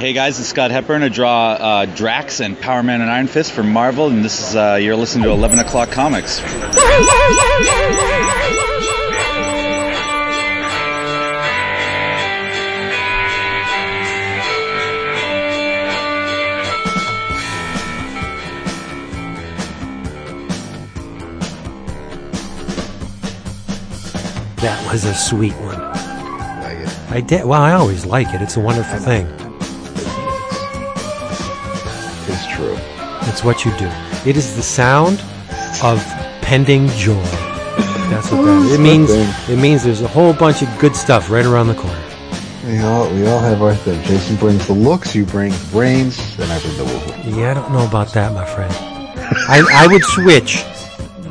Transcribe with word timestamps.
Hey 0.00 0.14
guys, 0.14 0.40
it's 0.40 0.48
Scott 0.48 0.70
Hepburn. 0.70 1.02
I 1.02 1.10
draw 1.10 1.50
uh, 1.50 1.84
Drax 1.84 2.40
and 2.40 2.58
Power 2.58 2.82
Man 2.82 3.02
and 3.02 3.10
Iron 3.10 3.26
Fist 3.26 3.52
for 3.52 3.62
Marvel, 3.62 4.08
and 4.08 4.24
this 4.24 4.40
is 4.40 4.56
uh, 4.56 4.78
you're 4.80 4.96
listening 4.96 5.24
to 5.24 5.30
11 5.30 5.58
O'clock 5.58 5.90
Comics. 5.90 6.40
That 24.60 24.88
was 24.90 25.04
a 25.04 25.12
sweet 25.12 25.52
one. 25.56 25.78
Like. 25.78 27.10
I 27.10 27.20
did. 27.20 27.44
Well, 27.44 27.60
I 27.60 27.74
always 27.74 28.06
like 28.06 28.32
it. 28.32 28.40
It's 28.40 28.56
a 28.56 28.60
wonderful 28.60 28.98
thing. 28.98 29.49
It's 33.30 33.44
what 33.44 33.64
you 33.64 33.70
do. 33.78 33.88
It 34.28 34.36
is 34.36 34.56
the 34.56 34.62
sound 34.62 35.22
of 35.84 36.04
pending 36.42 36.88
joy. 36.88 37.22
That's 38.10 38.28
what 38.32 38.42
that 38.42 38.66
is. 38.66 38.72
It 38.74 38.80
means 38.80 39.08
it 39.48 39.56
means 39.56 39.84
there's 39.84 40.02
a 40.02 40.08
whole 40.08 40.32
bunch 40.32 40.62
of 40.62 40.78
good 40.80 40.96
stuff 40.96 41.30
right 41.30 41.46
around 41.46 41.68
the 41.68 41.74
corner. 41.74 42.02
We 42.66 42.80
all 42.80 43.08
we 43.14 43.24
all 43.28 43.38
have 43.38 43.62
our 43.62 43.76
thing. 43.76 44.02
Jason 44.02 44.34
brings 44.34 44.66
the 44.66 44.72
looks, 44.72 45.14
you 45.14 45.24
bring 45.24 45.52
the 45.52 45.68
brains, 45.70 46.18
and 46.40 46.50
I 46.50 46.60
bring 46.60 46.76
the 46.76 46.84
woo. 46.84 47.40
Yeah, 47.40 47.52
I 47.52 47.54
don't 47.54 47.72
know 47.72 47.86
about 47.86 48.12
that, 48.14 48.32
my 48.32 48.44
friend. 48.44 48.74
I, 49.48 49.64
I 49.72 49.86
would 49.86 50.02
switch 50.02 50.64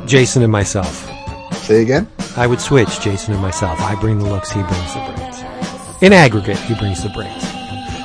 Jason 0.06 0.42
and 0.42 0.50
myself. 0.50 1.06
Say 1.52 1.82
again. 1.82 2.08
I 2.34 2.46
would 2.46 2.62
switch 2.62 2.98
Jason 3.00 3.34
and 3.34 3.42
myself. 3.42 3.78
I 3.78 3.94
bring 4.00 4.18
the 4.18 4.24
looks, 4.24 4.50
he 4.50 4.62
brings 4.62 4.94
the 4.94 5.12
brains. 5.14 6.02
In 6.02 6.14
aggregate, 6.14 6.56
he 6.60 6.74
brings 6.76 7.02
the 7.02 7.10
brains. 7.10 7.44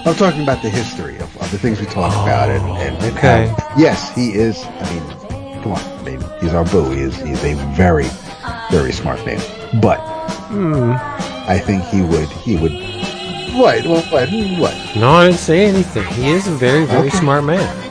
I'm 0.06 0.16
talking 0.16 0.44
about 0.44 0.62
the 0.62 0.70
history 0.70 1.18
of, 1.46 1.52
the 1.52 1.58
things 1.58 1.80
we 1.80 1.86
talk 1.86 2.12
about, 2.14 2.50
and, 2.50 2.64
and, 2.78 3.04
and 3.04 3.18
okay. 3.18 3.48
how- 3.48 3.74
yes, 3.78 4.14
he 4.16 4.34
is. 4.34 4.64
I 4.64 4.94
mean, 4.94 5.62
come 5.62 5.74
on. 5.74 5.80
I 5.80 6.02
mean, 6.04 6.22
he's 6.42 6.54
our 6.54 6.66
boo. 6.66 6.90
He 6.92 7.02
is. 7.02 7.16
He's 7.18 7.44
a 7.44 7.56
very, 7.76 8.08
very 8.72 8.92
smart 8.92 9.26
man. 9.26 9.40
But 9.82 10.00
I 11.48 11.60
think 11.60 11.84
he 11.86 12.02
would. 12.02 12.30
He 12.30 12.56
would. 12.58 12.72
What? 13.56 13.86
What? 13.88 14.06
What? 14.12 14.30
What? 14.60 14.96
No, 14.98 15.10
I 15.12 15.26
didn't 15.28 15.40
say 15.40 15.66
anything. 15.66 16.06
He 16.14 16.30
is 16.32 16.48
a 16.48 16.52
very, 16.52 16.86
very 16.86 17.08
Okay. 17.08 17.18
smart 17.18 17.44
man. 17.46 17.82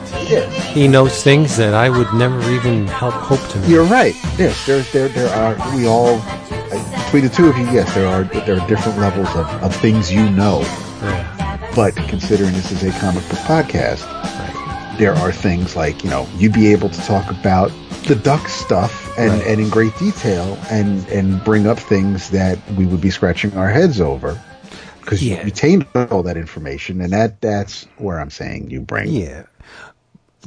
He 0.73 0.87
knows 0.87 1.21
things 1.23 1.55
that 1.57 1.73
I 1.73 1.89
would 1.89 2.11
never 2.13 2.39
even 2.51 2.87
help 2.87 3.13
hope 3.13 3.45
to 3.49 3.59
know. 3.59 3.67
You're 3.67 3.83
right. 3.85 4.15
Yes, 4.39 4.65
there's 4.65 4.91
there 4.91 5.07
there 5.09 5.29
are 5.29 5.55
we 5.75 5.85
all 5.87 6.19
uh, 6.19 7.03
between 7.05 7.23
the 7.25 7.29
two 7.29 7.47
of 7.47 7.57
you. 7.57 7.65
Yes, 7.71 7.93
there 7.93 8.07
are 8.07 8.23
there 8.23 8.59
are 8.59 8.67
different 8.67 8.97
levels 8.97 9.29
of, 9.35 9.45
of 9.63 9.75
things 9.75 10.11
you 10.11 10.27
know. 10.31 10.61
Yeah, 11.01 11.34
But 11.75 11.95
considering 12.07 12.53
this 12.53 12.71
is 12.71 12.83
a 12.83 12.91
comic 12.99 13.27
book 13.27 13.39
podcast, 13.39 14.05
right. 14.09 14.95
there 14.97 15.13
are 15.13 15.31
things 15.31 15.75
like 15.75 16.03
you 16.03 16.09
know 16.09 16.27
you'd 16.37 16.53
be 16.53 16.67
able 16.71 16.87
to 16.89 17.01
talk 17.01 17.29
about 17.29 17.69
the 18.07 18.15
duck 18.15 18.47
stuff 18.47 19.17
and, 19.17 19.31
Right. 19.31 19.47
and 19.47 19.59
in 19.61 19.69
great 19.69 19.97
detail 19.97 20.57
and 20.71 21.05
and 21.09 21.43
bring 21.43 21.67
up 21.67 21.77
things 21.77 22.29
that 22.29 22.57
we 22.77 22.85
would 22.85 23.01
be 23.01 23.09
scratching 23.09 23.55
our 23.57 23.69
heads 23.69 23.99
over 23.99 24.41
because 25.01 25.21
Yeah. 25.21 25.39
you 25.39 25.43
retained 25.45 25.85
all 26.11 26.23
that 26.23 26.37
information 26.37 27.01
and 27.01 27.11
that 27.11 27.41
that's 27.41 27.85
where 27.97 28.19
I'm 28.21 28.29
saying 28.29 28.69
you 28.71 28.79
bring 28.79 29.09
Yeah. 29.09 29.43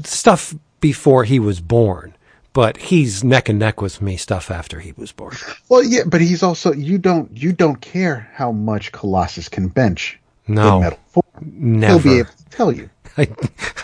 Stuff 0.04 0.54
before 0.80 1.24
he 1.24 1.38
was 1.40 1.60
born, 1.60 2.14
but 2.52 2.76
he's 2.76 3.22
neck 3.24 3.48
and 3.48 3.58
neck 3.58 3.82
with 3.82 4.00
me 4.00 4.16
stuff 4.16 4.50
after 4.50 4.80
he 4.80 4.92
was 4.96 5.12
born. 5.12 5.36
well 5.68 5.82
yeah 5.84 6.04
but 6.06 6.20
he's 6.22 6.42
also 6.42 6.72
you 6.72 6.96
don't 6.96 7.36
you 7.36 7.52
don't 7.52 7.80
care 7.82 8.30
how 8.34 8.50
much 8.52 8.92
Colossus 8.92 9.48
can 9.50 9.68
bench 9.68 10.18
No. 10.48 10.80
metal 10.80 10.98
Never. 11.40 11.92
he'll 11.94 12.02
be 12.12 12.18
able 12.20 12.30
to 12.30 12.44
tell 12.50 12.72
you 12.72 12.90
I, 13.18 13.28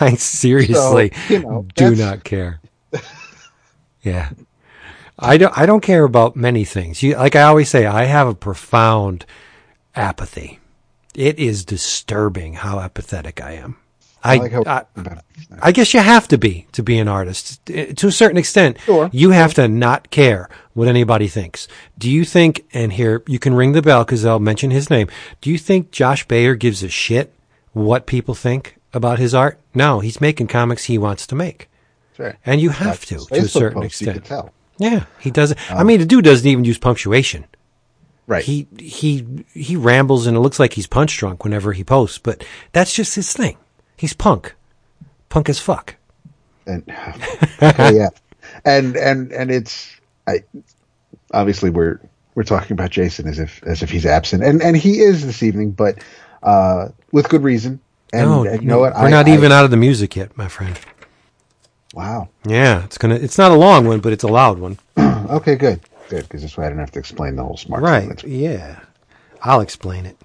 I 0.01 0.15
seriously 0.15 1.11
So, 1.15 1.35
you 1.35 1.39
know, 1.41 1.67
do 1.75 1.95
not 1.95 2.25
care. 2.25 2.61
yeah. 4.03 4.31
I 5.19 5.37
don't 5.37 5.57
I 5.57 5.67
don't 5.67 5.81
care 5.83 6.05
about 6.05 6.35
many 6.37 6.65
things. 6.65 7.03
You, 7.03 7.15
like 7.17 7.37
I 7.37 7.43
always 7.43 7.69
say, 7.69 7.87
I 7.87 8.05
have 8.05 8.27
a 8.29 8.35
profound 8.35 9.25
apathy. 9.95 10.59
It 11.15 11.39
is 11.39 11.65
disturbing 11.65 12.55
how 12.55 12.81
apathetic 12.81 13.41
I 13.41 13.53
am. 13.53 13.77
I, 14.25 14.35
I 14.35 14.37
like 14.39 14.67
I. 14.67 14.85
I 15.61 15.73
guess 15.73 15.95
you 15.95 16.01
have 16.01 16.27
to 16.29 16.39
be 16.39 16.67
to 16.73 16.83
be 16.83 16.99
an 16.99 17.07
artist 17.09 17.61
Uh, 17.71 17.93
to 17.97 18.09
a 18.09 18.13
certain 18.13 18.39
extent. 18.39 18.79
Sure. 18.81 19.09
You 19.13 19.31
have 19.31 19.55
to 19.55 19.69
not 19.69 20.11
care 20.11 20.49
what 20.73 20.89
anybody 20.89 21.29
thinks. 21.29 21.69
Do 21.99 22.11
you 22.11 22.25
think? 22.25 22.65
And 22.73 22.93
here 22.93 23.23
you 23.29 23.39
can 23.39 23.55
ring 23.55 23.73
the 23.73 23.83
bell 23.83 24.05
because 24.05 24.25
I'll 24.25 24.41
mention 24.41 24.71
his 24.71 24.91
name. 24.91 25.09
Do 25.41 25.51
you 25.51 25.59
think 25.59 25.91
Josh 25.93 26.27
Bayer 26.27 26.55
gives 26.57 26.83
a 26.83 26.89
shit 26.89 27.33
what 27.73 28.07
people 28.07 28.35
think 28.35 28.77
about 28.93 29.19
his 29.19 29.35
art? 29.35 29.61
No, 29.75 30.01
he's 30.01 30.21
making 30.21 30.47
comics 30.49 30.85
he 30.85 30.99
wants 30.99 31.27
to 31.29 31.35
make, 31.35 31.69
Sure. 32.17 32.37
and 32.47 32.61
you 32.61 32.71
have 32.71 33.05
to 33.07 33.15
That's 33.17 33.27
to 33.29 33.37
a 33.39 33.49
certain 33.49 33.83
extent. 33.83 34.29
Yeah, 34.79 35.05
he 35.21 35.31
doesn't. 35.31 35.59
I 35.71 35.85
mean, 35.85 36.01
the 36.01 36.07
dude 36.07 36.25
doesn't 36.25 36.47
even 36.49 36.65
use 36.65 36.79
punctuation. 36.79 37.45
right 38.27 38.43
He 38.45 38.67
he 38.79 39.25
he 39.53 39.77
rambles 39.77 40.27
and 40.27 40.37
it 40.37 40.41
looks 40.41 40.59
like 40.59 40.73
he's 40.73 40.87
punch 40.89 41.17
drunk 41.19 41.45
whenever 41.45 41.73
he 41.73 41.85
posts, 41.85 42.19
but 42.19 42.43
that's 42.73 42.93
just 42.93 43.15
his 43.15 43.33
thing. 43.33 43.57
He's 43.97 44.13
punk, 44.13 44.55
punk 45.29 45.49
as 45.49 45.59
fuck. 45.59 45.97
and 46.67 46.83
oh, 47.63 47.91
yeah, 47.93 48.09
and 48.65 48.97
and 48.97 49.33
and 49.33 49.51
it's 49.51 49.91
I 50.27 50.43
obviously 51.33 51.71
we're 51.71 52.01
we're 52.35 52.43
talking 52.43 52.73
about 52.73 52.91
Jason 52.91 53.29
as 53.29 53.39
if 53.39 53.63
as 53.65 53.83
if 53.83 53.91
he's 53.91 54.07
absent, 54.07 54.43
and 54.43 54.63
and 54.63 54.77
he 54.77 55.01
is 55.01 55.25
this 55.25 55.43
evening, 55.43 55.71
but 55.73 55.99
uh, 56.43 56.89
with 57.13 57.29
good 57.29 57.43
reason. 57.43 57.81
And, 58.13 58.31
no, 58.31 58.45
and 58.45 58.63
you 58.63 58.69
know 58.69 58.79
what? 58.79 58.93
we're 58.95 59.07
I- 59.07 59.11
not 59.11 59.27
I- 59.27 59.35
even 59.35 59.51
out 59.53 59.65
of 59.65 59.71
the 59.73 59.77
music 59.77 60.15
yet, 60.17 60.37
my 60.37 60.47
friend. 60.49 60.79
Wow. 61.95 62.29
Yeah, 62.47 62.85
it's 62.85 62.99
gonna. 62.99 63.15
It's 63.17 63.39
not 63.39 63.51
a 63.53 63.55
long 63.57 63.87
one, 63.87 64.01
but 64.01 64.13
it's 64.13 64.25
a 64.25 64.29
loud 64.29 64.59
one. 64.59 64.79
Okay, 65.25 65.57
good, 65.57 65.81
good, 66.11 66.25
because 66.25 66.43
this 66.43 66.59
way 66.59 66.67
I 66.67 66.69
don't 66.69 66.79
have 66.79 66.91
to 66.93 66.99
explain 66.99 67.35
the 67.37 67.43
whole 67.43 67.57
smart. 67.57 67.83
Right? 67.83 68.23
Yeah, 68.25 68.79
I'll 69.43 69.61
explain 69.63 70.05
it. 70.05 70.19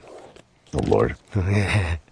Oh 0.74 0.80
Lord. 0.80 1.16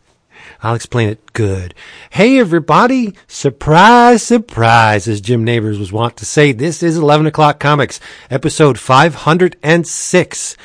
I'll 0.62 0.76
explain 0.76 1.10
it 1.10 1.34
good. 1.34 1.76
Hey, 2.10 2.40
everybody! 2.40 3.14
Surprise, 3.28 4.24
surprise! 4.24 5.08
As 5.08 5.22
Jim 5.22 5.44
Nabors 5.44 5.78
was 5.78 5.92
wont 5.92 6.18
to 6.18 6.26
say, 6.26 6.52
this 6.52 6.82
is 6.82 6.98
11 6.98 7.28
o'clock 7.28 7.60
comics, 7.60 8.00
episode 8.32 8.80
506, 8.80 10.58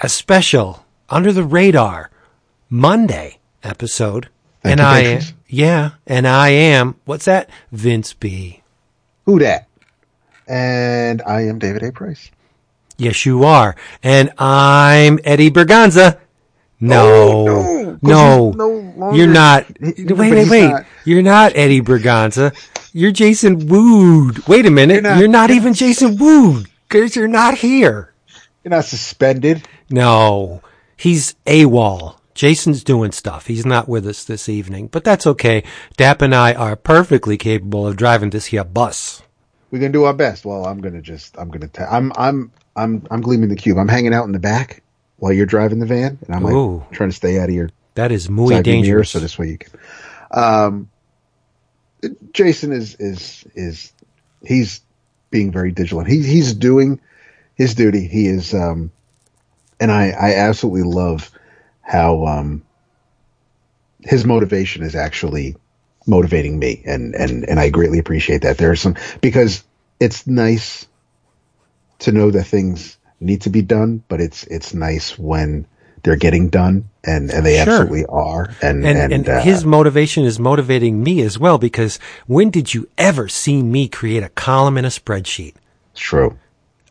a 0.00 0.08
special 0.08 0.86
under 1.08 1.32
the 1.32 1.42
radar 1.42 2.10
Monday 2.70 3.38
episode. 3.64 4.28
And 4.62 4.80
I, 4.80 5.20
yeah, 5.48 5.92
and 6.06 6.26
I 6.26 6.50
am 6.50 6.94
what's 7.04 7.24
that? 7.24 7.50
Vince 7.72 8.14
B. 8.14 8.62
Who 9.26 9.40
dat? 9.40 9.66
And 10.46 11.22
I 11.22 11.42
am 11.42 11.58
David 11.58 11.82
A. 11.82 11.90
Price. 11.90 12.30
Yes, 12.98 13.26
you 13.26 13.42
are, 13.42 13.74
and 14.02 14.30
I'm 14.38 15.18
Eddie 15.24 15.50
Berganza. 15.50 16.18
No, 16.82 17.46
Oh, 17.48 17.98
no, 18.02 18.50
no, 18.50 18.80
no 18.96 19.14
you're 19.14 19.28
not. 19.28 19.66
he- 19.78 20.02
wait, 20.04 20.32
wait, 20.32 20.48
wait. 20.50 20.68
not. 20.68 20.84
You're 21.04 21.22
not 21.22 21.52
Eddie 21.54 21.80
Berganza. 21.80 22.52
You're 22.92 23.12
Jason 23.12 23.68
Wood. 23.68 24.46
Wait 24.48 24.66
a 24.66 24.70
minute. 24.70 25.04
You're 25.04 25.14
You're 25.14 25.28
not, 25.28 25.50
not- 25.50 25.56
even 25.56 25.74
Jason 25.74 26.16
Wood 26.16 26.66
because 26.88 27.14
you're 27.14 27.28
not 27.28 27.58
here. 27.58 28.12
You're 28.64 28.70
not 28.70 28.84
suspended. 28.84 29.66
No, 29.90 30.60
he's 30.96 31.34
AWOL. 31.46 32.16
Jason's 32.34 32.82
doing 32.82 33.12
stuff. 33.12 33.46
He's 33.46 33.64
not 33.64 33.88
with 33.88 34.04
us 34.04 34.24
this 34.24 34.48
evening, 34.48 34.88
but 34.88 35.04
that's 35.04 35.26
okay. 35.26 35.62
Dap 35.96 36.20
and 36.20 36.34
I 36.34 36.52
are 36.52 36.74
perfectly 36.74 37.36
capable 37.36 37.86
of 37.86 37.96
driving 37.96 38.30
this 38.30 38.46
here 38.46 38.64
bus. 38.64 39.22
We're 39.70 39.78
gonna 39.78 39.92
do 39.92 40.04
our 40.04 40.14
best. 40.14 40.44
Well, 40.44 40.66
I'm 40.66 40.80
gonna 40.80 41.00
just. 41.02 41.38
I'm 41.38 41.48
gonna. 41.48 41.70
i 41.78 41.84
I'm. 41.96 42.12
I'm. 42.16 42.52
I'm. 42.74 43.06
I'm 43.10 43.20
gleaming 43.20 43.50
the 43.50 43.56
cube. 43.56 43.78
I'm 43.78 43.88
hanging 43.88 44.12
out 44.14 44.24
in 44.24 44.32
the 44.32 44.38
back 44.40 44.81
while 45.22 45.32
you're 45.32 45.46
driving 45.46 45.78
the 45.78 45.86
van, 45.86 46.18
and 46.26 46.34
I'm 46.34 46.42
like 46.42 46.56
Ooh. 46.56 46.84
trying 46.90 47.10
to 47.10 47.14
stay 47.14 47.38
out 47.38 47.48
of 47.48 47.54
your 47.54 47.70
That 47.94 48.10
is 48.10 48.28
muy 48.28 48.48
view 48.48 48.56
mirror, 48.56 48.62
dangerous. 48.64 49.10
so 49.10 49.20
this 49.20 49.38
way 49.38 49.50
you 49.50 49.58
can. 49.58 49.70
Um, 50.32 50.90
Jason 52.32 52.72
is 52.72 52.96
is 52.96 53.44
is 53.54 53.92
he's 54.44 54.80
being 55.30 55.52
very 55.52 55.70
vigilant. 55.70 56.08
He 56.08 56.24
he's 56.24 56.54
doing 56.54 57.00
his 57.54 57.76
duty. 57.76 58.08
He 58.08 58.26
is, 58.26 58.52
um, 58.52 58.90
and 59.78 59.92
I 59.92 60.10
I 60.10 60.34
absolutely 60.34 60.90
love 60.90 61.30
how 61.82 62.26
um 62.26 62.64
his 64.00 64.24
motivation 64.24 64.82
is 64.82 64.96
actually 64.96 65.54
motivating 66.04 66.58
me, 66.58 66.82
and 66.84 67.14
and 67.14 67.48
and 67.48 67.60
I 67.60 67.68
greatly 67.68 68.00
appreciate 68.00 68.42
that. 68.42 68.58
There 68.58 68.72
are 68.72 68.76
some 68.76 68.96
because 69.20 69.62
it's 70.00 70.26
nice 70.26 70.88
to 72.00 72.10
know 72.10 72.32
that 72.32 72.42
things 72.42 72.98
need 73.22 73.42
to 73.42 73.50
be 73.50 73.62
done, 73.62 74.02
but 74.08 74.20
it's 74.20 74.44
it's 74.44 74.74
nice 74.74 75.18
when 75.18 75.66
they're 76.02 76.16
getting 76.16 76.48
done, 76.48 76.88
and 77.04 77.30
and 77.30 77.46
they 77.46 77.54
Sure. 77.62 77.72
absolutely 77.74 78.04
are. 78.06 78.50
And 78.60 78.84
and, 78.84 78.98
and, 78.98 79.12
and 79.12 79.28
uh, 79.28 79.40
his 79.40 79.64
motivation 79.64 80.24
is 80.24 80.38
motivating 80.38 81.02
me 81.02 81.22
as 81.22 81.38
well 81.38 81.58
because 81.58 81.98
when 82.26 82.50
did 82.50 82.74
you 82.74 82.88
ever 82.98 83.28
see 83.28 83.62
me 83.62 83.88
create 83.88 84.22
a 84.22 84.28
column 84.30 84.76
in 84.78 84.84
a 84.84 84.88
spreadsheet? 84.88 85.54
it's 85.92 86.00
true. 86.00 86.38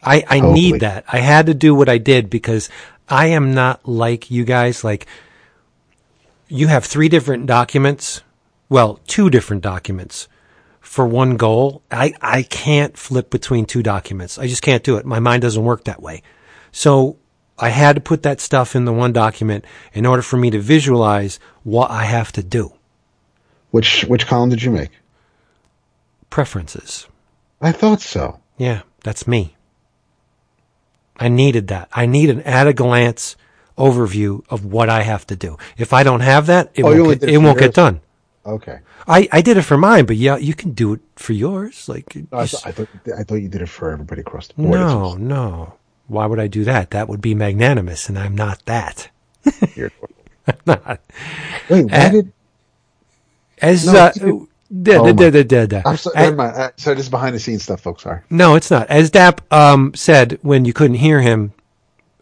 I, 0.03 0.23
I 0.27 0.39
Totally. 0.39 0.53
need 0.53 0.81
that. 0.81 1.05
I 1.11 1.19
had 1.19 1.45
to 1.45 1.53
do 1.53 1.75
what 1.75 1.87
I 1.89 1.97
did 1.99 2.29
because 2.29 2.69
I 3.07 3.27
am 3.27 3.53
not 3.53 3.87
like 3.87 4.31
you 4.31 4.43
guys. 4.45 4.83
Like 4.83 5.05
you 6.47 6.67
have 6.67 6.85
three 6.85 7.07
different 7.09 7.45
documents, 7.45 8.21
well, 8.69 8.99
two 9.07 9.29
different 9.29 9.61
documents 9.61 10.27
for 10.81 11.07
one 11.07 11.37
goal. 11.37 11.81
I, 11.89 12.13
I 12.21 12.43
can't 12.43 12.97
flip 12.97 13.29
between 13.29 13.65
two 13.65 13.81
documents. 13.81 14.37
I 14.37 14.47
just 14.47 14.61
can't 14.61 14.83
do 14.83 14.97
it. 14.97 15.05
My 15.05 15.19
mind 15.19 15.41
doesn't 15.41 15.63
work 15.63 15.85
that 15.85 16.01
way. 16.01 16.21
So 16.73 17.17
I 17.57 17.69
had 17.69 17.95
to 17.95 18.01
put 18.01 18.23
that 18.23 18.41
stuff 18.41 18.75
in 18.75 18.83
the 18.85 18.91
one 18.91 19.13
document 19.13 19.63
in 19.93 20.05
order 20.05 20.21
for 20.21 20.35
me 20.37 20.49
to 20.49 20.59
visualize 20.59 21.39
what 21.63 21.89
I 21.91 22.03
have 22.03 22.31
to 22.33 22.43
do. 22.43 22.73
Which 23.69 24.03
which 24.05 24.27
column 24.27 24.49
did 24.49 24.63
you 24.63 24.71
make? 24.71 24.89
Preferences. 26.29 27.07
I 27.61 27.71
thought 27.71 28.01
so. 28.01 28.39
Yeah, 28.57 28.81
that's 29.03 29.27
me. 29.27 29.55
I 31.17 31.29
needed 31.29 31.67
that. 31.67 31.87
I 31.93 32.05
need 32.05 32.29
an 32.29 32.41
at 32.41 32.67
a 32.67 32.73
glance 32.73 33.35
overview 33.77 34.43
of 34.49 34.65
what 34.65 34.89
I 34.89 35.03
have 35.03 35.25
to 35.27 35.35
do. 35.35 35.57
If 35.77 35.93
I 35.93 36.03
don't 36.03 36.21
have 36.21 36.47
that, 36.47 36.71
it 36.73 36.83
Oh, 36.83 36.87
won't, 36.95 37.19
get, 37.21 37.29
it 37.29 37.35
it 37.35 37.37
won't 37.37 37.59
get 37.59 37.73
done. 37.73 38.01
Okay. 38.45 38.79
I, 39.07 39.27
I 39.31 39.41
did 39.41 39.57
it 39.57 39.61
for 39.61 39.77
mine, 39.77 40.05
but 40.05 40.15
yeah, 40.15 40.37
you 40.37 40.53
can 40.55 40.71
do 40.71 40.93
it 40.93 41.01
for 41.15 41.33
yours. 41.33 41.87
Like, 41.87 42.15
No, 42.15 42.39
I, 42.39 42.41
you 42.41 42.47
thought, 42.47 42.73
thought 42.73 42.87
I 43.19 43.23
thought 43.23 43.35
you 43.35 43.47
did 43.49 43.61
it 43.61 43.69
for 43.69 43.91
everybody 43.91 44.21
across 44.21 44.47
the 44.47 44.55
board. 44.55 44.71
no, 44.71 45.13
no. 45.13 45.73
Why 46.07 46.25
would 46.25 46.39
I 46.39 46.47
do 46.47 46.63
that? 46.65 46.91
That 46.91 47.07
would 47.07 47.21
be 47.21 47.35
magnanimous, 47.35 48.09
and 48.09 48.17
I'm 48.19 48.35
not 48.35 48.65
that. 48.65 49.09
It's 49.45 49.75
weird. 49.77 49.91
Not. 50.65 50.99
Wait, 51.69 51.85
why 51.85 52.09
did? 52.09 52.31
As 53.61 53.85
No, 53.85 53.93
uh, 53.95 54.11
you- 54.15 54.49
da- 54.81 54.97
Oh 54.97 55.13
da- 55.13 55.29
da- 55.29 55.43
da- 55.43 55.65
da- 55.67 55.81
I'm 55.85 55.97
so, 55.97 56.11
Uh, 56.15 56.21
never 56.21 56.35
mind. 56.35 56.55
Uh, 56.57 56.71
so 56.77 56.93
this 56.95 57.03
is 57.05 57.09
behind 57.09 57.35
the 57.35 57.39
scenes 57.39 57.63
stuff, 57.63 57.81
folks. 57.81 58.03
Sorry. 58.03 58.21
No, 58.29 58.55
it's 58.55 58.71
not. 58.71 58.89
As 58.89 59.09
Dap 59.11 59.41
um, 59.53 59.93
said 59.93 60.39
when 60.41 60.65
you 60.65 60.73
couldn't 60.73 60.97
hear 60.97 61.21
him 61.21 61.53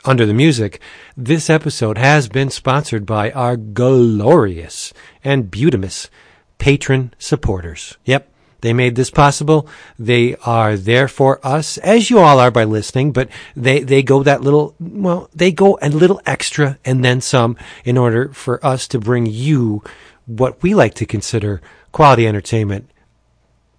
under 0.05 0.25
the 0.25 0.33
music, 0.33 0.79
this 1.17 1.49
episode 1.49 1.97
has 1.97 2.29
been 2.29 2.49
sponsored 2.49 3.05
by 3.05 3.31
our 3.31 3.57
glorious 3.57 4.93
and 5.23 5.51
beautimous 5.51 6.09
patron 6.57 7.13
supporters. 7.17 7.97
Yep. 8.05 8.31
They 8.61 8.73
made 8.73 8.95
this 8.95 9.09
possible. 9.09 9.69
They 9.97 10.35
are 10.37 10.75
there 10.75 11.07
for 11.07 11.39
us, 11.45 11.77
as 11.77 12.09
you 12.09 12.19
all 12.19 12.39
are 12.39 12.51
by 12.51 12.65
listening, 12.65 13.13
but 13.13 13.29
they, 13.55 13.79
they 13.81 14.03
go 14.03 14.21
that 14.23 14.41
little, 14.41 14.75
well, 14.79 15.29
they 15.33 15.51
go 15.51 15.79
a 15.81 15.89
little 15.89 16.21
extra 16.25 16.77
and 16.83 17.03
then 17.03 17.21
some 17.21 17.55
in 17.85 17.97
order 17.97 18.33
for 18.33 18.65
us 18.65 18.87
to 18.89 18.99
bring 18.99 19.25
you 19.25 19.81
what 20.25 20.61
we 20.61 20.75
like 20.75 20.93
to 20.95 21.05
consider 21.05 21.61
quality 21.91 22.27
entertainment 22.27 22.91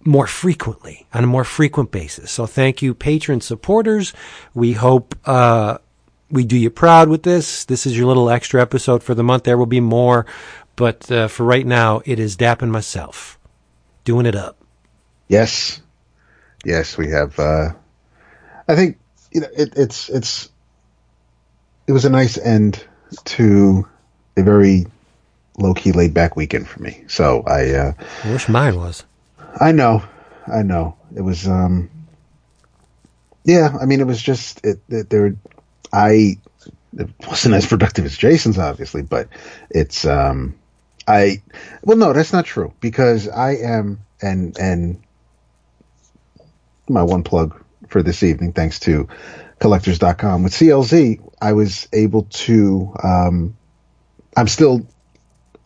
more 0.03 0.25
frequently 0.25 1.05
on 1.13 1.23
a 1.23 1.27
more 1.27 1.43
frequent 1.43 1.91
basis. 1.91 2.31
So 2.31 2.47
thank 2.47 2.81
you, 2.81 2.95
patron 2.95 3.39
supporters. 3.39 4.13
We 4.55 4.73
hope 4.73 5.15
uh, 5.25 5.77
we 6.31 6.43
do 6.45 6.57
you 6.57 6.69
proud 6.69 7.09
with 7.09 7.23
this. 7.23 7.65
This 7.65 7.85
is 7.85 7.97
your 7.97 8.07
little 8.07 8.29
extra 8.29 8.61
episode 8.61 9.03
for 9.03 9.13
the 9.13 9.23
month. 9.23 9.43
There 9.43 9.57
will 9.57 9.65
be 9.65 9.79
more, 9.79 10.25
but 10.75 11.11
uh, 11.11 11.27
for 11.27 11.43
right 11.43 11.65
now, 11.65 12.01
it 12.05 12.19
is 12.19 12.35
Dap 12.35 12.61
and 12.61 12.71
myself 12.71 13.37
doing 14.03 14.25
it 14.25 14.35
up. 14.35 14.57
Yes, 15.27 15.81
yes, 16.65 16.97
we 16.97 17.09
have. 17.09 17.37
Uh, 17.39 17.69
I 18.67 18.75
think 18.75 18.97
you 19.31 19.41
know 19.41 19.47
it, 19.55 19.73
it's 19.75 20.09
it's 20.09 20.49
it 21.87 21.91
was 21.91 22.05
a 22.05 22.09
nice 22.09 22.37
end 22.37 22.83
to 23.25 23.87
a 24.37 24.43
very 24.43 24.85
low 25.57 25.73
key, 25.73 25.91
laid 25.91 26.13
back 26.13 26.35
weekend 26.35 26.67
for 26.67 26.81
me. 26.81 27.03
So 27.07 27.43
I 27.43 27.71
uh, 27.71 27.93
I 28.23 28.31
wish 28.31 28.47
mine 28.49 28.77
was. 28.77 29.03
I 29.59 29.71
know, 29.71 30.03
I 30.47 30.61
know 30.61 30.95
it 31.15 31.21
was. 31.21 31.47
um 31.47 31.89
Yeah, 33.43 33.75
I 33.79 33.85
mean 33.85 33.99
it 33.99 34.07
was 34.07 34.21
just 34.21 34.65
it, 34.65 34.79
it 34.89 35.09
there. 35.09 35.35
I 35.93 36.37
it 36.97 37.09
wasn't 37.27 37.55
as 37.55 37.65
productive 37.65 38.05
as 38.05 38.17
Jason's 38.17 38.57
obviously, 38.57 39.01
but 39.01 39.27
it's 39.69 40.05
um 40.05 40.55
I 41.07 41.41
well 41.83 41.97
no 41.97 42.13
that's 42.13 42.33
not 42.33 42.45
true 42.45 42.73
because 42.79 43.27
I 43.27 43.55
am 43.55 43.99
and 44.21 44.57
and 44.57 45.01
my 46.89 47.03
one 47.03 47.23
plug 47.23 47.63
for 47.87 48.03
this 48.03 48.23
evening 48.23 48.53
thanks 48.53 48.79
to 48.81 49.07
collectorz.com 49.59 50.43
with 50.43 50.53
CLZ 50.53 51.21
I 51.41 51.53
was 51.53 51.87
able 51.93 52.23
to 52.23 52.93
um 53.03 53.57
I'm 54.35 54.47
still 54.47 54.85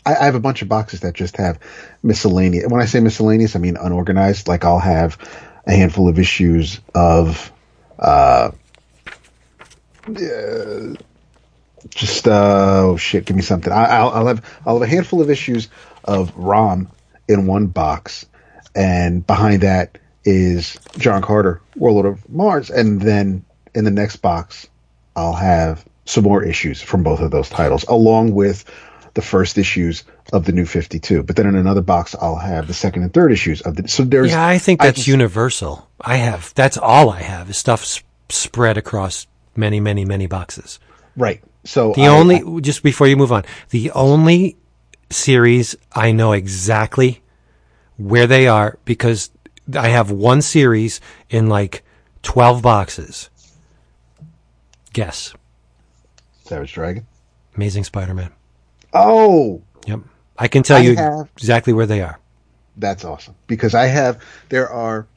I, 0.05 0.15
I 0.15 0.25
have 0.25 0.35
a 0.35 0.39
bunch 0.39 0.61
of 0.61 0.69
boxes 0.69 1.01
that 1.01 1.13
just 1.13 1.37
have 1.37 1.59
miscellaneous 2.03 2.69
when 2.69 2.81
I 2.81 2.85
say 2.85 2.99
miscellaneous 2.99 3.55
I 3.55 3.59
mean 3.59 3.77
unorganized 3.77 4.47
like 4.47 4.63
I'll 4.63 4.79
have 4.79 5.17
a 5.65 5.71
handful 5.71 6.07
of 6.07 6.19
issues 6.19 6.79
of 6.93 7.51
uh 7.97 8.51
just 11.89 12.27
uh, 12.27 12.31
oh 12.83 12.97
shit, 12.97 13.25
give 13.25 13.35
me 13.35 13.41
something. 13.41 13.71
I, 13.71 13.85
I'll, 13.85 14.09
I'll 14.09 14.27
have 14.27 14.59
I'll 14.65 14.75
have 14.79 14.87
a 14.87 14.91
handful 14.91 15.21
of 15.21 15.29
issues 15.29 15.69
of 16.03 16.35
Rom 16.35 16.89
in 17.27 17.47
one 17.47 17.67
box, 17.67 18.25
and 18.75 19.25
behind 19.25 19.61
that 19.61 19.97
is 20.23 20.79
John 20.97 21.21
Carter, 21.21 21.61
Warlord 21.75 22.05
of 22.05 22.29
Mars, 22.29 22.69
and 22.69 23.01
then 23.01 23.43
in 23.73 23.83
the 23.83 23.91
next 23.91 24.17
box, 24.17 24.67
I'll 25.15 25.33
have 25.33 25.85
some 26.05 26.23
more 26.23 26.43
issues 26.43 26.81
from 26.81 27.03
both 27.03 27.19
of 27.19 27.31
those 27.31 27.49
titles, 27.49 27.83
along 27.87 28.33
with 28.33 28.63
the 29.15 29.21
first 29.21 29.57
issues 29.57 30.03
of 30.33 30.45
the 30.45 30.51
New 30.51 30.65
Fifty 30.65 30.99
Two. 30.99 31.23
But 31.23 31.35
then 31.35 31.45
in 31.47 31.55
another 31.55 31.81
box, 31.81 32.15
I'll 32.19 32.35
have 32.35 32.67
the 32.67 32.73
second 32.73 33.03
and 33.03 33.13
third 33.13 33.31
issues 33.31 33.61
of 33.61 33.75
the. 33.75 33.87
So 33.87 34.03
there's 34.03 34.31
Yeah, 34.31 34.45
I 34.45 34.57
think 34.57 34.81
that's 34.81 34.97
just- 34.97 35.07
universal. 35.07 35.87
I 36.01 36.17
have 36.17 36.53
that's 36.55 36.77
all 36.77 37.09
I 37.09 37.21
have 37.21 37.49
is 37.49 37.57
stuff 37.57 37.81
s- 37.83 38.03
spread 38.29 38.77
across 38.77 39.25
many, 39.57 39.79
many, 39.79 40.05
many 40.05 40.27
boxes. 40.27 40.79
right. 41.15 41.41
So 41.67 41.93
The 41.93 42.03
I- 42.03 42.07
only, 42.09 42.61
just 42.61 42.83
before 42.83 43.07
you 43.07 43.17
move 43.17 43.31
on, 43.31 43.43
the 43.71 43.89
only 43.91 44.55
series 45.09 45.75
I 45.93 46.11
know 46.11 46.31
exactly 46.33 47.23
where 47.97 48.27
they 48.27 48.47
are 48.47 48.77
because 48.85 49.31
I 49.75 49.87
have 49.89 50.11
one 50.11 50.43
series 50.43 51.01
in 51.29 51.47
like 51.47 51.83
12 52.21 52.61
boxes. 52.61 53.31
Guess. 54.93 55.33
Savage 56.43 56.73
Dragon. 56.73 57.07
Amazing 57.55 57.83
Spider 57.85 58.13
Man. 58.13 58.31
Oh, 58.93 59.61
Yep. 59.87 60.01
I 60.37 60.47
can 60.47 60.61
tell 60.63 60.77
I 60.77 60.81
you 60.81 60.95
have- 60.95 61.29
exactly 61.37 61.73
where 61.73 61.85
they 61.87 62.01
are. 62.01 62.19
That's 62.77 63.03
awesome 63.05 63.35
because 63.47 63.73
I 63.73 63.87
have 63.87 64.21
there 64.49 64.69
are 64.69 65.07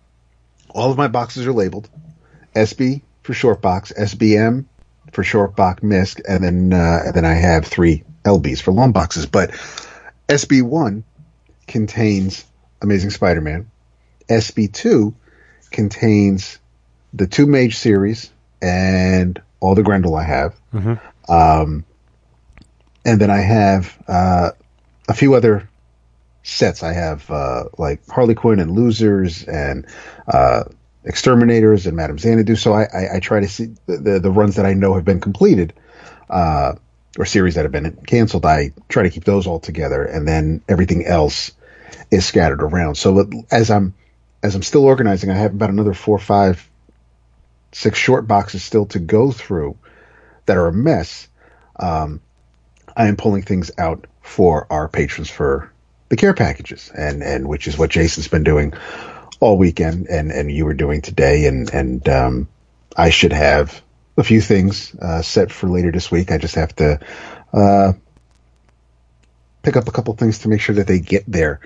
all 0.71 0.91
of 0.91 0.97
my 0.97 1.09
boxes 1.09 1.47
are 1.47 1.53
labeled 1.53 1.91
SB 2.55 3.03
for 3.29 3.35
short 3.35 3.61
box, 3.61 3.93
SBM 3.93 4.65
for 5.13 5.23
short 5.23 5.55
box 5.55 5.83
misc, 5.83 6.19
and 6.27 6.43
then 6.43 6.73
uh, 6.73 7.03
and 7.05 7.15
then 7.15 7.27
I 7.27 7.35
have 7.35 7.67
three 7.67 8.03
LBs 8.25 8.63
for 8.63 8.73
long 8.73 8.93
boxes. 8.93 9.27
But 9.27 9.51
SB 10.31 10.63
one 10.63 11.05
contains 11.67 12.47
Amazing 12.81 13.11
Spider-Man. 13.11 13.71
SB 14.31 14.73
two 14.73 15.15
contains 15.71 16.59
the 17.13 17.27
two 17.27 17.47
Mage 17.47 17.77
series 17.77 18.31
and 18.63 19.39
all 19.61 19.75
the 19.75 19.83
Grendel 19.83 20.17
I 20.17 20.25
have. 20.25 20.55
Um, 21.29 21.85
and 23.05 23.21
then 23.21 23.31
I 23.31 23.41
have 23.41 23.99
uh, 24.09 24.53
a 25.07 25.13
few 25.13 25.35
other 25.35 25.69
sets. 26.45 26.83
I 26.83 26.95
have 26.95 27.31
uh, 27.31 27.65
like 27.77 28.09
Harley 28.09 28.35
Quinn 28.35 28.59
and 28.59 28.71
Losers 28.71 29.45
and 29.45 29.87
uh, 30.27 30.65
Exterminators 31.05 31.87
and 31.87 31.97
Madame 31.97 32.19
Xanadu. 32.19 32.57
So 32.57 32.73
I, 32.73 32.83
I, 32.85 33.17
I 33.17 33.21
try 33.21 33.41
to 33.41 33.49
see 33.49 33.75
the, 33.87 33.97
the, 33.97 34.21
the 34.21 34.31
runs 34.31 34.57
that 34.57 34.67
I 34.67 34.75
know 34.75 34.95
have 34.95 35.05
been 35.05 35.21
completed 35.21 35.73
uh, 36.29 36.75
or 37.19 37.25
series 37.25 37.55
that 37.55 37.65
have 37.65 37.73
been 37.73 37.97
canceled. 38.07 38.45
I 38.45 38.73
try 38.89 39.05
to 39.05 39.11
keep 39.11 39.25
those 39.25 39.47
all 39.47 39.61
together, 39.61 40.05
and 40.05 40.27
then 40.27 40.63
everything 40.69 41.07
else 41.07 41.53
is 42.11 42.27
scattered 42.27 42.63
around. 42.63 42.97
So 42.97 43.31
as 43.51 43.71
I'm 43.71 43.95
as 44.43 44.55
I'm 44.55 44.63
still 44.63 44.85
organizing, 44.85 45.31
I 45.31 45.35
have 45.35 45.55
about 45.55 45.71
another 45.71 45.95
four, 45.95 46.19
five, 46.19 46.69
six 47.73 47.99
short 47.99 48.27
boxes 48.27 48.63
still 48.63 48.87
to 48.87 48.99
go 48.99 49.33
through 49.33 49.77
that 50.47 50.57
are 50.57 50.69
a 50.69 50.73
mess. 50.73 51.29
Um, 51.77 52.21
I 52.97 53.07
am 53.07 53.17
pulling 53.17 53.43
things 53.43 53.71
out 53.79 54.07
for 54.23 54.67
our 54.71 54.89
patrons 54.89 55.31
for 55.31 55.73
the 56.09 56.17
care 56.17 56.35
packages, 56.35 56.91
and 56.95 57.23
and 57.23 57.49
which 57.49 57.67
is 57.67 57.79
what 57.79 57.91
Jason's 57.91 58.29
been 58.29 58.45
doing 58.45 58.75
all 59.41 59.57
weekend, 59.57 60.07
and 60.09 60.31
and 60.31 60.51
you 60.51 60.65
were 60.65 60.75
doing 60.75 61.03
today, 61.03 61.47
and 61.47 61.73
and 61.73 62.09
um, 62.09 62.49
I 62.97 63.11
should 63.11 63.33
have 63.33 63.83
a 64.17 64.25
few 64.25 64.41
things 64.41 64.95
uh, 65.01 65.23
set 65.23 65.53
for 65.53 65.69
later 65.69 65.93
this 65.93 66.11
week. 66.11 66.33
I 66.33 66.39
just 66.39 66.57
have 66.57 66.75
to 66.77 67.01
uh, 67.53 67.93
pick 69.63 69.77
up 69.77 69.89
a 69.89 69.93
couple 69.93 70.15
things 70.15 70.41
to 70.41 70.49
make 70.49 70.61
sure 70.61 70.75
that 70.75 70.87
they 70.87 70.99
get 70.99 71.25
there 71.29 71.61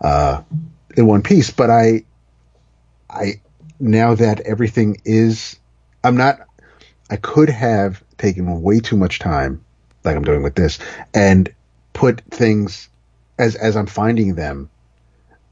uh, 0.00 0.42
in 0.96 1.06
one 1.06 1.22
piece. 1.22 1.50
But 1.50 1.70
I, 1.70 2.04
I 3.08 3.40
now 3.78 4.14
that 4.16 4.40
everything 4.40 5.00
is, 5.04 5.58
I'm 6.02 6.16
not. 6.16 6.40
I 7.10 7.16
could 7.16 7.50
have 7.50 8.02
taken 8.16 8.62
way 8.62 8.80
too 8.80 8.96
much 8.96 9.18
time, 9.18 9.64
like 10.02 10.16
I'm 10.16 10.24
doing 10.24 10.42
with 10.42 10.54
this, 10.54 10.78
and 11.14 11.52
put 11.92 12.22
things 12.30 12.88
as 13.38 13.54
as 13.54 13.76
I'm 13.76 13.86
finding 13.86 14.34
them, 14.34 14.70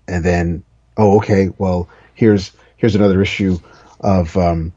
and 0.08 0.24
then 0.24 0.64
oh 0.96 1.18
okay, 1.18 1.50
well 1.58 1.88
here's 2.14 2.52
here's 2.76 2.94
another 2.94 3.20
issue 3.22 3.58
of 4.00 4.36
um 4.36 4.72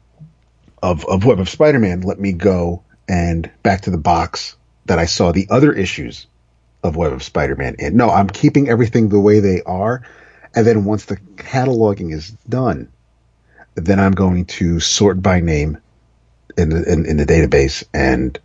of 0.82 1.04
of 1.06 1.24
Web 1.24 1.40
of 1.40 1.48
Spider-Man. 1.48 2.02
Let 2.02 2.20
me 2.20 2.32
go 2.32 2.82
and 3.08 3.50
back 3.62 3.82
to 3.82 3.90
the 3.90 3.98
box 3.98 4.56
that 4.86 4.98
I 4.98 5.06
saw 5.06 5.32
the 5.32 5.48
other 5.50 5.72
issues 5.72 6.26
of 6.82 6.96
Web 6.96 7.12
of 7.12 7.22
Spider-Man 7.22 7.76
in. 7.78 7.96
No, 7.96 8.10
I'm 8.10 8.28
keeping 8.28 8.68
everything 8.68 9.08
the 9.08 9.20
way 9.20 9.40
they 9.40 9.62
are, 9.62 10.02
and 10.54 10.66
then 10.66 10.84
once 10.84 11.06
the 11.06 11.16
cataloging 11.36 12.12
is 12.12 12.30
done, 12.48 12.92
then 13.74 13.98
I'm 13.98 14.12
going 14.12 14.44
to 14.46 14.80
sort 14.80 15.22
by 15.22 15.40
name 15.40 15.78
in 16.56 16.68
the 16.68 16.92
in, 16.92 17.06
in 17.06 17.16
the 17.16 17.26
database 17.26 17.84
and 17.92 18.38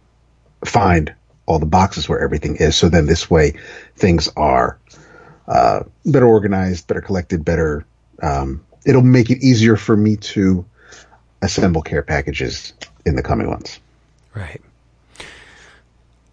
find 0.65 1.13
all 1.45 1.59
the 1.59 1.65
boxes 1.65 2.07
where 2.07 2.19
everything 2.19 2.55
is. 2.57 2.75
So 2.75 2.89
then 2.89 3.05
this 3.05 3.29
way, 3.29 3.55
things 3.95 4.29
are 4.37 4.78
uh, 5.49 5.83
better 6.05 6.27
organized, 6.27 6.87
better 6.87 7.01
collected, 7.01 7.43
better. 7.43 7.85
Um, 8.21 8.63
it'll 8.85 9.01
make 9.01 9.29
it 9.29 9.39
easier 9.43 9.75
for 9.75 9.97
me 9.97 10.15
to 10.15 10.63
assemble 11.41 11.81
care 11.81 12.03
packages 12.03 12.73
in 13.05 13.15
the 13.15 13.23
coming 13.23 13.47
months. 13.47 13.79
Right. 14.35 14.61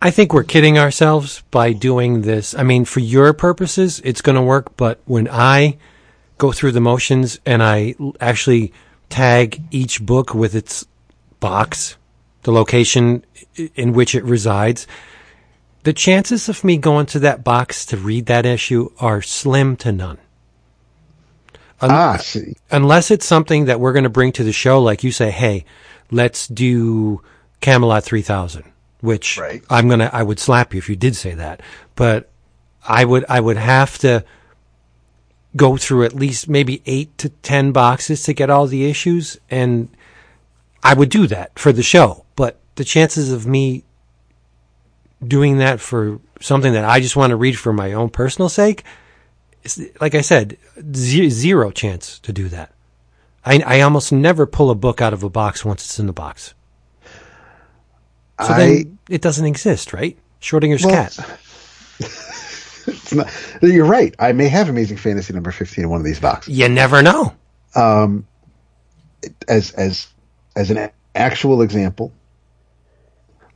I 0.03 0.11
think 0.11 0.33
we're 0.33 0.45
kidding 0.45 0.79
ourselves 0.79 1.43
by 1.51 1.73
doing 1.73 2.23
this. 2.23 2.55
I 2.55 2.63
mean, 2.63 2.85
for 2.85 3.01
your 3.01 3.33
purposes, 3.33 4.01
it's 4.05 4.21
going 4.21 4.37
to 4.37 4.43
work, 4.43 4.77
but 4.77 5.01
when 5.07 5.27
I 5.29 5.79
go 6.39 6.53
through 6.53 6.73
the 6.73 6.81
motions 6.81 7.41
and 7.47 7.63
I 7.63 7.95
actually 8.21 8.73
tag 9.09 9.63
each 9.71 10.05
book 10.05 10.35
with 10.35 10.55
its 10.55 10.87
box, 11.41 11.97
the 12.43 12.53
location 12.53 13.25
in 13.75 13.95
which 13.95 14.15
it 14.15 14.23
resides, 14.25 14.87
the 15.87 15.93
chances 15.93 16.49
of 16.49 16.65
me 16.65 16.77
going 16.77 17.07
to 17.07 17.21
that 17.21 17.45
box 17.45 17.87
to 17.87 17.97
read 17.97 18.27
that 18.27 18.45
issue 18.45 18.91
are 18.99 19.23
slim 19.23 19.77
to 19.77 19.93
none. 19.93 20.19
Un- 21.81 21.91
ah, 21.93 22.17
see. 22.17 22.57
Unless 22.73 23.13
it's 23.13 23.25
something 23.25 23.67
that 23.67 23.79
we're 23.79 23.93
going 23.93 24.03
to 24.03 24.11
bring 24.11 24.33
to 24.33 24.43
the 24.43 24.53
show, 24.53 24.83
like 24.83 25.05
you 25.05 25.13
say, 25.13 25.31
hey, 25.31 25.65
let's 26.11 26.49
do 26.49 27.23
Camelot 27.61 28.03
3000, 28.03 28.65
which 29.01 29.39
Right. 29.39 29.63
I'm 29.71 29.87
going 29.87 30.01
to, 30.01 30.13
I 30.13 30.25
would 30.25 30.41
slap 30.41 30.75
you 30.75 30.79
if 30.79 30.89
you 30.89 30.97
did 30.97 31.15
say 31.15 31.35
that. 31.35 31.61
But 31.95 32.31
I 32.89 33.05
would, 33.05 33.25
I 33.29 33.39
would 33.39 33.57
have 33.57 33.97
to 33.99 34.25
go 35.55 35.77
through 35.77 36.03
at 36.03 36.15
least 36.15 36.49
maybe 36.49 36.83
eight 36.87 37.17
to 37.19 37.29
10 37.29 37.71
boxes 37.71 38.25
to 38.25 38.33
get 38.33 38.51
all 38.51 38.67
the 38.67 38.91
issues. 38.91 39.39
And 39.49 39.89
I 40.83 40.95
would 40.95 41.11
do 41.11 41.29
that 41.29 41.57
for 41.57 41.71
the 41.71 41.85
show. 41.85 42.25
But 42.35 42.59
the 42.75 42.83
chances 42.83 43.31
of 43.31 43.47
me 43.47 43.85
doing 45.29 45.59
that 45.59 45.81
for 45.81 46.21
something 46.41 46.73
that 46.73 46.85
I 46.85 47.01
just 47.01 47.17
want 47.17 47.31
to 47.31 47.37
read 47.37 47.59
for 47.59 47.73
my 47.73 47.93
own 47.93 48.11
personal 48.11 48.49
sake, 48.49 48.85
like 50.01 50.15
I 50.15 50.21
said, 50.21 50.59
zero 50.95 51.71
chance 51.71 52.19
to 52.21 52.33
do 52.33 52.49
that. 52.49 52.73
I, 53.45 53.63
I 53.65 53.81
almost 53.83 54.13
never 54.13 54.47
pull 54.47 54.71
a 54.71 54.75
book 54.75 55.01
out 55.01 55.13
of 55.13 55.23
a 55.23 55.31
box 55.31 55.65
once 55.65 55.85
it's 55.85 55.99
in 55.99 56.07
the 56.07 56.13
box. 56.13 56.55
So 58.41 58.53
I 58.53 58.59
then 58.59 58.99
it 59.09 59.23
doesn't 59.23 59.47
exist, 59.47 59.93
right? 59.93 60.19
Schrodinger's 60.41 60.85
Well, 60.85 60.95
cat. 60.95 61.19
not, 63.13 63.33
you're 63.63 63.87
right. 63.87 64.15
I 64.19 64.33
may 64.33 64.49
have 64.49 64.69
Amazing 64.69 64.99
Fantasy 64.99 65.33
number 65.33 65.51
15 65.51 65.85
in 65.85 65.91
one 65.91 66.01
of 66.01 66.05
these 66.05 66.21
boxes. 66.21 66.59
You 66.59 66.69
never 66.69 67.03
know. 67.03 67.35
Um, 67.75 68.27
as 69.49 69.73
as 69.73 70.07
as 70.55 70.71
an 70.71 70.91
actual 71.15 71.63
example, 71.63 72.13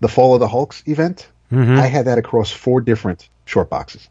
the 0.00 0.08
Fall 0.08 0.34
of 0.34 0.40
the 0.40 0.48
Hulks 0.48 0.82
event, 0.86 1.28
Mm-hmm. 1.50 1.78
I 1.78 1.86
had 1.86 2.06
that 2.06 2.18
across 2.18 2.50
four 2.50 2.80
different 2.80 3.28
short 3.44 3.68
boxes. 3.70 4.08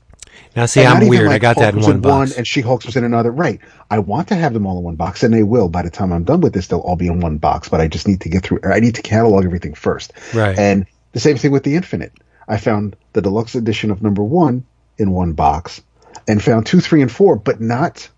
Now, 0.55 0.65
see, 0.65 0.81
And 0.81 0.89
I'm 1.03 1.07
weird. 1.07 1.27
like 1.27 1.35
I 1.35 1.39
got 1.39 1.55
Hulk 1.55 1.65
that 1.65 1.75
in 1.75 1.81
one 1.81 1.99
box. 2.01 2.37
and 2.37 2.45
She 2.45 2.61
Hulks 2.61 2.85
was 2.85 2.95
in 2.95 3.03
another. 3.03 3.31
Right. 3.31 3.59
I 3.89 3.99
want 3.99 4.27
to 4.29 4.35
have 4.35 4.53
them 4.53 4.65
all 4.65 4.77
in 4.77 4.83
one 4.83 4.95
box, 4.95 5.23
and 5.23 5.33
they 5.33 5.43
will. 5.43 5.69
By 5.69 5.81
the 5.81 5.89
time 5.89 6.11
I'm 6.13 6.23
done 6.23 6.41
with 6.41 6.53
this, 6.53 6.67
they'll 6.67 6.79
all 6.79 6.95
be 6.95 7.07
in 7.07 7.19
one 7.19 7.37
box. 7.37 7.69
But 7.69 7.81
I 7.81 7.87
just 7.87 8.07
need 8.07 8.21
to 8.21 8.29
get 8.29 8.43
through. 8.43 8.59
I 8.63 8.79
need 8.79 8.95
to 8.95 9.01
catalog 9.01 9.45
everything 9.45 9.73
first. 9.73 10.13
Right. 10.33 10.57
And 10.57 10.85
the 11.13 11.19
same 11.19 11.37
thing 11.37 11.51
with 11.51 11.63
the 11.63 11.75
Infinite. 11.75 12.13
I 12.47 12.57
found 12.57 12.95
the 13.13 13.21
deluxe 13.21 13.55
edition 13.55 13.91
of 13.91 14.01
number 14.01 14.23
one 14.23 14.65
in 14.97 15.11
one 15.11 15.33
box, 15.33 15.81
and 16.27 16.41
found 16.43 16.65
two, 16.65 16.79
three, 16.79 17.01
and 17.01 17.11
four, 17.11 17.35
but 17.35 17.61
not 17.61 18.09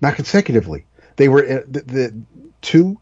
not 0.00 0.14
consecutively. 0.16 0.84
They 1.16 1.28
were 1.28 1.44
uh, 1.44 1.62
the, 1.68 1.80
the 1.82 2.22
two 2.62 2.98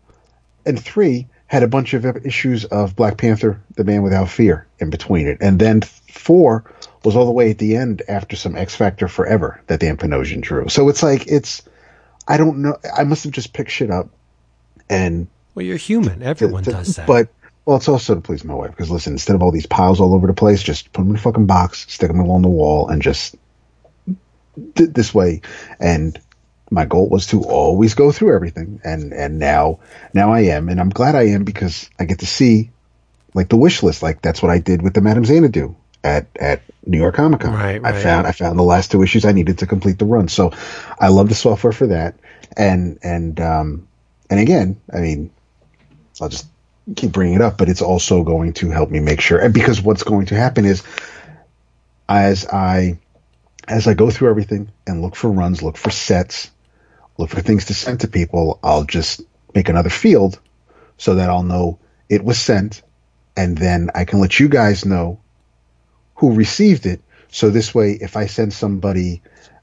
and 0.66 0.82
three 0.82 1.28
had 1.48 1.62
a 1.62 1.68
bunch 1.68 1.94
of 1.94 2.04
issues 2.24 2.64
of 2.66 2.94
Black 2.94 3.16
Panther: 3.18 3.60
The 3.74 3.84
Man 3.84 4.02
Without 4.02 4.28
Fear 4.28 4.66
in 4.78 4.90
between 4.90 5.26
it, 5.26 5.38
and 5.40 5.58
then 5.58 5.80
four 5.82 6.64
was 7.04 7.16
all 7.16 7.26
the 7.26 7.32
way 7.32 7.50
at 7.50 7.58
the 7.58 7.76
end 7.76 8.02
after 8.08 8.36
some 8.36 8.56
X 8.56 8.76
Factor 8.76 9.08
Forever 9.08 9.60
that 9.66 9.80
Dan 9.80 9.96
Panosian 9.96 10.40
drew. 10.40 10.68
So 10.68 10.88
it's 10.88 11.02
like 11.02 11.26
it's 11.26 11.62
I 12.28 12.36
don't 12.36 12.58
know. 12.58 12.76
I 12.96 13.04
must 13.04 13.24
have 13.24 13.32
just 13.32 13.52
picked 13.52 13.70
shit 13.70 13.90
up 13.90 14.10
and 14.88 15.26
Well, 15.54 15.64
you're 15.64 15.76
human. 15.76 16.22
Everyone 16.22 16.62
does 16.62 16.96
that. 16.96 17.06
But 17.06 17.28
well, 17.64 17.76
it's 17.76 17.88
also 17.88 18.14
to 18.14 18.20
please 18.20 18.44
my 18.44 18.54
wife 18.54 18.70
because 18.70 18.90
listen, 18.90 19.14
instead 19.14 19.36
of 19.36 19.42
all 19.42 19.50
these 19.50 19.66
piles 19.66 20.00
all 20.00 20.14
over 20.14 20.26
the 20.26 20.32
place, 20.34 20.62
just 20.62 20.92
put 20.92 21.02
them 21.02 21.10
in 21.10 21.16
a 21.16 21.20
fucking 21.20 21.46
box, 21.46 21.90
stick 21.92 22.08
them 22.08 22.20
along 22.20 22.42
the 22.42 22.48
wall, 22.48 22.88
and 22.88 23.02
just 23.02 23.36
th- 24.74 24.90
this 24.90 25.14
way. 25.14 25.40
And 25.80 26.20
my 26.70 26.84
goal 26.84 27.08
was 27.08 27.26
to 27.28 27.44
always 27.44 27.94
go 27.94 28.12
through 28.12 28.34
everything, 28.34 28.80
and 28.84 29.12
and 29.12 29.38
now 29.38 29.80
now 30.14 30.32
I 30.32 30.40
am, 30.40 30.68
and 30.68 30.80
I'm 30.80 30.90
glad 30.90 31.14
I 31.14 31.28
am 31.28 31.44
because 31.44 31.88
I 31.98 32.04
get 32.04 32.20
to 32.20 32.26
see 32.26 32.70
like 33.34 33.48
the 33.48 33.56
wish 33.56 33.82
list. 33.82 34.02
Like 34.02 34.22
that's 34.22 34.42
what 34.42 34.50
I 34.50 34.58
did 34.58 34.82
with 34.82 34.94
the 34.94 35.00
Madame 35.00 35.24
Xanadu 35.24 35.74
at 36.04 36.26
at 36.38 36.62
New 36.86 36.98
York 36.98 37.14
Comic 37.14 37.40
Con. 37.40 37.52
Right, 37.52 37.80
I 37.84 37.92
found 37.92 38.26
I 38.26 38.32
found 38.32 38.58
the 38.58 38.64
last 38.64 38.90
two 38.90 39.02
issues 39.02 39.24
I 39.24 39.32
needed 39.32 39.58
to 39.58 39.66
complete 39.66 39.98
the 39.98 40.04
run. 40.04 40.28
So 40.28 40.52
I 40.98 41.08
love 41.08 41.28
the 41.28 41.34
software 41.34 41.72
for 41.72 41.88
that, 41.88 42.14
and 42.56 42.98
and 43.02 43.40
um 43.40 43.88
and 44.30 44.40
again, 44.40 44.80
I 44.92 44.98
mean, 44.98 45.30
I'll 46.20 46.28
just 46.28 46.46
keep 46.96 47.12
bringing 47.12 47.34
it 47.34 47.40
up, 47.40 47.58
but 47.58 47.68
it's 47.68 47.82
also 47.82 48.22
going 48.22 48.54
to 48.54 48.70
help 48.70 48.90
me 48.90 49.00
make 49.00 49.20
sure. 49.20 49.38
And 49.38 49.54
because 49.54 49.80
what's 49.80 50.02
going 50.02 50.26
to 50.26 50.34
happen 50.34 50.64
is, 50.64 50.82
as 52.08 52.46
I 52.46 52.98
as 53.66 53.86
I 53.86 53.94
go 53.94 54.10
through 54.10 54.30
everything 54.30 54.70
and 54.86 55.02
look 55.02 55.14
for 55.14 55.30
runs, 55.30 55.62
look 55.62 55.76
for 55.76 55.90
sets, 55.90 56.50
look 57.18 57.30
for 57.30 57.40
things 57.42 57.66
to 57.66 57.74
send 57.74 58.00
to 58.00 58.08
people, 58.08 58.58
I'll 58.62 58.84
just 58.84 59.20
make 59.54 59.68
another 59.68 59.90
field 59.90 60.40
so 60.96 61.14
that 61.16 61.28
I'll 61.28 61.42
know 61.42 61.78
it 62.08 62.24
was 62.24 62.38
sent, 62.40 62.82
and 63.36 63.58
then 63.58 63.90
I 63.94 64.04
can 64.04 64.20
let 64.20 64.40
you 64.40 64.48
guys 64.48 64.84
know 64.86 65.20
who 66.14 66.32
received 66.34 66.86
it. 66.86 67.02
So 67.30 67.50
this 67.50 67.74
way, 67.74 67.98
if 68.00 68.16
I 68.16 68.26
send 68.26 68.52
somebody 68.52 69.20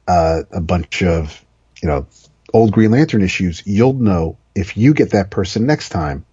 uh, 0.08 0.44
a 0.52 0.62
bunch 0.62 1.02
of 1.02 1.44
you 1.82 1.88
know 1.90 2.06
old 2.54 2.72
Green 2.72 2.92
Lantern 2.92 3.22
issues, 3.24 3.64
you'll 3.66 3.94
know 3.94 4.38
if 4.54 4.78
you 4.78 4.94
get 4.94 5.12
that 5.12 5.32
person 5.32 5.66
next 5.66 5.90
time 5.90 6.26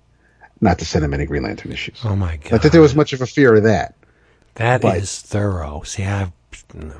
not 0.60 0.78
to 0.78 0.84
send 0.84 1.02
them 1.02 1.14
any 1.14 1.24
Green 1.26 1.42
Lantern 1.42 1.72
issues. 1.72 2.00
oh 2.04 2.14
my 2.14 2.36
god, 2.36 2.52
Not 2.52 2.62
that 2.62 2.72
there 2.72 2.80
was 2.80 2.94
much 2.94 3.12
of 3.12 3.20
a 3.20 3.26
fear 3.26 3.54
of 3.56 3.64
that. 3.64 3.94
that 4.54 4.82
but- 4.82 4.98
is 4.98 5.20
thorough. 5.20 5.82
See, 5.82 6.04
I, 6.04 6.30
no, 6.74 6.94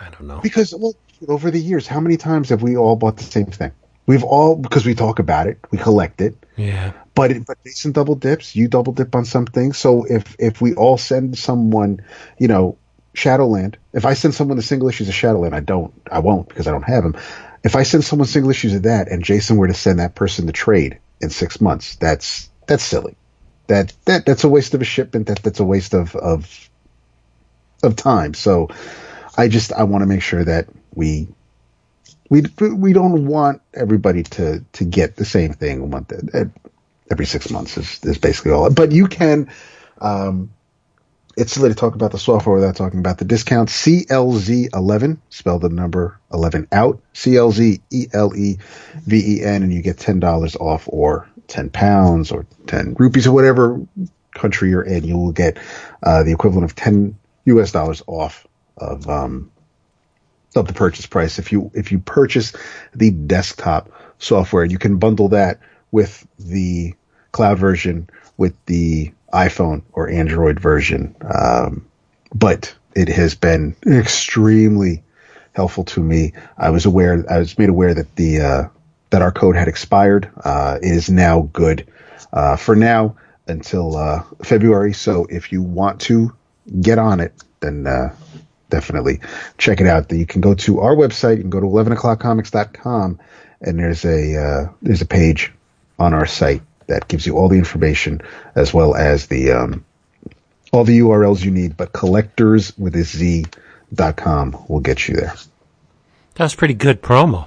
I 0.00 0.10
don't 0.10 0.26
know. 0.28 0.40
Because 0.40 0.74
well, 0.74 0.94
over 1.26 1.50
the 1.50 1.60
years, 1.60 1.86
how 1.86 2.00
many 2.00 2.16
times 2.16 2.50
have 2.50 2.62
we 2.62 2.76
all 2.76 2.96
bought 2.96 3.16
the 3.16 3.24
same 3.24 3.46
thing? 3.46 3.72
We've 4.06 4.24
all 4.24 4.56
because 4.56 4.86
we 4.86 4.94
talk 4.94 5.18
about 5.18 5.46
it, 5.46 5.58
we 5.70 5.78
collect 5.78 6.20
it. 6.20 6.34
Yeah, 6.56 6.92
But 7.14 7.30
it, 7.30 7.46
but 7.46 7.58
Jason 7.64 7.92
double 7.92 8.14
dips, 8.14 8.56
you 8.56 8.68
double 8.68 8.92
dip 8.92 9.14
on 9.14 9.24
something. 9.24 9.72
So 9.72 10.04
if 10.04 10.34
if 10.38 10.60
we 10.60 10.74
all 10.74 10.96
send 10.96 11.36
someone, 11.36 12.00
you 12.38 12.48
know, 12.48 12.78
Shadowland. 13.18 13.76
If 13.92 14.06
I 14.06 14.14
send 14.14 14.34
someone 14.34 14.56
the 14.56 14.62
single 14.62 14.88
issues 14.88 15.08
of 15.08 15.14
Shadowland, 15.14 15.54
I 15.54 15.60
don't, 15.60 15.92
I 16.10 16.20
won't 16.20 16.48
because 16.48 16.66
I 16.66 16.70
don't 16.70 16.82
have 16.82 17.02
them. 17.02 17.16
If 17.64 17.74
I 17.74 17.82
send 17.82 18.04
someone 18.04 18.26
single 18.26 18.50
issues 18.50 18.74
of 18.74 18.84
that, 18.84 19.10
and 19.10 19.22
Jason 19.24 19.56
were 19.56 19.66
to 19.66 19.74
send 19.74 19.98
that 19.98 20.14
person 20.14 20.46
the 20.46 20.52
trade 20.52 20.98
in 21.20 21.28
six 21.28 21.60
months, 21.60 21.96
that's 21.96 22.48
that's 22.66 22.84
silly. 22.84 23.16
That 23.66 23.92
that 24.06 24.24
that's 24.24 24.44
a 24.44 24.48
waste 24.48 24.74
of 24.74 24.80
a 24.80 24.84
shipment. 24.84 25.26
That 25.26 25.42
that's 25.42 25.60
a 25.60 25.64
waste 25.64 25.94
of 25.94 26.14
of 26.14 26.70
of 27.82 27.96
time. 27.96 28.34
So 28.34 28.68
I 29.36 29.48
just 29.48 29.72
I 29.72 29.82
want 29.82 30.02
to 30.02 30.06
make 30.06 30.22
sure 30.22 30.44
that 30.44 30.68
we 30.94 31.28
we 32.28 32.42
we 32.58 32.92
don't 32.92 33.26
want 33.26 33.62
everybody 33.74 34.22
to 34.22 34.64
to 34.72 34.84
get 34.84 35.16
the 35.16 35.24
same 35.24 35.52
thing 35.52 35.92
uh, 35.94 36.44
every 37.10 37.26
six 37.26 37.50
months 37.50 37.76
is, 37.76 38.04
is 38.04 38.18
basically 38.18 38.52
all. 38.52 38.70
But 38.70 38.92
you 38.92 39.06
can. 39.06 39.50
Um, 40.00 40.50
it's 41.36 41.52
silly 41.52 41.68
to 41.68 41.74
talk 41.74 41.94
about 41.94 42.10
the 42.10 42.18
software 42.18 42.56
without 42.56 42.74
talking 42.74 42.98
about 42.98 43.18
the 43.18 43.24
discount. 43.24 43.68
CLZ11, 43.68 45.18
spell 45.30 45.60
the 45.60 45.68
number 45.68 46.18
11 46.32 46.66
out. 46.72 47.00
CLZ 47.14 47.80
E 47.90 48.06
L 48.12 48.34
E 48.34 48.58
V 49.06 49.36
E 49.36 49.44
N, 49.44 49.62
and 49.62 49.72
you 49.72 49.80
get 49.80 49.98
ten 49.98 50.18
dollars 50.18 50.56
off, 50.56 50.88
or 50.88 51.28
ten 51.46 51.70
pounds, 51.70 52.32
or 52.32 52.44
ten 52.66 52.96
rupees, 52.98 53.28
or 53.28 53.32
whatever 53.32 53.80
country 54.34 54.70
you're 54.70 54.82
in. 54.82 55.04
You 55.04 55.16
will 55.16 55.32
get 55.32 55.58
uh, 56.02 56.24
the 56.24 56.32
equivalent 56.32 56.64
of 56.64 56.74
ten 56.74 57.16
U.S. 57.44 57.70
dollars 57.70 58.02
off 58.08 58.46
of 58.76 59.08
um, 59.08 59.52
of 60.58 60.66
the 60.66 60.74
purchase 60.74 61.06
price. 61.06 61.38
If 61.38 61.52
you 61.52 61.70
if 61.74 61.92
you 61.92 61.98
purchase 61.98 62.52
the 62.94 63.10
desktop 63.10 63.90
software, 64.18 64.64
you 64.64 64.78
can 64.78 64.98
bundle 64.98 65.28
that 65.30 65.60
with 65.90 66.26
the 66.38 66.94
cloud 67.32 67.58
version, 67.58 68.08
with 68.36 68.54
the 68.66 69.12
iPhone 69.32 69.82
or 69.92 70.08
Android 70.08 70.60
version. 70.60 71.14
Um, 71.22 71.86
but 72.34 72.74
it 72.94 73.08
has 73.08 73.34
been 73.34 73.76
extremely 73.86 75.02
helpful 75.52 75.84
to 75.84 76.00
me. 76.00 76.32
I 76.56 76.70
was 76.70 76.86
aware, 76.86 77.24
I 77.30 77.38
was 77.38 77.58
made 77.58 77.68
aware 77.68 77.94
that 77.94 78.16
the 78.16 78.40
uh, 78.40 78.68
that 79.10 79.22
our 79.22 79.32
code 79.32 79.56
had 79.56 79.68
expired. 79.68 80.30
Uh, 80.44 80.78
it 80.82 80.92
is 80.92 81.10
now 81.10 81.48
good 81.52 81.86
uh, 82.32 82.56
for 82.56 82.76
now 82.76 83.16
until 83.46 83.96
uh, 83.96 84.22
February. 84.42 84.92
So 84.92 85.26
if 85.30 85.52
you 85.52 85.62
want 85.62 86.00
to 86.02 86.34
get 86.80 86.98
on 86.98 87.20
it, 87.20 87.32
then 87.60 87.86
uh, 87.86 88.14
definitely 88.70 89.20
check 89.58 89.80
it 89.80 89.86
out. 89.86 90.10
You 90.12 90.26
can 90.26 90.40
go 90.40 90.54
to 90.54 90.80
our 90.80 90.94
website. 90.94 91.36
You 91.36 91.42
can 91.42 91.50
go 91.50 91.60
to 91.60 91.66
11o'clockcomics.com 91.66 93.18
and 93.60 93.78
there's 93.78 94.04
a, 94.04 94.36
uh, 94.36 94.72
there's 94.82 95.02
a 95.02 95.06
page 95.06 95.52
on 95.98 96.14
our 96.14 96.26
site 96.26 96.62
that 96.86 97.08
gives 97.08 97.26
you 97.26 97.36
all 97.36 97.48
the 97.48 97.58
information 97.58 98.20
as 98.54 98.72
well 98.72 98.94
as 98.94 99.26
the, 99.26 99.52
um, 99.52 99.84
all 100.72 100.84
the 100.84 100.98
URLs 101.00 101.44
you 101.44 101.50
need, 101.50 101.76
but 101.76 101.92
collectors 101.92 102.76
with 102.78 102.94
a 102.96 103.02
Z 103.02 103.46
dot 103.94 104.16
com 104.16 104.56
will 104.68 104.80
get 104.80 105.08
you 105.08 105.14
there. 105.14 105.34
That's 106.34 106.54
pretty 106.54 106.74
good 106.74 107.02
promo. 107.02 107.46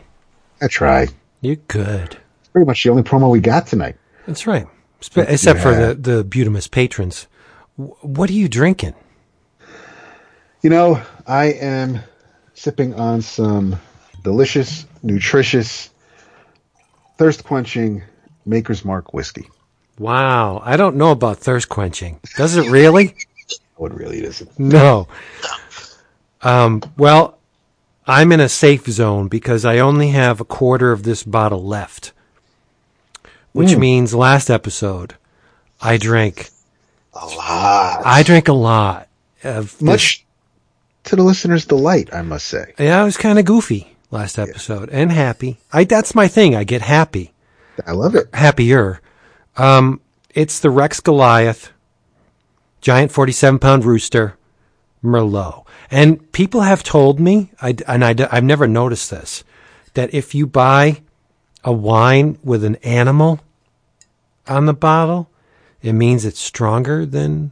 I 0.61 0.67
tried. 0.67 1.11
You're 1.41 1.55
good. 1.55 2.17
Pretty 2.51 2.65
much 2.65 2.83
the 2.83 2.89
only 2.89 3.03
promo 3.03 3.29
we 3.29 3.39
got 3.39 3.67
tonight. 3.67 3.95
That's 4.27 4.45
right. 4.45 4.67
Except 5.15 5.59
for 5.59 5.73
the, 5.73 5.95
the 5.95 6.23
Butamus 6.23 6.69
patrons. 6.69 7.27
What 7.75 8.29
are 8.29 8.33
you 8.33 8.47
drinking? 8.47 8.93
You 10.61 10.69
know, 10.69 11.01
I 11.25 11.45
am 11.45 12.01
sipping 12.53 12.93
on 12.93 13.21
some 13.21 13.79
delicious, 14.23 14.85
nutritious, 15.01 15.89
thirst 17.17 17.43
quenching 17.43 18.03
Maker's 18.45 18.85
Mark 18.85 19.13
whiskey. 19.13 19.49
Wow. 19.97 20.61
I 20.63 20.77
don't 20.77 20.97
know 20.97 21.11
about 21.11 21.37
thirst 21.37 21.69
quenching. 21.69 22.19
Does 22.37 22.55
it 22.55 22.69
really? 22.69 23.15
Oh, 23.79 23.87
it 23.87 23.93
really 23.95 24.23
isn't. 24.23 24.59
No. 24.59 25.07
Um, 26.43 26.83
well, 26.97 27.39
I'm 28.05 28.31
in 28.31 28.39
a 28.39 28.47
safe 28.47 28.85
zone 28.85 29.27
because 29.27 29.65
I 29.65 29.79
only 29.79 30.09
have 30.09 30.39
a 30.39 30.45
quarter 30.45 30.91
of 30.91 31.01
this 31.01 31.23
bottle 31.23 31.65
left, 31.65 32.11
which 33.53 33.75
means 33.75 34.13
last 34.13 34.51
episode 34.51 35.15
I 35.81 35.97
drank 35.97 36.51
A 37.15 37.25
lot. 37.25 38.01
I 38.05 38.21
drank 38.21 38.49
a 38.49 38.53
lot 38.53 39.07
of 39.43 39.81
Much 39.81 40.23
to 41.05 41.15
the 41.15 41.23
listener's 41.23 41.65
delight, 41.65 42.13
I 42.13 42.21
must 42.21 42.47
say. 42.47 42.73
Yeah, 42.77 43.01
I 43.01 43.03
was 43.03 43.17
kind 43.17 43.39
of 43.39 43.45
goofy 43.45 43.95
last 44.11 44.37
episode 44.37 44.89
and 44.89 45.11
happy. 45.11 45.57
I 45.71 45.83
that's 45.83 46.15
my 46.15 46.27
thing. 46.27 46.55
I 46.55 46.63
get 46.63 46.81
happy, 46.81 47.33
I 47.85 47.91
love 47.91 48.15
it. 48.15 48.27
happier. 48.33 49.01
Um, 49.57 50.01
it's 50.33 50.59
the 50.59 50.69
Rex 50.69 50.99
Goliath, 50.99 51.71
giant 52.79 53.11
forty-seven 53.11 53.59
pound 53.59 53.85
rooster, 53.85 54.37
Merlot. 55.03 55.65
And 55.89 56.31
people 56.31 56.61
have 56.61 56.83
told 56.83 57.19
me, 57.19 57.51
I, 57.61 57.75
and 57.85 58.05
I, 58.05 58.15
have 58.33 58.45
never 58.45 58.65
noticed 58.65 59.11
this, 59.11 59.43
that 59.93 60.13
if 60.13 60.33
you 60.33 60.47
buy 60.47 61.01
a 61.65 61.73
wine 61.73 62.37
with 62.43 62.63
an 62.63 62.77
animal 62.77 63.41
on 64.47 64.67
the 64.67 64.73
bottle, 64.73 65.29
it 65.81 65.93
means 65.93 66.23
it's 66.23 66.39
stronger 66.39 67.05
than. 67.05 67.51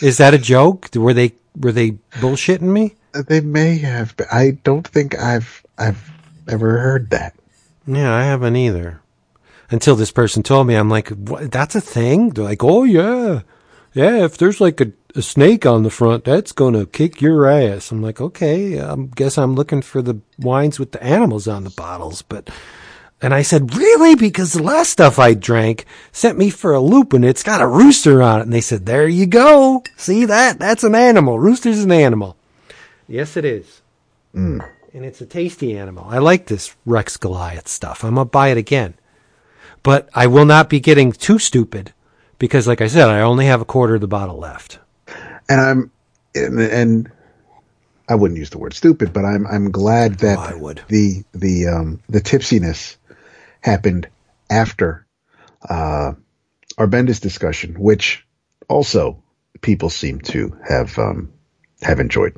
Is 0.00 0.18
that 0.18 0.34
a 0.34 0.38
joke? 0.38 0.90
Were 0.94 1.14
they 1.14 1.32
were 1.56 1.72
they 1.72 1.92
bullshitting 2.14 2.62
me? 2.62 2.94
Uh, 3.14 3.22
they 3.26 3.40
may 3.40 3.78
have. 3.78 4.16
but 4.16 4.26
I 4.32 4.52
don't 4.62 4.86
think 4.86 5.18
I've 5.18 5.64
I've 5.78 6.10
ever 6.48 6.78
heard 6.78 7.10
that. 7.10 7.34
Yeah, 7.86 8.12
I 8.12 8.24
haven't 8.24 8.56
either. 8.56 9.00
Until 9.70 9.96
this 9.96 10.10
person 10.10 10.42
told 10.42 10.66
me, 10.66 10.74
I'm 10.74 10.90
like, 10.90 11.08
what, 11.08 11.50
that's 11.50 11.74
a 11.74 11.80
thing? 11.80 12.30
They're 12.30 12.44
like, 12.44 12.62
oh 12.64 12.84
yeah, 12.84 13.42
yeah. 13.92 14.24
If 14.24 14.38
there's 14.38 14.60
like 14.60 14.80
a, 14.80 14.92
a 15.14 15.22
snake 15.22 15.64
on 15.66 15.82
the 15.82 15.90
front, 15.90 16.24
that's 16.24 16.52
gonna 16.52 16.86
kick 16.86 17.20
your 17.20 17.46
ass. 17.46 17.90
I'm 17.90 18.02
like, 18.02 18.20
okay. 18.20 18.80
I 18.80 18.96
guess 19.14 19.38
I'm 19.38 19.54
looking 19.54 19.82
for 19.82 20.02
the 20.02 20.20
wines 20.38 20.78
with 20.78 20.92
the 20.92 21.02
animals 21.02 21.48
on 21.48 21.64
the 21.64 21.70
bottles, 21.70 22.22
but. 22.22 22.50
And 23.24 23.32
I 23.32 23.40
said, 23.40 23.74
really? 23.74 24.14
Because 24.14 24.52
the 24.52 24.62
last 24.62 24.90
stuff 24.90 25.18
I 25.18 25.32
drank 25.32 25.86
sent 26.12 26.36
me 26.36 26.50
for 26.50 26.74
a 26.74 26.78
loop 26.80 27.14
and 27.14 27.24
it's 27.24 27.42
got 27.42 27.62
a 27.62 27.66
rooster 27.66 28.20
on 28.20 28.40
it. 28.40 28.42
And 28.42 28.52
they 28.52 28.60
said, 28.60 28.84
there 28.84 29.08
you 29.08 29.24
go. 29.24 29.82
See 29.96 30.26
that? 30.26 30.58
That's 30.58 30.84
an 30.84 30.94
animal. 30.94 31.40
Rooster's 31.40 31.82
an 31.82 31.90
animal. 31.90 32.36
Yes, 33.08 33.38
it 33.38 33.46
is. 33.46 33.80
And 34.34 34.62
it's 34.92 35.22
a 35.22 35.26
tasty 35.26 35.74
animal. 35.74 36.04
I 36.06 36.18
like 36.18 36.48
this 36.48 36.76
Rex 36.84 37.16
Goliath 37.16 37.66
stuff. 37.66 38.04
I'm 38.04 38.16
going 38.16 38.26
to 38.26 38.30
buy 38.30 38.48
it 38.48 38.58
again. 38.58 38.92
But 39.82 40.10
I 40.14 40.26
will 40.26 40.44
not 40.44 40.68
be 40.68 40.78
getting 40.78 41.10
too 41.10 41.38
stupid 41.38 41.94
because, 42.38 42.68
like 42.68 42.82
I 42.82 42.88
said, 42.88 43.08
I 43.08 43.20
only 43.22 43.46
have 43.46 43.62
a 43.62 43.64
quarter 43.64 43.94
of 43.94 44.02
the 44.02 44.06
bottle 44.06 44.36
left. 44.36 44.80
and 45.48 45.60
I'm 45.62 45.90
and, 46.34 46.60
and 46.60 47.12
I 48.06 48.16
wouldn't 48.16 48.38
use 48.38 48.50
the 48.50 48.58
word 48.58 48.74
stupid, 48.74 49.14
but 49.14 49.24
I'm 49.24 49.46
I'm 49.46 49.70
glad 49.70 50.18
that 50.18 50.36
Oh, 50.38 50.74
the 50.88 51.24
the 51.32 51.68
um 51.68 52.00
the 52.10 52.20
tipsiness 52.20 52.96
happened 53.64 54.08
after 54.50 55.06
uh 55.68 56.12
our 56.76 56.86
Bendis 56.86 57.20
discussion, 57.20 57.74
which 57.74 58.24
also 58.68 59.22
people 59.60 59.90
seem 59.90 60.20
to 60.20 60.56
have 60.68 60.98
um 60.98 61.32
have 61.82 62.00
enjoyed. 62.00 62.36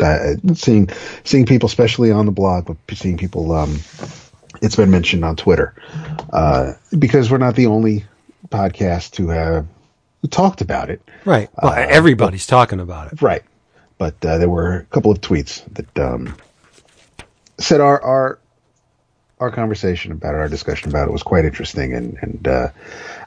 Uh, 0.00 0.36
seeing 0.54 0.88
seeing 1.24 1.44
people, 1.44 1.66
especially 1.66 2.12
on 2.12 2.24
the 2.26 2.32
blog, 2.32 2.66
but 2.66 2.76
seeing 2.96 3.16
people, 3.16 3.50
um, 3.50 3.80
it's 4.62 4.76
been 4.76 4.92
mentioned 4.92 5.24
on 5.24 5.34
Twitter 5.34 5.74
uh, 6.32 6.74
because 6.96 7.30
we're 7.30 7.38
not 7.38 7.56
the 7.56 7.66
only 7.66 8.04
podcast 8.48 9.10
to 9.12 9.28
have 9.28 9.66
talked 10.30 10.60
about 10.60 10.88
it. 10.88 11.02
Right. 11.24 11.50
Well, 11.60 11.74
everybody's 11.76 12.46
talking 12.46 12.78
about 12.78 13.12
it. 13.12 13.20
Right. 13.20 13.42
But 13.98 14.24
uh, 14.24 14.38
there 14.38 14.48
were 14.48 14.76
a 14.76 14.84
couple 14.84 15.10
of 15.10 15.20
tweets 15.20 15.64
that 15.74 15.98
um, 15.98 16.36
said 17.58 17.80
our 17.80 18.00
our 18.00 18.38
our 19.40 19.50
conversation 19.50 20.12
about 20.12 20.34
it, 20.34 20.38
our 20.38 20.48
discussion 20.48 20.88
about 20.90 21.08
it 21.08 21.12
was 21.12 21.22
quite 21.22 21.44
interesting, 21.44 21.94
and 21.94 22.16
and 22.22 22.48
uh, 22.48 22.68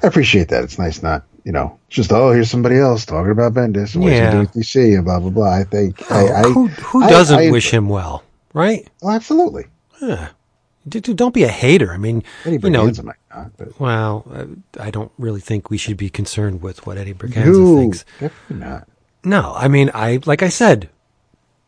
I 0.04 0.08
appreciate 0.08 0.50
that. 0.50 0.64
It's 0.64 0.78
nice 0.80 1.02
not 1.04 1.24
you 1.44 1.52
know 1.52 1.80
just 1.90 2.12
oh 2.12 2.32
here's 2.32 2.50
somebody 2.52 2.78
else 2.78 3.06
talking 3.06 3.32
about 3.32 3.54
Bendis 3.54 3.96
and 3.96 4.04
what 4.04 4.14
Yeah. 4.14 4.26
he's 4.26 4.34
doing 4.34 4.64
DC 4.64 4.96
and 4.96 5.06
blah 5.06 5.20
blah 5.20 5.30
blah. 5.30 5.54
I 5.54 5.64
think 5.64 6.12
I, 6.12 6.28
I 6.28 6.42
who 6.44 6.68
who 6.68 7.04
I- 7.04 7.10
doesn't 7.10 7.52
wish 7.52 7.72
him 7.72 7.88
well, 7.90 8.24
right? 8.54 8.88
Oh, 9.02 9.10
absolutely. 9.10 9.66
D- 10.88 11.00
Don't 11.00 11.34
be 11.34 11.44
a 11.44 11.48
hater. 11.48 11.92
I 11.94 11.98
mean, 11.98 12.24
Eddie 12.44 12.58
you 12.64 12.70
know, 12.72 12.86
might 13.04 13.16
not, 13.34 13.56
but 13.56 13.80
well, 13.80 14.26
uh, 14.34 14.46
I 14.80 14.90
don't 14.90 15.12
really 15.20 15.40
think 15.40 15.70
we 15.70 15.78
should 15.78 15.96
be 15.96 16.10
concerned 16.10 16.64
with 16.64 16.88
what 16.88 16.98
Eddie 16.98 17.14
Berganza 17.14 17.46
no, 17.54 17.78
thinks. 17.78 18.04
definitely 18.20 18.66
not. 18.66 18.88
No, 19.24 19.54
I 19.56 19.68
mean, 19.68 19.92
I 19.94 20.20
like 20.26 20.42
I 20.42 20.50
said, 20.50 20.90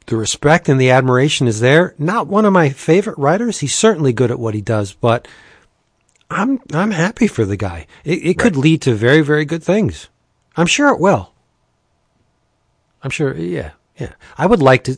the 0.07 0.17
respect 0.17 0.69
and 0.69 0.79
the 0.79 0.91
admiration 0.91 1.47
is 1.47 1.59
there. 1.59 1.95
Not 1.97 2.27
one 2.27 2.45
of 2.45 2.53
my 2.53 2.69
favorite 2.69 3.17
writers. 3.17 3.59
He's 3.59 3.75
certainly 3.75 4.13
good 4.13 4.31
at 4.31 4.39
what 4.39 4.53
he 4.53 4.61
does, 4.61 4.93
but 4.93 5.27
I'm 6.29 6.59
I'm 6.73 6.91
happy 6.91 7.27
for 7.27 7.45
the 7.45 7.57
guy. 7.57 7.87
It, 8.03 8.25
it 8.25 8.39
could 8.39 8.55
lead 8.55 8.81
to 8.83 8.93
very 8.95 9.21
very 9.21 9.45
good 9.45 9.63
things. 9.63 10.09
I'm 10.55 10.67
sure 10.67 10.89
it 10.89 10.99
will. 10.99 11.31
I'm 13.03 13.11
sure. 13.11 13.35
Yeah, 13.35 13.71
yeah. 13.97 14.13
I 14.37 14.45
would 14.45 14.61
like 14.61 14.85
to. 14.85 14.97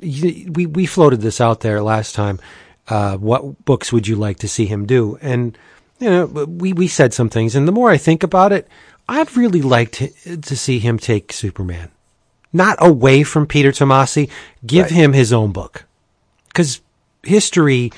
We 0.00 0.66
we 0.66 0.86
floated 0.86 1.20
this 1.20 1.40
out 1.40 1.60
there 1.60 1.82
last 1.82 2.14
time. 2.14 2.40
Uh, 2.88 3.16
what 3.16 3.64
books 3.64 3.92
would 3.92 4.06
you 4.06 4.16
like 4.16 4.38
to 4.38 4.48
see 4.48 4.66
him 4.66 4.84
do? 4.84 5.18
And 5.22 5.56
you 6.00 6.10
know, 6.10 6.26
we 6.26 6.72
we 6.72 6.88
said 6.88 7.14
some 7.14 7.30
things, 7.30 7.54
and 7.54 7.66
the 7.66 7.72
more 7.72 7.90
I 7.90 7.96
think 7.96 8.22
about 8.22 8.52
it, 8.52 8.68
I'd 9.08 9.36
really 9.36 9.62
like 9.62 9.92
to 9.92 10.36
to 10.36 10.56
see 10.56 10.78
him 10.78 10.98
take 10.98 11.32
Superman, 11.32 11.90
not 12.54 12.78
away 12.80 13.22
from 13.22 13.46
Peter 13.46 13.70
Tomasi. 13.70 14.30
Give 14.64 14.88
him 14.88 15.12
his 15.12 15.30
own 15.30 15.52
book, 15.52 15.84
because 16.48 16.80
history 17.22 17.92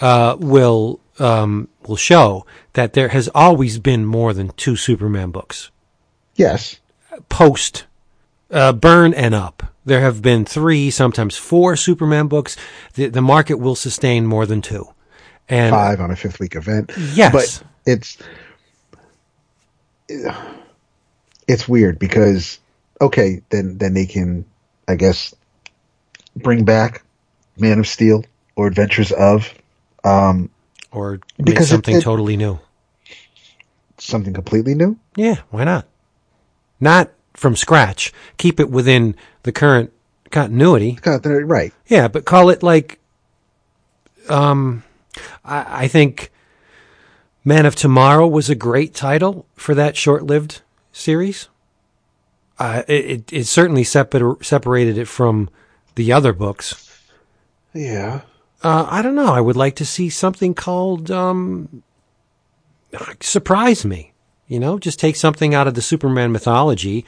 uh, 0.00 0.36
will 0.38 1.00
um, 1.18 1.68
will 1.86 1.96
show 1.96 2.46
that 2.74 2.92
there 2.92 3.08
has 3.08 3.28
always 3.34 3.80
been 3.80 4.04
more 4.04 4.32
than 4.32 4.50
two 4.50 4.76
Superman 4.76 5.30
books 5.32 5.70
Yes, 6.34 6.80
post 7.28 7.84
uh, 8.50 8.72
Byrne 8.72 9.14
and 9.14 9.34
up. 9.34 9.62
There 9.84 10.00
have 10.00 10.22
been 10.22 10.44
three, 10.44 10.90
sometimes 10.90 11.36
four 11.36 11.76
Superman 11.76 12.28
books. 12.28 12.56
The, 12.94 13.08
the 13.08 13.22
market 13.22 13.56
will 13.56 13.74
sustain 13.74 14.26
more 14.26 14.46
than 14.46 14.62
two. 14.62 14.86
And 15.48 15.70
five 15.70 16.00
on 16.00 16.10
a 16.10 16.16
fifth 16.16 16.38
week 16.38 16.54
event. 16.54 16.92
Yes. 17.14 17.32
but 17.32 17.62
it's 17.84 18.18
it's 21.48 21.68
weird 21.68 21.98
because 21.98 22.58
okay, 23.02 23.42
then 23.50 23.76
then 23.78 23.92
they 23.94 24.06
can, 24.06 24.44
I 24.88 24.94
guess, 24.94 25.34
bring 26.36 26.64
back 26.64 27.02
Man 27.58 27.78
of 27.78 27.86
Steel 27.86 28.24
or 28.56 28.66
Adventures 28.66 29.12
of 29.12 29.52
um, 30.04 30.48
or 30.90 31.20
make 31.38 31.46
Because 31.46 31.68
something 31.68 31.96
it- 31.96 32.02
totally 32.02 32.36
new. 32.36 32.58
something 33.98 34.32
completely 34.32 34.74
new. 34.74 34.96
Yeah, 35.16 35.36
why 35.50 35.64
not? 35.64 35.86
Not 36.80 37.10
from 37.34 37.54
scratch. 37.56 38.12
Keep 38.38 38.58
it 38.60 38.70
within 38.70 39.14
the 39.44 39.52
current 39.52 39.92
continuity. 40.30 40.98
They're- 41.04 41.44
Right. 41.46 41.72
Yeah, 41.86 42.08
but 42.08 42.24
call 42.24 42.48
it 42.50 42.62
like, 42.62 42.98
um, 44.28 44.82
I, 45.44 45.84
I 45.84 45.88
think 45.88 46.30
Man 47.44 47.66
of 47.66 47.74
Tomorrow 47.74 48.26
was 48.26 48.50
a 48.50 48.54
great 48.54 48.94
title 48.94 49.46
for 49.54 49.74
that 49.74 49.96
short-lived 49.96 50.62
series. 50.92 51.48
Uh, 52.62 52.82
it, 52.86 53.32
it, 53.32 53.44
certainly 53.46 53.82
separ- 53.82 54.38
separated 54.40 54.96
it 54.96 55.08
from 55.08 55.50
the 55.96 56.12
other 56.12 56.32
books. 56.32 57.02
Yeah. 57.74 58.20
Uh, 58.62 58.86
I 58.88 59.02
don't 59.02 59.16
know. 59.16 59.32
I 59.32 59.40
would 59.40 59.56
like 59.56 59.74
to 59.76 59.84
see 59.84 60.08
something 60.08 60.54
called 60.54 61.10
um, 61.10 61.82
Surprise 63.18 63.84
Me. 63.84 64.12
You 64.46 64.60
know, 64.60 64.78
just 64.78 65.00
take 65.00 65.16
something 65.16 65.56
out 65.56 65.66
of 65.66 65.74
the 65.74 65.82
Superman 65.82 66.30
mythology, 66.30 67.04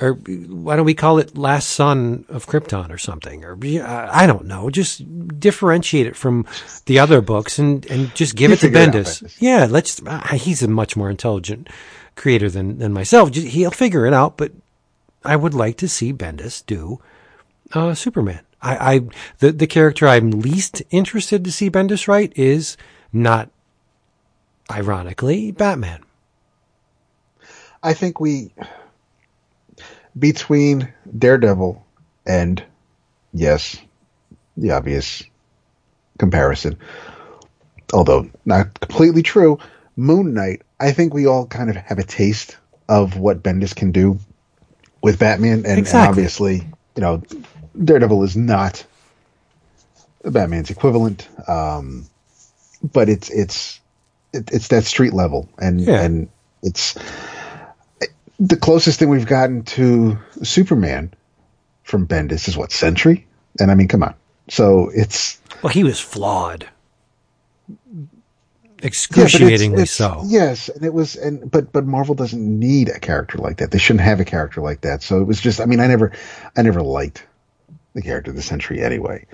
or 0.00 0.14
why 0.14 0.76
don't 0.76 0.86
we 0.86 0.94
call 0.94 1.18
it 1.18 1.36
Last 1.36 1.68
Son 1.68 2.24
of 2.30 2.46
Krypton 2.46 2.88
or 2.90 2.96
something? 2.96 3.44
Or 3.44 3.58
I 3.84 4.26
don't 4.26 4.46
know. 4.46 4.70
Just 4.70 5.02
differentiate 5.38 6.06
it 6.06 6.16
from 6.16 6.46
the 6.86 6.98
other 6.98 7.20
books 7.20 7.58
and, 7.58 7.84
and 7.90 8.14
just 8.14 8.36
give 8.36 8.48
You 8.48 8.54
it 8.54 8.60
to 8.60 8.66
figure 8.68 8.80
it 8.80 8.88
out, 8.88 8.94
Bendis. 8.94 9.22
Bendis. 9.22 9.36
Yeah, 9.38 9.66
let's. 9.68 10.00
Uh, 10.00 10.28
he's 10.28 10.62
a 10.62 10.68
much 10.68 10.96
more 10.96 11.10
intelligent 11.10 11.68
creator 12.16 12.48
than 12.48 12.78
than 12.78 12.94
myself. 12.94 13.32
Just, 13.32 13.48
he'll 13.48 13.70
figure 13.70 14.06
it 14.06 14.14
out. 14.14 14.38
But 14.38 14.52
I 15.24 15.36
would 15.36 15.54
like 15.54 15.76
to 15.78 15.88
see 15.88 16.12
Bendis 16.12 16.64
do 16.64 17.00
uh, 17.72 17.94
Superman. 17.94 18.40
I, 18.60 18.94
I 18.94 19.00
the 19.38 19.52
the 19.52 19.66
character 19.66 20.08
I'm 20.08 20.30
least 20.30 20.82
interested 20.90 21.44
to 21.44 21.52
see 21.52 21.70
Bendis 21.70 22.08
write 22.08 22.32
is 22.36 22.76
not, 23.12 23.50
ironically, 24.70 25.52
Batman. 25.52 26.02
I 27.82 27.92
think 27.92 28.20
we 28.20 28.52
between 30.18 30.92
Daredevil 31.18 31.84
and 32.26 32.62
yes, 33.32 33.76
the 34.56 34.70
obvious 34.70 35.22
comparison, 36.18 36.78
although 37.92 38.30
not 38.44 38.80
completely 38.80 39.22
true, 39.22 39.58
Moon 39.96 40.32
Knight. 40.32 40.62
I 40.80 40.92
think 40.92 41.12
we 41.12 41.26
all 41.26 41.46
kind 41.46 41.70
of 41.70 41.76
have 41.76 41.98
a 41.98 42.04
taste 42.04 42.56
of 42.88 43.18
what 43.18 43.42
Bendis 43.42 43.74
can 43.74 43.92
do 43.92 44.18
with 45.04 45.18
Batman, 45.18 45.66
and, 45.66 45.86
and 45.86 45.94
obviously, 45.94 46.66
you 46.96 47.02
know, 47.02 47.22
Daredevil 47.84 48.22
is 48.22 48.36
not 48.38 48.84
Batman's 50.24 50.70
equivalent, 50.70 51.28
um, 51.46 52.06
but 52.82 53.10
it's 53.10 53.28
it's 53.28 53.80
it, 54.32 54.50
it's 54.50 54.68
that 54.68 54.84
street 54.84 55.12
level, 55.12 55.46
and 55.58 55.82
Yeah. 55.82 56.00
and 56.00 56.28
it's 56.62 56.94
the 58.40 58.56
closest 58.56 58.98
thing 58.98 59.10
we've 59.10 59.26
gotten 59.26 59.62
to 59.64 60.18
Superman 60.42 61.12
from 61.82 62.06
Bendis 62.06 62.48
is 62.48 62.56
what 62.56 62.72
Sentry, 62.72 63.26
and 63.60 63.70
I 63.70 63.74
mean, 63.74 63.88
come 63.88 64.02
on. 64.02 64.14
So 64.48 64.90
it's 64.94 65.38
Well, 65.62 65.70
he 65.72 65.84
was 65.84 66.00
flawed. 66.00 66.66
Yeah, 68.84 68.88
it's- 68.88 69.34
Excruciatingly 69.34 69.82
it's- 69.82 69.90
so. 69.90 70.22
Yes, 70.26 70.68
and 70.68 70.84
it 70.84 70.92
was, 70.92 71.16
and 71.16 71.50
but 71.50 71.72
but 71.72 71.86
Marvel 71.86 72.14
doesn't 72.14 72.40
need 72.60 72.88
a 72.88 72.98
character 73.00 73.38
like 73.38 73.56
that. 73.58 73.70
They 73.70 73.78
shouldn't 73.78 74.04
have 74.04 74.20
a 74.20 74.24
character 74.24 74.60
like 74.60 74.82
that. 74.82 75.02
So 75.02 75.20
it 75.20 75.24
was 75.24 75.40
just, 75.40 75.60
I 75.60 75.64
mean, 75.64 75.80
I 75.80 75.86
never, 75.86 76.12
I 76.56 76.62
never 76.62 76.82
liked 76.82 77.26
the 77.94 78.02
character 78.02 78.30
of 78.30 78.36
the 78.36 78.42
Sentry 78.42 78.82
anyway. 78.82 79.26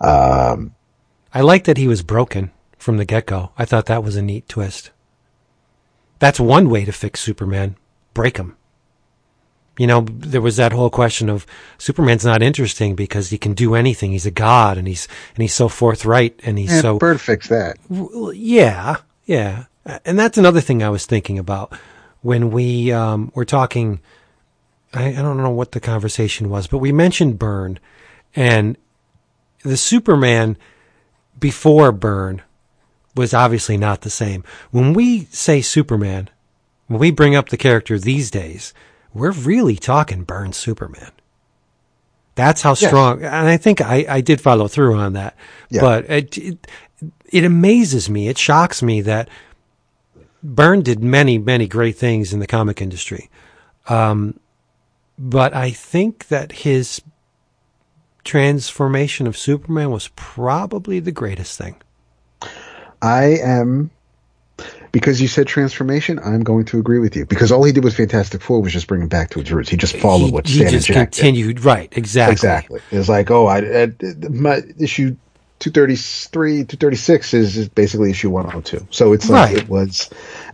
Um, 0.00 0.74
I 1.32 1.40
like 1.42 1.64
that 1.64 1.76
he 1.76 1.88
was 1.88 2.02
broken 2.02 2.50
from 2.76 2.96
the 2.96 3.04
get 3.04 3.26
go. 3.26 3.52
I 3.56 3.64
thought 3.64 3.86
that 3.86 4.02
was 4.04 4.16
a 4.16 4.22
neat 4.22 4.48
twist. 4.48 4.90
That's 6.18 6.40
one 6.40 6.68
way 6.68 6.84
to 6.84 6.92
fix 6.92 7.20
Superman. 7.20 7.76
Break 8.12 8.36
him. 8.36 8.56
You 9.80 9.86
know, 9.86 10.02
there 10.02 10.42
was 10.42 10.56
that 10.58 10.72
whole 10.72 10.90
question 10.90 11.30
of 11.30 11.46
Superman's 11.78 12.22
not 12.22 12.42
interesting 12.42 12.94
because 12.94 13.30
he 13.30 13.38
can 13.38 13.54
do 13.54 13.74
anything. 13.74 14.12
He's 14.12 14.26
a 14.26 14.30
god 14.30 14.76
and 14.76 14.86
he's 14.86 15.08
and 15.34 15.40
he's 15.40 15.54
so 15.54 15.68
forthright 15.70 16.38
and 16.44 16.58
he's 16.58 16.70
yeah, 16.70 16.82
so 16.82 16.98
Bird 16.98 17.18
fixed 17.18 17.48
that. 17.48 17.78
yeah, 18.34 18.96
yeah, 19.24 19.64
and 20.04 20.18
that's 20.18 20.36
another 20.36 20.60
thing 20.60 20.82
I 20.82 20.90
was 20.90 21.06
thinking 21.06 21.38
about 21.38 21.72
when 22.20 22.50
we 22.50 22.92
um, 22.92 23.32
were 23.34 23.46
talking. 23.46 24.00
I, 24.92 25.14
I 25.14 25.22
don't 25.22 25.38
know 25.38 25.48
what 25.48 25.72
the 25.72 25.80
conversation 25.80 26.50
was, 26.50 26.66
but 26.66 26.76
we 26.76 26.92
mentioned 26.92 27.38
Byrne 27.38 27.78
and 28.36 28.76
the 29.62 29.78
Superman 29.78 30.58
before 31.38 31.90
Byrne 31.90 32.42
was 33.16 33.32
obviously 33.32 33.78
not 33.78 34.02
the 34.02 34.10
same. 34.10 34.44
When 34.72 34.92
we 34.92 35.24
say 35.30 35.62
Superman, 35.62 36.28
when 36.86 37.00
we 37.00 37.10
bring 37.10 37.34
up 37.34 37.48
the 37.48 37.56
character 37.56 37.98
these 37.98 38.30
days, 38.30 38.74
we're 39.12 39.32
really 39.32 39.76
talking 39.76 40.24
Byrne 40.24 40.52
Superman. 40.52 41.12
That's 42.34 42.62
how 42.62 42.74
strong, 42.74 43.22
and 43.22 43.48
I 43.48 43.56
think 43.56 43.80
I, 43.80 44.06
I 44.08 44.20
did 44.20 44.40
follow 44.40 44.68
through 44.68 44.96
on 44.96 45.12
that. 45.14 45.36
Yeah. 45.68 45.80
But 45.80 46.08
it, 46.08 46.38
it 46.38 46.66
it 47.26 47.44
amazes 47.44 48.08
me, 48.08 48.28
it 48.28 48.38
shocks 48.38 48.82
me 48.82 49.02
that 49.02 49.28
Byrne 50.42 50.82
did 50.82 51.02
many 51.02 51.38
many 51.38 51.66
great 51.66 51.96
things 51.96 52.32
in 52.32 52.40
the 52.40 52.46
comic 52.46 52.80
industry, 52.80 53.28
um, 53.88 54.38
but 55.18 55.54
I 55.54 55.70
think 55.70 56.28
that 56.28 56.52
his 56.52 57.02
transformation 58.24 59.26
of 59.26 59.36
Superman 59.36 59.90
was 59.90 60.08
probably 60.16 61.00
the 61.00 61.12
greatest 61.12 61.58
thing. 61.58 61.76
I 63.02 63.38
am 63.42 63.90
because 64.92 65.20
you 65.20 65.28
said 65.28 65.46
transformation. 65.46 66.18
I'm 66.18 66.42
going 66.42 66.64
to 66.66 66.78
agree 66.78 66.98
with 66.98 67.16
you 67.16 67.24
because 67.26 67.52
all 67.52 67.62
he 67.64 67.72
did 67.72 67.84
with 67.84 67.96
Fantastic 67.96 68.42
Four 68.42 68.60
was 68.62 68.72
just 68.72 68.86
bring 68.86 69.02
him 69.02 69.08
back 69.08 69.30
to 69.30 69.40
its 69.40 69.50
roots. 69.50 69.68
He 69.68 69.76
just 69.76 69.96
followed 69.96 70.26
he, 70.26 70.32
what 70.32 70.46
he 70.46 70.54
Stan 70.54 70.66
and 70.66 70.72
just 70.76 70.86
Jack 70.88 71.10
did. 71.10 71.20
continued 71.22 71.64
right 71.64 71.92
exactly 71.96 72.32
Exactly. 72.32 72.80
It's 72.90 73.08
like, 73.08 73.30
oh, 73.30 73.46
I, 73.46 73.58
I 73.84 73.92
my 74.28 74.62
issue 74.78 75.16
233, 75.60 76.64
236 76.64 77.34
is, 77.34 77.56
is 77.56 77.68
basically 77.68 78.10
issue 78.10 78.30
102. 78.30 78.86
So 78.90 79.12
it's 79.12 79.28
like 79.28 79.54
Right. 79.54 79.62
it 79.64 79.68
was, 79.68 80.08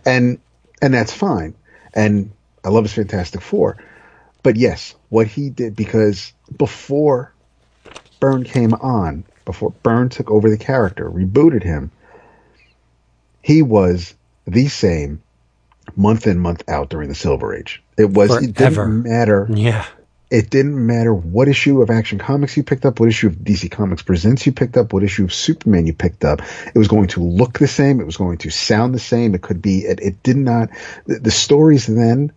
and 0.05 0.39
and 0.81 0.93
that's 0.93 1.13
fine. 1.13 1.55
And 1.93 2.31
I 2.63 2.69
love 2.69 2.83
his 2.83 2.93
Fantastic 2.93 3.41
Four, 3.41 3.77
but 4.43 4.55
yes, 4.57 4.95
what 5.09 5.27
he 5.27 5.49
did 5.49 5.75
because 5.75 6.33
before 6.57 7.33
Byrne 8.19 8.43
came 8.43 8.73
on, 8.73 9.23
before 9.45 9.71
Byrne 9.81 10.09
took 10.09 10.29
over 10.29 10.49
the 10.49 10.57
character, 10.57 11.09
rebooted 11.09 11.63
him, 11.63 11.89
he 13.41 13.61
was 13.61 14.13
the 14.47 14.67
same 14.67 15.21
month 15.95 16.27
in 16.27 16.39
month 16.39 16.63
out 16.67 16.89
during 16.89 17.09
the 17.09 17.15
Silver 17.15 17.55
Age. 17.55 17.83
It 17.97 18.09
was 18.11 18.43
it 18.43 18.53
didn't 18.53 19.03
matter 19.03 19.47
yeah 19.49 19.85
it 20.29 20.49
didn't 20.49 20.85
matter 20.85 21.13
what 21.13 21.47
issue 21.47 21.81
of 21.81 21.89
Action 21.89 22.19
Comics 22.19 22.57
you 22.57 22.63
picked 22.63 22.85
up, 22.85 22.99
what 22.99 23.07
issue 23.07 23.27
of 23.27 23.35
DC 23.35 23.71
Comics 23.71 24.01
Presents 24.01 24.45
you 24.45 24.51
picked 24.51 24.75
up, 24.75 24.91
what 24.91 25.03
issue 25.03 25.23
of 25.23 25.33
Superman 25.33 25.87
you 25.87 25.93
picked 25.93 26.25
up. 26.25 26.41
It 26.67 26.77
was 26.77 26.89
going 26.89 27.07
to 27.09 27.23
look 27.23 27.59
the 27.59 27.67
same. 27.67 28.01
It 28.01 28.05
was 28.05 28.17
going 28.17 28.37
to 28.39 28.49
sound 28.49 28.93
the 28.93 28.99
same. 28.99 29.35
It 29.35 29.41
could 29.41 29.61
be. 29.61 29.79
It, 29.79 30.01
it 30.01 30.23
did 30.23 30.37
not. 30.37 30.69
The, 31.05 31.19
the 31.19 31.31
stories 31.31 31.87
then. 31.87 32.33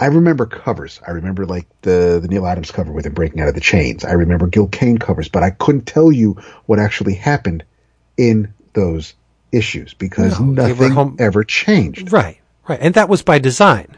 I 0.00 0.06
remember 0.06 0.44
covers. 0.46 1.00
I 1.06 1.12
remember 1.12 1.46
like 1.46 1.68
the 1.82 2.18
the 2.20 2.26
Neal 2.26 2.46
Adams 2.46 2.72
cover 2.72 2.90
with 2.90 3.06
him 3.06 3.14
breaking 3.14 3.40
out 3.40 3.46
of 3.46 3.54
the 3.54 3.60
chains. 3.60 4.04
I 4.04 4.12
remember 4.12 4.48
Gil 4.48 4.66
Kane 4.66 4.98
covers, 4.98 5.28
but 5.28 5.44
I 5.44 5.50
couldn't 5.50 5.86
tell 5.86 6.10
you 6.10 6.42
what 6.66 6.80
actually 6.80 7.14
happened 7.14 7.62
in 8.16 8.52
those 8.72 9.14
issues 9.54 9.94
because 9.94 10.38
No, 10.40 10.46
nothing 10.68 10.92
home- 10.92 11.16
ever 11.18 11.44
changed. 11.44 12.12
right 12.12 12.38
right 12.68 12.78
and 12.82 12.94
that 12.94 13.08
was 13.08 13.22
by 13.22 13.38
design 13.38 13.88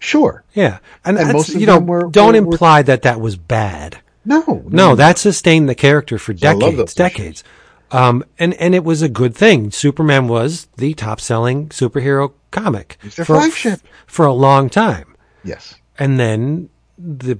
Sure. 0.00 0.44
yeah 0.54 0.78
and, 1.04 1.18
And 1.18 1.32
most 1.32 1.54
of 1.54 1.60
you 1.60 1.66
know 1.66 1.78
were- 1.78 2.08
don't 2.10 2.34
were- 2.34 2.42
were- 2.42 2.52
imply 2.54 2.82
that 2.82 3.02
that 3.02 3.20
was 3.20 3.36
bad 3.36 3.98
No. 4.24 4.62
no 4.68 4.94
that 4.94 5.18
sustained 5.18 5.68
the 5.68 5.74
character 5.74 6.18
for 6.18 6.32
decades 6.32 6.94
decades 6.94 7.44
um, 7.90 8.22
and 8.38 8.52
and 8.54 8.74
it 8.74 8.84
was 8.84 9.00
a 9.02 9.08
good 9.08 9.34
thing 9.34 9.70
superman 9.70 10.28
was 10.28 10.68
the 10.76 10.94
top 10.94 11.20
selling 11.20 11.68
superhero 11.70 12.32
comic 12.50 12.98
for, 13.10 13.24
flagship. 13.24 13.80
for 14.06 14.26
a 14.26 14.32
long 14.32 14.68
time 14.70 15.16
Yes. 15.44 15.74
and 15.98 16.18
then 16.20 16.68
the 16.98 17.38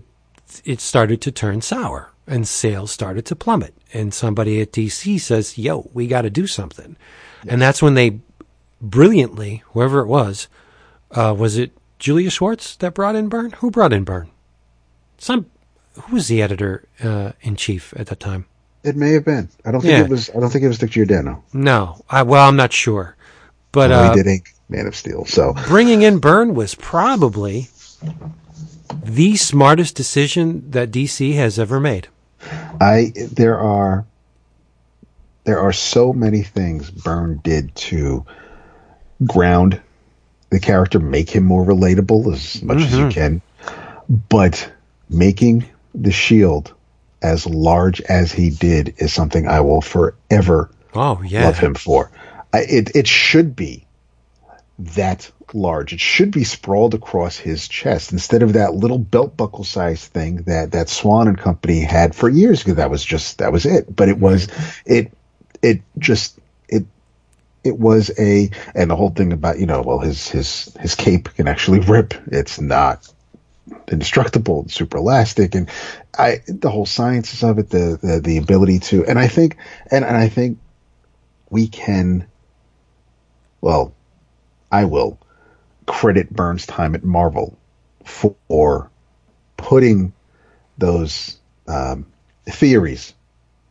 it 0.65 0.81
started 0.81 1.21
to 1.23 1.31
turn 1.31 1.61
sour 1.61 2.11
and 2.27 2.47
sales 2.49 2.91
started 2.91 3.25
to 3.27 3.37
plummet 3.37 3.75
and 3.93 4.13
somebody 4.13 4.61
at 4.61 4.73
DC 4.73 5.19
says 5.21 5.57
yo 5.59 5.89
we 5.93 6.07
got 6.07 6.23
to 6.23 6.31
do 6.31 6.47
something 6.47 6.97
and 7.47 7.61
that's 7.61 7.81
when 7.83 7.95
they 7.95 8.19
brilliantly 8.81 9.63
whoever 9.73 10.01
it 10.01 10.07
was 10.07 10.49
uh, 11.13 11.35
was 11.37 11.57
it 11.59 11.73
Julius 11.99 12.35
Schwartz 12.35 12.77
that 12.77 12.95
brought 12.95 13.17
in 13.17 13.29
Byrne 13.29 13.51
who 13.59 13.71
brought 13.71 13.93
in 13.93 14.05
Byrne 14.05 14.31
some 15.19 15.47
who 15.95 16.15
was 16.15 16.29
the 16.29 16.41
editor 16.43 16.87
uh, 17.03 17.33
in 17.43 17.57
chief 17.57 17.93
at 17.97 18.07
that 18.07 18.21
time 18.21 18.47
It 18.85 18.95
may 18.97 19.13
have 19.13 19.25
been. 19.25 19.49
I 19.65 19.73
don't 19.73 19.81
think 19.81 19.91
Yeah. 19.91 20.05
it 20.05 20.09
was. 20.11 20.31
I 20.31 20.39
don't 20.39 20.51
think 20.51 20.63
it 20.65 20.69
was 20.69 20.79
Dick 20.79 20.91
Giordano. 20.91 21.43
no 21.53 22.05
I, 22.09 22.23
well 22.23 22.49
I'm 22.49 22.57
not 22.57 22.73
sure 22.73 23.17
but 23.73 23.91
Although 23.93 24.05
uh, 24.13 24.17
he 24.17 24.23
did 24.23 24.27
ink 24.29 24.55
Man 24.69 24.87
of 24.87 24.95
Steel. 24.95 25.25
So 25.25 25.55
bringing 25.67 26.03
in 26.03 26.19
Byrne 26.19 26.55
was 26.55 26.75
probably 26.75 27.69
the 29.05 29.37
smartest 29.37 29.97
decision 29.97 30.71
that 30.71 30.91
DC 30.91 31.35
has 31.35 31.59
ever 31.59 31.81
made 31.81 32.09
I 32.81 33.13
there 33.17 33.59
are 33.59 34.07
there 35.49 35.61
are 35.61 35.73
so 35.73 36.13
many 36.13 36.43
things 36.43 36.91
Byrne 36.91 37.41
did 37.43 37.75
to 37.75 38.27
ground 39.25 39.81
the 40.51 40.61
character, 40.61 40.99
make 40.99 41.31
him 41.31 41.45
more 41.45 41.65
relatable 41.65 42.31
as 42.35 42.63
much 42.63 42.77
as 42.77 42.93
you 42.93 43.07
mm-hmm. 43.07 43.09
can, 43.09 43.43
but 44.29 44.71
making 45.09 45.65
the 45.95 46.13
shield 46.13 46.75
as 47.23 47.47
large 47.47 48.03
as 48.03 48.31
he 48.31 48.51
did 48.51 48.95
is 48.99 49.11
something 49.15 49.49
I 49.49 49.61
will 49.61 49.81
forever 49.81 50.71
oh 50.95 51.23
yeah 51.23 51.47
love 51.47 51.59
him 51.59 51.75
for. 51.75 52.11
I, 52.53 52.59
it 52.61 52.95
it 52.95 53.09
should 53.09 53.57
be 53.57 53.87
that 54.79 55.31
large. 55.55 55.95
It 55.95 56.01
should 56.01 56.31
be 56.31 56.45
sprawled 56.45 56.93
across 56.93 57.39
his 57.39 57.69
chest 57.69 58.13
instead 58.13 58.43
of 58.43 58.53
that 58.53 58.75
little 58.75 58.99
belt 58.99 59.35
buckle 59.35 59.65
size 59.65 60.07
thing 60.07 60.43
that 60.43 60.73
that 60.73 60.91
Swan 60.91 61.27
and 61.27 61.39
Company 61.39 61.81
had 61.81 62.15
for 62.15 62.29
years 62.29 62.63
ago. 62.63 62.75
That 62.75 62.91
was 62.91 63.03
just 63.03 63.39
that 63.39 63.51
was 63.51 63.65
it. 63.65 63.95
But 63.95 64.11
it 64.11 64.19
was 64.19 64.47
mm-hmm. 64.47 64.93
it 64.93 65.18
it 65.63 65.83
just 65.99 66.39
it 66.69 66.85
it 67.65 67.79
was 67.79 68.11
a 68.19 68.51
and 68.75 68.91
the 68.91 68.97
whole 68.97 69.11
thing 69.11 69.33
about 69.33 69.59
you 69.59 69.67
know 69.67 69.83
well 69.83 69.99
his 69.99 70.29
his 70.29 70.77
his 70.81 70.95
cape 70.95 71.35
can 71.35 71.49
actually 71.49 71.81
rip. 71.81 72.15
It's 72.27 72.61
not 72.61 73.11
indestructible 73.91 74.61
and 74.61 74.71
super 74.71 74.99
elastic, 74.99 75.55
and 75.55 75.69
I 76.17 76.43
the 76.47 76.71
whole 76.71 76.87
sciences 76.87 77.43
of 77.43 77.59
it, 77.59 77.71
the 77.71 77.99
the, 78.01 78.21
the 78.21 78.37
ability 78.39 78.81
to, 78.81 79.05
and 79.07 79.19
I 79.19 79.29
think, 79.29 79.57
and, 79.91 80.05
and 80.05 80.17
I 80.17 80.29
think 80.29 80.59
we 81.51 81.69
can, 81.69 82.27
well, 83.61 83.95
I 84.71 84.85
will 84.85 85.19
credit 85.87 86.31
Byrne's 86.31 86.67
time 86.67 86.95
at 86.95 87.05
Marvel 87.05 87.59
for 88.05 88.91
putting 89.57 90.13
those 90.77 91.39
um, 91.67 92.07
theories 92.47 93.15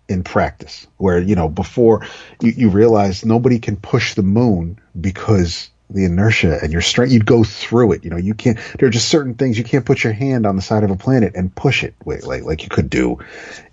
in 0.09 0.23
practice 0.23 0.87
where 0.97 1.19
you 1.19 1.35
know 1.35 1.49
before 1.49 2.05
you, 2.41 2.51
you 2.51 2.69
realize 2.69 3.25
nobody 3.25 3.59
can 3.59 3.75
push 3.75 4.13
the 4.13 4.23
moon 4.23 4.79
because 4.99 5.69
the 5.89 6.03
inertia 6.03 6.59
and 6.61 6.71
your 6.71 6.81
strength 6.81 7.11
you'd 7.11 7.25
go 7.25 7.43
through 7.43 7.91
it 7.91 8.03
you 8.03 8.09
know 8.09 8.17
you 8.17 8.33
can't 8.33 8.57
there 8.77 8.87
are 8.87 8.91
just 8.91 9.07
certain 9.07 9.33
things 9.33 9.57
you 9.57 9.63
can't 9.63 9.85
put 9.85 10.03
your 10.03 10.13
hand 10.13 10.45
on 10.45 10.55
the 10.55 10.61
side 10.61 10.83
of 10.83 10.91
a 10.91 10.95
planet 10.95 11.33
and 11.35 11.53
push 11.55 11.83
it 11.83 11.93
like 12.05 12.43
like 12.43 12.63
you 12.63 12.69
could 12.69 12.89
do 12.89 13.17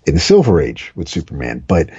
in 0.05 0.13
the 0.13 0.19
silver 0.19 0.61
age 0.61 0.91
with 0.95 1.09
superman 1.09 1.63
but 1.67 1.89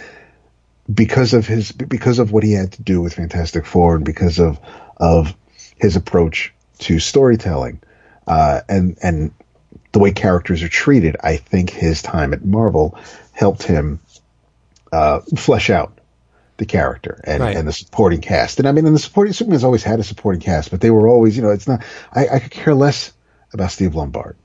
because 0.92 1.35
of 1.35 1.46
his 1.46 1.72
because 1.72 2.18
of 2.18 2.33
what 2.33 2.44
he 2.44 2.53
had 2.53 2.72
to 2.72 2.83
do 2.83 3.01
with 3.01 3.14
fantastic 3.14 3.66
four 3.66 3.96
and 3.96 4.05
because 4.05 4.38
of 4.38 4.59
of 4.99 5.35
his 5.77 5.96
approach 5.96 6.53
to 6.79 6.99
storytelling 6.99 7.81
uh, 8.27 8.61
and 8.68 8.96
and 9.03 9.33
the 9.92 9.99
way 9.99 10.12
characters 10.12 10.62
are 10.62 10.68
treated 10.68 11.16
i 11.22 11.37
think 11.37 11.70
his 11.70 12.03
time 12.03 12.33
at 12.33 12.44
marvel 12.44 12.99
helped 13.33 13.62
him 13.62 13.99
uh, 14.97 15.21
flesh 15.37 15.69
out 15.71 15.91
the 16.59 16.65
character 16.67 17.21
and, 17.25 17.43
Right. 17.43 17.57
and 17.57 17.69
the 17.69 17.73
supporting 17.73 18.21
cast. 18.21 18.59
And 18.59 18.67
I 18.69 18.73
mean, 18.73 18.87
and 18.87 18.95
the 18.95 19.01
supporting 19.01 19.33
Superman's 19.35 19.65
always 19.65 19.83
had 19.85 20.01
a 20.01 20.05
supporting 20.05 20.41
cast, 20.41 20.71
but 20.71 20.81
they 20.81 20.91
were 20.91 21.07
always, 21.09 21.37
you 21.37 21.43
know, 21.43 21.51
it's 21.51 21.69
not. 21.69 21.83
I, 22.15 22.29
I 22.37 22.39
could 22.41 22.51
care 22.53 22.75
less 22.75 23.13
about 23.53 23.71
Steve 23.71 23.95
Lombard 23.95 24.37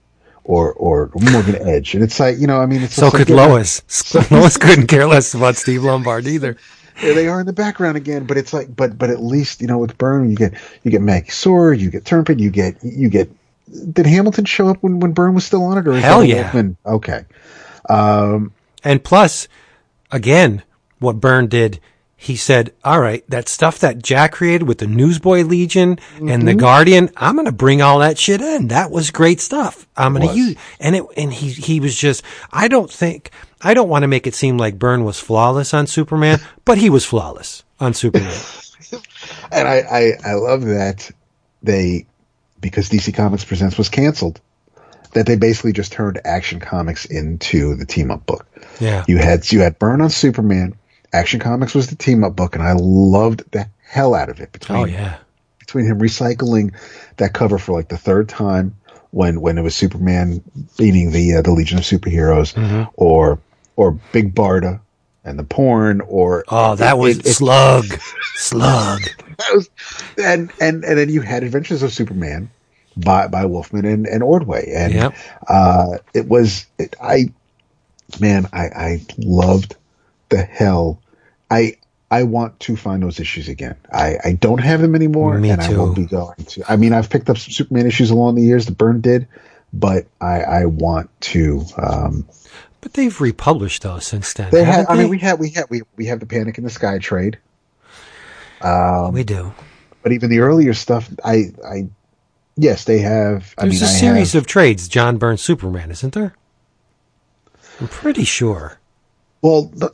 or 0.44 0.74
or 0.74 1.10
Morgan 1.32 1.56
Edge, 1.74 1.96
and 1.96 2.04
it's 2.04 2.20
like, 2.20 2.38
you 2.38 2.48
know, 2.48 2.60
I 2.60 2.66
mean, 2.66 2.82
it's 2.84 2.96
So 2.96 3.06
it's 3.08 3.14
like, 3.14 3.28
could 3.28 3.30
yeah, 3.36 3.46
Lois. 3.46 3.82
Lois 4.32 4.58
couldn't 4.58 4.88
care 4.88 5.08
less 5.08 5.34
about 5.34 5.56
Steve 5.56 5.84
Lombard 5.84 6.28
either. 6.28 6.58
There 7.02 7.16
they 7.16 7.28
are 7.30 7.40
in 7.40 7.46
the 7.46 7.54
background 7.54 7.96
again, 7.98 8.26
but 8.26 8.38
it's 8.38 8.52
like, 8.54 8.76
but 8.76 8.98
but 8.98 9.10
at 9.10 9.22
least 9.24 9.62
you 9.62 9.68
know 9.68 9.78
with 9.80 9.98
Byrne, 9.98 10.30
you 10.30 10.36
get 10.36 10.54
you 10.84 10.92
get 10.92 11.02
Maggie 11.02 11.30
Sawyer, 11.32 11.74
you 11.74 11.90
get 11.90 12.04
Turpin, 12.06 12.40
you 12.40 12.50
get 12.52 12.76
you 12.84 13.10
get. 13.10 13.30
Did 13.94 14.06
Hamilton 14.06 14.44
show 14.46 14.68
up 14.68 14.78
when 14.84 15.00
when 15.00 15.14
Byrne 15.14 15.34
was 15.34 15.46
still 15.46 15.64
on 15.64 15.78
it, 15.78 15.88
or 15.88 15.94
Hell 15.98 16.26
yeah. 16.26 16.42
Wolfman? 16.42 16.76
Okay, 16.86 17.24
um, 17.90 18.52
And 18.84 19.02
plus, 19.04 19.48
again, 20.12 20.64
what 21.00 21.20
Byrne 21.20 21.48
did, 21.48 21.80
he 22.16 22.36
said, 22.36 22.72
all 22.84 23.00
right, 23.00 23.28
that 23.30 23.50
stuff 23.50 23.80
that 23.80 24.04
Jack 24.04 24.34
created 24.34 24.68
with 24.68 24.78
the 24.78 24.86
Newsboy 24.86 25.42
Legion 25.42 25.98
and 26.18 26.28
Mm-hmm. 26.30 26.46
the 26.46 26.54
Guardian, 26.54 27.10
I'm 27.18 27.34
going 27.36 27.48
to 27.48 27.52
bring 27.52 27.82
all 27.82 27.98
that 28.00 28.20
shit 28.20 28.42
in. 28.42 28.68
That 28.68 28.92
was 28.92 29.10
great 29.10 29.40
stuff. 29.42 29.88
I'm 29.98 30.14
going 30.14 30.28
to 30.28 30.36
use, 30.36 30.56
and 30.80 30.96
it, 30.96 31.04
and 31.18 31.34
he, 31.34 31.50
he 31.50 31.80
was 31.80 31.96
just, 31.96 32.24
I 32.52 32.68
don't 32.68 32.92
think, 32.92 33.32
I 33.62 33.74
don't 33.74 33.90
want 33.90 34.04
to 34.04 34.08
make 34.08 34.28
it 34.28 34.36
seem 34.36 34.58
like 34.60 34.78
Byrne 34.78 35.04
was 35.04 35.20
flawless 35.20 35.74
on 35.74 35.88
Superman, 35.88 36.40
but 36.66 36.78
he 36.78 36.92
was 36.92 37.06
flawless 37.06 37.64
on 37.80 37.96
Superman. 37.96 38.38
and 39.52 39.68
I, 39.68 39.78
I 39.80 40.12
I 40.26 40.34
love 40.34 40.62
that 40.66 41.10
they 41.64 42.06
because 42.60 42.90
DC 42.90 43.14
Comics 43.16 43.46
Presents 43.46 43.78
was 43.78 43.90
canceled, 43.90 44.42
that 45.14 45.26
they 45.26 45.36
basically 45.36 45.74
just 45.74 45.92
turned 45.92 46.20
Action 46.26 46.60
Comics 46.60 47.06
into 47.06 47.76
the 47.76 47.86
team 47.86 48.12
up 48.12 48.26
book. 48.26 48.46
Yeah. 48.80 49.04
You 49.08 49.18
had 49.18 49.52
you 49.52 49.60
had 49.62 49.78
Byrne 49.80 50.02
on 50.02 50.10
Superman. 50.10 50.76
Action 51.14 51.40
Comics 51.40 51.76
was 51.76 51.88
the 51.88 51.96
team 51.96 52.24
up 52.24 52.36
book, 52.36 52.56
and 52.56 52.64
I 52.64 52.74
loved 52.74 53.44
the 53.52 53.68
hell 53.84 54.16
out 54.16 54.30
of 54.30 54.40
it. 54.40 54.52
Between 54.54 54.78
Oh 54.80 54.86
yeah. 54.86 55.18
between 55.60 55.86
him 55.86 56.00
recycling 56.00 56.74
that 57.18 57.34
cover 57.34 57.58
for 57.58 57.74
like 57.74 57.90
the 57.90 57.98
third 57.98 58.30
time 58.30 58.76
when 59.12 59.42
when 59.42 59.58
it 59.58 59.62
was 59.62 59.76
Superman 59.76 60.42
beating 60.78 61.12
the 61.12 61.36
uh, 61.36 61.42
the 61.42 61.52
Legion 61.52 61.78
of 61.80 61.84
Superheroes, 61.84 62.54
Mm-hmm. 62.54 62.90
or 62.96 63.40
or 63.76 63.92
Big 64.14 64.34
Barda 64.34 64.80
and 65.26 65.38
the 65.38 65.44
porn, 65.44 66.00
or 66.02 66.46
Oh, 66.48 66.76
that 66.76 66.94
it- 66.96 66.98
was 66.98 67.18
it- 67.20 67.26
it- 67.28 67.34
slug, 67.34 67.86
slug. 68.36 69.02
that 69.38 69.50
was, 69.54 69.70
and 70.18 70.50
and 70.62 70.86
and 70.86 70.98
then 70.98 71.10
you 71.10 71.20
had 71.22 71.44
Adventures 71.44 71.84
of 71.84 71.92
Superman 71.92 72.50
by 72.98 73.28
by 73.28 73.46
Wolfman 73.46 73.86
and, 73.86 74.06
and 74.08 74.22
Ordway, 74.24 74.72
and 74.76 74.94
Yep. 74.94 75.14
uh, 75.48 75.98
it 76.14 76.28
was 76.28 76.66
it, 76.78 76.96
I 77.02 77.32
man 78.20 78.48
I 78.54 78.66
I 78.66 79.06
loved 79.18 79.76
the 80.30 80.42
hell 80.44 81.00
I. 81.50 81.78
I 82.14 82.24
want 82.24 82.60
to 82.60 82.76
find 82.76 83.02
those 83.02 83.22
issues 83.22 83.48
again. 83.48 83.78
I, 83.90 84.18
I 84.26 84.34
don't 84.34 84.58
have 84.58 84.82
them 84.82 84.96
anymore, 84.96 85.38
Me 85.38 85.50
and 85.50 85.62
I 85.62 85.70
will 85.70 85.96
too. 85.96 86.02
be 86.02 86.08
going 86.08 86.36
to. 86.50 86.62
I 86.70 86.76
mean, 86.76 86.92
I've 86.92 87.10
picked 87.10 87.30
up 87.30 87.38
some 87.38 87.54
Superman 87.54 87.88
issues 87.88 88.12
along 88.12 88.36
the 88.36 88.42
years. 88.42 88.66
The 88.66 88.74
Byrne 88.74 89.00
did, 89.00 89.30
but 89.72 90.08
I, 90.20 90.42
I 90.42 90.66
want 90.66 91.10
to. 91.22 91.64
Um, 91.82 92.28
But 92.82 92.96
they've 92.96 93.22
republished 93.22 93.84
those 93.84 94.06
since 94.06 94.34
then. 94.34 94.52
they 94.52 94.66
haven't. 94.66 94.90
I 94.90 94.98
mean, 94.98 95.08
we 95.08 95.20
have 95.20 95.40
we 95.40 95.52
have 95.52 95.70
we 95.70 95.84
we 95.96 96.08
have 96.08 96.20
the 96.20 96.26
Panic 96.26 96.58
in 96.58 96.66
the 96.66 96.70
Sky 96.70 96.98
trade. 96.98 97.38
we 99.14 99.24
do. 99.24 99.54
but 100.04 100.12
even 100.12 100.30
the 100.30 100.40
earlier 100.40 100.74
stuff, 100.74 101.10
I, 101.24 101.54
I, 101.66 101.88
yes, 102.62 102.86
they 102.86 103.00
have. 103.00 103.54
I 103.58 103.64
There's 103.64 103.82
mean, 103.82 103.84
a 103.84 103.86
I 103.86 103.90
series 103.90 104.34
have, 104.34 104.44
of 104.44 104.48
trades, 104.48 104.88
John 104.88 105.18
Byrne 105.18 105.38
Superman, 105.38 105.92
isn't 105.92 106.14
there? 106.14 106.36
I'm 107.80 107.88
pretty 107.88 108.24
sure. 108.24 108.80
Well, 109.42 109.64
the, 109.74 109.90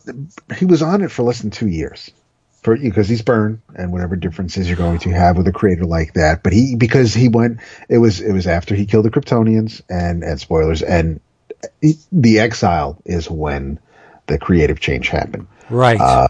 he 0.58 0.66
was 0.66 0.82
on 0.82 1.02
it 1.02 1.10
for 1.12 1.24
less 1.24 1.42
than 1.42 1.52
two 1.52 1.68
years, 1.68 2.12
for 2.62 2.76
because 2.76 3.08
he's 3.08 3.22
Byrne, 3.22 3.62
and 3.76 3.94
whatever 3.94 4.18
differences 4.18 4.68
you're 4.68 4.76
going 4.76 5.00
to 5.00 5.12
have 5.12 5.38
with 5.38 5.48
a 5.48 5.54
creator 5.54 5.86
like 5.86 6.14
that. 6.14 6.44
But 6.44 6.52
he 6.52 6.76
because 6.76 7.14
he 7.14 7.30
went, 7.30 7.60
it 7.88 8.00
was 8.00 8.20
it 8.20 8.34
was 8.34 8.46
after 8.46 8.76
he 8.76 8.86
killed 8.86 9.06
the 9.06 9.10
Kryptonians, 9.12 9.82
and 9.90 10.24
and 10.24 10.40
spoilers, 10.40 10.82
and 10.82 11.22
he- 11.82 11.98
the 12.12 12.40
exile 12.40 13.02
is 13.06 13.30
when 13.30 13.80
the 14.28 14.38
creative 14.38 14.82
change 14.82 15.08
happened. 15.08 15.48
Right. 15.70 16.00
Uh, 16.00 16.28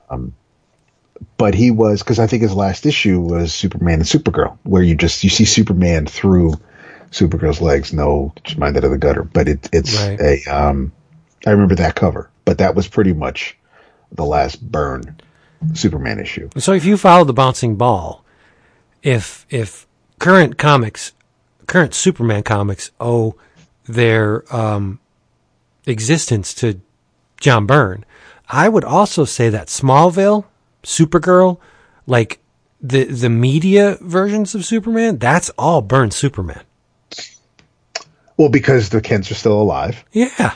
But 1.37 1.53
he 1.55 1.71
was 1.71 2.01
because 2.03 2.19
I 2.19 2.27
think 2.27 2.41
his 2.43 2.53
last 2.53 2.85
issue 2.85 3.19
was 3.19 3.53
Superman 3.53 3.95
and 3.95 4.03
Supergirl, 4.03 4.57
where 4.63 4.83
you 4.83 4.95
just 4.95 5.23
you 5.23 5.29
see 5.29 5.45
Superman 5.45 6.05
through 6.05 6.53
Supergirl's 7.11 7.61
legs. 7.61 7.93
No, 7.93 8.33
mind 8.57 8.75
that 8.75 8.83
of 8.83 8.91
the 8.91 8.97
gutter, 8.97 9.23
but 9.23 9.47
it, 9.47 9.69
it's 9.73 9.95
Right. 10.07 10.19
a. 10.19 10.43
Um, 10.45 10.91
I 11.45 11.51
remember 11.51 11.75
that 11.75 11.95
cover, 11.95 12.29
but 12.45 12.57
that 12.59 12.75
was 12.75 12.87
pretty 12.87 13.13
much 13.13 13.57
the 14.11 14.25
last 14.25 14.61
Byrne 14.71 15.17
Superman 15.73 16.19
issue. 16.19 16.49
so 16.57 16.73
if 16.73 16.85
you 16.85 16.97
follow 16.97 17.23
the 17.23 17.33
bouncing 17.33 17.75
ball, 17.75 18.23
if 19.03 19.45
if 19.49 19.87
current 20.19 20.57
comics, 20.57 21.13
current 21.67 21.93
Superman 21.93 22.43
comics 22.43 22.91
owe 22.99 23.35
their 23.85 24.43
um, 24.53 24.99
existence 25.85 26.53
to 26.55 26.79
John 27.39 27.65
Byrne, 27.65 28.05
I 28.49 28.69
would 28.69 28.83
also 28.83 29.25
say 29.25 29.49
that 29.49 29.67
Smallville, 29.67 30.45
Supergirl, 30.87 31.59
like 32.07 32.39
the 32.81 33.03
the 33.03 33.29
media 33.29 33.97
versions 33.99 34.55
of 34.55 34.65
Superman, 34.65 35.17
that's 35.17 35.49
all 35.57 35.81
Byrne 35.81 36.11
Superman. 36.11 36.63
Well, 38.37 38.49
because 38.49 38.89
the 38.89 39.01
Kents 39.01 39.29
are 39.31 39.35
still 39.35 39.61
alive, 39.61 40.03
Yeah. 40.13 40.53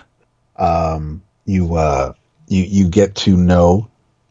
Um, 0.55 1.21
you 1.45 1.75
uh, 1.75 2.13
you 2.47 2.63
you 2.63 2.87
get 2.87 3.15
to 3.15 3.35
know 3.35 3.89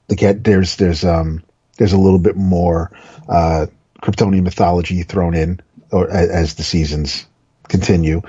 the 0.08 0.16
Kent. 0.16 0.44
There's 0.44 0.76
there's 0.76 1.04
um 1.04 1.42
there's 1.76 1.92
a 1.92 1.98
little 1.98 2.18
bit 2.18 2.36
more 2.36 2.90
uh, 3.28 3.66
Kryptonian 4.02 4.42
mythology 4.42 5.02
thrown 5.02 5.34
in, 5.34 5.60
or 5.92 6.08
as, 6.10 6.30
as 6.30 6.54
the 6.54 6.62
seasons 6.62 7.26
continue. 7.68 8.22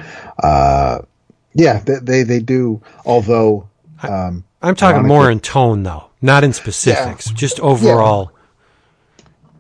Uh, 0.43 0.99
yeah, 1.53 1.79
they, 1.79 1.99
they 2.01 2.23
they 2.23 2.39
do. 2.39 2.81
Although 3.05 3.69
um, 4.03 4.43
I'm 4.61 4.75
talking 4.75 5.07
more 5.07 5.31
in 5.31 5.39
tone, 5.39 5.83
though, 5.83 6.10
not 6.21 6.43
in 6.43 6.53
specifics. 6.53 7.29
Just 7.31 7.59
overall. 7.59 8.31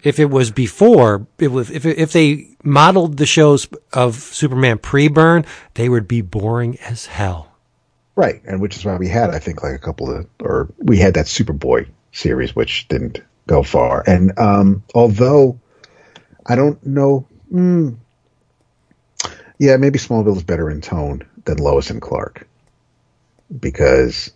If 0.03 0.19
it 0.19 0.31
was 0.31 0.49
before, 0.49 1.27
it 1.37 1.49
was 1.49 1.69
if 1.69 1.85
if 1.85 2.11
they 2.11 2.47
modeled 2.63 3.17
the 3.17 3.27
shows 3.27 3.67
of 3.93 4.15
Superman 4.15 4.79
pre-Byrne, 4.79 5.45
they 5.75 5.89
would 5.89 6.07
be 6.07 6.21
boring 6.21 6.77
as 6.79 7.05
hell. 7.05 7.51
right, 8.15 8.41
and 8.45 8.59
which 8.61 8.75
is 8.75 8.85
why 8.85 8.95
we 8.97 9.07
had 9.07 9.29
I 9.29 9.39
think 9.39 9.61
like 9.63 9.75
a 9.75 9.79
couple 9.79 10.09
of 10.09 10.27
or 10.39 10.69
we 10.79 10.97
had 10.97 11.13
that 11.13 11.27
Superboy 11.27 11.87
series 12.11 12.55
which 12.55 12.87
didn't 12.87 13.21
go 13.47 13.61
far. 13.63 14.03
And 14.07 14.37
um, 14.39 14.83
although 14.95 15.59
I 16.47 16.55
don't 16.55 16.83
know, 16.85 17.27
mm, 17.53 17.95
yeah, 19.59 19.77
maybe 19.77 19.99
Smallville 19.99 20.37
is 20.37 20.43
better 20.43 20.71
in 20.71 20.81
tone 20.81 21.23
than 21.45 21.57
Lois 21.57 21.91
and 21.91 22.01
Clark 22.01 22.47
because 23.59 24.31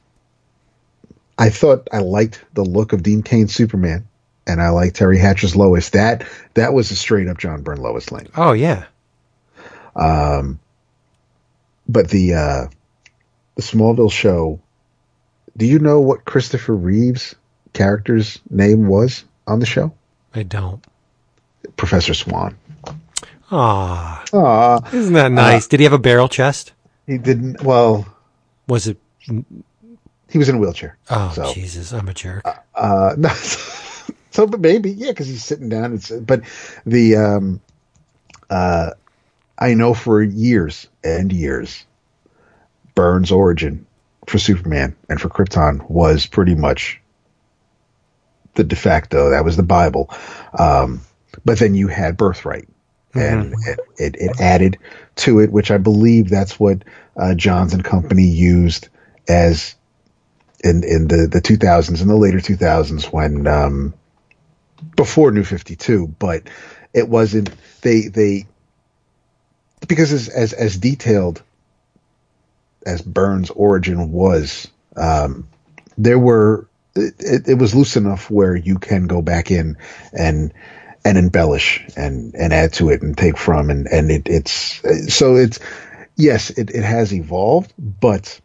I 1.38 1.50
thought 1.50 1.88
I 1.92 2.00
liked 2.00 2.44
the 2.54 2.64
look 2.64 2.94
of 2.94 3.04
Dean 3.04 3.22
Cain's 3.24 3.54
Superman. 3.54 4.08
And 4.48 4.62
I 4.62 4.70
like 4.70 4.94
Teri 4.94 5.20
Hatcher's 5.20 5.56
Lois. 5.56 5.90
That 5.90 6.24
that 6.54 6.72
was 6.74 6.92
a 6.92 6.96
straight 6.96 7.28
up 7.28 7.38
John 7.40 7.64
Byrne 7.64 7.82
Lois 7.82 8.12
Lane. 8.12 8.28
Oh 8.38 8.52
yeah, 8.54 8.86
Um, 9.96 10.60
But 11.90 12.10
the 12.10 12.34
uh, 12.36 12.68
the 13.56 13.62
Smallville 13.64 14.12
show. 14.12 14.60
Do 15.58 15.66
you 15.66 15.80
know 15.80 16.00
what 16.00 16.26
Christopher 16.26 16.76
Reeves' 16.76 17.34
character's 17.74 18.40
name 18.52 18.88
was 18.88 19.24
on 19.48 19.60
the 19.60 19.66
show? 19.66 19.94
I 20.36 20.44
don't. 20.44 20.86
Professor 21.76 22.14
Swan. 22.14 22.56
Aw, 23.52 24.24
Aw, 24.34 24.90
isn't 24.94 25.14
that 25.14 25.32
nice? 25.32 25.66
Did 25.68 25.80
he 25.80 25.86
have 25.86 25.94
a 25.94 25.98
barrel 26.00 26.30
chest? 26.30 26.74
he 27.08 27.18
didn't. 27.18 27.64
Well, 27.64 28.06
Was 28.68 28.88
it? 28.88 28.98
He 30.30 30.38
was 30.38 30.50
in 30.50 30.56
a 30.56 30.58
wheelchair. 30.58 30.98
Oh, 31.10 31.32
so, 31.34 31.54
Jesus, 31.54 31.94
I'm 31.94 32.08
a 32.08 32.14
jerk. 32.14 32.46
uh, 32.76 33.16
no, 33.18 33.30
so 34.32 34.48
but 34.48 34.60
maybe 34.60 34.92
yeah, 34.92 35.10
because 35.10 35.28
he's 35.28 35.44
sitting 35.44 35.70
down. 35.70 35.94
It's 35.94 36.12
but 36.12 36.42
the 36.86 37.16
um, 37.16 37.62
uh, 38.50 38.92
I 39.58 39.74
know 39.74 39.94
for 39.94 40.22
years 40.22 40.88
and 41.04 41.32
years, 41.32 41.86
Byrne's 42.96 43.32
origin 43.32 43.86
for 44.28 44.38
Superman 44.38 44.96
and 45.10 45.22
for 45.22 45.30
Krypton 45.30 45.88
was 45.90 46.26
pretty 46.26 46.56
much 46.56 47.00
the 48.56 48.64
de 48.64 48.76
facto. 48.76 49.30
That 49.30 49.46
was 49.46 49.58
the 49.58 49.64
Bible. 49.64 50.10
Um, 50.58 51.02
but 51.44 51.60
then 51.60 51.76
you 51.76 51.88
had 51.88 52.18
Birthright, 52.18 52.68
and 53.14 53.54
it, 53.68 53.80
it, 53.98 54.16
it 54.16 54.42
added 54.42 54.78
to 55.18 55.40
it, 55.40 55.52
which 55.52 55.72
I 55.72 55.78
believe 55.78 56.30
that's 56.30 56.60
what 56.60 56.84
uh, 57.18 57.36
Johns 57.36 57.74
and 57.74 57.84
Company 57.84 58.24
used 58.24 58.90
as 59.28 59.75
in 60.64 60.84
in 60.84 61.08
the 61.08 61.28
the 61.28 61.42
2000s 61.42 62.02
in 62.02 62.08
the 62.08 62.16
later 62.16 62.40
2000s 62.40 63.12
when 63.12 63.48
um, 63.48 63.94
before 64.96 65.32
New 65.32 65.44
52, 65.44 66.08
but 66.20 66.44
it 66.94 67.10
wasn't 67.10 67.52
they 67.82 68.08
they 68.08 68.46
because 69.88 70.12
as 70.12 70.30
as, 70.30 70.54
as 70.54 70.78
detailed 70.78 71.44
as 72.86 73.02
Byrne's 73.02 73.50
origin 73.50 74.12
was, 74.12 74.68
um, 74.96 75.48
there 75.98 76.20
were 76.20 76.68
it, 76.96 77.48
it 77.48 77.58
was 77.58 77.76
loose 77.76 77.98
enough 77.98 78.30
where 78.32 78.56
you 78.56 78.78
can 78.78 79.08
go 79.08 79.22
back 79.22 79.52
in 79.52 79.78
and 80.14 80.54
and 81.04 81.18
embellish 81.18 81.86
and 81.96 82.34
and 82.36 82.54
add 82.54 82.74
to 82.74 82.90
it 82.90 83.02
and 83.02 83.18
take 83.18 83.38
from 83.38 83.70
and 83.70 83.88
and 83.88 84.10
it, 84.10 84.28
it's 84.28 84.82
so 85.14 85.36
it's 85.36 85.60
yes 86.16 86.50
it, 86.52 86.70
it 86.72 86.84
has 86.84 87.14
evolved 87.14 87.74
but 87.78 88.40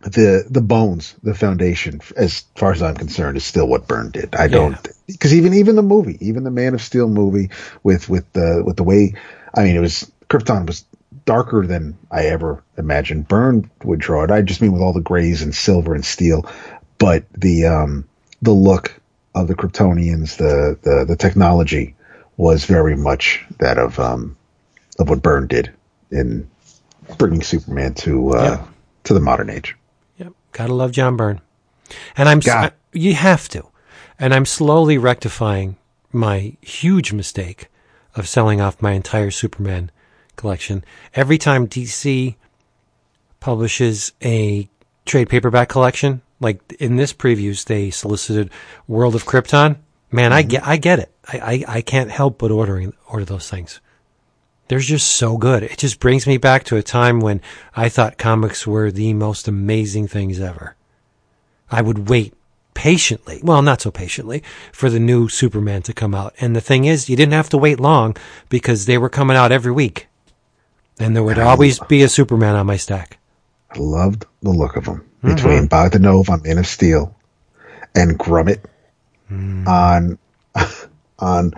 the 0.00 0.46
the 0.48 0.60
bones 0.60 1.14
the 1.22 1.34
foundation 1.34 2.00
as 2.16 2.44
far 2.54 2.70
as 2.72 2.82
i'm 2.82 2.94
concerned 2.94 3.36
is 3.36 3.44
still 3.44 3.66
what 3.66 3.88
byrne 3.88 4.10
did 4.10 4.34
i 4.36 4.46
don't 4.46 4.88
because 5.06 5.34
even 5.34 5.54
even 5.54 5.74
the 5.76 5.82
movie 5.82 6.16
even 6.20 6.44
the 6.44 6.50
man 6.50 6.74
of 6.74 6.80
steel 6.80 7.08
movie 7.08 7.50
with 7.82 8.08
with 8.08 8.30
the 8.32 8.62
with 8.64 8.76
the 8.76 8.84
way 8.84 9.12
i 9.54 9.64
mean 9.64 9.74
it 9.74 9.80
was 9.80 10.10
krypton 10.28 10.66
was 10.66 10.84
darker 11.24 11.66
than 11.66 11.98
i 12.12 12.24
ever 12.26 12.62
imagined 12.76 13.26
byrne 13.26 13.68
would 13.84 13.98
draw 13.98 14.22
it 14.22 14.30
i 14.30 14.40
just 14.40 14.62
mean 14.62 14.72
with 14.72 14.82
all 14.82 14.92
the 14.92 15.00
grays 15.00 15.42
and 15.42 15.54
silver 15.54 15.94
and 15.94 16.04
steel 16.04 16.48
but 16.98 17.24
the 17.36 17.66
um 17.66 18.06
the 18.42 18.52
look 18.52 19.00
of 19.34 19.48
the 19.48 19.54
kryptonians 19.54 20.36
the 20.36 20.78
the, 20.82 21.04
the 21.04 21.16
technology 21.16 21.94
was 22.36 22.64
very 22.66 22.96
much 22.96 23.44
that 23.58 23.78
of 23.78 23.98
um 23.98 24.36
of 25.00 25.08
what 25.08 25.22
byrne 25.22 25.48
did 25.48 25.72
in 26.12 26.48
bringing 27.18 27.42
superman 27.42 27.94
to 27.94 28.30
uh 28.34 28.42
Yeah. 28.58 28.66
to 29.04 29.14
the 29.14 29.20
modern 29.20 29.48
age. 29.50 29.74
Gotta 30.58 30.74
love 30.74 30.90
John 30.90 31.16
Byrne. 31.16 31.40
And 32.16 32.28
I'm, 32.28 32.40
I- 32.44 32.72
you 32.92 33.14
have 33.14 33.48
to. 33.50 33.68
And 34.18 34.34
I'm 34.34 34.44
slowly 34.44 34.98
rectifying 34.98 35.76
my 36.10 36.56
huge 36.60 37.12
mistake 37.12 37.68
of 38.16 38.26
selling 38.26 38.60
off 38.60 38.82
my 38.82 38.90
entire 38.90 39.30
Superman 39.30 39.92
collection. 40.34 40.84
Every 41.14 41.38
time 41.38 41.68
DC 41.68 42.34
publishes 43.38 44.10
a 44.20 44.68
trade 45.06 45.28
paperback 45.28 45.68
collection, 45.68 46.22
like 46.40 46.72
in 46.80 46.96
this 46.96 47.12
previews, 47.12 47.64
they 47.64 47.90
solicited 47.90 48.50
World 48.88 49.14
of 49.14 49.26
Krypton. 49.26 49.76
Man, 50.10 50.32
I 50.32 50.42
mm-hmm. 50.42 50.48
get, 50.48 50.66
I 50.66 50.76
get 50.76 50.98
it. 50.98 51.14
I, 51.28 51.38
I, 51.38 51.76
I 51.76 51.80
can't 51.82 52.10
help 52.10 52.38
but 52.38 52.50
ordering, 52.50 52.94
order 53.06 53.24
those 53.24 53.48
things. 53.48 53.80
They're 54.68 54.78
just 54.78 55.08
so 55.08 55.36
good. 55.36 55.62
It 55.62 55.78
just 55.78 55.98
brings 55.98 56.26
me 56.26 56.36
back 56.36 56.64
to 56.64 56.76
a 56.76 56.82
time 56.82 57.20
when 57.20 57.40
I 57.74 57.88
thought 57.88 58.18
comics 58.18 58.66
were 58.66 58.90
the 58.90 59.14
most 59.14 59.48
amazing 59.48 60.08
things 60.08 60.40
ever. 60.40 60.76
I 61.70 61.82
would 61.82 62.08
wait 62.08 62.34
patiently, 62.74 63.40
well, 63.42 63.62
not 63.62 63.80
so 63.80 63.90
patiently, 63.90 64.42
for 64.72 64.88
the 64.88 65.00
new 65.00 65.28
Superman 65.28 65.82
to 65.82 65.92
come 65.92 66.14
out. 66.14 66.34
And 66.38 66.54
the 66.54 66.60
thing 66.60 66.84
is, 66.84 67.08
you 67.08 67.16
didn't 67.16 67.32
have 67.32 67.48
to 67.50 67.58
wait 67.58 67.80
long 67.80 68.16
because 68.48 68.86
they 68.86 68.98
were 68.98 69.08
coming 69.08 69.36
out 69.36 69.52
every 69.52 69.72
week. 69.72 70.06
And 71.00 71.16
there 71.16 71.22
would 71.22 71.38
always 71.38 71.80
be 71.80 72.02
a 72.02 72.08
Superman 72.08 72.54
on 72.54 72.66
my 72.66 72.76
stack. 72.76 73.18
I 73.70 73.78
loved 73.78 74.26
the 74.42 74.50
look 74.50 74.76
of 74.76 74.86
him 74.86 75.04
mm-hmm. 75.22 75.34
between 75.34 75.68
Bogdanove 75.68 76.28
on 76.28 76.42
Man 76.42 76.58
of 76.58 76.66
Steel 76.66 77.14
and 77.94 78.18
Grummett 78.18 78.64
mm. 79.30 79.66
on 79.66 80.18
on 81.18 81.52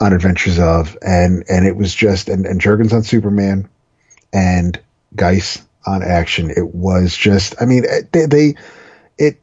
on 0.00 0.12
Adventures 0.12 0.58
of 0.58 0.96
and 1.02 1.44
and 1.48 1.66
it 1.66 1.76
was 1.76 1.94
just 1.94 2.28
and 2.28 2.46
and 2.46 2.60
Jurgens 2.60 2.92
on 2.92 3.02
Superman 3.02 3.68
and 4.32 4.80
Guice 5.14 5.62
on 5.86 6.02
Action. 6.02 6.50
It 6.50 6.74
was 6.74 7.16
just 7.16 7.54
I 7.60 7.64
mean 7.66 7.84
they, 8.12 8.26
they 8.26 8.54
it 9.18 9.40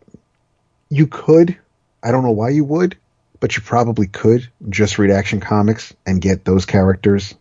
you 0.90 1.08
could 1.08 1.58
I 2.04 2.12
don't 2.12 2.24
know 2.24 2.32
why 2.32 2.50
you 2.50 2.64
would 2.64 2.98
but 3.40 3.56
you 3.56 3.62
probably 3.62 4.08
could 4.08 4.48
just 4.70 4.98
read 4.98 5.12
Action 5.12 5.40
Comics 5.40 5.94
and 6.06 6.22
get 6.22 6.46
those 6.46 6.66
characters. 6.66 7.36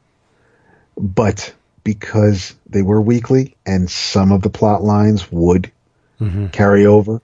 But 0.97 1.55
because 1.85 2.55
they 2.69 2.83
were 2.83 3.01
weekly 3.01 3.57
and 3.65 3.91
some 3.91 4.33
of 4.33 4.43
the 4.43 4.51
plot 4.51 4.83
lines 4.83 5.31
would 5.31 5.71
carry 6.53 6.87
over, 6.87 7.21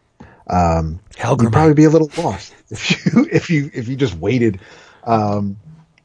um, 0.49 1.01
you'd 1.45 1.53
probably 1.53 1.75
be 1.75 1.85
a 1.85 1.91
little 1.91 2.11
lost 2.19 2.55
if 2.71 3.07
you 3.15 3.29
if 3.31 3.51
you 3.51 3.71
if 3.73 3.89
you 3.89 3.97
just 3.97 4.15
waited, 4.15 4.61
um, 5.05 5.57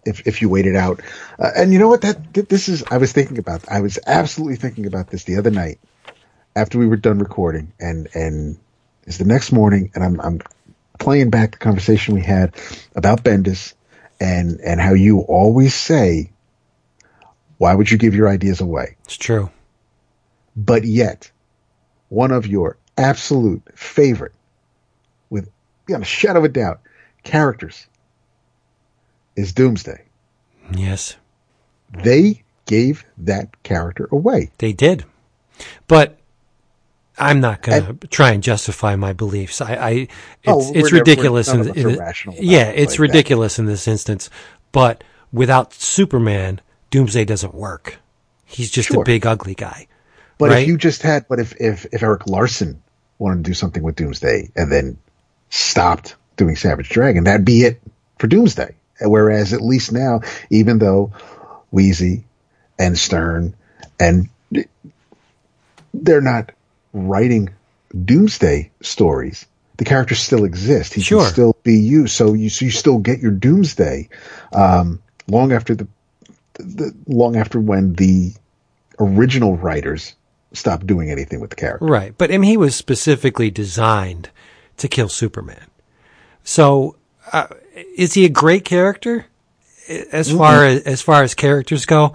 if 0.07 0.27
if 0.27 0.41
you 0.41 0.49
waited 0.49 0.75
out. 0.75 1.01
Uh, 1.39 1.51
and 1.55 1.73
you 1.73 1.79
know 1.79 1.89
what? 1.89 2.01
That 2.01 2.33
this 2.33 2.69
is. 2.69 2.83
I 2.91 2.97
was 2.97 3.11
thinking 3.13 3.37
about. 3.39 3.69
I 3.69 3.81
was 3.81 3.99
absolutely 4.07 4.55
thinking 4.57 4.85
about 4.87 5.09
this 5.09 5.25
the 5.25 5.37
other 5.37 5.51
night 5.51 5.79
after 6.55 6.79
we 6.79 6.87
were 6.87 6.97
done 6.97 7.19
recording, 7.19 7.73
and 7.79 8.07
and 8.15 8.57
it's 9.03 9.17
the 9.19 9.25
next 9.25 9.51
morning, 9.51 9.91
and 9.95 10.03
I'm 10.03 10.21
I'm 10.21 10.41
playing 10.99 11.29
back 11.29 11.51
the 11.51 11.57
conversation 11.59 12.15
we 12.15 12.21
had 12.23 12.55
about 12.95 13.23
Bendis 13.23 13.73
and 14.19 14.59
and 14.61 14.81
how 14.81 14.93
you 14.93 15.19
always 15.19 15.75
say, 15.75 16.31
why 17.57 17.75
would 17.75 17.91
you 17.91 17.97
give 17.97 18.15
your 18.15 18.29
ideas 18.29 18.61
away? 18.61 18.97
It's 19.05 19.17
true. 19.17 19.51
but 20.55 20.83
yet 20.85 21.31
one 22.09 22.31
of 22.31 22.47
your 22.47 22.77
absolute 22.97 23.63
favorite, 23.77 24.33
with 25.29 25.49
beyond 25.85 26.03
a 26.03 26.07
shadow 26.07 26.39
of 26.39 26.45
a 26.45 26.49
doubt, 26.49 26.81
characters 27.23 27.87
is 29.37 29.53
Doomsday. 29.53 30.03
Yes, 30.75 31.15
They 32.03 32.43
gave 32.65 33.05
that 33.19 33.63
character 33.63 34.09
away. 34.11 34.51
they 34.57 34.73
did. 34.73 35.05
But 35.87 36.17
I'm 37.17 37.39
not 37.39 37.61
going 37.61 37.97
to 37.99 38.07
try 38.07 38.31
and 38.31 38.43
justify 38.43 38.95
my 38.97 39.13
beliefs. 39.13 39.61
I, 39.61 39.73
I 39.75 39.89
it's, 39.91 40.09
Oh, 40.45 40.71
it's 40.75 40.91
ridiculous. 40.91 41.47
in, 41.47 41.61
in 41.61 41.65
the- 41.95 42.35
yeah, 42.39 42.65
it's 42.67 42.91
like 42.93 42.97
that. 42.97 42.99
ridiculous 42.99 43.57
in 43.59 43.65
this 43.65 43.87
instance. 43.87 44.29
But 44.73 45.03
without 45.31 45.73
Superman, 45.73 46.59
Doomsday 46.91 47.23
doesn't 47.25 47.55
work. 47.55 47.97
He's 48.45 48.69
just 48.69 48.89
a 48.91 49.01
big 49.03 49.25
ugly 49.25 49.55
guy. 49.55 49.87
But 50.37 50.49
Right. 50.51 50.61
if 50.63 50.67
you 50.67 50.77
just 50.77 51.01
had, 51.01 51.25
but 51.27 51.39
if, 51.39 51.53
if, 51.59 51.85
if 51.91 52.03
Erik 52.03 52.27
Larsen 52.27 52.81
wanted 53.17 53.43
to 53.43 53.49
do 53.49 53.53
something 53.55 53.81
with 53.81 53.95
Doomsday 53.95 54.51
and 54.55 54.71
then 54.71 54.97
stopped 55.49 56.15
doing 56.35 56.55
Savage 56.55 56.89
Dragon, 56.89 57.23
that'd 57.23 57.45
be 57.45 57.61
it 57.63 57.81
for 58.19 58.27
Doomsday. 58.27 58.75
Whereas 59.01 59.53
at 59.53 59.61
least 59.61 59.91
now, 59.91 60.21
even 60.49 60.79
though 60.79 61.11
Weezie 61.73 62.23
and 62.79 62.97
Stern 62.97 63.55
and 63.99 64.29
they're 65.93 66.21
not 66.21 66.51
writing 66.93 67.49
Doomsday 68.05 68.71
stories, 68.81 69.45
the 69.77 69.85
characters 69.85 70.19
still 70.19 70.43
exist. 70.43 70.93
He 70.93 71.01
Sure. 71.01 71.23
can 71.23 71.31
still 71.31 71.55
be 71.63 71.77
used. 71.77 72.13
So 72.13 72.33
you, 72.33 72.49
so 72.49 72.65
you 72.65 72.71
still 72.71 72.97
get 72.97 73.19
your 73.19 73.31
Doomsday, 73.31 74.09
um, 74.53 75.01
long 75.27 75.51
after 75.51 75.75
the, 75.75 75.87
the, 76.55 76.93
long 77.07 77.35
after 77.35 77.59
when 77.59 77.93
the 77.93 78.33
original 78.99 79.55
writers 79.57 80.15
stopped 80.53 80.87
doing 80.87 81.11
anything 81.11 81.39
with 81.39 81.51
the 81.51 81.55
character. 81.55 81.85
Right. 81.85 82.17
But 82.17 82.31
I 82.31 82.37
mean, 82.37 82.49
he 82.49 82.57
was 82.57 82.75
specifically 82.75 83.51
designed 83.51 84.29
to 84.77 84.87
kill 84.87 85.09
Superman. 85.09 85.65
So, 86.43 86.95
uh, 87.33 87.47
is 87.95 88.13
he 88.13 88.25
a 88.25 88.29
great 88.29 88.65
character 88.65 89.25
as 90.11 90.31
far 90.31 90.65
as, 90.65 90.81
as 90.83 91.01
far 91.01 91.23
as 91.23 91.33
characters 91.33 91.85
go? 91.85 92.13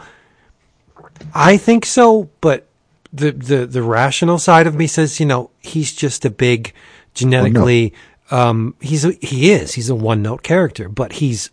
I 1.34 1.56
think 1.56 1.86
so, 1.86 2.30
but 2.40 2.66
the, 3.12 3.30
the, 3.32 3.66
the 3.66 3.82
rational 3.82 4.38
side 4.38 4.66
of 4.66 4.74
me 4.74 4.86
says, 4.86 5.20
you 5.20 5.26
know, 5.26 5.50
he's 5.60 5.92
just 5.94 6.24
a 6.24 6.30
big 6.30 6.72
genetically, 7.14 7.92
um, 8.30 8.74
he's 8.80 9.04
a, 9.04 9.12
he 9.12 9.50
is, 9.52 9.74
he's 9.74 9.88
a 9.90 9.94
one 9.94 10.22
note 10.22 10.42
character, 10.42 10.88
but 10.88 11.14
he's 11.14 11.50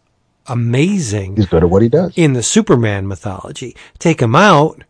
amazing 0.47 1.35
He's 1.35 1.45
good 1.45 1.63
at 1.63 1.69
what 1.69 1.81
he 1.81 1.89
does. 1.89 2.13
in 2.15 2.33
the 2.33 2.41
Superman 2.43 3.07
mythology. 3.07 3.75
Take 3.99 4.21
him 4.21 4.35
out. 4.35 4.83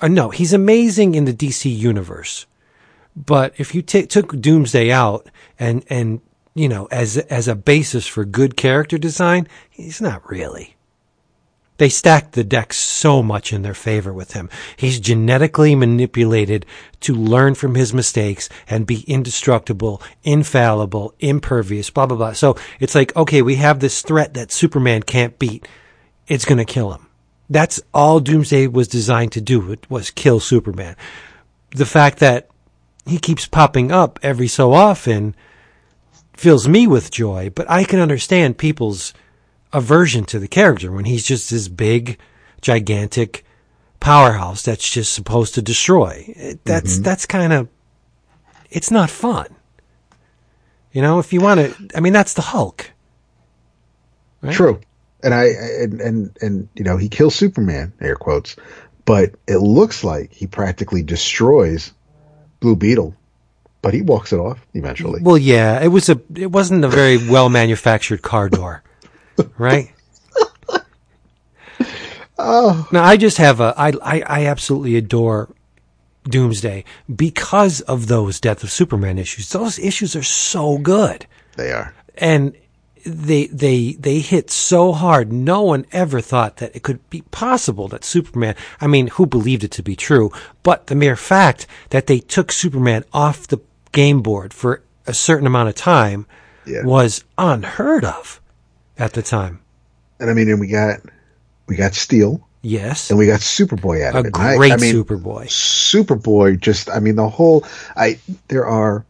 Uh, 0.00 0.08
no, 0.08 0.30
he's 0.30 0.52
amazing 0.52 1.14
in 1.14 1.26
the 1.26 1.34
DC 1.34 1.74
universe. 1.76 2.46
But 3.14 3.52
if 3.58 3.74
you 3.74 3.82
ta 3.82 4.02
took 4.08 4.40
Doomsday 4.40 4.90
out 4.90 5.28
and 5.58 5.84
and 5.90 6.22
you 6.54 6.68
know 6.68 6.86
as 6.90 7.18
as 7.18 7.48
a 7.48 7.54
basis 7.54 8.06
for 8.06 8.24
good 8.24 8.56
character 8.56 8.98
design, 8.98 9.48
he's 9.70 10.00
not 10.00 10.28
really. 10.30 10.76
They 11.78 11.88
stacked 11.88 12.34
the 12.34 12.44
deck 12.44 12.72
so 12.72 13.24
much 13.24 13.52
in 13.52 13.62
their 13.62 13.74
favor 13.74 14.12
with 14.12 14.34
him. 14.34 14.48
He's 14.76 15.00
genetically 15.00 15.74
manipulated 15.74 16.64
to 17.00 17.12
learn 17.12 17.56
from 17.56 17.74
his 17.74 17.92
mistakes 17.92 18.48
and 18.68 18.86
be 18.86 19.00
indestructible, 19.08 20.00
infallible, 20.22 21.12
impervious, 21.18 21.90
blah, 21.90 22.06
blah, 22.06 22.16
blah. 22.16 22.32
So 22.34 22.56
it's 22.78 22.94
like, 22.94 23.16
okay, 23.16 23.42
we 23.42 23.56
have 23.56 23.80
this 23.80 24.02
threat 24.02 24.34
that 24.34 24.52
Superman 24.52 25.02
can't 25.02 25.38
beat. 25.40 25.66
It's 26.28 26.44
going 26.44 26.58
to 26.58 26.64
kill 26.64 26.92
him. 26.92 27.08
That's 27.50 27.80
all 27.92 28.20
Doomsday 28.20 28.68
was 28.68 28.86
designed 28.86 29.32
to 29.32 29.40
do. 29.40 29.72
It 29.72 29.90
was 29.90 30.10
kill 30.10 30.38
Superman. 30.38 30.94
The 31.70 31.86
fact 31.86 32.18
that 32.18 32.48
he 33.06 33.18
keeps 33.18 33.48
popping 33.48 33.90
up 33.90 34.20
every 34.22 34.46
so 34.46 34.72
often 34.72 35.34
fills 36.34 36.68
me 36.68 36.86
with 36.86 37.10
joy, 37.10 37.50
but 37.54 37.70
I 37.70 37.84
can 37.84 38.00
understand 38.00 38.58
people's 38.58 39.12
aversion 39.72 40.24
to 40.26 40.38
the 40.38 40.48
character 40.48 40.92
when 40.92 41.04
he's 41.04 41.24
just 41.24 41.50
this 41.50 41.68
big, 41.68 42.18
gigantic 42.60 43.44
powerhouse 44.00 44.62
that's 44.62 44.90
just 44.90 45.12
supposed 45.12 45.54
to 45.54 45.62
destroy. 45.62 46.58
That's 46.64 46.94
mm-hmm. 46.94 47.02
that's 47.02 47.26
kind 47.26 47.52
of 47.52 47.68
it's 48.70 48.90
not 48.90 49.10
fun. 49.10 49.46
You 50.92 51.00
know, 51.02 51.18
if 51.18 51.32
you 51.32 51.40
want 51.40 51.60
to, 51.60 51.96
I 51.96 52.00
mean, 52.00 52.12
that's 52.12 52.34
the 52.34 52.42
Hulk. 52.42 52.90
Right? 54.42 54.52
True, 54.52 54.80
and 55.22 55.32
I 55.32 55.44
and 55.44 56.00
and 56.00 56.38
and 56.42 56.68
you 56.74 56.84
know 56.84 56.96
he 56.96 57.08
kills 57.08 57.34
Superman, 57.34 57.92
air 58.00 58.16
quotes, 58.16 58.56
but 59.04 59.34
it 59.46 59.58
looks 59.58 60.04
like 60.04 60.32
he 60.32 60.46
practically 60.46 61.02
destroys 61.02 61.92
Blue 62.60 62.76
Beetle 62.76 63.14
but 63.82 63.92
he 63.92 64.02
walks 64.02 64.32
it 64.32 64.38
off 64.38 64.64
eventually. 64.74 65.20
Well, 65.22 65.38
yeah, 65.38 65.82
it 65.82 65.88
was 65.88 66.08
a 66.08 66.20
it 66.34 66.50
wasn't 66.50 66.84
a 66.84 66.88
very 66.88 67.18
well 67.28 67.48
manufactured 67.48 68.22
car 68.22 68.48
door 68.48 68.82
right? 69.58 69.92
oh. 72.38 72.88
Now 72.92 73.04
I 73.04 73.16
just 73.16 73.38
have 73.38 73.60
a 73.60 73.74
I, 73.76 73.92
I 74.02 74.20
I 74.20 74.46
absolutely 74.46 74.96
adore 74.96 75.54
Doomsday 76.24 76.84
because 77.14 77.80
of 77.82 78.06
those 78.06 78.40
Death 78.40 78.62
of 78.62 78.70
Superman 78.70 79.18
issues. 79.18 79.50
Those 79.50 79.78
issues 79.78 80.14
are 80.16 80.22
so 80.22 80.78
good. 80.78 81.26
They 81.56 81.72
are. 81.72 81.94
And 82.16 82.54
they 83.04 83.46
they 83.46 83.94
they 83.94 84.20
hit 84.20 84.50
so 84.50 84.92
hard. 84.92 85.32
No 85.32 85.62
one 85.62 85.86
ever 85.90 86.20
thought 86.20 86.58
that 86.58 86.76
it 86.76 86.82
could 86.84 87.08
be 87.10 87.22
possible 87.32 87.88
that 87.88 88.04
Superman. 88.04 88.54
I 88.80 88.86
mean, 88.86 89.08
who 89.08 89.26
believed 89.26 89.64
it 89.64 89.72
to 89.72 89.82
be 89.82 89.96
true? 89.96 90.30
But 90.62 90.86
the 90.86 90.94
mere 90.94 91.16
fact 91.16 91.66
that 91.90 92.06
they 92.06 92.20
took 92.20 92.52
Superman 92.52 93.04
off 93.12 93.48
the 93.48 93.60
game 93.92 94.22
board 94.22 94.52
for 94.52 94.82
a 95.06 95.14
certain 95.14 95.46
amount 95.46 95.68
of 95.68 95.74
time 95.74 96.26
yeah. 96.66 96.84
was 96.84 97.24
unheard 97.38 98.04
of 98.04 98.40
at 98.98 99.12
the 99.12 99.22
time. 99.22 99.60
And 100.20 100.30
I 100.30 100.34
mean, 100.34 100.48
and 100.48 100.60
we 100.60 100.68
got 100.68 101.00
we 101.66 101.76
got 101.76 101.94
Steel. 101.94 102.46
Yes. 102.62 103.10
And 103.10 103.18
we 103.18 103.26
got 103.26 103.40
Superboy 103.40 104.06
out 104.06 104.14
of 104.14 104.24
a 104.24 104.28
it. 104.28 104.32
Great 104.32 104.70
I, 104.70 104.74
I 104.74 104.78
mean, 104.78 104.94
Superboy. 104.94 105.46
Superboy 105.46 106.60
just 106.60 106.88
I 106.90 107.00
mean 107.00 107.16
the 107.16 107.28
whole 107.28 107.64
I 107.96 108.18
there 108.48 108.66
are 108.66 109.04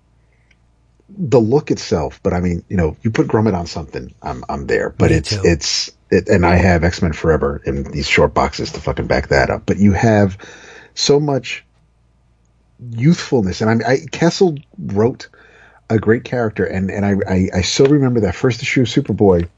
the 1.09 1.41
look 1.41 1.71
itself, 1.71 2.21
but 2.23 2.33
I 2.33 2.41
mean, 2.41 2.65
you 2.69 2.77
know, 2.77 2.97
you 3.03 3.11
put 3.11 3.27
Grummett 3.29 3.55
on 3.55 3.67
something, 3.67 4.15
I'm 4.23 4.45
I'm 4.49 4.67
there. 4.67 4.91
But 4.91 5.11
Me 5.11 5.19
it's 5.19 5.31
too. 5.31 5.43
it's 5.45 5.91
it, 6.11 6.29
and 6.29 6.47
I 6.47 6.57
have 6.57 6.85
X 6.85 7.03
Men 7.03 7.13
Forever 7.13 7.61
in 7.67 7.85
these 7.85 8.09
short 8.09 8.35
boxes 8.35 8.73
to 8.73 8.81
fucking 8.81 9.07
back 9.07 9.29
that 9.29 9.51
up. 9.51 9.65
But 9.67 9.79
you 9.79 9.93
have 9.93 10.39
so 10.95 11.21
much 11.21 11.65
youthfulness, 12.91 13.61
and 13.61 13.71
I 13.85 13.93
I, 13.93 13.97
Kesel 13.99 14.63
wrote 14.79 15.29
a 15.91 15.99
great 15.99 16.25
character, 16.25 16.65
and 16.65 16.91
and 16.91 17.05
I, 17.05 17.15
I 17.29 17.49
I 17.55 17.61
still 17.63 17.87
remember 17.87 18.21
that 18.21 18.35
first 18.35 18.63
issue 18.63 18.83
of 18.83 18.89
Superboy 18.89 19.49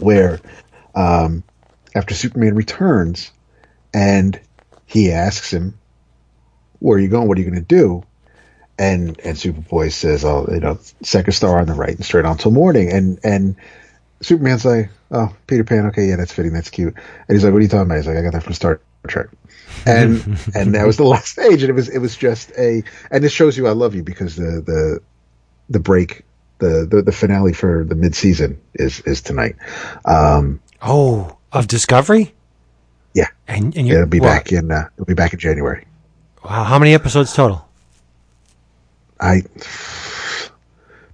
where 0.00 0.40
um, 0.94 1.42
after 1.94 2.14
Superman 2.14 2.54
returns 2.54 3.32
and 3.94 4.38
he 4.86 5.12
asks 5.12 5.52
him, 5.52 5.78
"Where 6.78 6.96
are 6.98 7.00
you 7.00 7.08
going? 7.08 7.28
What 7.28 7.38
are 7.38 7.40
you 7.40 7.50
going 7.50 7.62
to 7.62 7.66
do?" 7.66 8.04
And 8.78 9.18
and 9.24 9.36
Superboy 9.36 9.92
says, 9.92 10.24
"Oh, 10.24 10.48
you 10.50 10.60
know, 10.60 10.78
second 11.02 11.32
star 11.32 11.58
on 11.58 11.66
the 11.66 11.74
right 11.74 11.94
and 11.94 12.04
straight 12.04 12.24
on 12.24 12.38
till 12.38 12.52
morning." 12.52 12.92
And 12.92 13.18
and 13.24 13.56
Superman's 14.22 14.64
like, 14.64 14.90
"Oh, 15.10 15.34
Peter 15.46 15.64
Pan. 15.64 15.86
Okay, 15.86 16.08
yeah, 16.08 16.16
that's 16.16 16.32
fitting. 16.32 16.52
That's 16.52 16.70
cute." 16.70 16.94
And 16.94 17.36
he's 17.36 17.44
like, 17.44 17.52
"What 17.52 17.58
are 17.58 17.62
you 17.62 17.68
talking 17.68 17.86
about?" 17.86 17.96
He's 17.96 18.06
like, 18.06 18.16
"I 18.16 18.22
got 18.22 18.32
that 18.32 18.44
from 18.44 18.54
Star 18.54 18.80
Trek." 19.06 19.28
And 19.86 20.38
and 20.54 20.74
that 20.74 20.86
was 20.86 20.96
the 20.96 21.04
last 21.04 21.36
page, 21.36 21.62
and 21.62 21.70
it 21.70 21.74
was 21.74 21.88
it 21.88 21.98
was 21.98 22.16
just 22.16 22.50
a 22.58 22.82
and 23.10 23.22
this 23.22 23.32
shows 23.32 23.56
you 23.56 23.66
I 23.66 23.72
love 23.72 23.94
you 23.94 24.02
because 24.02 24.36
the 24.36 24.62
the 24.64 25.00
the 25.70 25.80
break 25.80 26.24
the, 26.58 26.86
the, 26.90 27.02
the 27.02 27.12
finale 27.12 27.52
for 27.52 27.84
the 27.84 27.94
mid 27.94 28.14
season 28.14 28.60
is 28.74 29.00
is 29.00 29.22
tonight. 29.22 29.56
Um, 30.04 30.60
oh, 30.82 31.36
of 31.52 31.68
Discovery. 31.68 32.34
Yeah, 33.14 33.28
and, 33.46 33.76
and 33.76 33.88
it'll 33.88 34.06
be 34.06 34.20
what? 34.20 34.26
back 34.26 34.52
in 34.52 34.70
uh, 34.70 34.88
it'll 34.94 35.06
be 35.06 35.14
back 35.14 35.32
in 35.32 35.38
January. 35.38 35.86
Wow, 36.44 36.64
how 36.64 36.78
many 36.78 36.94
episodes 36.94 37.32
total? 37.32 37.66
I 39.20 39.42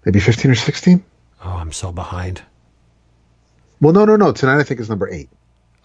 maybe 0.05 0.21
fifteen 0.21 0.51
or 0.51 0.57
sixteen. 0.57 1.05
Oh, 1.45 1.51
I'm 1.51 1.73
so 1.73 1.93
behind. 1.93 2.43
Well, 3.81 3.93
no, 3.93 4.05
no, 4.05 4.17
no. 4.17 4.33
Tonight 4.33 4.59
I 4.59 4.63
think 4.63 4.81
is 4.81 4.89
number 4.89 5.09
eight. 5.11 5.29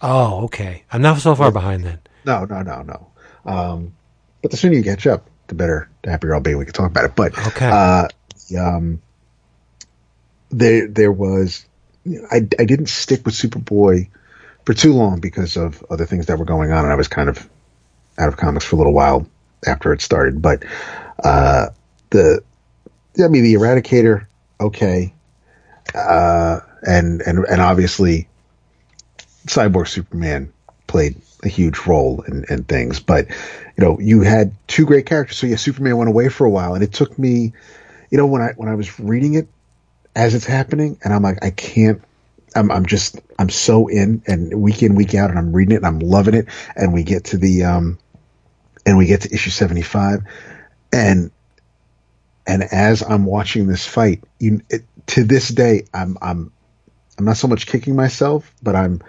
Oh, 0.02 0.44
okay. 0.44 0.84
I'm 0.92 1.02
not 1.02 1.18
so 1.18 1.34
far 1.34 1.48
yeah. 1.48 1.52
behind 1.52 1.84
then. 1.84 1.98
No, 2.24 2.44
no, 2.44 2.62
no, 2.62 2.82
no. 2.82 3.06
Um, 3.44 3.94
but 4.42 4.50
the 4.50 4.56
sooner 4.56 4.74
you 4.74 4.82
catch 4.82 5.06
up, 5.06 5.28
the 5.48 5.54
better, 5.54 5.88
the 6.02 6.10
happier 6.10 6.34
I'll 6.34 6.40
be. 6.40 6.54
We 6.54 6.64
can 6.64 6.74
talk 6.74 6.90
about 6.90 7.04
it. 7.04 7.16
But 7.16 7.36
okay. 7.48 7.68
Uh, 7.68 8.08
um, 8.58 9.00
there 10.50 10.88
there 10.88 11.12
was 11.12 11.64
I 12.30 12.36
I 12.58 12.64
didn't 12.64 12.88
stick 12.88 13.24
with 13.24 13.34
Superboy 13.34 14.08
for 14.64 14.74
too 14.74 14.92
long 14.92 15.20
because 15.20 15.56
of 15.56 15.84
other 15.90 16.06
things 16.06 16.26
that 16.26 16.38
were 16.38 16.44
going 16.44 16.72
on, 16.72 16.84
and 16.84 16.92
I 16.92 16.96
was 16.96 17.08
kind 17.08 17.28
of 17.28 17.48
out 18.18 18.28
of 18.28 18.36
comics 18.36 18.64
for 18.64 18.76
a 18.76 18.78
little 18.78 18.92
while 18.92 19.26
after 19.66 19.92
it 19.92 20.00
started. 20.00 20.42
But 20.42 20.64
uh, 21.22 21.68
the 22.10 22.42
I 23.22 23.28
mean 23.28 23.44
the 23.44 23.54
Eradicator, 23.54 24.26
okay, 24.60 25.14
uh, 25.94 26.60
and 26.82 27.20
and 27.22 27.44
and 27.44 27.60
obviously 27.60 28.28
Cyborg 29.50 29.88
Superman 29.88 30.52
played 30.86 31.20
a 31.42 31.48
huge 31.48 31.86
role 31.86 32.22
in, 32.22 32.44
in 32.48 32.64
things. 32.64 33.00
But 33.00 33.28
you 33.28 33.84
know, 33.84 33.98
you 33.98 34.22
had 34.22 34.54
two 34.68 34.86
great 34.86 35.06
characters. 35.06 35.38
So 35.38 35.46
yeah, 35.46 35.56
Superman 35.56 35.96
went 35.96 36.08
away 36.08 36.28
for 36.28 36.44
a 36.44 36.50
while, 36.50 36.74
and 36.74 36.84
it 36.84 36.92
took 36.92 37.18
me, 37.18 37.52
you 38.10 38.18
know, 38.18 38.26
when 38.26 38.42
I 38.42 38.52
when 38.56 38.68
I 38.68 38.74
was 38.74 39.00
reading 39.00 39.34
it 39.34 39.48
as 40.14 40.34
it's 40.34 40.46
happening, 40.46 40.98
and 41.02 41.12
I'm 41.12 41.22
like, 41.22 41.44
I 41.44 41.50
can't. 41.50 42.02
I'm 42.54 42.70
I'm 42.70 42.86
just 42.86 43.20
I'm 43.38 43.48
so 43.48 43.88
in, 43.88 44.22
and 44.26 44.60
week 44.60 44.82
in 44.82 44.94
week 44.94 45.14
out, 45.14 45.30
and 45.30 45.38
I'm 45.38 45.52
reading 45.52 45.74
it, 45.74 45.78
and 45.78 45.86
I'm 45.86 46.00
loving 46.00 46.34
it, 46.34 46.46
and 46.76 46.92
we 46.92 47.02
get 47.02 47.24
to 47.26 47.36
the 47.36 47.64
um, 47.64 47.98
and 48.86 48.98
we 48.98 49.06
get 49.06 49.22
to 49.22 49.34
issue 49.34 49.50
seventy 49.50 49.82
five, 49.82 50.22
and 50.92 51.30
and 52.46 52.64
as 52.64 53.02
I'm 53.02 53.24
watching 53.24 53.66
this 53.66 53.86
fight, 53.86 54.24
you 54.38 54.60
it, 54.68 54.82
to 55.08 55.24
this 55.24 55.48
day, 55.48 55.84
I'm 55.94 56.18
I'm 56.20 56.52
I'm 57.18 57.24
not 57.24 57.36
so 57.36 57.46
much 57.46 57.66
kicking 57.66 57.94
myself, 57.94 58.52
but 58.62 58.74
I'm 58.74 59.00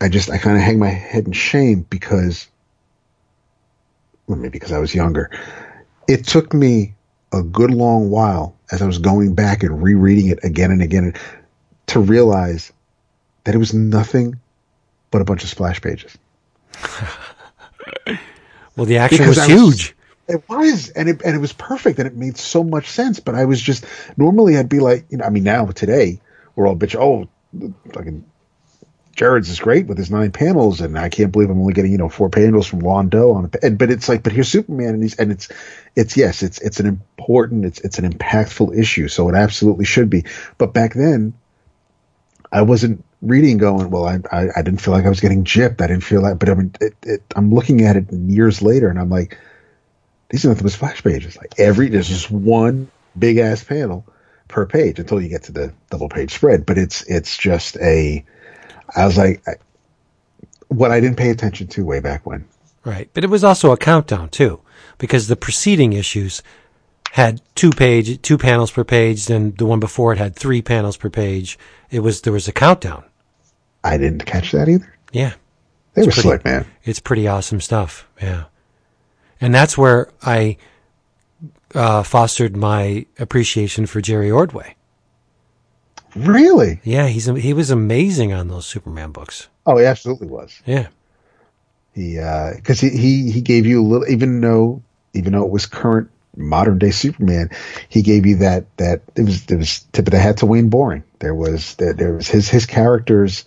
I 0.00 0.08
just 0.08 0.30
I 0.30 0.38
kind 0.38 0.56
of 0.56 0.62
hang 0.62 0.78
my 0.78 0.88
head 0.88 1.26
in 1.26 1.32
shame 1.32 1.86
because 1.88 2.48
well, 4.26 4.38
maybe 4.38 4.50
because 4.50 4.72
I 4.72 4.78
was 4.78 4.94
younger. 4.94 5.30
It 6.08 6.24
took 6.26 6.52
me 6.52 6.94
a 7.32 7.42
good 7.42 7.70
long 7.70 8.10
while 8.10 8.56
as 8.70 8.82
I 8.82 8.86
was 8.86 8.98
going 8.98 9.34
back 9.34 9.62
and 9.62 9.82
rereading 9.82 10.28
it 10.28 10.38
again 10.42 10.70
and 10.70 10.82
again 10.82 11.14
to 11.88 12.00
realize 12.00 12.72
that 13.44 13.54
it 13.54 13.58
was 13.58 13.72
nothing 13.72 14.38
but 15.10 15.20
a 15.20 15.24
bunch 15.24 15.44
of 15.44 15.48
splash 15.48 15.80
pages. 15.80 16.16
well, 18.76 18.86
the 18.86 18.98
action 18.98 19.18
because 19.18 19.38
was, 19.38 19.48
was 19.48 19.74
huge. 19.76 19.96
It 20.28 20.42
was, 20.48 20.88
and 20.90 21.08
it 21.08 21.22
and 21.24 21.36
it 21.36 21.38
was 21.38 21.52
perfect, 21.52 22.00
and 22.00 22.08
it 22.08 22.16
made 22.16 22.36
so 22.36 22.64
much 22.64 22.88
sense. 22.90 23.20
But 23.20 23.36
I 23.36 23.44
was 23.44 23.62
just 23.62 23.84
normally 24.16 24.56
I'd 24.56 24.68
be 24.68 24.80
like, 24.80 25.06
you 25.08 25.18
know, 25.18 25.24
I 25.24 25.30
mean, 25.30 25.44
now 25.44 25.66
today 25.66 26.20
we're 26.56 26.66
all 26.66 26.76
bitch. 26.76 26.96
Oh, 26.96 27.28
fucking 27.92 28.24
Jared's 29.16 29.48
is 29.48 29.58
great 29.58 29.86
with 29.86 29.96
his 29.96 30.10
nine 30.10 30.30
panels, 30.30 30.82
and 30.82 30.98
I 30.98 31.08
can't 31.08 31.32
believe 31.32 31.48
I'm 31.48 31.58
only 31.58 31.72
getting 31.72 31.90
you 31.90 31.98
know 31.98 32.10
four 32.10 32.28
panels 32.28 32.66
from 32.66 32.82
Wando 32.82 33.34
on. 33.34 33.46
A, 33.46 33.66
and, 33.66 33.78
but 33.78 33.90
it's 33.90 34.10
like, 34.10 34.22
but 34.22 34.32
here's 34.32 34.48
Superman, 34.48 34.90
and 34.90 35.02
he's 35.02 35.18
and 35.18 35.32
it's 35.32 35.48
it's 35.96 36.18
yes, 36.18 36.42
it's 36.42 36.60
it's 36.60 36.78
an 36.80 36.86
important, 36.86 37.64
it's 37.64 37.80
it's 37.80 37.98
an 37.98 38.10
impactful 38.10 38.78
issue, 38.78 39.08
so 39.08 39.28
it 39.30 39.34
absolutely 39.34 39.86
should 39.86 40.10
be. 40.10 40.24
But 40.58 40.74
back 40.74 40.92
then, 40.92 41.32
I 42.52 42.60
wasn't 42.60 43.02
reading 43.22 43.56
going 43.56 43.90
well. 43.90 44.04
I 44.04 44.20
I, 44.30 44.48
I 44.54 44.62
didn't 44.62 44.82
feel 44.82 44.92
like 44.92 45.06
I 45.06 45.08
was 45.08 45.20
getting 45.20 45.44
gypped. 45.44 45.80
I 45.80 45.86
didn't 45.86 46.04
feel 46.04 46.20
like, 46.20 46.38
but 46.38 46.50
I 46.50 46.54
mean, 46.54 46.74
it, 46.82 46.94
it, 47.02 47.22
I'm 47.34 47.50
looking 47.52 47.86
at 47.86 47.96
it 47.96 48.12
years 48.12 48.60
later, 48.60 48.90
and 48.90 48.98
I'm 48.98 49.10
like, 49.10 49.38
these 50.28 50.44
are 50.44 50.48
nothing 50.48 50.64
but 50.64 50.72
splash 50.72 51.02
pages. 51.02 51.38
Like 51.38 51.54
every 51.58 51.88
there's 51.88 52.08
just 52.08 52.30
one 52.30 52.90
big 53.18 53.38
ass 53.38 53.64
panel 53.64 54.04
per 54.48 54.66
page 54.66 54.98
until 54.98 55.22
you 55.22 55.30
get 55.30 55.44
to 55.44 55.52
the 55.52 55.72
double 55.88 56.10
page 56.10 56.34
spread. 56.34 56.66
But 56.66 56.76
it's 56.76 57.02
it's 57.04 57.38
just 57.38 57.78
a 57.78 58.22
I 58.94 59.06
was 59.06 59.16
like, 59.16 59.42
I, 59.48 59.52
what 60.68 60.90
I 60.90 61.00
didn't 61.00 61.16
pay 61.16 61.30
attention 61.30 61.66
to 61.68 61.84
way 61.84 62.00
back 62.00 62.26
when. 62.26 62.44
Right. 62.84 63.08
But 63.14 63.24
it 63.24 63.30
was 63.30 63.42
also 63.44 63.72
a 63.72 63.76
countdown 63.76 64.28
too, 64.28 64.60
because 64.98 65.28
the 65.28 65.36
preceding 65.36 65.92
issues 65.92 66.42
had 67.12 67.40
two 67.54 67.70
page, 67.70 68.20
two 68.22 68.38
panels 68.38 68.70
per 68.70 68.84
page. 68.84 69.26
Then 69.26 69.54
the 69.58 69.66
one 69.66 69.80
before 69.80 70.12
it 70.12 70.18
had 70.18 70.36
three 70.36 70.62
panels 70.62 70.96
per 70.96 71.10
page. 71.10 71.58
It 71.90 72.00
was, 72.00 72.20
there 72.22 72.32
was 72.32 72.46
a 72.46 72.52
countdown. 72.52 73.04
I 73.82 73.96
didn't 73.98 74.26
catch 74.26 74.52
that 74.52 74.68
either. 74.68 74.92
Yeah. 75.12 75.34
They 75.94 76.02
were 76.02 76.06
pretty- 76.06 76.20
slick, 76.20 76.44
man. 76.44 76.66
It's 76.84 77.00
pretty 77.00 77.26
awesome 77.26 77.60
stuff. 77.60 78.06
Yeah. 78.20 78.44
And 79.40 79.54
that's 79.54 79.76
where 79.76 80.10
I 80.22 80.56
uh, 81.74 82.02
fostered 82.02 82.56
my 82.56 83.06
appreciation 83.18 83.86
for 83.86 84.00
Jerry 84.00 84.30
Ordway. 84.30 84.76
Really? 86.16 86.80
Yeah, 86.84 87.06
he's 87.08 87.26
he 87.26 87.52
was 87.52 87.70
amazing 87.70 88.32
on 88.32 88.48
those 88.48 88.66
Superman 88.66 89.12
books. 89.12 89.48
Oh, 89.66 89.76
he 89.76 89.84
absolutely 89.84 90.28
was. 90.28 90.60
Yeah. 90.64 90.88
He 91.94 92.14
because 92.56 92.80
he, 92.80 92.90
he 92.90 93.30
he 93.30 93.40
gave 93.40 93.66
you 93.66 93.82
a 93.82 93.86
little, 93.86 94.08
even 94.08 94.40
though 94.40 94.82
even 95.14 95.32
though 95.32 95.44
it 95.44 95.50
was 95.50 95.66
current 95.66 96.10
modern 96.36 96.78
day 96.78 96.90
Superman, 96.90 97.50
he 97.88 98.02
gave 98.02 98.26
you 98.26 98.36
that 98.36 98.64
that 98.76 99.02
it 99.16 99.22
was 99.22 99.46
it 99.50 99.56
was 99.56 99.80
tip 99.92 100.06
of 100.06 100.12
the 100.12 100.18
hat 100.18 100.38
to 100.38 100.46
Wayne 100.46 100.68
Boring. 100.68 101.02
There 101.20 101.34
was 101.34 101.74
there, 101.76 101.92
there 101.94 102.12
was 102.14 102.28
his 102.28 102.48
his 102.48 102.66
characters 102.66 103.44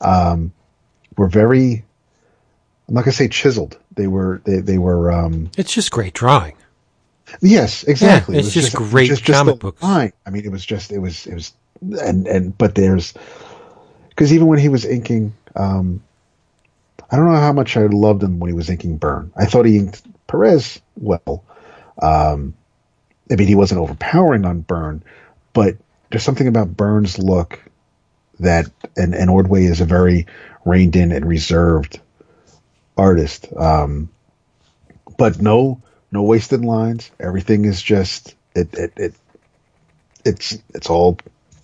um, 0.00 0.52
were 1.16 1.28
very. 1.28 1.84
I'm 2.88 2.94
not 2.94 3.04
gonna 3.04 3.12
say 3.12 3.28
chiseled. 3.28 3.78
They 3.94 4.08
were 4.08 4.42
they 4.44 4.58
they 4.60 4.78
were 4.78 5.12
um, 5.12 5.50
It's 5.56 5.72
just 5.72 5.90
great 5.92 6.14
drawing. 6.14 6.54
Yes, 7.40 7.84
exactly. 7.84 8.34
Yeah, 8.34 8.40
It 8.40 8.46
it's 8.46 8.54
was 8.56 8.64
just 8.64 8.76
great 8.76 9.08
just, 9.08 9.24
just 9.24 9.38
comic 9.38 9.60
books. 9.60 9.82
line. 9.82 10.12
I 10.26 10.30
mean, 10.30 10.44
it 10.44 10.50
was 10.52 10.66
just 10.66 10.90
it 10.92 10.98
was 10.98 11.26
it 11.26 11.34
was 11.34 11.52
and 12.00 12.26
and 12.26 12.56
but 12.56 12.74
there's 12.74 13.14
because 14.08 14.32
even 14.32 14.46
when 14.46 14.58
he 14.58 14.68
was 14.68 14.84
inking, 14.84 15.34
um, 15.56 16.02
I 17.10 17.16
don't 17.16 17.26
know 17.26 17.40
how 17.40 17.52
much 17.52 17.76
I 17.76 17.86
loved 17.86 18.22
him 18.22 18.38
when 18.38 18.50
he 18.50 18.54
was 18.54 18.70
inking 18.70 18.98
Byrne. 18.98 19.32
I 19.36 19.46
thought 19.46 19.66
he 19.66 19.78
inked 19.78 20.02
Perez 20.26 20.80
well. 20.96 21.44
Um, 22.00 22.54
I 23.30 23.36
mean, 23.36 23.48
he 23.48 23.54
wasn't 23.54 23.80
overpowering 23.80 24.44
on 24.44 24.60
Byrne, 24.60 25.02
but 25.52 25.76
there's 26.10 26.22
something 26.22 26.48
about 26.48 26.76
Byrne's 26.76 27.18
look 27.18 27.58
that 28.40 28.66
and 28.96 29.14
and 29.14 29.30
Ordway 29.30 29.64
is 29.64 29.80
a 29.80 29.86
very 29.86 30.26
reined 30.64 30.96
in 30.96 31.12
and 31.12 31.26
reserved 31.26 32.00
artist. 32.96 33.48
Um, 33.56 34.10
but 35.16 35.40
no 35.40 35.80
no 36.10 36.22
wasted 36.22 36.64
lines. 36.64 37.10
Everything 37.18 37.64
is 37.64 37.82
just 37.82 38.34
it 38.54 38.72
it, 38.74 38.92
it 38.96 39.14
it's 40.24 40.58
it's 40.74 40.90
all 40.90 41.18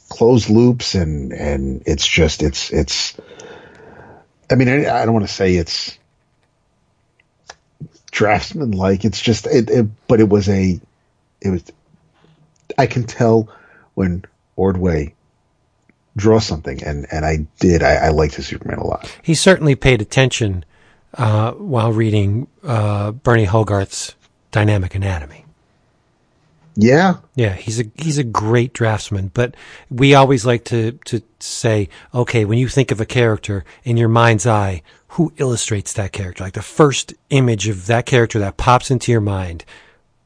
closed 0.09 0.49
loops 0.49 0.95
and 0.95 1.33
and 1.33 1.83
it's 1.87 2.07
just 2.07 2.43
it's 2.43 2.71
it's 2.71 3.17
I 4.51 4.55
mean 4.55 4.69
I, 4.69 5.03
I 5.03 5.05
don't 5.05 5.15
want 5.15 5.27
to 5.27 5.33
say 5.33 5.57
it's 5.57 5.99
draftsman 8.11 8.73
like 8.73 9.05
it's 9.05 9.21
just 9.21 9.47
it, 9.47 9.69
it 9.71 9.87
but 10.09 10.21
it 10.21 10.29
was 10.29 10.49
a 10.49 10.81
it 11.41 11.51
was 11.51 11.65
I 12.77 12.87
can 12.87 13.05
tell 13.05 13.49
when 13.95 14.25
Ordway 14.57 15.15
draws 16.17 16.47
something 16.47 16.83
and 16.83 17.07
and 17.11 17.25
I 17.25 17.47
did 17.61 17.83
I, 17.83 17.95
I 17.95 18.09
liked 18.09 18.35
his 18.35 18.47
Superman 18.47 18.79
a 18.79 18.87
lot. 18.87 19.15
He 19.23 19.35
certainly 19.35 19.77
paid 19.77 20.03
attention 20.03 20.65
uh, 21.15 21.53
while 21.53 21.93
reading 21.93 22.49
uh, 22.63 23.13
Burne 23.13 23.45
Hogarth's 23.45 24.15
Dynamic 24.51 24.95
Anatomy. 24.95 25.45
Yeah, 26.81 27.17
Yeah, 27.35 27.55
he's 27.55 27.81
a 27.81 27.85
he's 27.97 28.19
a 28.19 28.25
great 28.25 28.73
draftsman, 28.73 29.33
but 29.35 29.57
we 29.91 30.15
always 30.15 30.47
like 30.47 30.65
to 30.67 30.93
to 31.07 31.23
say, 31.41 31.89
okay, 32.15 32.45
when 32.45 32.59
you 32.59 32.69
think 32.69 32.93
of 32.93 33.01
a 33.01 33.05
character 33.05 33.65
in 33.83 33.97
your 33.97 34.09
mind's 34.09 34.47
eye, 34.47 34.83
who 35.09 35.33
illustrates 35.39 35.93
that 35.95 36.13
character? 36.13 36.45
Like 36.45 36.53
the 36.53 36.63
first 36.63 37.15
image 37.31 37.67
of 37.67 37.87
that 37.89 38.07
character 38.07 38.39
that 38.39 38.59
pops 38.59 38.93
into 38.93 39.11
your 39.11 39.21
mind, 39.21 39.65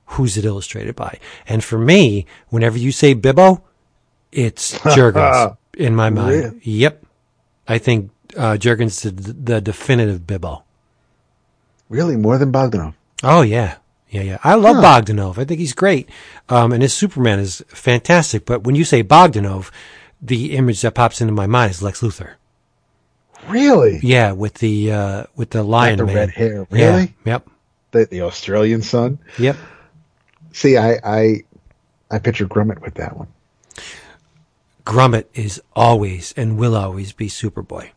who's 0.05 0.36
it 0.36 0.44
illustrated 0.44 0.94
by? 0.94 1.18
And 1.48 1.64
for 1.64 1.78
me, 1.78 2.26
whenever 2.48 2.76
you 2.76 2.92
say 2.92 3.14
Bibbo, 3.14 3.62
it's 4.30 4.78
Jurgens 4.80 5.57
in 5.78 5.96
my 5.96 6.11
mind. 6.11 6.28
Really? 6.28 6.61
Yep, 6.64 7.07
I 7.66 7.78
think 7.78 8.11
uh, 8.36 8.59
Jurgens 8.61 9.00
the, 9.03 9.32
the 9.32 9.61
definitive 9.62 10.26
Bibbo. 10.26 10.64
really 11.88 12.16
more 12.16 12.36
than 12.36 12.53
Bogdanove. 12.53 12.92
Oh 13.22 13.40
yeah, 13.40 13.76
yeah, 14.12 14.20
yeah. 14.22 14.38
I 14.44 14.54
love 14.56 14.76
Bogdanove. 14.76 15.38
I 15.38 15.44
think 15.44 15.58
he's 15.58 15.72
great, 15.72 16.08
um, 16.50 16.70
and 16.72 16.82
his 16.82 16.92
Superman 16.92 17.38
is 17.38 17.64
fantastic. 17.68 18.44
But 18.44 18.62
when 18.62 18.74
you 18.74 18.84
say 18.84 19.02
Bogdanove, 19.02 19.70
the 20.20 20.54
image 20.54 20.82
that 20.82 20.94
pops 20.94 21.22
into 21.22 21.32
my 21.32 21.46
mind 21.46 21.70
is 21.70 21.82
Lex 21.82 22.02
Luthor. 22.02 22.34
Really? 23.48 24.00
Yeah, 24.02 24.32
with 24.32 24.54
the 24.54 24.92
uh, 24.92 25.24
with 25.34 25.50
the 25.50 25.62
lion 25.62 25.96
the 25.96 26.04
man. 26.04 26.14
red 26.14 26.30
hair. 26.30 26.66
Yeah, 26.70 26.90
Really? 26.90 27.14
Yep. 27.24 27.48
The 27.92 28.04
the 28.06 28.20
Australian 28.22 28.82
son. 28.82 29.18
Yep. 29.38 29.56
See, 30.52 30.76
I 30.76 30.98
I 31.02 31.36
I 32.10 32.18
picture 32.18 32.46
Grummett 32.46 32.82
with 32.82 32.94
that 32.94 33.16
one. 33.16 33.28
Grummett 34.84 35.24
is 35.32 35.62
always 35.74 36.34
and 36.36 36.58
will 36.58 36.76
always 36.76 37.12
be 37.12 37.28
Superboy. 37.28 37.90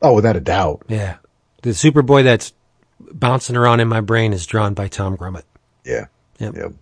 Oh, 0.00 0.14
without 0.14 0.36
a 0.36 0.40
doubt. 0.40 0.84
Yeah, 0.88 1.16
the 1.62 1.70
Superboy 1.70 2.22
that's 2.22 2.52
bouncing 3.00 3.56
around 3.56 3.80
in 3.80 3.88
my 3.88 4.00
brain 4.00 4.32
is 4.32 4.46
drawn 4.46 4.74
by 4.74 4.88
Tom 4.88 5.16
Grummett. 5.16 5.44
Yeah. 5.84 6.06
Yep. 6.38 6.56
Yep. 6.56 6.72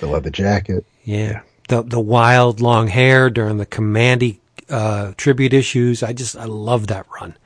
The 0.00 0.06
leather 0.06 0.30
jacket. 0.30 0.84
Yeah. 1.04 1.42
The 1.68 1.82
the 1.82 2.00
wild 2.00 2.60
long 2.60 2.88
hair 2.88 3.30
during 3.30 3.58
the 3.58 3.66
Commandy 3.66 4.40
uh, 4.68 5.12
tribute 5.16 5.52
issues. 5.52 6.02
I 6.02 6.12
just 6.12 6.36
I 6.36 6.44
love 6.44 6.88
that 6.88 7.06
run. 7.20 7.36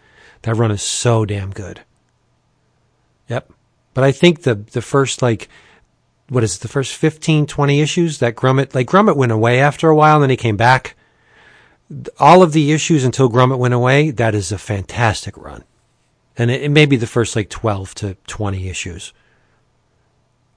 That 0.42 0.56
run 0.56 0.70
is 0.70 0.82
so 0.82 1.24
damn 1.24 1.50
good. 1.50 1.80
Yep. 3.28 3.52
But 3.94 4.04
I 4.04 4.12
think 4.12 4.42
the 4.42 4.54
the 4.54 4.82
first 4.82 5.22
like 5.22 5.48
what 6.28 6.44
is 6.44 6.56
it, 6.56 6.61
the 6.61 6.68
first 6.68 6.94
15 6.94 7.46
20 7.46 7.80
issues 7.80 8.18
that 8.18 8.34
Grummett 8.34 8.74
like 8.74 8.86
Grummett 8.86 9.16
went 9.16 9.32
away 9.32 9.61
after 9.61 9.88
a 9.88 9.96
while 9.96 10.16
and 10.16 10.24
then 10.24 10.30
he 10.30 10.36
came 10.36 10.56
back. 10.56 10.94
All 12.18 12.42
of 12.42 12.52
the 12.52 12.72
issues 12.72 13.02
until 13.02 13.30
Grummett 13.30 13.59
went 13.59 13.72
away, 13.72 14.11
that 14.11 14.34
is 14.34 14.52
a 14.52 14.59
fantastic 14.59 15.36
run. 15.38 15.64
And 16.39 16.51
it, 16.51 16.62
it 16.62 16.68
may 16.70 16.86
be 16.86 16.97
the 16.97 17.07
first 17.07 17.36
like 17.36 17.51
12 17.51 17.95
to 17.97 18.14
20 18.26 18.68
issues. 18.68 19.12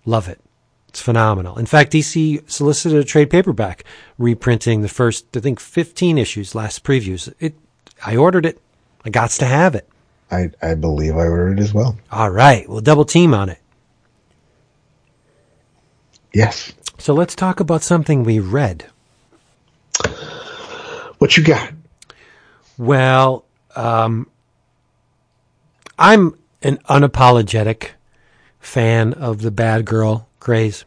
Love 0.05 0.29
it. 0.29 0.39
It's 0.87 1.01
phenomenal. 1.01 1.57
In 1.57 1.65
fact, 1.65 1.93
DC 1.93 2.49
solicited 2.49 2.99
a 2.99 3.03
trade 3.03 3.29
paperback 3.29 3.83
reprinting 4.17 4.81
the 4.81 4.89
first, 4.89 5.25
I 5.35 5.39
think, 5.39 5.59
15 5.59 6.17
issues, 6.17 6.53
last 6.53 6.83
previews. 6.83 7.33
It, 7.39 7.55
I 8.05 8.15
ordered 8.15 8.45
it. 8.45 8.61
I 9.05 9.09
got 9.09 9.31
to 9.31 9.45
have 9.45 9.73
it. 9.75 9.87
I 10.29 10.51
I 10.61 10.75
believe 10.75 11.17
I 11.17 11.27
ordered 11.27 11.59
it 11.59 11.63
as 11.63 11.73
well. 11.73 11.97
All 12.11 12.29
right. 12.29 12.67
We'll 12.69 12.81
double 12.81 13.05
team 13.05 13.33
on 13.33 13.49
it. 13.49 13.59
Yes. 16.33 16.71
So 16.97 17.13
let's 17.13 17.35
talk 17.35 17.59
about 17.59 17.83
something 17.83 18.23
we 18.23 18.39
read. 18.39 18.85
What 21.17 21.37
you 21.37 21.43
got? 21.43 21.71
Well, 22.77 23.45
um, 23.75 24.27
I'm 26.01 26.35
an 26.63 26.77
unapologetic 26.89 27.89
fan 28.59 29.13
of 29.13 29.43
the 29.43 29.51
bad 29.51 29.85
girl 29.85 30.27
craze 30.39 30.83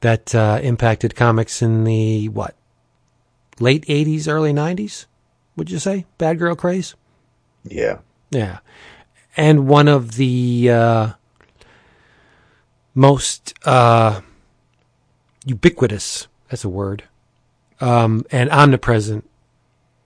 that 0.00 0.34
uh, 0.34 0.58
impacted 0.60 1.14
comics 1.14 1.62
in 1.62 1.84
the 1.84 2.28
what 2.28 2.56
late 3.60 3.86
'80s, 3.86 4.26
early 4.26 4.52
'90s. 4.52 5.06
Would 5.54 5.70
you 5.70 5.78
say 5.78 6.04
bad 6.18 6.40
girl 6.40 6.56
craze? 6.56 6.96
Yeah. 7.62 7.98
Yeah, 8.30 8.58
and 9.36 9.68
one 9.68 9.86
of 9.86 10.16
the 10.16 10.68
uh, 10.68 11.12
most 12.92 13.54
uh, 13.64 14.20
ubiquitous. 15.44 16.26
That's 16.50 16.64
a 16.64 16.68
word. 16.68 17.04
Um, 17.80 18.24
and 18.32 18.50
omnipresent 18.50 19.30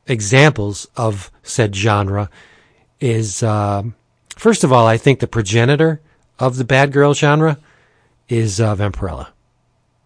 examples 0.06 0.86
of 0.98 1.32
said 1.42 1.74
genre 1.74 2.28
is 3.00 3.42
um, 3.42 3.94
first 4.36 4.64
of 4.64 4.72
all, 4.72 4.86
I 4.86 4.96
think 4.96 5.20
the 5.20 5.26
progenitor 5.26 6.00
of 6.38 6.56
the 6.56 6.64
bad 6.64 6.92
girl 6.92 7.14
genre 7.14 7.58
is 8.28 8.60
uh, 8.60 8.74
Vampirella. 8.76 9.28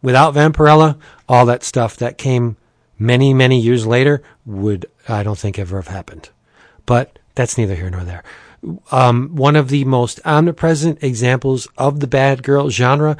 Without 0.02 0.34
Vampirella, 0.34 0.98
all 1.28 1.46
that 1.46 1.62
stuff 1.62 1.96
that 1.96 2.18
came 2.18 2.56
many, 2.98 3.32
many 3.32 3.58
years 3.58 3.86
later 3.86 4.22
would, 4.44 4.86
I 5.08 5.22
don't 5.22 5.38
think, 5.38 5.58
ever 5.58 5.76
have 5.76 5.88
happened. 5.88 6.30
But 6.86 7.18
that's 7.34 7.56
neither 7.56 7.74
here 7.74 7.90
nor 7.90 8.04
there. 8.04 8.22
Um, 8.90 9.34
one 9.34 9.56
of 9.56 9.68
the 9.68 9.84
most 9.84 10.20
omnipresent 10.24 11.02
examples 11.02 11.68
of 11.76 12.00
the 12.00 12.06
bad 12.06 12.42
girl 12.42 12.70
genre 12.70 13.16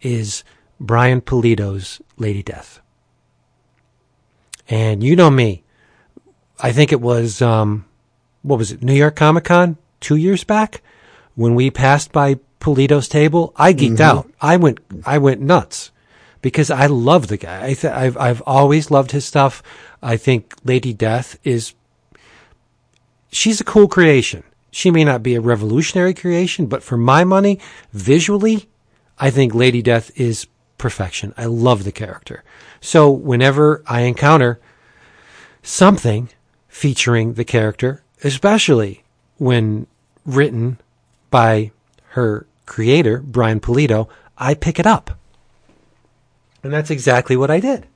is 0.00 0.44
Brian 0.78 1.20
Pulido's 1.20 2.00
Lady 2.16 2.42
Death. 2.42 2.80
And 4.68 5.02
you 5.02 5.16
know 5.16 5.30
me. 5.30 5.64
I 6.60 6.72
think 6.72 6.92
it 6.92 7.00
was, 7.00 7.40
um, 7.42 7.86
what 8.42 8.58
was 8.58 8.72
it, 8.72 8.82
New 8.82 8.94
York 8.94 9.16
Comic 9.16 9.44
Con 9.44 9.76
two 10.00 10.16
years 10.16 10.44
back 10.44 10.82
when 11.34 11.54
we 11.54 11.70
passed 11.70 12.12
by 12.12 12.36
Pulido's 12.60 13.08
table. 13.08 13.52
I 13.56 13.72
geeked 13.72 13.98
mm-hmm. 13.98 14.18
out. 14.18 14.30
I 14.40 14.56
went, 14.56 14.80
I 15.04 15.18
went 15.18 15.40
nuts 15.40 15.90
because 16.42 16.70
I 16.70 16.86
love 16.86 17.28
the 17.28 17.36
guy. 17.36 17.66
I 17.66 17.74
th- 17.74 17.92
I've, 17.92 18.16
I've 18.16 18.42
always 18.46 18.90
loved 18.90 19.12
his 19.12 19.24
stuff. 19.24 19.62
I 20.02 20.16
think 20.16 20.54
Lady 20.64 20.92
Death 20.92 21.38
is, 21.44 21.74
she's 23.30 23.60
a 23.60 23.64
cool 23.64 23.88
creation. 23.88 24.42
She 24.70 24.90
may 24.90 25.04
not 25.04 25.22
be 25.22 25.34
a 25.34 25.40
revolutionary 25.40 26.14
creation, 26.14 26.66
but 26.66 26.82
for 26.82 26.96
my 26.96 27.24
money, 27.24 27.58
visually, 27.92 28.68
I 29.18 29.30
think 29.30 29.54
Lady 29.54 29.82
Death 29.82 30.10
is 30.18 30.46
perfection. 30.78 31.34
I 31.36 31.46
love 31.46 31.84
the 31.84 31.92
character. 31.92 32.42
So 32.80 33.10
whenever 33.10 33.82
I 33.86 34.02
encounter 34.02 34.60
something 35.62 36.30
featuring 36.68 37.34
the 37.34 37.44
character, 37.44 38.02
especially 38.22 39.02
when 39.38 39.86
written 40.24 40.78
by 41.30 41.70
her 42.10 42.46
creator, 42.66 43.18
Brian 43.18 43.60
Pulido, 43.60 44.08
I 44.36 44.54
pick 44.54 44.78
it 44.78 44.86
up. 44.86 45.18
And 46.62 46.72
that's 46.72 46.90
exactly 46.90 47.36
what 47.36 47.50
I 47.50 47.60
did. 47.60 47.86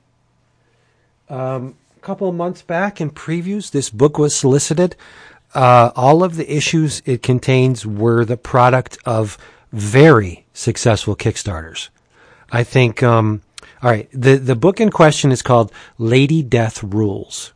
Um, 1.29 1.75
a 1.97 1.99
couple 2.01 2.29
of 2.29 2.35
months 2.35 2.61
back 2.61 2.99
in 2.99 3.11
previews, 3.11 3.71
this 3.71 3.89
book 3.89 4.17
was 4.17 4.35
solicited. 4.35 4.95
Uh, 5.53 5.91
all 5.95 6.23
of 6.23 6.35
the 6.35 6.55
issues 6.55 7.01
it 7.05 7.23
contains 7.23 7.85
were 7.85 8.25
the 8.25 8.37
product 8.37 8.97
of 9.05 9.37
very 9.71 10.45
successful 10.53 11.15
Kickstarters. 11.15 11.89
I 12.51 12.63
think, 12.63 13.01
um, 13.01 13.41
all 13.81 13.89
right, 13.89 14.09
the, 14.11 14.37
the 14.37 14.55
book 14.55 14.79
in 14.79 14.89
question 14.89 15.31
is 15.31 15.41
called 15.41 15.71
Lady 15.97 16.43
Death 16.43 16.83
Rules, 16.83 17.53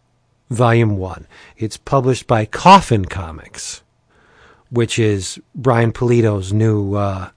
Volume 0.50 0.98
1. 0.98 1.28
It's 1.58 1.78
published 1.78 2.28
by 2.28 2.46
Coffin 2.46 3.06
Comics, 3.06 3.84
which 4.70 4.98
is 4.98 5.40
Brian 5.54 5.92
Pulido's 5.92 6.52
new 6.52 6.96
uh, 6.96 7.30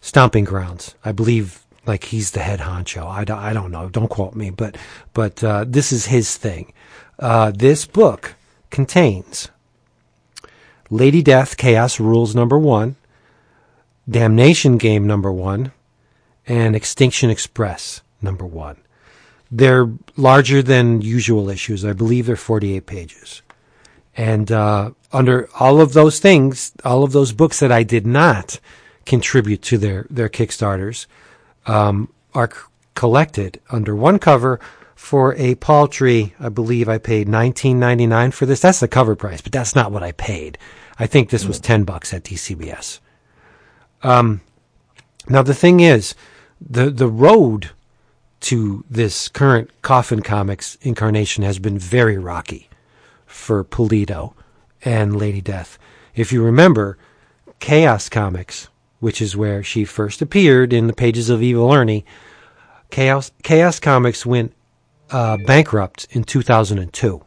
stomping 0.00 0.44
grounds. 0.44 0.94
I 1.04 1.12
believe 1.12 1.64
like 1.86 2.04
he's 2.04 2.32
the 2.32 2.40
head 2.40 2.60
honcho. 2.60 3.06
I 3.06 3.24
don't, 3.24 3.38
I 3.38 3.52
don't 3.52 3.70
know. 3.70 3.88
Don't 3.88 4.08
quote 4.08 4.34
me, 4.34 4.50
but 4.50 4.76
but 5.14 5.42
uh, 5.42 5.64
this 5.66 5.92
is 5.92 6.06
his 6.06 6.36
thing. 6.36 6.72
Uh, 7.18 7.50
this 7.50 7.86
book 7.86 8.34
contains 8.70 9.48
Lady 10.90 11.22
Death 11.22 11.56
Chaos 11.56 11.98
Rules 11.98 12.34
number 12.34 12.58
one, 12.58 12.96
Damnation 14.08 14.76
Game 14.78 15.06
number 15.06 15.32
one, 15.32 15.72
and 16.46 16.76
Extinction 16.76 17.30
Express 17.30 18.02
number 18.20 18.46
one. 18.46 18.76
They're 19.54 19.90
larger 20.16 20.62
than 20.62 21.02
usual 21.02 21.50
issues. 21.50 21.84
I 21.84 21.92
believe 21.92 22.26
they're 22.26 22.36
48 22.36 22.86
pages. 22.86 23.42
And 24.16 24.50
uh, 24.50 24.92
under 25.12 25.48
all 25.60 25.80
of 25.80 25.92
those 25.92 26.18
things, 26.18 26.72
all 26.84 27.04
of 27.04 27.12
those 27.12 27.32
books 27.32 27.60
that 27.60 27.70
I 27.70 27.82
did 27.82 28.06
not 28.06 28.58
contribute 29.04 29.60
to 29.62 29.78
their, 29.78 30.06
their 30.08 30.30
Kickstarters 30.30 31.06
um, 31.66 32.12
are 32.34 32.50
c- 32.50 32.56
collected 32.94 33.60
under 33.70 33.94
one 33.94 34.18
cover 34.18 34.58
for 34.94 35.34
a 35.34 35.56
paltry, 35.56 36.34
I 36.38 36.48
believe 36.48 36.88
I 36.88 36.98
paid 36.98 37.26
19.99 37.26 38.32
for 38.32 38.46
this. 38.46 38.60
That's 38.60 38.80
the 38.80 38.88
cover 38.88 39.16
price, 39.16 39.40
but 39.40 39.52
that's 39.52 39.74
not 39.74 39.92
what 39.92 40.02
I 40.02 40.12
paid. 40.12 40.56
I 40.98 41.06
think 41.06 41.28
this 41.28 41.44
was 41.44 41.58
10 41.58 41.84
bucks 41.84 42.14
at 42.14 42.22
DCBS. 42.22 43.00
Um, 44.02 44.40
now 45.28 45.42
the 45.42 45.54
thing 45.54 45.80
is, 45.80 46.14
the 46.60 46.90
the 46.90 47.08
road 47.08 47.70
to 48.42 48.84
this 48.90 49.28
current 49.28 49.70
Coffin 49.82 50.20
Comics 50.20 50.76
incarnation 50.82 51.44
has 51.44 51.58
been 51.58 51.78
very 51.78 52.18
rocky 52.18 52.68
for 53.26 53.64
Pulido 53.64 54.34
and 54.84 55.16
Lady 55.16 55.40
Death. 55.40 55.78
If 56.14 56.32
you 56.32 56.42
remember, 56.42 56.98
Chaos 57.60 58.08
Comics, 58.08 58.68
which 59.00 59.22
is 59.22 59.36
where 59.36 59.62
she 59.62 59.84
first 59.84 60.20
appeared 60.20 60.72
in 60.72 60.88
the 60.88 60.92
pages 60.92 61.30
of 61.30 61.42
Evil 61.42 61.72
Ernie, 61.72 62.04
Chaos 62.90 63.32
Chaos 63.42 63.78
Comics 63.80 64.26
went 64.26 64.52
uh, 65.10 65.36
bankrupt 65.38 66.08
in 66.10 66.24
2002. 66.24 67.24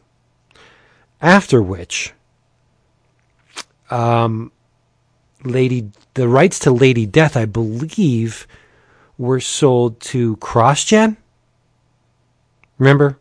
After 1.22 1.62
which, 1.62 2.14
um, 3.90 4.52
Lady 5.44 5.92
the 6.14 6.28
rights 6.28 6.60
to 6.60 6.72
Lady 6.72 7.06
Death, 7.06 7.38
I 7.38 7.46
believe, 7.46 8.48
were 9.18 9.40
sold 9.40 10.00
to 10.00 10.36
CrossGen. 10.38 11.18
Remember? 12.78 13.18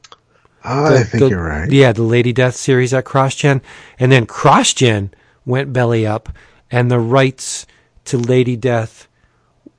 I 0.65 0.91
The- 0.91 1.05
think 1.05 1.21
the- 1.25 1.29
you're 1.31 1.45
right. 1.45 1.71
Yeah, 1.71 1.93
the 1.93 2.03
Lady 2.03 2.33
Death 2.33 2.57
series 2.57 2.93
at 2.95 3.05
CrossGen, 3.05 3.61
and 3.99 4.11
then 4.11 4.27
CrossGen 4.27 5.11
went 5.45 5.73
belly 5.73 6.07
up, 6.07 6.31
and 6.71 6.91
the 6.91 6.99
rights 6.99 7.67
to 8.07 8.19
Lady 8.19 8.57
Death 8.57 9.07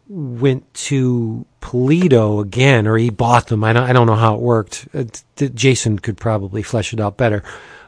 went 0.07 0.71
to 0.75 1.45
Pulido 1.61 2.39
again, 2.39 2.85
or 2.87 2.97
he 2.97 3.09
bought 3.09 3.47
them. 3.47 3.63
I 3.63 3.73
don't, 3.73 3.83
I 3.89 3.93
don't 3.93 4.05
know 4.05 4.15
how 4.15 4.35
it 4.35 4.41
worked. 4.41 4.87
Uh, 4.93 5.05
t- 5.35 5.49
Jason 5.49 5.97
could 5.97 6.17
probably 6.17 6.61
flesh 6.61 6.93
it 6.93 6.99
out 6.99 7.17
better. 7.17 7.41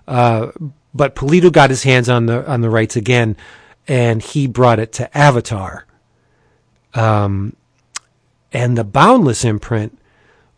Uh, 0.07 0.47
but 0.95 1.15
Pulido 1.15 1.51
got 1.51 1.69
his 1.69 1.83
hands 1.83 2.09
on 2.09 2.25
the 2.25 2.49
on 2.49 2.61
the 2.61 2.71
rights 2.71 2.95
again, 2.95 3.37
and 3.87 4.21
he 4.23 4.47
brought 4.47 4.79
it 4.79 4.91
to 4.93 5.15
Avatar. 5.15 5.85
Um, 6.95 7.55
and 8.51 8.77
the 8.77 8.83
Boundless 8.83 9.43
imprint 9.43 9.97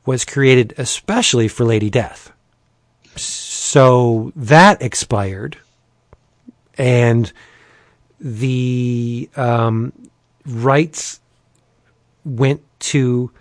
was 0.06 0.26
created 0.26 0.74
especially 0.78 1.48
for 1.48 1.66
Lady 1.66 1.90
Death. 1.90 2.32
So 3.16 4.32
that 4.36 4.82
expired, 4.82 5.58
and 6.78 7.32
the 8.20 9.30
um, 9.36 9.94
rights 10.46 11.20
went 12.26 12.62
to 12.80 13.32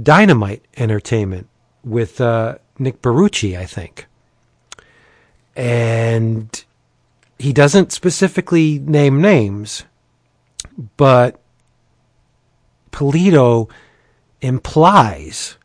Dynamite 0.00 0.64
Entertainment 0.76 1.48
with 1.84 2.20
uh, 2.20 2.56
Nick 2.78 3.02
Barrucci, 3.02 3.58
I 3.58 3.66
think. 3.66 4.06
And 5.54 6.64
he 7.38 7.52
doesn't 7.52 7.92
specifically 7.92 8.78
name 8.78 9.20
names, 9.20 9.84
but 10.96 11.40
Pulido 12.90 13.70
implies 14.40 15.56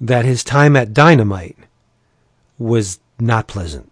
that 0.00 0.24
his 0.24 0.44
time 0.44 0.76
at 0.76 0.92
Dynamite 0.92 1.56
was 2.58 3.00
not 3.18 3.46
pleasant. 3.46 3.90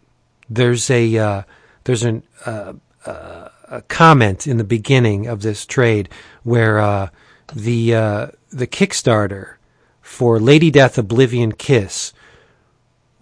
There's 0.51 0.91
a 0.91 1.17
uh, 1.17 1.43
there's 1.85 2.03
an, 2.03 2.23
uh, 2.45 2.75
uh, 3.07 3.49
a 3.69 3.83
comment 3.83 4.47
in 4.47 4.59
the 4.59 4.65
beginning 4.65 5.27
of 5.27 5.43
this 5.43 5.65
trade 5.65 6.09
where 6.43 6.79
uh, 6.79 7.09
the 7.55 7.95
uh, 7.95 8.27
the 8.51 8.67
Kickstarter 8.67 9.55
for 10.01 10.39
Lady 10.39 10.71
Death 10.71 10.99
Oblivion 10.99 11.53
Kiss 11.53 12.13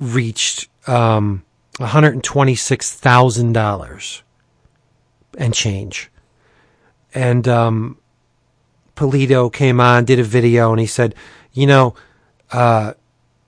reached 0.01 0.69
um, 0.89 1.45
one 1.79 1.91
hundred 1.91 2.23
twenty 2.25 2.57
six 2.57 2.93
thousand 2.93 3.53
dollars 3.53 4.23
and 5.39 5.55
change, 5.55 6.11
and 7.15 7.47
um, 7.47 7.99
Pulido 8.97 9.53
came 9.53 9.81
on, 9.81 10.05
did 10.05 10.19
a 10.19 10.25
video, 10.25 10.71
and 10.71 10.81
he 10.81 10.87
said, 10.87 11.15
you 11.53 11.67
know, 11.67 11.95
uh, 12.53 12.95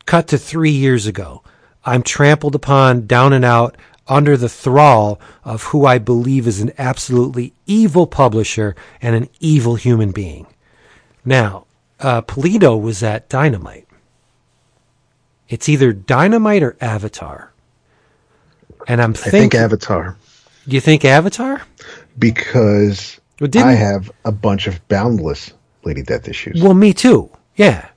cut 0.07 0.29
to 0.29 0.39
three 0.39 0.71
years 0.71 1.07
ago. 1.07 1.43
I'm 1.85 2.03
trampled 2.03 2.55
upon, 2.55 3.07
down 3.07 3.33
and 3.33 3.45
out, 3.45 3.77
under 4.09 4.37
the 4.37 4.49
thrall 4.49 5.21
of 5.45 5.63
who 5.65 5.87
I 5.87 5.99
believe 5.99 6.47
is 6.47 6.61
an 6.61 6.73
absolutely 6.79 7.53
evil 7.67 8.07
publisher 8.07 8.75
and 9.01 9.15
an 9.15 9.29
evil 9.41 9.77
human 9.77 10.13
being. 10.13 10.47
Now, 11.25 11.67
uh, 12.01 12.23
Pulido 12.23 12.81
was 12.81 13.03
at 13.03 13.29
Dynamite. 13.29 13.87
It's 15.49 15.69
either 15.69 15.93
Dynamite 15.93 16.63
or 16.63 16.77
Avatar. 16.81 17.53
And 18.89 19.01
I'm 19.01 19.11
I 19.11 19.15
thinking, 19.15 19.41
think 19.41 19.55
Avatar 19.55 20.17
do 20.69 20.75
you 20.75 20.81
think 20.81 21.05
Avatar? 21.05 21.63
because 22.19 23.21
Well, 23.41 23.51
I 23.57 23.73
have 23.73 24.11
a 24.25 24.33
bunch 24.33 24.67
of 24.67 24.87
Boundless 24.89 25.53
Lady 25.85 26.03
Death 26.03 26.29
issues. 26.29 26.63
Well, 26.63 26.75
me 26.75 26.93
too. 26.93 27.31
Yeah, 27.57 27.89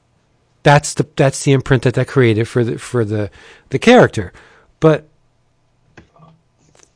that's 0.63 0.93
the 0.95 1.07
that's 1.15 1.43
the 1.43 1.51
imprint 1.51 1.83
that 1.83 1.97
I 1.97 2.03
created 2.03 2.47
for 2.47 2.63
the 2.63 2.79
for 2.79 3.05
the 3.05 3.29
the 3.69 3.79
character. 3.79 4.33
But 4.79 5.07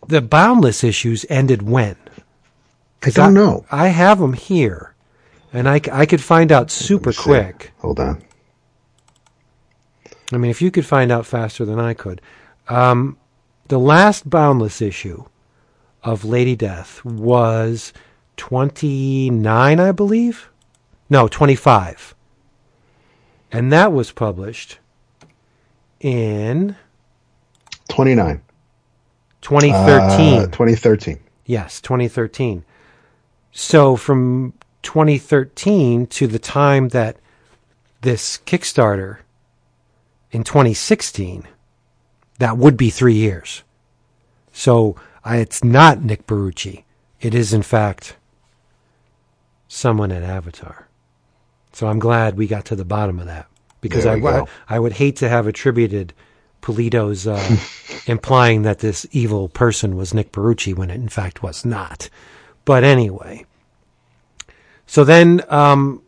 the 0.08 0.22
boundless 0.22 0.84
issues 0.84 1.26
ended 1.30 1.62
when? 1.62 1.96
I 3.04 3.12
don't 3.12 3.34
know. 3.34 3.66
I 3.72 3.88
have 3.88 4.20
them 4.20 4.34
here, 4.34 4.96
and 5.54 5.70
I 5.70 5.80
I 5.92 6.06
could 6.06 6.22
find 6.22 6.52
out 6.52 6.72
super 6.72 7.14
quick. 7.14 7.72
Hold 7.80 8.00
on. 8.00 8.22
I 10.32 10.38
mean, 10.38 10.52
if 10.52 10.62
you 10.62 10.72
could 10.72 10.86
find 10.86 11.12
out 11.12 11.26
faster 11.26 11.66
than 11.66 11.80
I 11.80 11.94
could. 11.94 12.22
Um, 12.68 13.18
the 13.68 13.80
last 13.80 14.30
boundless 14.30 14.82
issue 14.82 15.26
of 16.04 16.26
Lady 16.26 16.56
Death 16.56 17.04
was 17.04 17.94
29, 18.40 19.80
I 19.82 19.92
believe. 19.92 20.50
No, 21.10 21.28
25. 21.28 22.16
And 23.52 23.72
that 23.74 23.92
was 23.92 24.14
published 24.14 24.80
in 26.00 26.78
29. 27.90 28.42
2013. 29.42 30.40
Uh, 30.40 30.46
2013. 30.46 31.20
Yes, 31.46 31.82
2013. 31.82 32.64
So 33.52 33.98
from 33.98 34.54
2013 34.84 36.08
to 36.08 36.26
the 36.26 36.40
time 36.40 36.90
that 36.90 37.18
this 38.02 38.38
Kickstarter 38.46 39.18
in 40.32 40.46
2016, 40.46 41.46
that 42.38 42.58
would 42.58 42.78
be 42.78 42.90
three 42.90 43.16
years. 43.16 43.64
So 44.54 44.96
I, 45.26 45.38
it's 45.38 45.62
not 45.62 46.02
Nick 46.02 46.26
Barrucci. 46.26 46.84
It 47.20 47.36
is, 47.36 47.52
in 47.52 47.64
fact, 47.64 48.16
someone 49.70 50.12
at 50.12 50.24
Avatar. 50.24 50.88
So 51.72 51.88
I'm 51.88 52.00
glad 52.00 52.36
we 52.36 52.48
got 52.48 52.66
to 52.66 52.76
the 52.76 52.84
bottom 52.84 53.20
of 53.20 53.28
that 53.28 53.48
because 53.80 54.06
I. 54.06 54.16
I, 54.16 54.46
I 54.68 54.80
would 54.80 54.94
hate 54.94 55.16
to 55.18 55.30
have 55.30 55.48
attributed 55.48 56.14
Pulido's 56.62 57.26
uh, 57.26 57.58
implying 58.12 58.64
that 58.64 58.80
this 58.80 59.06
evil 59.12 59.48
person 59.48 59.96
was 59.96 60.14
Nick 60.14 60.34
Barrucci 60.34 60.76
when 60.76 60.90
it 60.90 60.96
in 60.96 61.08
fact 61.08 61.42
was 61.42 61.64
not. 61.64 62.10
But 62.66 62.84
anyway, 62.84 63.46
so 64.86 65.04
then 65.06 65.42
um, 65.50 66.02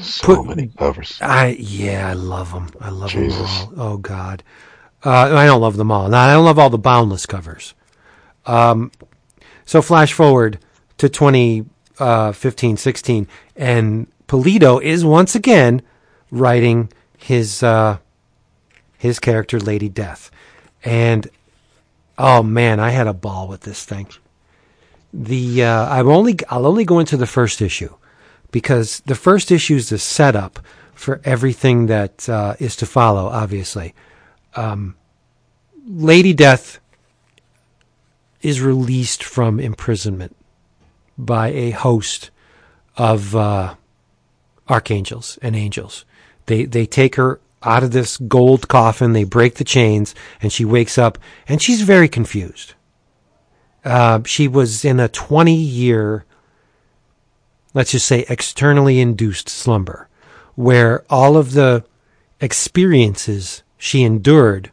So 0.00 0.26
Put- 0.26 0.48
many 0.48 0.68
covers. 0.76 1.18
I 1.20 1.56
yeah, 1.60 2.08
I 2.08 2.14
love 2.14 2.52
them. 2.52 2.70
I 2.80 2.88
love 2.90 3.10
Jesus. 3.10 3.38
them 3.66 3.78
all. 3.78 3.92
Oh 3.94 3.96
God, 3.98 4.42
uh, 5.04 5.36
I 5.36 5.46
don't 5.46 5.60
love 5.60 5.76
them 5.76 5.92
all. 5.92 6.08
Now 6.08 6.26
I 6.28 6.32
don't 6.32 6.44
love 6.44 6.58
all 6.58 6.70
the 6.70 6.78
Boundless 6.78 7.26
covers. 7.26 7.74
Um, 8.46 8.90
so 9.64 9.80
flash 9.82 10.12
forward 10.12 10.58
to 10.98 11.08
2015, 11.98 12.76
16, 12.76 13.28
and 13.56 14.06
Pulido 14.26 14.82
is 14.82 15.04
once 15.04 15.34
again 15.34 15.82
writing 16.30 16.90
his 17.18 17.62
uh, 17.62 17.98
his 18.96 19.18
character 19.18 19.60
Lady 19.60 19.88
Death, 19.88 20.30
and 20.84 21.28
oh 22.18 22.42
man, 22.42 22.80
I 22.80 22.90
had 22.90 23.06
a 23.06 23.14
ball 23.14 23.48
with 23.48 23.62
this 23.62 23.84
thing. 23.84 24.08
The 25.12 25.64
uh, 25.64 25.88
I'm 25.94 26.08
only 26.08 26.38
I'll 26.48 26.66
only 26.66 26.84
go 26.84 26.98
into 26.98 27.16
the 27.16 27.26
first 27.26 27.60
issue 27.60 27.94
because 28.50 29.00
the 29.00 29.14
first 29.14 29.50
issue 29.50 29.76
is 29.76 29.90
the 29.90 29.98
setup 29.98 30.60
for 30.94 31.20
everything 31.24 31.86
that 31.86 32.28
uh, 32.28 32.54
is 32.58 32.76
to 32.76 32.86
follow. 32.86 33.26
Obviously, 33.26 33.94
um, 34.56 34.96
Lady 35.86 36.32
Death 36.32 36.80
is 38.40 38.60
released 38.60 39.22
from 39.22 39.60
imprisonment 39.60 40.36
by 41.24 41.48
a 41.48 41.70
host 41.70 42.30
of 42.96 43.34
uh, 43.34 43.74
archangels 44.68 45.38
and 45.42 45.56
angels. 45.56 46.04
They 46.46 46.64
they 46.64 46.86
take 46.86 47.16
her 47.16 47.40
out 47.62 47.84
of 47.84 47.92
this 47.92 48.16
gold 48.16 48.68
coffin. 48.68 49.12
They 49.12 49.24
break 49.24 49.54
the 49.54 49.64
chains, 49.64 50.14
and 50.40 50.52
she 50.52 50.64
wakes 50.64 50.98
up, 50.98 51.18
and 51.48 51.62
she's 51.62 51.82
very 51.82 52.08
confused. 52.08 52.74
Uh, 53.84 54.20
she 54.24 54.48
was 54.48 54.84
in 54.84 55.00
a 55.00 55.08
twenty 55.08 55.54
year 55.54 56.24
let's 57.74 57.92
just 57.92 58.06
say 58.06 58.24
externally 58.28 59.00
induced 59.00 59.48
slumber, 59.48 60.08
where 60.54 61.04
all 61.08 61.36
of 61.36 61.52
the 61.52 61.84
experiences 62.40 63.62
she 63.78 64.02
endured 64.02 64.70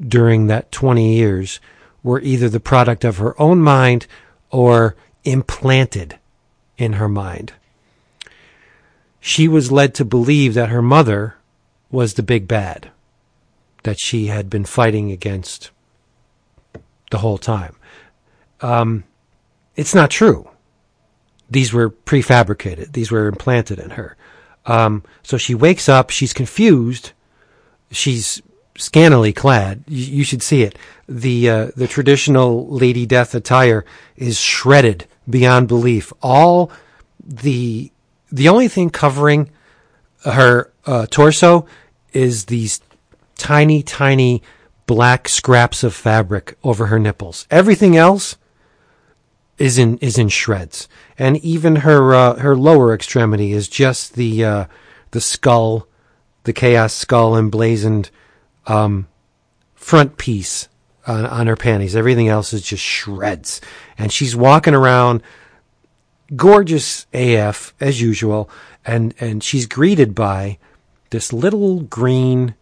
during 0.00 0.46
that 0.46 0.72
20 0.72 1.14
years 1.14 1.60
were 2.02 2.20
either 2.20 2.48
the 2.48 2.60
product 2.60 3.04
of 3.04 3.18
her 3.18 3.40
own 3.40 3.60
mind 3.60 4.06
or 4.50 4.96
implanted 5.24 6.18
in 6.76 6.94
her 6.94 7.08
mind. 7.08 7.52
She 9.20 9.46
was 9.46 9.70
led 9.70 9.94
to 9.94 10.04
believe 10.04 10.54
that 10.54 10.68
her 10.68 10.82
mother 10.82 11.36
was 11.90 12.14
the 12.14 12.22
big 12.22 12.48
bad 12.48 12.90
that 13.84 14.00
she 14.00 14.26
had 14.26 14.48
been 14.48 14.64
fighting 14.64 15.10
against 15.10 15.70
the 17.10 17.18
whole 17.18 17.38
time. 17.38 17.76
Um, 18.60 19.04
it's 19.76 19.94
not 19.94 20.10
true 20.10 20.48
these 21.52 21.72
were 21.72 21.90
prefabricated. 21.90 22.92
These 22.92 23.10
were 23.10 23.28
implanted 23.28 23.78
in 23.78 23.90
her. 23.90 24.16
Um, 24.64 25.02
so 25.22 25.36
she 25.36 25.54
wakes 25.54 25.88
up. 25.88 26.08
She's 26.08 26.32
confused. 26.32 27.12
She's 27.90 28.40
scantily 28.78 29.34
clad. 29.34 29.84
You, 29.86 30.16
you 30.16 30.24
should 30.24 30.42
see 30.42 30.62
it. 30.62 30.78
The 31.06 31.50
uh, 31.50 31.70
the 31.76 31.86
traditional 31.86 32.66
Lady 32.68 33.04
Death 33.04 33.34
attire 33.34 33.84
is 34.16 34.40
shredded 34.40 35.06
beyond 35.28 35.68
belief. 35.68 36.12
All 36.22 36.70
the 37.24 37.90
the 38.30 38.48
only 38.48 38.68
thing 38.68 38.90
covering 38.90 39.50
her 40.24 40.72
uh, 40.86 41.06
torso 41.06 41.66
is 42.12 42.46
these 42.46 42.80
tiny, 43.36 43.82
tiny 43.82 44.42
black 44.86 45.28
scraps 45.28 45.84
of 45.84 45.94
fabric 45.94 46.56
over 46.62 46.86
her 46.86 46.98
nipples. 46.98 47.46
Everything 47.50 47.96
else 47.96 48.36
is 49.58 49.78
in 49.78 49.98
is 49.98 50.18
in 50.18 50.28
shreds, 50.28 50.88
and 51.18 51.36
even 51.38 51.76
her 51.76 52.14
uh, 52.14 52.34
her 52.36 52.56
lower 52.56 52.94
extremity 52.94 53.52
is 53.52 53.68
just 53.68 54.14
the 54.14 54.44
uh, 54.44 54.64
the 55.12 55.20
skull, 55.20 55.86
the 56.44 56.52
chaos 56.52 56.92
skull 56.92 57.36
emblazoned 57.36 58.10
um, 58.66 59.06
front 59.74 60.16
piece 60.16 60.68
on, 61.06 61.26
on 61.26 61.46
her 61.46 61.56
panties. 61.56 61.94
Everything 61.94 62.28
else 62.28 62.52
is 62.52 62.62
just 62.62 62.82
shreds, 62.82 63.60
and 64.02 64.12
she's 64.12 64.34
walking 64.34 64.74
around, 64.74 65.22
gorgeous 66.34 67.06
AF 67.14 67.72
as 67.80 68.00
usual, 68.00 68.50
and 68.84 69.14
and 69.20 69.44
she's 69.44 69.66
greeted 69.66 70.12
by 70.12 70.58
this 71.10 71.32
little 71.32 71.82
green 71.82 72.56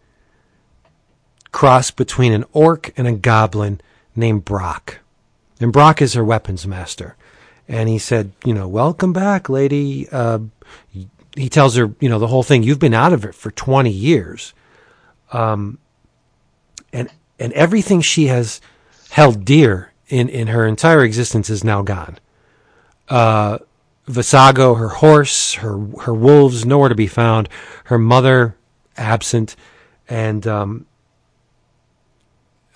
cross 1.51 1.89
between 1.89 2.31
an 2.31 2.45
orc 2.53 2.93
and 2.95 3.07
a 3.07 3.11
goblin 3.11 3.81
named 4.15 4.45
Brock. 4.45 4.99
And 5.59 5.73
Brock 5.73 5.99
is 5.99 6.13
her 6.13 6.23
weapons 6.23 6.67
master. 6.67 7.15
And 7.67 7.89
he 7.89 7.97
said, 7.97 8.33
you 8.45 8.53
know, 8.53 8.67
welcome 8.67 9.11
back, 9.11 9.49
lady. 9.49 10.07
Uh, 10.11 10.39
he 11.35 11.49
tells 11.49 11.75
her, 11.75 11.91
you 11.99 12.09
know, 12.09 12.19
the 12.19 12.27
whole 12.27 12.43
thing. 12.43 12.61
You've 12.61 12.79
been 12.79 12.93
out 12.93 13.13
of 13.13 13.25
it 13.25 13.33
for 13.33 13.49
20 13.49 13.89
years. 13.89 14.53
Um, 15.31 15.79
and, 16.93 17.09
and 17.39 17.51
everything 17.53 18.01
she 18.01 18.27
has 18.27 18.61
held 19.09 19.43
dear 19.45 19.90
in, 20.11 20.27
in 20.29 20.47
her 20.47 20.67
entire 20.67 21.03
existence 21.03 21.49
is 21.49 21.63
now 21.63 21.81
gone. 21.81 22.19
Uh, 23.07 23.59
Visago, 24.07 24.77
her 24.77 24.89
horse, 24.89 25.53
her, 25.53 25.77
her 26.01 26.13
wolves, 26.13 26.65
nowhere 26.65 26.89
to 26.89 26.95
be 26.95 27.07
found. 27.07 27.47
Her 27.85 27.97
mother, 27.97 28.57
absent. 28.97 29.55
And, 30.09 30.45
um, 30.45 30.85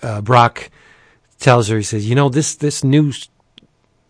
uh, 0.02 0.22
Brock, 0.22 0.70
tells 1.38 1.68
her, 1.68 1.76
he 1.76 1.82
says, 1.82 2.08
you 2.08 2.14
know, 2.14 2.30
this, 2.30 2.54
this 2.54 2.82
new 2.82 3.12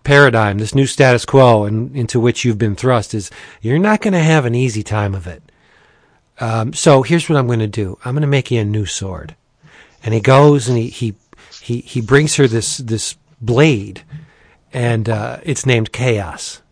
paradigm, 0.05 0.59
this 0.59 0.75
new 0.75 0.87
status 0.87 1.25
quo 1.25 1.65
and 1.65 1.97
into 1.97 2.21
which 2.21 2.45
you've 2.45 2.59
been 2.59 2.77
thrust 2.77 3.13
is 3.13 3.31
you're 3.61 3.79
not 3.79 4.01
going 4.01 4.13
to 4.13 4.21
have 4.21 4.45
an 4.45 4.55
easy 4.55 4.85
time 4.85 5.15
of 5.15 5.27
it. 5.27 5.43
Um, 6.39 6.73
so 6.73 7.03
here's 7.03 7.29
what 7.29 7.37
I'm 7.37 7.49
going 7.49 7.59
to 7.59 7.67
do. 7.67 7.99
I'm 8.05 8.15
going 8.15 8.21
to 8.21 8.29
make 8.29 8.53
you 8.53 8.61
a 8.61 8.65
new 8.65 8.87
sword. 8.87 9.35
And 10.05 10.15
he 10.15 10.21
goes 10.21 10.69
and 10.69 10.79
he, 10.79 10.89
he, 10.89 11.15
he, 11.67 11.81
he 11.81 12.01
brings 12.01 12.37
her 12.37 12.47
this, 12.47 12.79
this 12.79 13.17
blade 13.41 14.05
and, 14.73 15.09
uh, 15.09 15.39
it's 15.43 15.67
named 15.67 15.93
Chaos. 15.93 16.63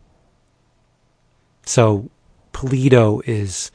So 1.66 2.10
Polito 2.52 3.22
is, 3.26 3.70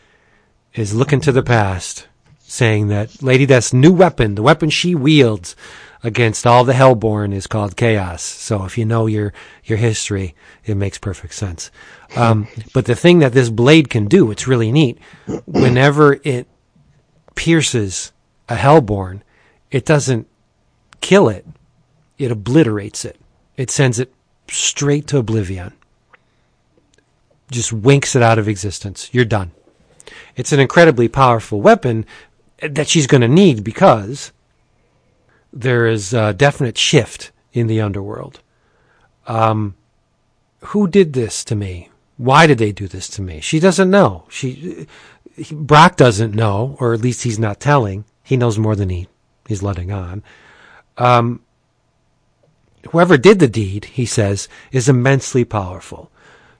is 0.73 0.93
looking 0.93 1.19
to 1.21 1.31
the 1.31 1.43
past 1.43 2.07
saying 2.39 2.87
that 2.87 3.21
Lady 3.21 3.45
Death's 3.45 3.73
new 3.73 3.91
weapon, 3.91 4.35
the 4.35 4.41
weapon 4.41 4.69
she 4.69 4.95
wields, 4.95 5.55
against 6.03 6.47
all 6.47 6.63
the 6.63 6.73
hellborn 6.73 7.33
is 7.33 7.47
called 7.47 7.75
chaos. 7.75 8.23
So 8.23 8.63
if 8.65 8.77
you 8.77 8.85
know 8.85 9.05
your 9.05 9.33
your 9.65 9.77
history, 9.77 10.35
it 10.65 10.75
makes 10.75 10.97
perfect 10.97 11.33
sense. 11.33 11.71
Um, 12.15 12.47
but 12.73 12.85
the 12.85 12.95
thing 12.95 13.19
that 13.19 13.33
this 13.33 13.49
blade 13.49 13.89
can 13.89 14.07
do, 14.07 14.31
it's 14.31 14.47
really 14.47 14.71
neat. 14.71 14.97
Whenever 15.45 16.19
it 16.23 16.47
pierces 17.35 18.11
a 18.47 18.55
hellborn, 18.55 19.23
it 19.71 19.85
doesn't 19.85 20.27
kill 21.01 21.29
it; 21.29 21.45
it 22.17 22.31
obliterates 22.31 23.05
it. 23.05 23.19
It 23.57 23.69
sends 23.71 23.99
it 23.99 24.13
straight 24.49 25.07
to 25.07 25.17
oblivion. 25.17 25.73
Just 27.51 27.73
winks 27.73 28.15
it 28.15 28.21
out 28.21 28.39
of 28.39 28.47
existence. 28.47 29.09
You're 29.11 29.25
done. 29.25 29.51
It's 30.35 30.51
an 30.51 30.59
incredibly 30.59 31.07
powerful 31.07 31.61
weapon 31.61 32.05
that 32.61 32.87
she's 32.87 33.07
going 33.07 33.21
to 33.21 33.27
need 33.27 33.63
because 33.63 34.31
there 35.51 35.87
is 35.87 36.13
a 36.13 36.33
definite 36.33 36.77
shift 36.77 37.31
in 37.53 37.67
the 37.67 37.81
underworld. 37.81 38.41
Um, 39.27 39.75
who 40.65 40.87
did 40.87 41.13
this 41.13 41.43
to 41.45 41.55
me? 41.55 41.89
Why 42.17 42.47
did 42.47 42.57
they 42.57 42.71
do 42.71 42.87
this 42.87 43.07
to 43.09 43.21
me? 43.21 43.39
She 43.39 43.59
doesn't 43.59 43.89
know. 43.89 44.25
She, 44.29 44.87
he- 45.35 45.55
Brock 45.55 45.95
doesn't 45.95 46.35
know, 46.35 46.75
or 46.79 46.93
at 46.93 47.01
least 47.01 47.23
he's 47.23 47.39
not 47.39 47.59
telling. 47.59 48.05
He 48.23 48.37
knows 48.37 48.59
more 48.59 48.75
than 48.75 48.89
he 48.89 49.07
he's 49.47 49.63
letting 49.63 49.91
on. 49.91 50.21
Um, 50.99 51.41
whoever 52.91 53.17
did 53.17 53.39
the 53.39 53.47
deed, 53.47 53.85
he 53.85 54.05
says, 54.05 54.47
is 54.71 54.87
immensely 54.87 55.43
powerful. 55.45 56.11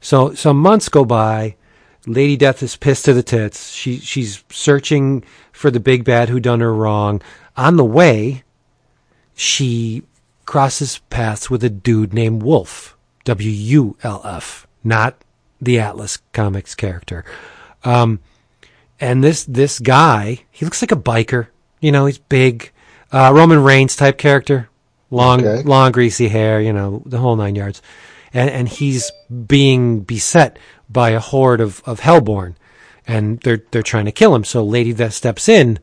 So, 0.02 0.34
so 0.34 0.54
months 0.54 0.90
go 0.90 1.06
by. 1.06 1.56
Lady 2.08 2.38
Death 2.38 2.64
is 2.64 2.78
pissed 2.78 3.06
to 3.06 3.14
the 3.14 3.22
tits. 3.22 3.72
She 3.72 4.00
she's 4.00 4.44
searching 4.50 5.24
for 5.52 5.70
the 5.70 5.82
big 5.82 6.06
bad 6.06 6.30
who 6.30 6.40
done 6.40 6.62
her 6.62 6.74
wrong. 6.74 7.22
On 7.58 7.76
the 7.76 7.86
way, 7.86 8.44
she 9.36 10.04
crosses 10.46 11.00
paths 11.10 11.50
with 11.50 11.64
a 11.64 11.70
dude 11.70 12.14
named 12.14 12.42
Wolf, 12.42 12.98
W 13.26 13.52
U 13.52 13.98
L 14.02 14.22
F, 14.26 14.66
not 14.84 15.24
the 15.62 15.78
Atlas 15.78 16.20
Comics 16.32 16.74
character. 16.74 17.26
Um, 17.84 18.22
and 19.02 19.22
this 19.22 19.44
this 19.44 19.78
guy, 19.78 20.46
he 20.50 20.66
looks 20.66 20.82
like 20.82 20.94
a 20.94 20.96
biker. 20.96 21.48
You 21.82 21.92
know, 21.92 22.06
he's 22.06 22.18
big, 22.18 22.72
uh, 23.12 23.32
Roman 23.34 23.64
Reigns 23.64 23.96
type 23.96 24.18
character, 24.18 24.70
long 25.12 25.46
Okay. 25.46 25.64
long 25.64 25.92
greasy 25.92 26.28
hair. 26.28 26.62
You 26.62 26.74
know, 26.74 27.02
the 27.06 27.18
whole 27.18 27.36
nine 27.36 27.56
yards. 27.56 27.82
And 28.34 28.50
and 28.50 28.70
he's 28.70 29.12
being 29.48 30.02
beset 30.02 30.58
by 30.90 31.10
a 31.12 31.20
horde 31.20 31.62
of 31.62 31.82
of 31.86 32.00
Hellborn, 32.02 32.56
and 33.08 33.40
they're 33.42 33.64
they're 33.72 33.82
trying 33.84 34.06
to 34.06 34.12
kill 34.12 34.36
him. 34.36 34.44
So 34.44 34.64
Lady 34.64 34.94
Death 34.94 35.14
steps 35.14 35.50
in 35.50 35.80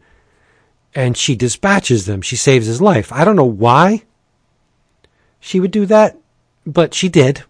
and 0.95 1.17
she 1.17 1.35
dispatches 1.37 2.07
them. 2.07 2.23
She 2.23 2.37
saves 2.37 2.67
his 2.67 2.81
life. 2.81 3.13
I 3.13 3.25
don't 3.25 3.37
know 3.37 3.45
why 3.45 4.05
she 5.41 5.61
would 5.61 5.71
do 5.73 5.87
that, 5.87 6.17
but 6.65 6.95
she 6.95 7.09
did. 7.09 7.43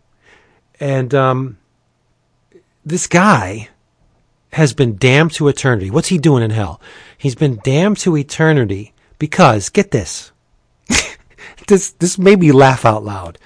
And 0.80 1.14
um, 1.14 1.58
this 2.84 3.06
guy 3.06 3.68
has 4.52 4.72
been 4.72 4.96
damned 4.96 5.32
to 5.34 5.48
eternity. 5.48 5.90
What's 5.90 6.08
he 6.08 6.18
doing 6.18 6.42
in 6.42 6.50
hell? 6.50 6.80
He's 7.16 7.34
been 7.34 7.60
damned 7.62 7.98
to 7.98 8.16
eternity 8.16 8.92
because 9.18 9.68
get 9.68 9.90
this. 9.90 10.32
this 11.68 11.90
this 11.92 12.18
made 12.18 12.40
me 12.40 12.52
laugh 12.52 12.84
out 12.84 13.04
loud. 13.04 13.38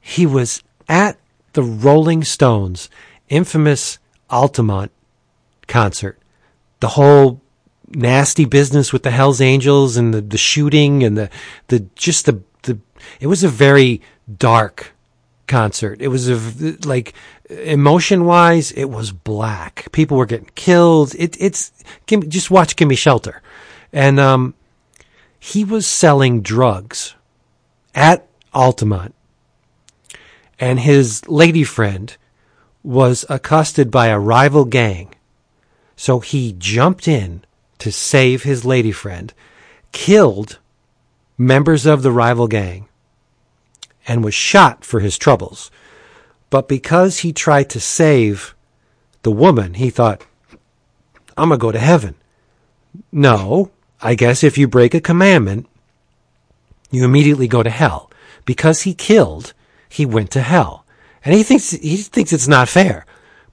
He 0.00 0.26
was 0.26 0.62
at 0.88 1.18
the 1.52 1.62
Rolling 1.62 2.24
Stones 2.24 2.88
infamous 3.28 3.98
Altamont 4.30 4.90
concert. 5.66 6.18
The 6.80 6.88
whole 6.88 7.40
nasty 7.88 8.44
business 8.44 8.92
with 8.92 9.02
the 9.02 9.10
Hells 9.10 9.40
Angels 9.40 9.96
and 9.96 10.12
the, 10.12 10.20
the 10.20 10.38
shooting 10.38 11.02
and 11.02 11.16
the 11.16 11.30
the 11.68 11.80
just 11.94 12.26
the 12.26 12.42
the 12.62 12.78
it 13.20 13.26
was 13.26 13.44
a 13.44 13.48
very 13.48 14.00
dark 14.36 14.92
concert. 15.46 16.00
It 16.00 16.08
was 16.08 16.28
a 16.28 16.38
like 16.86 17.14
emotion 17.48 18.24
wise, 18.24 18.70
it 18.72 18.86
was 18.86 19.10
black. 19.10 19.90
People 19.92 20.16
were 20.16 20.26
getting 20.26 20.50
killed. 20.54 21.14
It, 21.18 21.36
it's 21.40 21.72
just 22.06 22.50
watch 22.50 22.76
Gimme 22.76 22.94
Shelter, 22.94 23.42
and 23.92 24.20
um, 24.20 24.54
he 25.38 25.64
was 25.64 25.86
selling 25.86 26.42
drugs 26.42 27.14
at 27.94 28.26
Altamont, 28.52 29.14
and 30.58 30.80
his 30.80 31.26
lady 31.28 31.64
friend 31.64 32.16
was 32.82 33.24
accosted 33.28 33.90
by 33.90 34.08
a 34.08 34.18
rival 34.18 34.64
gang. 34.64 35.14
So 35.96 36.20
he 36.20 36.54
jumped 36.56 37.08
in 37.08 37.44
to 37.78 37.92
save 37.92 38.42
his 38.42 38.64
lady 38.64 38.92
friend, 38.92 39.32
killed 39.92 40.58
members 41.36 41.86
of 41.86 42.02
the 42.02 42.12
rival 42.12 42.48
gang, 42.48 42.88
and 44.06 44.24
was 44.24 44.34
shot 44.34 44.84
for 44.84 45.00
his 45.00 45.18
troubles. 45.18 45.70
But 46.50 46.68
because 46.68 47.18
he 47.18 47.32
tried 47.32 47.68
to 47.70 47.80
save 47.80 48.54
the 49.22 49.30
woman, 49.30 49.74
he 49.74 49.90
thought, 49.90 50.24
I'm 51.36 51.48
going 51.48 51.60
to 51.60 51.62
go 51.62 51.72
to 51.72 51.78
heaven. 51.78 52.14
No, 53.12 53.70
I 54.00 54.14
guess 54.14 54.44
if 54.44 54.56
you 54.56 54.68
break 54.68 54.94
a 54.94 55.00
commandment, 55.00 55.66
you 56.90 57.04
immediately 57.04 57.48
go 57.48 57.62
to 57.62 57.70
hell. 57.70 58.10
Because 58.44 58.82
he 58.82 58.94
killed, 58.94 59.52
he 59.88 60.06
went 60.06 60.30
to 60.32 60.40
hell. 60.40 60.84
And 61.24 61.34
he 61.34 61.42
thinks, 61.42 61.70
he 61.70 61.96
thinks 61.96 62.32
it's 62.32 62.48
not 62.48 62.68
fair. 62.68 63.04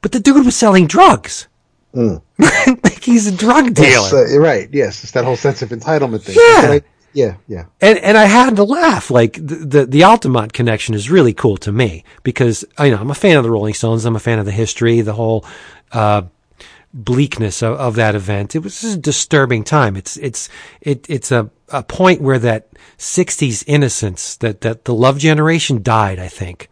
But 0.02 0.12
the 0.12 0.20
dude 0.20 0.46
was 0.46 0.56
selling 0.56 0.88
drugs. 0.88 1.48
Mm. 1.94 2.22
like 2.84 3.04
he's 3.04 3.28
a 3.28 3.36
drug 3.36 3.74
dealer. 3.74 4.26
Uh, 4.26 4.38
right. 4.38 4.70
Yes. 4.72 5.04
It's 5.04 5.14
that 5.14 5.26
whole 5.26 5.36
sense 5.36 5.62
of 5.62 5.70
entitlement 5.70 6.22
thing. 6.22 6.36
Yeah. 6.38 6.80
Yeah, 7.16 7.38
yeah. 7.48 7.66
And 7.80 7.98
and 8.00 8.18
I 8.18 8.26
had 8.26 8.58
to 8.58 8.66
laugh. 8.66 9.10
Like 9.10 9.36
the, 9.36 9.56
the 9.56 9.86
the 9.86 10.04
Altamont 10.04 10.52
connection 10.52 10.94
is 10.94 11.10
really 11.10 11.34
cool 11.34 11.56
to 11.58 11.72
me 11.72 12.04
because 12.24 12.66
you 12.78 12.92
know 12.92 12.98
I'm 12.98 13.10
a 13.10 13.16
fan 13.16 13.38
of 13.38 13.44
the 13.44 13.52
Rolling 13.52 13.74
Stones. 13.74 14.04
I'm 14.04 14.18
a 14.18 14.20
fan 14.20 14.38
of 14.38 14.46
the 14.46 14.52
history, 14.52 15.00
the 15.00 15.14
whole 15.14 15.46
uh, 15.94 16.24
bleakness 16.96 17.62
of, 17.62 17.78
of 17.78 17.96
that 17.96 18.16
event. 18.16 18.56
It 18.56 18.60
was 18.60 18.84
a 18.84 18.98
disturbing 18.98 19.64
time. 19.64 19.96
It's 19.96 20.18
it's 20.18 20.50
it 20.82 21.06
it's 21.10 21.32
a 21.32 21.52
a 21.70 21.84
point 21.84 22.22
where 22.22 22.40
that 22.40 22.70
'60s 22.98 23.64
innocence 23.68 24.38
that 24.38 24.62
that 24.62 24.86
the 24.86 24.94
love 24.96 25.20
generation 25.20 25.84
died. 25.84 26.18
I 26.18 26.30
think 26.30 26.70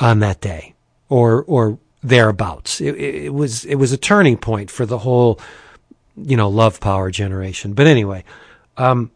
on 0.00 0.20
that 0.20 0.40
day 0.40 0.74
or 1.08 1.44
or 1.46 1.78
thereabouts. 2.02 2.80
It, 2.80 2.94
it 2.96 3.34
was 3.34 3.64
it 3.64 3.74
was 3.74 3.92
a 3.92 3.98
turning 3.98 4.36
point 4.36 4.70
for 4.70 4.86
the 4.86 4.98
whole 4.98 5.38
you 6.16 6.36
know 6.36 6.48
love 6.48 6.80
power 6.80 7.10
generation. 7.10 7.74
But 7.74 7.86
anyway. 7.86 8.24
Um, 8.78 9.10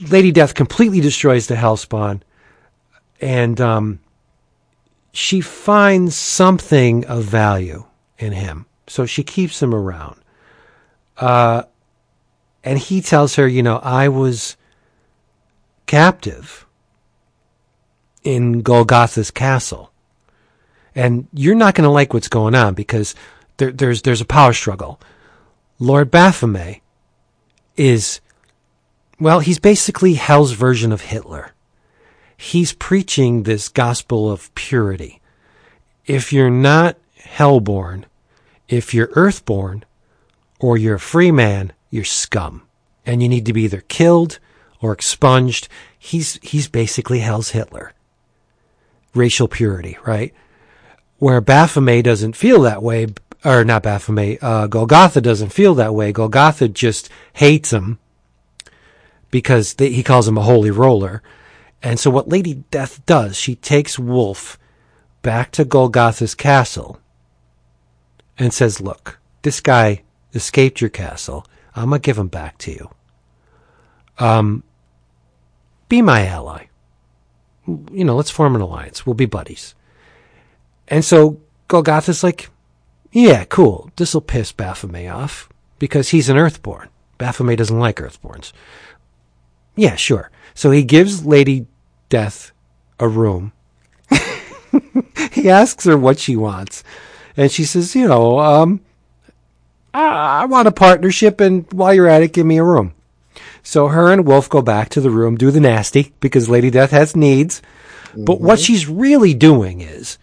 Lady 0.00 0.32
Death 0.32 0.54
completely 0.54 1.00
destroys 1.00 1.46
the 1.46 1.54
Hellspawn, 1.54 2.22
and 3.20 3.60
um, 3.60 4.00
she 5.12 5.40
finds 5.40 6.16
something 6.16 7.04
of 7.06 7.24
value 7.24 7.84
in 8.18 8.32
him, 8.32 8.66
so 8.86 9.06
she 9.06 9.22
keeps 9.22 9.62
him 9.62 9.74
around. 9.74 10.20
Uh, 11.16 11.62
and 12.62 12.78
he 12.78 13.00
tells 13.00 13.36
her, 13.36 13.46
you 13.46 13.62
know, 13.62 13.76
I 13.78 14.08
was 14.08 14.56
captive 15.86 16.66
in 18.22 18.62
Golgotha's 18.62 19.30
castle, 19.30 19.92
and 20.94 21.28
you're 21.32 21.54
not 21.54 21.74
going 21.74 21.86
to 21.86 21.90
like 21.90 22.14
what's 22.14 22.28
going 22.28 22.54
on 22.54 22.74
because 22.74 23.14
there, 23.58 23.70
there's 23.70 24.02
there's 24.02 24.20
a 24.20 24.26
power 24.26 24.52
struggle. 24.52 25.00
Lord 25.78 26.10
Baphomet 26.10 26.80
is 27.76 28.20
well, 29.20 29.40
he's 29.40 29.58
basically 29.58 30.14
hell's 30.14 30.52
version 30.52 30.90
of 30.92 31.02
Hitler. 31.02 31.52
He's 32.36 32.72
preaching 32.72 33.42
this 33.42 33.68
gospel 33.68 34.30
of 34.30 34.54
purity. 34.54 35.20
If 36.06 36.32
you're 36.32 36.50
not 36.50 36.96
hellborn, 37.16 38.06
if 38.68 38.94
you're 38.94 39.10
earthborn, 39.14 39.84
or 40.60 40.76
you're 40.76 40.96
a 40.96 41.00
free 41.00 41.30
man, 41.30 41.72
you're 41.90 42.04
scum. 42.04 42.62
And 43.04 43.22
you 43.22 43.28
need 43.28 43.46
to 43.46 43.52
be 43.52 43.64
either 43.64 43.82
killed 43.82 44.38
or 44.80 44.92
expunged. 44.92 45.68
He's, 45.98 46.38
he's 46.42 46.68
basically 46.68 47.18
hell's 47.18 47.50
Hitler. 47.50 47.92
Racial 49.14 49.48
purity, 49.48 49.98
right? 50.06 50.32
Where 51.18 51.40
Baphomet 51.40 52.04
doesn't 52.04 52.36
feel 52.36 52.62
that 52.62 52.82
way, 52.82 53.08
or 53.44 53.64
not 53.64 53.82
Baphomet, 53.82 54.42
uh, 54.42 54.66
Golgotha 54.66 55.20
doesn't 55.20 55.52
feel 55.52 55.74
that 55.74 55.94
way. 55.94 56.12
Golgotha 56.12 56.68
just 56.68 57.10
hates 57.34 57.72
him 57.72 57.98
because 59.30 59.74
they, 59.74 59.90
he 59.90 60.02
calls 60.02 60.26
him 60.26 60.38
a 60.38 60.42
holy 60.42 60.70
roller. 60.70 61.22
And 61.82 62.00
so 62.00 62.10
what 62.10 62.28
Lady 62.28 62.64
Death 62.70 63.04
does, 63.04 63.36
she 63.36 63.56
takes 63.56 63.98
Wolf 63.98 64.58
back 65.22 65.50
to 65.52 65.64
Golgotha's 65.64 66.34
castle 66.34 67.00
and 68.38 68.52
says, 68.52 68.80
look, 68.80 69.18
this 69.42 69.60
guy 69.60 70.02
escaped 70.32 70.80
your 70.80 70.90
castle. 70.90 71.46
I'm 71.74 71.88
going 71.88 72.00
to 72.00 72.06
give 72.06 72.18
him 72.18 72.28
back 72.28 72.58
to 72.58 72.72
you. 72.72 72.90
Um, 74.18 74.62
be 75.88 76.02
my 76.02 76.26
ally. 76.26 76.66
You 77.66 78.04
know, 78.04 78.16
let's 78.16 78.30
form 78.30 78.54
an 78.54 78.60
alliance. 78.60 79.06
We'll 79.06 79.14
be 79.14 79.26
buddies. 79.26 79.74
And 80.88 81.04
so 81.04 81.40
Golgotha's 81.68 82.22
like, 82.22 82.50
yeah, 83.12 83.44
cool. 83.44 83.90
This'll 83.96 84.20
piss 84.20 84.52
Baphomet 84.52 85.08
off 85.08 85.48
because 85.78 86.10
he's 86.10 86.28
an 86.28 86.36
Earthborn. 86.36 86.88
Baphomet 87.16 87.58
doesn't 87.58 87.78
like 87.78 87.96
Earthborns. 87.96 88.52
Yeah, 89.76 89.96
sure. 89.96 90.30
So 90.54 90.70
he 90.70 90.84
gives 90.84 91.24
Lady 91.24 91.66
Death 92.08 92.52
a 93.00 93.08
room. 93.08 93.52
he 95.32 95.48
asks 95.48 95.84
her 95.84 95.96
what 95.96 96.18
she 96.18 96.36
wants. 96.36 96.84
And 97.36 97.50
she 97.50 97.64
says, 97.64 97.94
you 97.94 98.08
know, 98.08 98.38
um, 98.38 98.80
I, 99.92 100.42
I 100.42 100.44
want 100.46 100.68
a 100.68 100.72
partnership, 100.72 101.40
and 101.40 101.70
while 101.72 101.94
you're 101.94 102.08
at 102.08 102.22
it, 102.22 102.32
give 102.32 102.46
me 102.46 102.58
a 102.58 102.64
room. 102.64 102.94
So 103.62 103.88
her 103.88 104.12
and 104.12 104.26
Wolf 104.26 104.48
go 104.48 104.62
back 104.62 104.90
to 104.90 105.00
the 105.00 105.10
room, 105.10 105.36
do 105.36 105.50
the 105.50 105.60
nasty, 105.60 106.12
because 106.20 106.48
Lady 106.48 106.70
Death 106.70 106.90
has 106.90 107.16
needs. 107.16 107.62
Mm-hmm. 108.08 108.24
But 108.24 108.40
what 108.40 108.58
mm-hmm. 108.58 108.64
she's 108.64 108.88
really 108.88 109.34
doing 109.34 109.80
is 109.80 110.18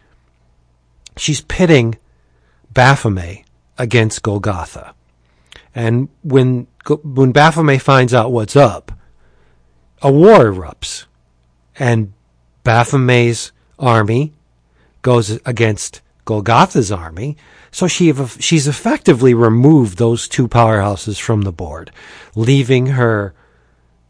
she's 1.18 1.42
pitting 1.42 1.98
Baphomet 2.72 3.44
against 3.78 4.22
Golgotha. 4.22 4.94
And 5.74 6.10
when, 6.22 6.68
when 7.04 7.32
Baphomet 7.32 7.82
finds 7.82 8.14
out 8.14 8.32
what's 8.32 8.56
up, 8.56 8.92
a 10.02 10.12
war 10.12 10.46
erupts, 10.46 11.06
and 11.78 12.14
Baphomet's 12.64 13.52
army 13.80 14.34
goes 15.02 15.40
against 15.46 16.02
Golgotha's 16.32 16.92
army. 16.92 17.36
So 17.72 17.88
she 17.88 18.14
she's 18.40 18.68
effectively 18.68 19.34
removed 19.34 19.98
those 19.98 20.28
two 20.28 20.48
powerhouses 20.48 21.20
from 21.20 21.42
the 21.42 21.52
board, 21.52 21.92
leaving 22.36 22.88
her 22.88 23.34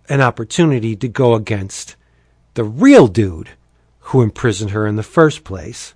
an 0.08 0.22
opportunity 0.22 0.96
to 0.96 1.08
go 1.08 1.34
against 1.34 1.96
the 2.54 2.64
real 2.64 3.08
dude 3.08 3.50
who 4.00 4.22
imprisoned 4.22 4.72
her 4.72 4.86
in 4.86 4.98
the 4.98 5.04
first 5.04 5.44
place, 5.44 5.94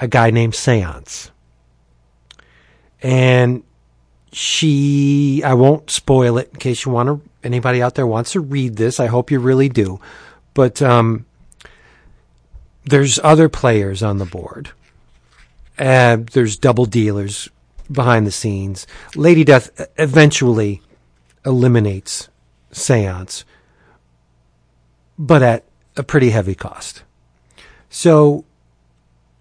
a 0.00 0.08
guy 0.08 0.30
named 0.30 0.54
Seance. 0.54 1.30
And 3.02 3.62
she, 4.32 5.42
I 5.44 5.54
won't 5.54 5.90
spoil 5.90 6.38
it 6.38 6.50
in 6.52 6.58
case 6.58 6.84
you 6.84 6.92
want 6.92 7.08
to 7.08 7.30
anybody 7.46 7.80
out 7.80 7.94
there 7.94 8.06
wants 8.06 8.32
to 8.32 8.40
read 8.40 8.76
this, 8.76 9.00
I 9.00 9.06
hope 9.06 9.30
you 9.30 9.38
really 9.38 9.68
do. 9.68 10.00
But 10.52 10.82
um, 10.82 11.24
there's 12.84 13.18
other 13.22 13.48
players 13.48 14.02
on 14.02 14.18
the 14.18 14.26
board. 14.26 14.72
Uh, 15.78 16.18
there's 16.32 16.56
double 16.56 16.86
dealers 16.86 17.48
behind 17.90 18.26
the 18.26 18.32
scenes. 18.32 18.86
Lady 19.14 19.44
Death 19.44 19.70
eventually 19.98 20.82
eliminates 21.44 22.28
Seance, 22.72 23.44
but 25.18 25.42
at 25.42 25.64
a 25.96 26.02
pretty 26.02 26.30
heavy 26.30 26.54
cost. 26.54 27.02
So 27.88 28.44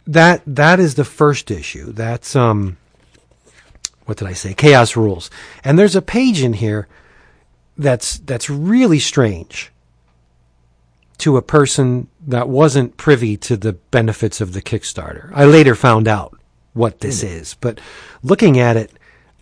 that 0.08 0.42
that 0.46 0.80
is 0.80 0.96
the 0.96 1.06
first 1.06 1.52
issue. 1.52 1.92
That's 1.92 2.36
um 2.36 2.78
what 4.06 4.18
did 4.18 4.28
I 4.28 4.34
say? 4.34 4.54
Chaos 4.54 4.96
Rules. 4.96 5.32
And 5.64 5.78
there's 5.80 5.96
a 5.96 6.02
page 6.02 6.42
in 6.42 6.54
here 6.54 6.88
that's 7.78 8.20
that's 8.20 8.50
really 8.50 9.00
strange 9.00 9.72
to 11.18 11.38
a 11.38 11.42
person 11.42 12.08
that 12.28 12.50
wasn't 12.50 12.98
privy 12.98 13.38
to 13.38 13.58
the 13.58 13.74
benefits 13.74 14.42
of 14.42 14.54
the 14.54 14.62
Kickstarter. 14.62 15.32
I 15.34 15.46
later 15.46 15.76
found 15.76 16.08
out 16.08 16.38
what 16.74 17.00
this 17.00 17.24
is, 17.24 17.56
but 17.62 17.80
looking 18.24 18.60
at 18.60 18.78
it, 18.78 18.92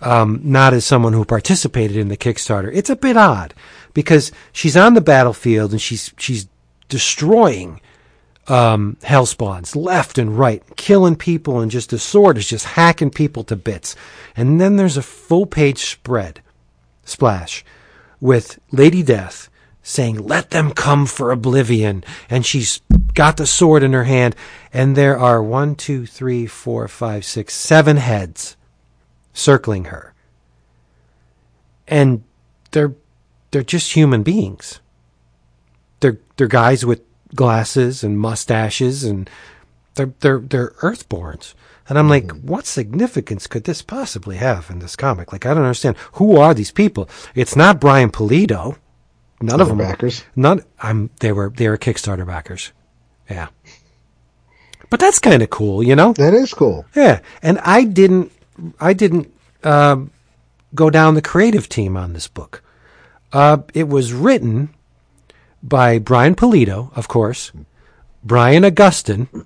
um, 0.02 0.42
not 0.44 0.74
as 0.74 0.86
someone 0.86 1.14
who 1.14 1.26
participated 1.26 1.98
in 1.98 2.10
the 2.10 2.18
Kickstarter, 2.18 2.70
it's 2.74 2.90
a 2.90 2.96
bit 2.96 3.18
odd 3.18 3.54
because 3.94 4.32
she's 4.52 4.78
on 4.78 4.94
the 4.94 5.02
battlefield 5.02 5.72
and 5.72 5.82
she's 5.82 6.14
she's 6.18 6.48
destroying 6.90 7.80
um, 8.48 8.98
hellspawns 9.02 9.76
left 9.76 10.18
and 10.18 10.38
right, 10.38 10.62
killing 10.76 11.16
people, 11.16 11.60
and 11.60 11.72
just 11.72 11.90
the 11.90 12.00
sword 12.00 12.38
is 12.38 12.48
just 12.48 12.66
hacking 12.66 13.12
people 13.12 13.44
to 13.46 13.56
bits. 13.56 13.96
And 14.36 14.60
then 14.60 14.76
there's 14.76 14.98
a 14.98 15.02
full 15.02 15.46
page 15.46 15.80
spread 15.80 16.42
splash 17.06 17.64
with 18.20 18.60
Lady 18.72 19.04
Death 19.04 19.50
saying, 19.84 20.26
Let 20.26 20.50
them 20.50 20.72
come 20.72 21.06
for 21.06 21.32
oblivion. 21.32 22.04
And 22.30 22.46
she's 22.46 22.82
got 23.14 23.38
the 23.38 23.46
sword 23.46 23.84
in 23.84 23.94
her 23.94 24.06
hand, 24.06 24.36
and 24.72 24.96
there 24.96 25.20
are 25.20 25.44
one, 25.44 25.76
two, 25.76 26.06
three, 26.08 26.48
four, 26.48 26.88
five, 26.88 27.26
six, 27.26 27.54
seven 27.54 27.98
heads 27.98 28.56
circling 29.34 29.86
her. 29.86 30.14
And 31.88 32.24
they're 32.72 32.96
they're 33.52 33.62
just 33.62 33.94
human 33.94 34.24
beings. 34.24 34.80
They're 36.00 36.20
they're 36.38 36.48
guys 36.48 36.86
with 36.86 37.02
glasses 37.36 38.04
and 38.04 38.18
mustaches 38.18 39.04
and 39.04 39.30
they're 39.96 40.14
they're 40.22 40.40
they're 40.40 40.72
earthborns. 40.82 41.54
And 41.90 42.00
I'm 42.00 42.08
like, 42.08 42.28
mm-hmm. 42.28 42.48
what 42.48 42.66
significance 42.66 43.46
could 43.46 43.66
this 43.66 43.82
possibly 43.82 44.38
have 44.38 44.70
in 44.70 44.80
this 44.80 44.96
comic? 44.96 45.34
Like, 45.34 45.46
I 45.46 45.54
don't 45.54 45.64
understand. 45.64 45.98
Who 46.14 46.38
are 46.38 46.54
these 46.54 46.72
people? 46.72 47.10
It's 47.36 47.58
not 47.58 47.82
Brian 47.82 48.10
Pulido. 48.10 48.78
None 49.44 49.62
of 49.62 49.68
them 49.68 49.78
backers. 49.78 50.24
None. 50.36 50.64
I'm. 50.80 51.10
They 51.20 51.32
were. 51.32 51.50
They 51.50 51.68
were 51.68 51.78
Kickstarter 51.78 52.26
backers. 52.26 52.72
Yeah. 53.30 53.50
But 54.90 55.00
that's 55.00 55.20
kind 55.20 55.42
of 55.42 55.50
cool, 55.50 55.84
you 55.84 55.96
know. 55.96 56.14
That 56.14 56.34
is 56.34 56.54
cool. 56.54 56.86
Yeah. 56.96 57.20
And 57.42 57.60
I 57.60 57.84
didn't. 57.84 58.32
I 58.80 58.94
didn't 58.94 59.34
um, 59.64 60.12
go 60.74 60.90
down 60.90 61.16
the 61.16 61.22
creative 61.22 61.68
team 61.68 61.98
on 61.98 62.14
this 62.14 62.28
book. 62.28 62.64
Uh, 63.34 63.58
it 63.74 63.90
was 63.90 64.14
written 64.14 64.70
by 65.62 66.00
Brian 66.00 66.36
Pulido, 66.36 66.96
of 66.96 67.08
course. 67.08 67.52
Brian 68.24 68.64
Augustyn. 68.64 69.46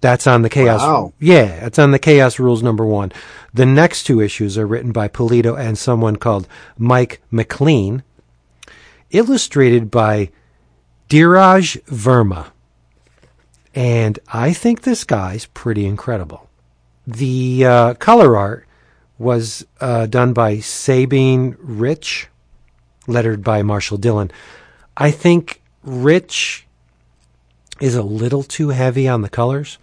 That's 0.00 0.26
on 0.26 0.42
the 0.42 0.48
Chaos. 0.48 0.80
Wow. 0.80 1.12
Yeah, 1.20 1.66
it's 1.66 1.78
on 1.78 1.90
the 1.90 1.98
Chaos 1.98 2.38
Rules 2.38 2.62
number 2.62 2.86
one. 2.86 3.12
The 3.52 3.66
next 3.66 4.04
two 4.04 4.20
issues 4.20 4.56
are 4.56 4.66
written 4.66 4.92
by 4.92 5.08
Pulido 5.08 5.58
and 5.58 5.78
someone 5.78 6.16
called 6.16 6.48
Mike 6.78 7.20
McLean. 7.30 8.02
Illustrated 9.10 9.90
by 9.90 10.30
Dheeraj 11.08 11.82
Verma. 11.84 12.50
And 13.74 14.18
I 14.32 14.52
think 14.52 14.82
this 14.82 15.04
guy's 15.04 15.46
pretty 15.46 15.86
incredible. 15.86 16.48
The 17.06 17.64
uh, 17.64 17.94
color 17.94 18.36
art 18.36 18.66
was 19.18 19.66
uh, 19.80 20.06
done 20.06 20.32
by 20.32 20.58
Sabine 20.60 21.56
Rich, 21.60 22.28
lettered 23.06 23.44
by 23.44 23.62
Marshall 23.62 23.98
Dillon. 23.98 24.30
I 24.96 25.10
think 25.10 25.60
Rich 25.82 26.66
is 27.80 27.94
a 27.94 28.02
little 28.02 28.42
too 28.42 28.70
heavy 28.70 29.08
on 29.08 29.22
the 29.22 29.28
colors 29.28 29.78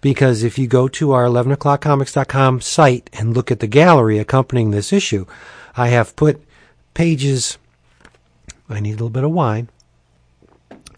because 0.00 0.42
if 0.42 0.58
you 0.58 0.66
go 0.66 0.88
to 0.88 1.12
our 1.12 1.24
11o'clockcomics.com 1.24 2.60
site 2.60 3.08
and 3.12 3.34
look 3.34 3.50
at 3.50 3.60
the 3.60 3.66
gallery 3.66 4.18
accompanying 4.18 4.70
this 4.70 4.92
issue, 4.92 5.26
I 5.76 5.88
have 5.88 6.16
put 6.16 6.42
pages. 6.94 7.58
I 8.72 8.80
need 8.80 8.90
a 8.90 8.94
little 8.94 9.10
bit 9.10 9.24
of 9.24 9.30
wine. 9.30 9.68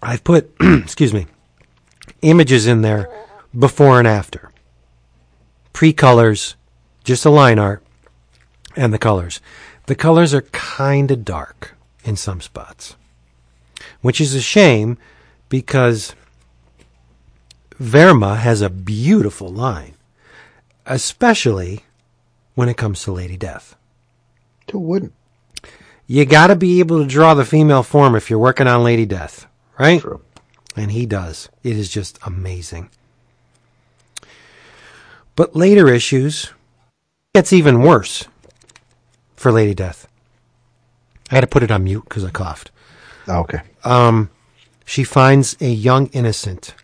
I've 0.03 0.23
put, 0.23 0.55
excuse 0.61 1.13
me, 1.13 1.27
images 2.23 2.67
in 2.67 2.83
there 2.83 3.09
before 3.57 3.99
and 3.99 4.07
after. 4.07 4.51
Pre 5.73 5.93
colors, 5.93 6.57
just 7.03 7.25
a 7.25 7.31
line 7.31 7.59
art, 7.59 7.83
and 8.77 8.93
the 8.93 8.99
colors. 8.99 9.41
The 9.87 9.95
colors 9.95 10.33
are 10.33 10.43
kind 10.43 11.11
of 11.11 11.25
dark 11.25 11.75
in 12.05 12.17
some 12.17 12.41
spots, 12.41 12.97
which 14.01 14.21
is 14.21 14.35
a 14.35 14.41
shame 14.41 14.99
because 15.49 16.15
Verma 17.81 18.39
has 18.39 18.61
a 18.61 18.71
beautiful 18.71 19.49
line, 19.49 19.95
especially 20.87 21.85
when 22.55 22.69
it 22.69 22.77
comes 22.77 23.03
to 23.03 23.13
Lady 23.13 23.37
Death. 23.37 23.77
Who 24.71 24.79
wouldn't? 24.79 25.13
You 26.07 26.25
got 26.27 26.49
to 26.49 26.57
be 26.57 26.81
able 26.81 27.01
to 27.03 27.09
draw 27.09 27.35
the 27.35 27.45
female 27.45 27.83
form 27.83 28.15
if 28.15 28.29
you're 28.29 28.39
working 28.39 28.67
on 28.67 28.85
Lady 28.85 29.07
Death, 29.07 29.47
right? 29.79 30.01
True. 30.01 30.21
And 30.77 30.91
he 30.91 31.07
does. 31.07 31.49
It 31.63 31.77
is 31.77 31.89
just 31.89 32.19
amazing. 32.27 32.91
But 35.37 35.57
later 35.57 35.89
issues 35.89 36.53
gets 37.35 37.53
even 37.53 37.83
worse 37.83 38.27
for 39.35 39.51
Lady 39.51 39.75
Death. 39.75 40.07
I 41.31 41.37
had 41.37 41.41
to 41.41 41.47
put 41.47 41.63
it 41.63 41.71
on 41.71 41.85
mute 41.85 42.05
because 42.05 42.25
I 42.25 42.31
coughed. 42.31 42.71
Oh, 43.27 43.41
okay. 43.41 43.63
Um, 43.83 44.31
she 44.85 45.05
finds 45.05 45.57
a 45.61 45.69
young 45.69 46.09
innocent 46.09 46.75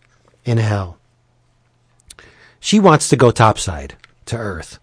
in 0.44 0.58
hell. 0.58 0.98
She 2.58 2.80
wants 2.80 3.08
to 3.08 3.16
go 3.16 3.30
topside 3.30 3.96
to 4.26 4.36
Earth. 4.36 4.78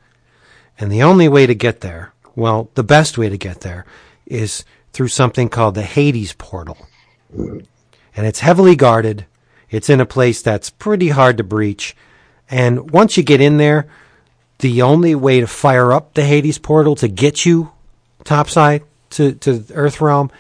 And 0.80 0.92
the 0.92 1.04
only 1.04 1.28
way 1.28 1.48
to 1.48 1.56
get 1.56 1.82
there, 1.82 2.14
well, 2.36 2.70
the 2.76 2.84
best 2.84 3.18
way 3.18 3.30
to 3.30 3.38
get 3.38 3.62
there, 3.62 3.86
is 4.28 4.64
through 4.94 5.08
something 5.08 5.50
called 5.50 5.76
the 5.76 5.84
Hades 5.84 6.34
portal. 6.34 6.78
And 7.32 8.26
it's 8.26 8.40
heavily 8.40 8.76
guarded. 8.76 9.26
It's 9.70 9.90
in 9.90 10.02
a 10.02 10.06
place 10.06 10.42
that's 10.42 10.70
pretty 10.70 11.10
hard 11.10 11.38
to 11.38 11.44
breach. 11.44 11.96
And 12.50 12.92
once 12.92 13.18
you 13.18 13.24
get 13.24 13.42
in 13.42 13.58
there, 13.58 13.88
the 14.60 14.82
only 14.82 15.14
way 15.14 15.40
to 15.40 15.48
fire 15.48 15.92
up 15.92 16.14
the 16.14 16.26
Hades 16.26 16.58
portal 16.58 16.96
to 16.96 17.08
get 17.08 17.46
you 17.46 17.72
topside 18.24 18.84
to, 19.12 19.34
to 19.34 19.64
Earth 19.74 20.02
realm 20.02 20.32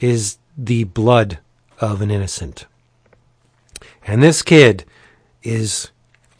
is 0.00 0.38
the 0.56 0.84
blood 0.84 1.38
of 1.80 2.00
an 2.00 2.10
innocent. 2.10 2.66
And 4.06 4.22
this 4.22 4.42
kid 4.42 4.84
is 5.42 5.90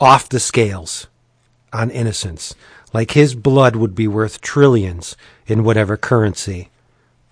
off 0.01 0.28
the 0.28 0.40
scales 0.40 1.07
on 1.72 1.90
innocence. 1.90 2.55
Like 2.92 3.11
his 3.11 3.34
blood 3.34 3.76
would 3.76 3.94
be 3.94 4.09
worth 4.09 4.40
trillions 4.40 5.16
in 5.46 5.64
whatever 5.64 5.96
currency 5.96 6.70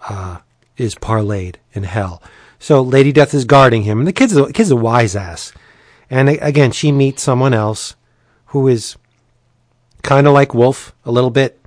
uh, 0.08 0.38
is 0.76 0.94
parlayed 0.94 1.56
in 1.72 1.84
hell. 1.84 2.22
So 2.58 2.80
Lady 2.82 3.12
Death 3.12 3.34
is 3.34 3.44
guarding 3.44 3.82
him, 3.82 3.98
and 3.98 4.08
the 4.08 4.12
kid's 4.12 4.36
a, 4.36 4.52
kid's 4.52 4.70
a 4.70 4.76
wise 4.76 5.14
ass. 5.14 5.52
And 6.08 6.28
again, 6.28 6.72
she 6.72 6.92
meets 6.92 7.22
someone 7.22 7.52
else 7.54 7.96
who 8.46 8.68
is 8.68 8.96
kind 10.02 10.26
of 10.26 10.32
like 10.32 10.54
Wolf 10.54 10.94
a 11.04 11.10
little 11.10 11.30
bit. 11.30 11.60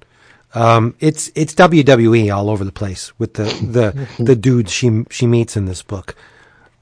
Um, 0.55 0.95
it's 0.99 1.31
it's 1.35 1.53
WWE 1.53 2.35
all 2.35 2.49
over 2.49 2.63
the 2.63 2.71
place 2.71 3.17
with 3.19 3.35
the 3.35 3.43
the 3.43 4.07
the 4.23 4.35
dudes 4.35 4.71
she 4.71 5.03
she 5.11 5.27
meets 5.27 5.55
in 5.55 5.65
this 5.65 5.83
book, 5.83 6.15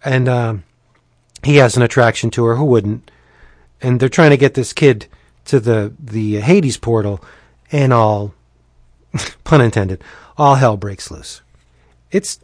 and 0.05 0.30
um, 0.30 0.64
he 1.43 1.58
has 1.58 1.76
an 1.76 1.84
attraction 1.84 2.30
to 2.32 2.45
her. 2.45 2.55
Who 2.55 2.66
wouldn't? 2.66 3.12
And 3.82 3.99
they're 3.99 4.10
trying 4.10 4.32
to 4.32 4.38
get 4.38 4.53
this 4.53 4.72
kid 4.72 5.08
to 5.45 5.60
the 5.60 5.93
the 5.99 6.39
Hades 6.39 6.78
portal, 6.78 7.22
and 7.72 7.91
all 7.91 8.34
pun 9.43 9.62
intended, 9.62 10.01
all 10.38 10.55
hell 10.55 10.78
breaks 10.78 11.12
loose. 11.12 11.41
It's 12.12 12.39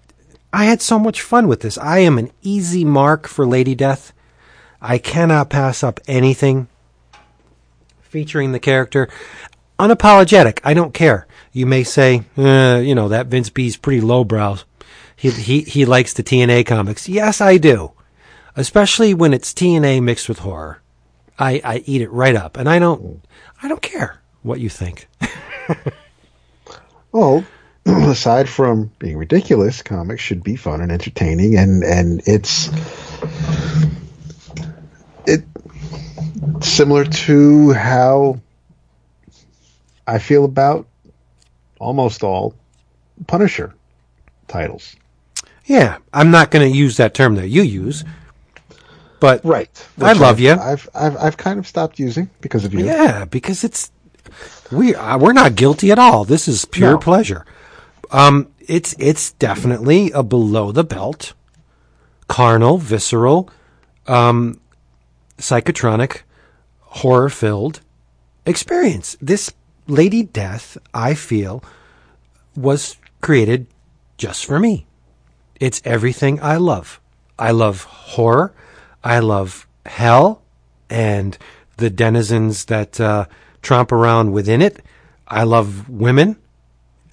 I 0.51 0.65
had 0.65 0.81
so 0.81 0.99
much 0.99 1.21
fun 1.21 1.47
with 1.47 1.61
this. 1.61 1.77
I 1.77 1.99
am 1.99 2.17
an 2.17 2.31
easy 2.41 2.85
mark 2.85 3.27
for 3.27 3.45
Lady 3.45 3.75
Death. 3.75 4.13
I 4.81 4.97
cannot 4.97 5.49
pass 5.49 5.83
up 5.83 5.99
anything 6.07 6.67
featuring 8.01 8.51
the 8.51 8.59
character. 8.59 9.09
Unapologetic. 9.79 10.59
I 10.63 10.73
don't 10.73 10.93
care. 10.93 11.25
You 11.51 11.65
may 11.65 11.83
say, 11.83 12.23
uh, 12.37 12.81
you 12.83 12.93
know, 12.93 13.09
that 13.09 13.27
Vince 13.27 13.49
B's 13.49 13.77
pretty 13.77 14.01
lowbrow. 14.01 14.57
He, 15.15 15.31
he, 15.31 15.61
he 15.61 15.85
likes 15.85 16.13
the 16.13 16.23
TNA 16.23 16.65
comics. 16.65 17.09
Yes, 17.09 17.41
I 17.41 17.57
do. 17.57 17.93
Especially 18.55 19.13
when 19.13 19.33
it's 19.33 19.53
TNA 19.53 20.03
mixed 20.03 20.29
with 20.29 20.39
horror. 20.39 20.81
I, 21.39 21.61
I 21.63 21.83
eat 21.85 22.01
it 22.01 22.11
right 22.11 22.35
up. 22.35 22.57
And 22.57 22.69
I 22.69 22.77
don't, 22.77 23.23
I 23.63 23.67
don't 23.67 23.81
care 23.81 24.21
what 24.43 24.59
you 24.59 24.69
think. 24.69 25.07
Well, 27.13 27.45
aside 27.85 28.47
from 28.49 28.91
being 28.99 29.17
ridiculous, 29.17 29.81
comics 29.81 30.21
should 30.21 30.43
be 30.43 30.55
fun 30.55 30.81
and 30.81 30.91
entertaining, 30.91 31.57
and 31.57 31.83
and 31.83 32.21
it's 32.25 32.69
it 35.27 35.43
similar 36.61 37.05
to 37.05 37.71
how 37.73 38.39
I 40.07 40.19
feel 40.19 40.45
about 40.45 40.87
almost 41.79 42.23
all 42.23 42.53
Punisher 43.27 43.73
titles. 44.47 44.95
Yeah, 45.65 45.97
I'm 46.13 46.31
not 46.31 46.51
going 46.51 46.69
to 46.69 46.77
use 46.77 46.97
that 46.97 47.13
term 47.13 47.35
that 47.35 47.47
you 47.47 47.61
use, 47.61 48.03
but 49.19 49.43
Right. 49.45 49.69
I 50.01 50.13
love 50.13 50.35
I've, 50.35 50.39
you. 50.41 50.51
I've 50.51 50.89
I've 50.93 51.17
I've 51.17 51.37
kind 51.37 51.57
of 51.59 51.67
stopped 51.67 51.99
using 51.99 52.29
because 52.41 52.65
of 52.65 52.73
you. 52.73 52.85
yeah, 52.85 53.25
because 53.25 53.63
it's 53.63 53.91
We 54.71 54.95
uh, 54.95 55.17
we're 55.17 55.33
not 55.33 55.55
guilty 55.55 55.91
at 55.91 55.99
all. 55.99 56.25
This 56.25 56.47
is 56.47 56.65
pure 56.65 56.91
No. 56.91 56.97
pleasure. 56.97 57.45
Um, 58.13 58.49
it's 58.59 58.95
it's 58.99 59.31
definitely 59.31 60.11
a 60.11 60.21
below 60.21 60.71
the 60.71 60.83
belt, 60.83 61.33
carnal, 62.27 62.77
visceral, 62.77 63.49
um, 64.07 64.61
psychotronic, 65.39 66.21
horror 66.79 67.29
filled 67.29 67.81
experience. 68.45 69.17
This 69.19 69.51
Lady 69.87 70.21
Death, 70.23 70.77
I 70.93 71.15
feel, 71.15 71.63
was 72.55 72.97
created 73.19 73.65
just 74.17 74.45
for 74.45 74.59
me. 74.59 74.85
It's 75.59 75.81
everything 75.83 76.39
I 76.41 76.57
love. 76.57 77.01
I 77.39 77.51
love 77.51 77.83
horror. 77.83 78.53
I 79.03 79.19
love 79.19 79.67
hell 79.85 80.41
and 80.89 81.37
the 81.77 81.89
denizens 81.89 82.65
that 82.65 83.01
uh, 83.01 83.25
tromp 83.61 83.91
around 83.91 84.31
within 84.31 84.61
it. 84.61 84.81
I 85.27 85.43
love 85.43 85.89
women. 85.89 86.37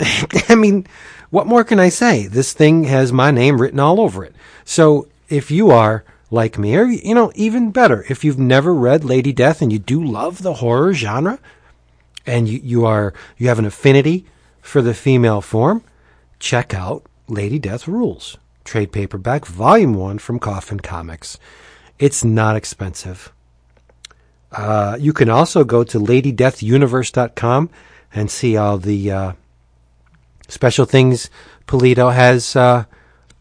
I 0.49 0.55
mean, 0.55 0.87
what 1.31 1.47
more 1.47 1.65
can 1.65 1.79
I 1.79 1.89
say? 1.89 2.27
This 2.27 2.53
thing 2.53 2.85
has 2.85 3.13
my 3.13 3.31
name 3.31 3.61
written 3.61 3.81
all 3.81 4.01
over 4.01 4.25
it. 4.25 4.35
So 4.65 5.09
if 5.29 5.51
you 5.51 5.71
are 5.71 6.05
like 6.31 6.59
me, 6.59 6.77
or, 6.77 6.85
you 6.85 7.15
know, 7.15 7.33
even 7.35 7.71
better, 7.71 8.05
if 8.09 8.25
you've 8.25 8.39
never 8.39 8.75
read 8.75 9.05
Lady 9.05 9.33
Death 9.33 9.63
and 9.63 9.73
you 9.73 9.79
do 9.79 10.03
love 10.03 10.43
the 10.43 10.55
horror 10.55 10.93
genre, 10.95 11.39
and 12.27 12.49
you, 12.49 12.61
you 12.63 12.87
are 12.87 13.15
you 13.37 13.49
have 13.49 13.59
an 13.59 13.65
affinity 13.65 14.27
for 14.61 14.83
the 14.83 14.95
female 14.95 15.41
form, 15.41 15.83
check 16.39 16.75
out 16.75 17.05
Lady 17.29 17.59
Death 17.59 17.89
Rules, 17.89 18.37
trade 18.65 18.93
paperback, 18.93 19.47
volume 19.47 19.95
one 19.95 20.19
from 20.19 20.39
Coffin 20.39 20.81
Comics. 20.81 21.39
It's 21.99 22.25
not 22.25 22.57
expensive. 22.57 23.33
Uh, 24.53 24.97
you 24.99 25.13
can 25.13 25.29
also 25.29 25.65
go 25.65 25.85
to 25.85 25.99
ladydeathuniverse.com 25.99 27.71
and 28.13 28.31
see 28.31 28.57
all 28.57 28.79
the 28.79 29.11
uh, 29.11 29.33
special 30.51 30.85
things 30.85 31.31
Pulido 31.67 32.13
has 32.13 32.55
uh, 32.57 32.85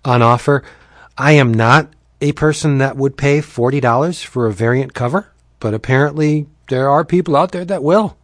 on 0.05 0.21
offer. 0.21 0.63
I 1.17 1.33
am 1.33 1.53
not 1.53 1.89
a 2.21 2.31
person 2.33 2.77
that 2.79 2.97
would 2.97 3.17
pay 3.17 3.39
$40 3.39 4.23
for 4.25 4.47
a 4.47 4.53
variant 4.53 4.93
cover, 4.93 5.31
but 5.59 5.73
apparently 5.73 6.47
there 6.69 6.89
are 6.89 7.03
people 7.03 7.35
out 7.35 7.51
there 7.51 7.65
that 7.65 7.83
will. 7.83 8.17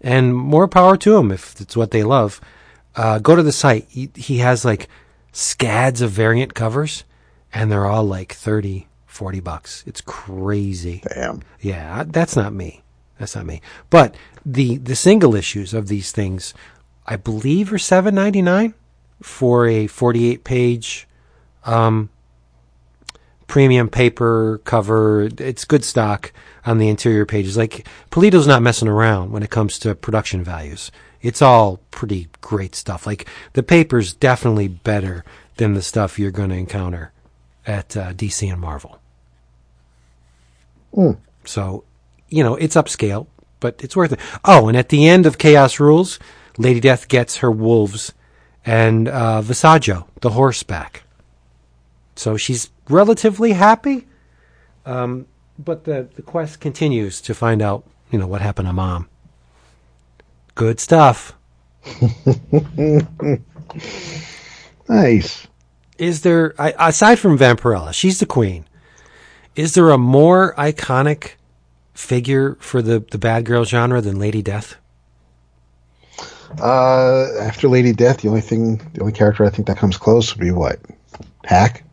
And 0.00 0.34
more 0.34 0.68
power 0.68 0.96
to 0.98 1.12
them 1.12 1.32
if 1.32 1.60
it's 1.60 1.76
what 1.76 1.90
they 1.90 2.02
love. 2.02 2.40
Uh, 2.94 3.18
go 3.18 3.34
to 3.36 3.42
the 3.42 3.52
site. 3.52 3.86
He, 3.88 4.10
he 4.14 4.38
has 4.38 4.64
like 4.64 4.88
scads 5.32 6.00
of 6.00 6.10
variant 6.10 6.54
covers, 6.54 7.04
and 7.52 7.70
they're 7.70 7.86
all 7.86 8.04
like 8.04 8.32
30, 8.32 8.88
40 9.06 9.40
bucks. 9.40 9.84
It's 9.86 10.00
crazy. 10.00 11.02
Damn. 11.14 11.42
Yeah, 11.60 12.04
that's 12.06 12.36
not 12.36 12.52
me. 12.52 12.82
That's 13.18 13.34
not 13.34 13.46
me. 13.46 13.62
But 13.90 14.14
the 14.44 14.76
the 14.76 14.96
single 14.96 15.34
issues 15.34 15.72
of 15.72 15.88
these 15.88 16.12
things, 16.12 16.54
I 17.06 17.16
believe, 17.16 17.72
are 17.72 17.78
seven 17.78 18.14
ninety 18.14 18.42
nine 18.42 18.74
for 19.22 19.66
a 19.66 19.86
forty 19.86 20.28
eight 20.30 20.44
page, 20.44 21.06
um, 21.64 22.10
premium 23.46 23.88
paper 23.88 24.60
cover. 24.64 25.28
It's 25.38 25.64
good 25.64 25.84
stock 25.84 26.32
on 26.64 26.78
the 26.78 26.88
interior 26.88 27.24
pages. 27.24 27.56
Like 27.56 27.86
Pulido's 28.10 28.46
not 28.46 28.62
messing 28.62 28.88
around 28.88 29.30
when 29.30 29.42
it 29.42 29.50
comes 29.50 29.78
to 29.80 29.94
production 29.94 30.42
values. 30.42 30.90
It's 31.22 31.42
all 31.42 31.80
pretty 31.90 32.28
great 32.40 32.74
stuff. 32.74 33.06
Like 33.06 33.26
the 33.54 33.62
paper's 33.62 34.12
definitely 34.12 34.68
better 34.68 35.24
than 35.56 35.74
the 35.74 35.82
stuff 35.82 36.18
you're 36.18 36.30
going 36.30 36.50
to 36.50 36.56
encounter 36.56 37.12
at 37.66 37.96
uh, 37.96 38.12
DC 38.12 38.50
and 38.50 38.60
Marvel. 38.60 39.00
So, 41.44 41.84
you 42.28 42.42
know, 42.42 42.56
it's 42.56 42.76
upscale, 42.76 43.26
but 43.60 43.82
it's 43.82 43.96
worth 43.96 44.12
it. 44.12 44.20
Oh, 44.44 44.68
and 44.68 44.76
at 44.76 44.88
the 44.88 45.08
end 45.08 45.26
of 45.26 45.38
Chaos 45.38 45.80
Rules, 45.80 46.18
Lady 46.58 46.80
Death 46.80 47.08
gets 47.08 47.38
her 47.38 47.50
wolves 47.50 48.12
and 48.64 49.08
uh, 49.08 49.42
Visaggio, 49.42 50.06
the 50.20 50.30
horseback. 50.30 51.04
So 52.16 52.36
she's 52.36 52.70
relatively 52.88 53.52
happy. 53.52 54.06
Um, 54.84 55.26
but 55.58 55.84
the, 55.84 56.08
the 56.14 56.22
quest 56.22 56.60
continues 56.60 57.20
to 57.22 57.34
find 57.34 57.62
out, 57.62 57.84
you 58.10 58.18
know, 58.18 58.26
what 58.26 58.40
happened 58.40 58.68
to 58.68 58.72
mom. 58.72 59.08
Good 60.54 60.80
stuff. 60.80 61.34
Nice. 64.88 65.46
Is 65.98 66.22
there, 66.22 66.54
aside 66.58 67.18
from 67.18 67.38
Vampirella, 67.38 67.92
she's 67.92 68.20
the 68.20 68.26
queen. 68.26 68.66
Is 69.54 69.74
there 69.74 69.90
a 69.90 69.98
more 69.98 70.54
iconic 70.56 71.32
figure 71.94 72.56
for 72.60 72.82
the, 72.82 73.00
the 73.10 73.18
bad 73.18 73.44
girl 73.46 73.64
genre 73.64 74.00
than 74.00 74.18
Lady 74.18 74.42
Death? 74.42 74.76
Uh, 76.60 77.26
after 77.40 77.68
Lady 77.68 77.92
Death, 77.92 78.20
the 78.20 78.28
only 78.28 78.40
thing, 78.40 78.78
the 78.94 79.00
only 79.00 79.12
character 79.12 79.44
I 79.44 79.50
think 79.50 79.68
that 79.68 79.76
comes 79.76 79.96
close 79.96 80.34
would 80.34 80.40
be 80.40 80.52
what? 80.52 80.78
Hack? 81.44 81.84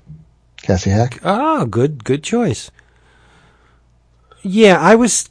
Cassie 0.61 0.89
Hack? 0.89 1.19
Ah, 1.23 1.65
good, 1.65 2.03
good 2.03 2.23
choice. 2.23 2.71
Yeah, 4.41 4.79
I 4.79 4.95
was. 4.95 5.29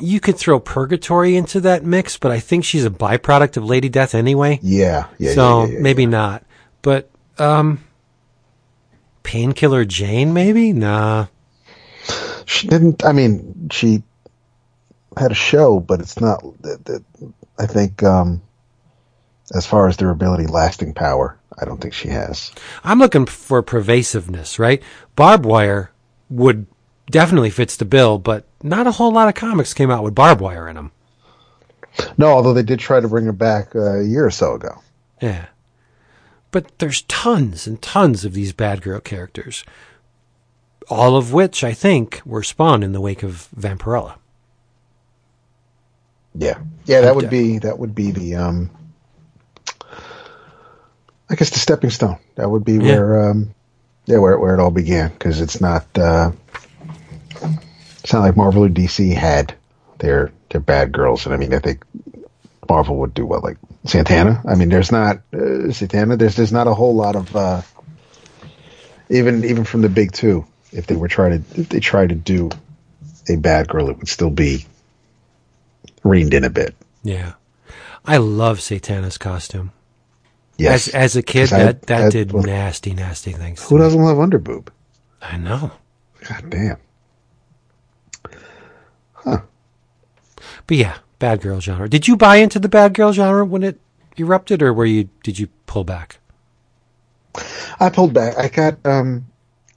You 0.00 0.20
could 0.20 0.36
throw 0.36 0.60
Purgatory 0.60 1.36
into 1.36 1.60
that 1.60 1.84
mix, 1.84 2.16
but 2.18 2.30
I 2.30 2.40
think 2.40 2.64
she's 2.64 2.84
a 2.84 2.90
byproduct 2.90 3.56
of 3.56 3.64
Lady 3.64 3.88
Death 3.88 4.14
anyway. 4.14 4.58
Yeah, 4.62 5.06
yeah, 5.18 5.32
so 5.32 5.62
yeah, 5.62 5.66
yeah, 5.66 5.72
yeah, 5.74 5.80
maybe 5.80 6.06
not. 6.06 6.44
But 6.82 7.10
um, 7.38 7.82
Painkiller 9.22 9.84
Jane, 9.84 10.32
maybe 10.32 10.72
nah. 10.72 11.26
She 12.46 12.68
didn't. 12.68 13.04
I 13.04 13.12
mean, 13.12 13.68
she 13.70 14.02
had 15.16 15.32
a 15.32 15.36
show, 15.36 15.80
but 15.80 16.00
it's 16.00 16.20
not. 16.20 16.44
I 17.58 17.66
think, 17.66 18.02
um, 18.02 18.42
as 19.54 19.66
far 19.66 19.88
as 19.88 19.96
durability, 19.96 20.46
lasting 20.46 20.94
power, 20.94 21.38
I 21.60 21.64
don't 21.64 21.80
think 21.80 21.94
she 21.94 22.08
has. 22.08 22.52
I'm 22.84 22.98
looking 22.98 23.26
for 23.26 23.62
pervasiveness, 23.62 24.58
right? 24.58 24.82
Barbed 25.14 25.44
wire 25.44 25.90
would 26.30 26.66
definitely 27.10 27.50
fits 27.50 27.76
the 27.76 27.84
bill, 27.84 28.18
but 28.18 28.46
not 28.62 28.86
a 28.86 28.92
whole 28.92 29.12
lot 29.12 29.28
of 29.28 29.34
comics 29.34 29.74
came 29.74 29.90
out 29.90 30.04
with 30.04 30.14
barbed 30.14 30.40
wire 30.40 30.68
in 30.68 30.76
them. 30.76 30.92
No, 32.16 32.28
although 32.28 32.54
they 32.54 32.62
did 32.62 32.80
try 32.80 33.00
to 33.00 33.08
bring 33.08 33.26
her 33.26 33.32
back 33.32 33.76
uh, 33.76 34.00
a 34.00 34.04
year 34.04 34.24
or 34.24 34.30
so 34.30 34.54
ago. 34.54 34.82
Yeah. 35.20 35.46
But 36.50 36.78
there's 36.78 37.02
tons 37.02 37.66
and 37.66 37.80
tons 37.80 38.24
of 38.24 38.32
these 38.32 38.52
bad 38.52 38.82
girl 38.82 39.00
characters, 39.00 39.64
all 40.88 41.16
of 41.16 41.32
which 41.32 41.62
I 41.62 41.72
think 41.72 42.22
were 42.24 42.42
spawned 42.42 42.84
in 42.84 42.92
the 42.92 43.00
wake 43.00 43.22
of 43.22 43.48
Vampirella. 43.58 44.16
Yeah, 46.34 46.58
yeah, 46.86 47.02
that 47.02 47.14
would 47.14 47.28
be 47.28 47.58
that 47.58 47.78
would 47.78 47.94
be 47.94 48.10
the 48.10 48.36
um, 48.36 48.70
I 51.32 51.34
guess 51.34 51.48
the 51.48 51.58
stepping 51.58 51.90
stone. 51.90 52.18
That 52.34 52.50
would 52.50 52.62
be 52.62 52.78
where 52.78 53.30
um, 53.30 53.54
yeah, 54.04 54.18
where 54.18 54.38
where 54.38 54.54
it 54.54 54.60
all 54.60 54.70
began 54.70 55.08
because 55.08 55.40
it's 55.40 55.62
not 55.62 55.86
uh, 55.96 56.30
it's 58.02 58.12
not 58.12 58.20
like 58.20 58.36
Marvel 58.36 58.64
or 58.64 58.68
DC 58.68 59.14
had 59.14 59.54
their 59.98 60.30
their 60.50 60.60
bad 60.60 60.92
girls, 60.92 61.24
and 61.24 61.34
I 61.34 61.38
mean 61.38 61.54
I 61.54 61.58
think 61.58 61.84
Marvel 62.68 62.96
would 62.96 63.14
do 63.14 63.24
what 63.24 63.42
like 63.42 63.56
Satana. 63.86 64.44
I 64.46 64.56
mean, 64.56 64.68
there's 64.68 64.92
not 64.92 65.16
uh, 65.32 65.72
Satana. 65.72 66.18
There's 66.18 66.36
there's 66.36 66.52
not 66.52 66.66
a 66.66 66.74
whole 66.74 66.94
lot 66.94 67.16
of 67.16 67.34
uh, 67.34 67.62
even 69.08 69.44
even 69.44 69.64
from 69.64 69.80
the 69.80 69.88
big 69.88 70.12
two. 70.12 70.44
If 70.70 70.86
they 70.86 70.96
were 70.96 71.08
trying 71.08 71.42
to 71.42 71.60
if 71.60 71.68
they 71.70 71.80
tried 71.80 72.10
to 72.10 72.14
do 72.14 72.50
a 73.26 73.36
bad 73.36 73.68
girl, 73.68 73.88
it 73.88 73.96
would 73.96 74.08
still 74.08 74.30
be 74.30 74.66
reined 76.04 76.34
in 76.34 76.44
a 76.44 76.50
bit. 76.50 76.74
Yeah. 77.02 77.32
I 78.04 78.18
love 78.18 78.58
Satana's 78.58 79.16
costume. 79.16 79.72
Yes. 80.58 80.88
As 80.88 80.94
as 80.94 81.16
a 81.16 81.22
kid, 81.22 81.48
'Cause 81.48 81.52
I- 81.54 81.64
that 81.64 81.82
that 81.86 82.02
I- 82.06 82.08
did 82.10 82.32
well, 82.32 82.42
nasty, 82.44 82.94
nasty 82.94 83.32
things. 83.32 83.62
Who 83.68 83.78
doesn't 83.78 84.00
love 84.02 84.18
underboob? 84.18 84.68
I 85.20 85.36
know. 85.38 85.70
God 86.28 86.50
damn. 86.50 86.76
But 90.66 90.76
yeah, 90.76 90.98
bad 91.18 91.40
girl 91.40 91.60
genre. 91.60 91.88
Did 91.88 92.06
you 92.08 92.16
buy 92.16 92.36
into 92.36 92.58
the 92.58 92.68
bad 92.68 92.94
girl 92.94 93.12
genre 93.12 93.44
when 93.44 93.62
it 93.62 93.80
erupted, 94.16 94.62
or 94.62 94.72
were 94.72 94.84
you? 94.86 95.08
Did 95.24 95.38
you 95.38 95.48
pull 95.66 95.84
back? 95.84 96.18
I 97.80 97.88
pulled 97.90 98.12
back. 98.14 98.38
I 98.38 98.48
got 98.48 98.78
um 98.86 99.26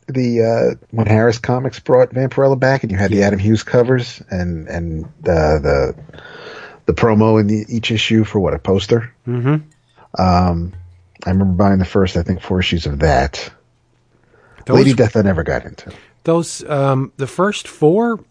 the 0.07 0.41
uh 0.43 0.85
when 0.91 1.07
Harris 1.07 1.39
Comics 1.39 1.79
brought 1.79 2.11
Vampirella 2.11 2.59
back, 2.59 2.83
and 2.83 2.91
you 2.91 2.97
had 2.97 3.11
the 3.11 3.23
Adam 3.23 3.39
Hughes 3.39 3.63
covers 3.63 4.21
and 4.29 4.67
and 4.67 5.05
uh, 5.27 5.59
the 5.59 5.95
the 6.85 6.93
promo 6.93 7.39
in 7.39 7.47
the, 7.47 7.65
each 7.67 7.89
issue 7.91 8.23
for 8.23 8.39
what 8.39 8.53
a 8.53 8.59
poster. 8.59 9.11
Mm-hmm. 9.27 9.67
Um, 10.17 10.73
I 11.25 11.31
remember 11.31 11.53
buying 11.53 11.79
the 11.79 11.85
first, 11.85 12.17
I 12.17 12.23
think, 12.23 12.41
four 12.41 12.59
issues 12.59 12.85
of 12.85 12.99
that. 12.99 13.51
Those, 14.65 14.77
Lady 14.77 14.93
Death, 14.93 15.15
I 15.15 15.21
never 15.21 15.43
got 15.43 15.65
into. 15.65 15.91
those 16.23 16.63
um, 16.69 17.11
the 17.17 17.27
first 17.27 17.67
four 17.67 18.23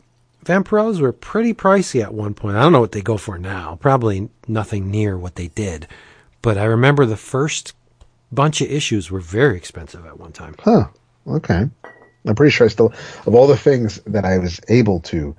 Vampirellas 0.45 1.01
were 1.01 1.13
pretty 1.13 1.55
pricey 1.55 2.03
at 2.03 2.13
one 2.13 2.35
point. 2.35 2.57
I 2.57 2.63
don't 2.63 2.73
know 2.73 2.81
what 2.81 2.93
they 2.93 3.01
go 3.03 3.17
for 3.17 3.39
now. 3.39 3.77
Probably 3.81 4.29
nothing 4.47 4.91
near 4.91 5.17
what 5.17 5.37
they 5.37 5.49
did. 5.49 5.87
But 6.43 6.59
I 6.59 6.65
remember 6.65 7.07
the 7.07 7.17
first 7.17 7.75
bunch 8.31 8.61
of 8.61 8.71
issues 8.71 9.11
were 9.11 9.21
very 9.21 9.57
expensive 9.57 10.05
at 10.05 10.19
one 10.19 10.33
time. 10.33 10.55
Huh. 10.59 10.89
Okay. 11.27 11.69
I'm 12.27 12.35
pretty 12.35 12.51
sure 12.51 12.67
I 12.67 12.69
still, 12.69 12.93
of 13.27 13.35
all 13.35 13.47
the 13.47 13.57
things 13.57 14.01
that 14.07 14.25
I 14.25 14.39
was 14.39 14.61
able 14.69 15.01
to 15.01 15.37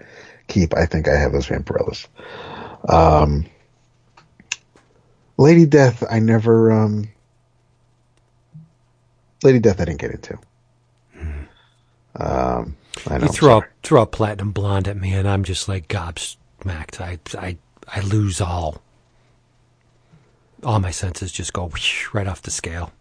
keep, 0.47 0.75
I 0.75 0.85
think 0.85 1.07
I 1.07 1.15
have 1.15 1.31
those 1.31 1.47
Vampirellas. 1.47 2.07
Um, 2.89 3.45
Lady 5.37 5.65
Death, 5.65 6.03
I 6.09 6.19
never. 6.19 6.71
Um, 6.71 7.09
Lady 9.43 9.59
Death, 9.59 9.81
I 9.81 9.85
didn't 9.85 9.99
get 9.99 10.11
into. 10.11 10.37
Um, 12.17 12.77
I 13.07 13.17
know. 13.17 13.25
You 13.25 13.31
throw 13.31 13.59
sorry. 13.59 13.69
throw 13.83 14.01
a 14.03 14.07
platinum 14.07 14.51
blonde 14.51 14.87
at 14.87 14.97
me, 14.97 15.13
and 15.13 15.27
I'm 15.27 15.43
just 15.43 15.67
like 15.67 15.87
gobsmacked. 15.87 17.01
I 17.01 17.19
I 17.37 17.57
I 17.87 17.99
lose 18.01 18.39
all. 18.41 18.81
All 20.63 20.79
my 20.79 20.91
senses 20.91 21.31
just 21.31 21.53
go 21.53 21.67
whoosh, 21.67 22.07
right 22.13 22.27
off 22.27 22.41
the 22.41 22.51
scale. 22.51 22.91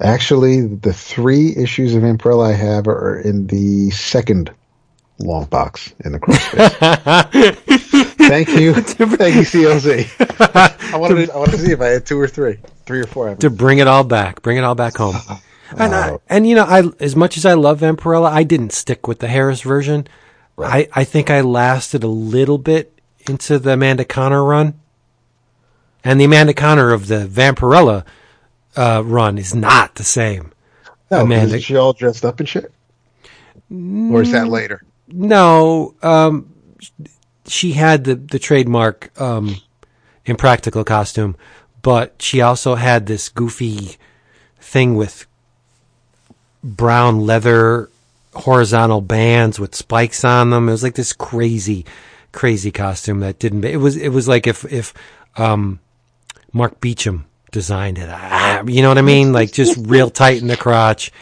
Actually, 0.00 0.66
the 0.66 0.92
three 0.92 1.54
issues 1.56 1.94
of 1.94 2.02
Imprella 2.02 2.50
I 2.50 2.54
have 2.54 2.86
are 2.86 3.18
in 3.18 3.46
the 3.48 3.90
second 3.90 4.50
long 5.18 5.46
box 5.46 5.92
in 6.04 6.12
the 6.12 6.18
crossface. 6.18 8.12
Thank 8.28 8.48
you, 8.48 8.74
thank 8.82 9.34
you, 9.36 9.42
CLC. 9.42 10.92
I 10.92 10.96
wanted, 10.96 11.26
to, 11.26 11.32
I 11.32 11.36
wanted 11.38 11.52
to 11.52 11.58
see 11.58 11.72
if 11.72 11.80
I 11.80 11.86
had 11.86 12.06
two 12.06 12.18
or 12.20 12.28
three, 12.28 12.58
three 12.84 13.00
or 13.00 13.06
four. 13.06 13.34
To 13.36 13.50
bring 13.50 13.78
it 13.78 13.86
all 13.86 14.04
back, 14.04 14.42
bring 14.42 14.56
it 14.56 14.64
all 14.64 14.74
back 14.74 14.96
home. 14.96 15.16
And 15.76 15.92
I, 15.96 16.10
Oh. 16.10 16.20
and 16.28 16.46
you 16.48 16.54
know, 16.54 16.62
I 16.64 16.84
as 17.00 17.16
much 17.16 17.36
as 17.36 17.44
I 17.44 17.54
love 17.54 17.80
Vampirella, 17.80 18.30
I 18.30 18.44
didn't 18.44 18.72
stick 18.72 19.08
with 19.08 19.18
the 19.18 19.26
Harris 19.26 19.62
version. 19.62 20.06
I 20.56 20.88
I 20.92 21.02
think 21.02 21.28
I 21.28 21.40
lasted 21.40 22.04
a 22.04 22.06
little 22.06 22.56
bit 22.56 22.96
into 23.28 23.58
the 23.58 23.72
Amanda 23.72 24.04
Conner 24.04 24.44
run, 24.44 24.74
and 26.04 26.20
the 26.20 26.24
Amanda 26.24 26.54
Conner 26.54 26.92
of 26.92 27.08
the 27.08 27.26
Vampirella 27.26 28.04
uh, 28.76 29.02
run 29.04 29.38
is 29.38 29.56
not 29.56 29.96
the 29.96 30.04
same. 30.04 30.52
no, 31.10 31.22
Amanda- 31.22 31.56
is 31.56 31.64
she 31.64 31.74
all 31.76 31.92
dressed 31.92 32.24
up 32.24 32.38
and 32.38 32.48
shit? 32.48 32.72
Or 33.68 34.22
is 34.22 34.30
that 34.30 34.46
later? 34.46 34.82
No, 35.08 35.96
um, 36.00 36.54
she 37.46 37.72
had 37.72 38.04
the 38.04 38.14
the 38.14 38.38
trademark 38.38 39.18
um, 39.20 39.56
impractical 40.24 40.84
costume, 40.84 41.36
but 41.82 42.14
she 42.20 42.40
also 42.40 42.74
had 42.74 43.06
this 43.06 43.28
goofy 43.28 43.96
thing 44.60 44.96
with 44.96 45.26
brown 46.62 47.24
leather 47.24 47.88
horizontal 48.34 49.00
bands 49.00 49.58
with 49.58 49.74
spikes 49.74 50.24
on 50.24 50.50
them. 50.50 50.68
It 50.68 50.72
was 50.72 50.82
like 50.82 50.94
this 50.94 51.12
crazy, 51.12 51.86
crazy 52.32 52.70
costume 52.70 53.20
that 53.20 53.38
didn't. 53.38 53.64
It 53.64 53.78
was 53.78 53.96
it 53.96 54.10
was 54.10 54.28
like 54.28 54.46
if 54.46 54.64
if 54.70 54.92
um, 55.36 55.80
Mark 56.52 56.80
Beachum 56.80 57.24
designed 57.52 57.98
it. 57.98 58.08
Ah, 58.10 58.62
you 58.66 58.82
know 58.82 58.88
what 58.88 58.98
I 58.98 59.02
mean? 59.02 59.32
Like 59.32 59.52
just 59.52 59.78
real 59.86 60.10
tight 60.10 60.40
in 60.40 60.48
the 60.48 60.56
crotch. 60.56 61.12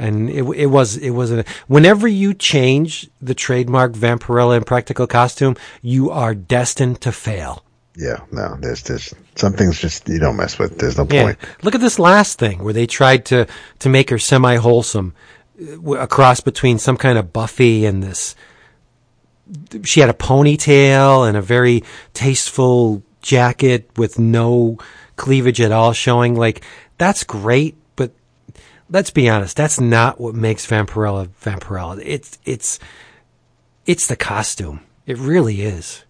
And 0.00 0.30
it 0.30 0.42
it 0.56 0.66
was 0.66 0.96
it 0.96 1.10
was 1.10 1.30
a 1.30 1.44
whenever 1.68 2.08
you 2.08 2.32
change 2.32 3.10
the 3.20 3.34
trademark 3.34 3.92
Vampirella 3.92 4.56
impractical 4.56 5.06
costume, 5.06 5.56
you 5.82 6.10
are 6.10 6.34
destined 6.34 7.02
to 7.02 7.12
fail. 7.12 7.62
Yeah, 7.96 8.20
no. 8.32 8.56
There's 8.58 8.82
there's 8.84 9.12
some 9.34 9.52
things 9.52 9.78
just 9.78 10.08
you 10.08 10.18
don't 10.18 10.36
mess 10.36 10.58
with. 10.58 10.78
There's 10.78 10.96
no 10.96 11.06
Yeah. 11.10 11.24
point. 11.24 11.38
Look 11.62 11.74
at 11.74 11.82
this 11.82 11.98
last 11.98 12.38
thing 12.38 12.64
where 12.64 12.72
they 12.72 12.86
tried 12.86 13.26
to 13.26 13.46
to 13.80 13.88
make 13.90 14.08
her 14.08 14.18
semi 14.18 14.56
wholesome, 14.56 15.12
uh, 15.60 15.92
a 15.92 16.06
cross 16.06 16.40
between 16.40 16.78
some 16.78 16.96
kind 16.96 17.18
of 17.18 17.32
Buffy 17.32 17.84
and 17.84 18.02
this. 18.02 18.34
She 19.84 20.00
had 20.00 20.08
a 20.08 20.14
ponytail 20.14 21.28
and 21.28 21.36
a 21.36 21.42
very 21.42 21.82
tasteful 22.14 23.02
jacket 23.20 23.90
with 23.96 24.18
no 24.18 24.78
cleavage 25.16 25.60
at 25.60 25.72
all 25.72 25.92
showing. 25.92 26.36
Like 26.36 26.62
that's 26.96 27.24
great, 27.24 27.76
let's 28.90 29.10
be 29.10 29.28
honest, 29.28 29.56
that's 29.56 29.80
not 29.80 30.20
what 30.20 30.34
makes 30.34 30.66
Vampirella 30.66 31.28
Vampirella. 31.42 32.02
It's 32.04 32.38
it's 32.44 32.78
it's 33.86 34.06
the 34.06 34.16
costume. 34.16 34.80
It 35.06 35.18
really 35.18 35.62
is 35.62 36.04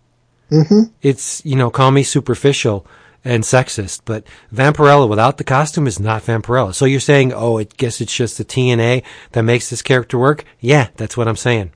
mm-hmm. 0.51 0.93
it's 1.03 1.45
you 1.45 1.57
know 1.57 1.71
call 1.71 1.91
me 1.91 2.03
superficial 2.03 2.87
and 3.25 3.45
sexist, 3.45 4.01
but 4.05 4.25
Vampirella 4.53 5.09
without 5.09 5.37
the 5.37 5.45
costume 5.45 5.87
is 5.87 6.01
not 6.01 6.23
Vampirella. 6.23 6.75
So 6.75 6.87
you're 6.87 7.01
saying, 7.01 7.35
oh, 7.35 7.59
I 7.59 7.65
guess 7.65 8.01
it's 8.01 8.15
just 8.15 8.39
the 8.39 8.47
TNA 8.47 9.05
that 9.33 9.43
makes 9.43 9.69
this 9.69 9.83
character 9.83 10.19
work? 10.19 10.45
Yeah, 10.59 10.89
that's 10.97 11.19
what 11.19 11.29
I'm 11.29 11.37
saying. 11.37 11.73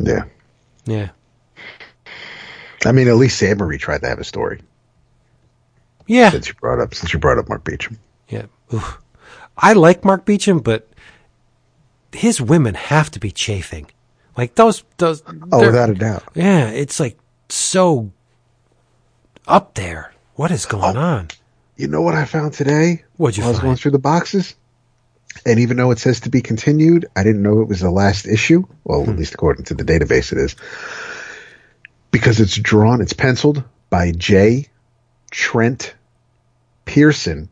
Yeah. 0.00 0.24
Yeah, 0.86 1.10
I 2.86 2.92
mean, 2.92 3.08
at 3.08 3.16
least 3.16 3.38
Sam 3.38 3.58
Marie 3.58 3.78
tried 3.78 4.00
to 4.02 4.08
have 4.08 4.18
a 4.18 4.24
story. 4.24 4.60
yeah, 6.06 6.30
Since 6.30 6.48
you 6.48 6.54
brought 6.54 6.80
up, 6.80 6.94
since 6.94 7.12
you 7.12 7.18
brought 7.18 7.38
up 7.38 7.48
Mark 7.48 7.64
Beachum. 7.64 7.98
yeah. 8.28 8.46
Oof. 8.72 8.98
I 9.58 9.72
like 9.72 10.04
Mark 10.04 10.24
Beachum, 10.24 10.62
but 10.62 10.88
his 12.12 12.40
women 12.40 12.74
have 12.74 13.10
to 13.12 13.20
be 13.20 13.30
chafing. 13.30 13.86
Like 14.36 14.54
those, 14.54 14.84
those. 14.98 15.22
Oh, 15.52 15.66
without 15.66 15.90
a 15.90 15.94
doubt. 15.94 16.22
Yeah, 16.34 16.68
it's 16.70 17.00
like 17.00 17.18
so 17.48 18.12
up 19.46 19.74
there. 19.74 20.12
What 20.36 20.50
is 20.52 20.64
going 20.66 20.96
on? 20.96 21.28
You 21.76 21.88
know 21.88 22.02
what 22.02 22.14
I 22.14 22.24
found 22.24 22.52
today? 22.54 23.02
What'd 23.16 23.36
you 23.36 23.44
I 23.44 23.48
was 23.48 23.58
going 23.58 23.76
through 23.76 23.90
the 23.92 23.98
boxes, 23.98 24.54
and 25.44 25.58
even 25.58 25.76
though 25.76 25.90
it 25.90 25.98
says 25.98 26.20
to 26.20 26.30
be 26.30 26.40
continued, 26.40 27.06
I 27.16 27.24
didn't 27.24 27.42
know 27.42 27.60
it 27.60 27.68
was 27.68 27.80
the 27.80 27.90
last 27.90 28.26
issue. 28.26 28.64
Well, 28.84 29.04
Hmm. 29.04 29.10
at 29.10 29.16
least 29.18 29.34
according 29.34 29.64
to 29.66 29.74
the 29.74 29.84
database, 29.84 30.30
it 30.32 30.38
is 30.38 30.54
because 32.12 32.38
it's 32.40 32.56
drawn, 32.56 33.00
it's 33.00 33.12
penciled 33.12 33.64
by 33.90 34.12
J. 34.12 34.68
Trent 35.30 35.94
Pearson, 36.84 37.48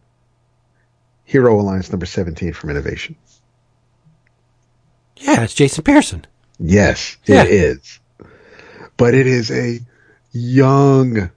Hero 1.26 1.60
Alliance 1.60 1.90
number 1.92 2.06
seventeen 2.06 2.52
from 2.54 2.70
Innovation. 2.70 3.16
Yeah, 5.18 5.42
it's 5.42 5.54
Jason 5.54 5.84
Pearson. 5.84 6.24
Yes, 6.58 7.16
Yeah. 7.26 7.42
it 7.42 7.50
is, 7.50 8.00
but 8.96 9.14
it 9.14 9.26
is 9.26 9.50
a 9.50 9.80
young 10.32 11.30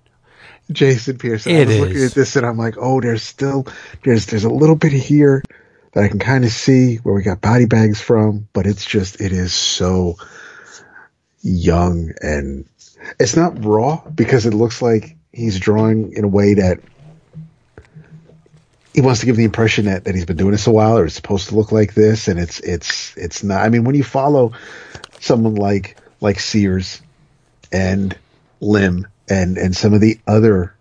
Jason 0.71 1.17
Pearson. 1.17 1.51
I 1.51 1.55
It 1.55 1.67
was 1.67 1.79
looking 1.79 2.03
at 2.03 2.13
this 2.13 2.35
and 2.35 2.45
I'm 2.45 2.57
like, 2.57 2.75
oh, 2.77 3.01
there's 3.01 3.23
still 3.23 3.67
there's 4.03 4.27
there's 4.27 4.43
a 4.43 4.49
little 4.49 4.75
bit 4.75 4.93
here 4.93 5.43
that 5.93 6.03
I 6.03 6.07
can 6.07 6.19
kind 6.19 6.45
of 6.45 6.51
see 6.51 6.97
where 6.97 7.15
we 7.15 7.23
got 7.23 7.41
body 7.41 7.65
bags 7.65 7.99
from, 7.99 8.47
but 8.53 8.65
it's 8.67 8.85
just 8.85 9.19
it 9.19 9.31
is 9.31 9.53
so 9.53 10.17
young 11.41 12.11
and 12.21 12.65
it's 13.19 13.35
not 13.35 13.63
raw 13.63 14.01
because 14.13 14.45
it 14.45 14.53
looks 14.53 14.81
like 14.81 15.15
he's 15.31 15.59
drawing 15.59 16.13
in 16.13 16.23
a 16.25 16.27
way 16.27 16.53
that 16.53 16.79
he 18.99 19.05
wants 19.05 19.21
to 19.21 19.25
give 19.25 19.37
the 19.37 19.45
impression 19.45 19.85
that, 19.85 20.03
that 20.03 20.13
he's 20.13 20.25
been 20.25 20.35
doing 20.35 20.51
this 20.51 20.67
a 20.67 20.71
while 20.71 20.97
or 20.97 21.05
it's 21.05 21.15
supposed 21.15 21.47
to 21.47 21.55
look 21.55 21.71
like 21.71 21.93
this 21.93 22.27
and 22.27 22.37
it's 22.37 22.59
it's 22.59 23.15
it's 23.15 23.45
not 23.45 23.61
I 23.61 23.69
mean 23.69 23.85
when 23.85 23.95
you 23.95 24.03
follow 24.03 24.51
someone 25.21 25.55
like 25.55 25.95
like 26.19 26.37
Sears 26.37 27.01
and 27.71 28.17
Lim 28.59 29.07
and 29.29 29.57
and 29.57 29.73
some 29.73 29.93
of 29.93 30.01
the 30.01 30.19
other 30.27 30.75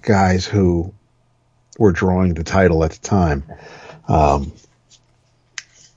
guys 0.00 0.46
who 0.46 0.94
were 1.76 1.90
drawing 1.90 2.34
the 2.34 2.44
title 2.44 2.84
at 2.84 2.92
the 2.92 3.00
time. 3.00 3.42
Um, 4.06 4.52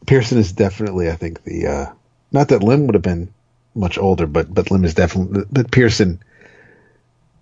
Pearson 0.08 0.40
is 0.40 0.54
definitely, 0.54 1.12
I 1.12 1.16
think, 1.16 1.44
the 1.44 1.68
uh, 1.68 1.86
not 2.32 2.48
that 2.48 2.64
Lim 2.64 2.88
would 2.88 2.96
have 2.96 3.04
been 3.04 3.32
much 3.76 4.00
older, 4.00 4.26
but 4.26 4.52
but 4.52 4.72
Lim 4.72 4.86
is 4.86 4.96
definitely, 4.96 5.44
but 5.52 5.70
Pearson 5.70 6.20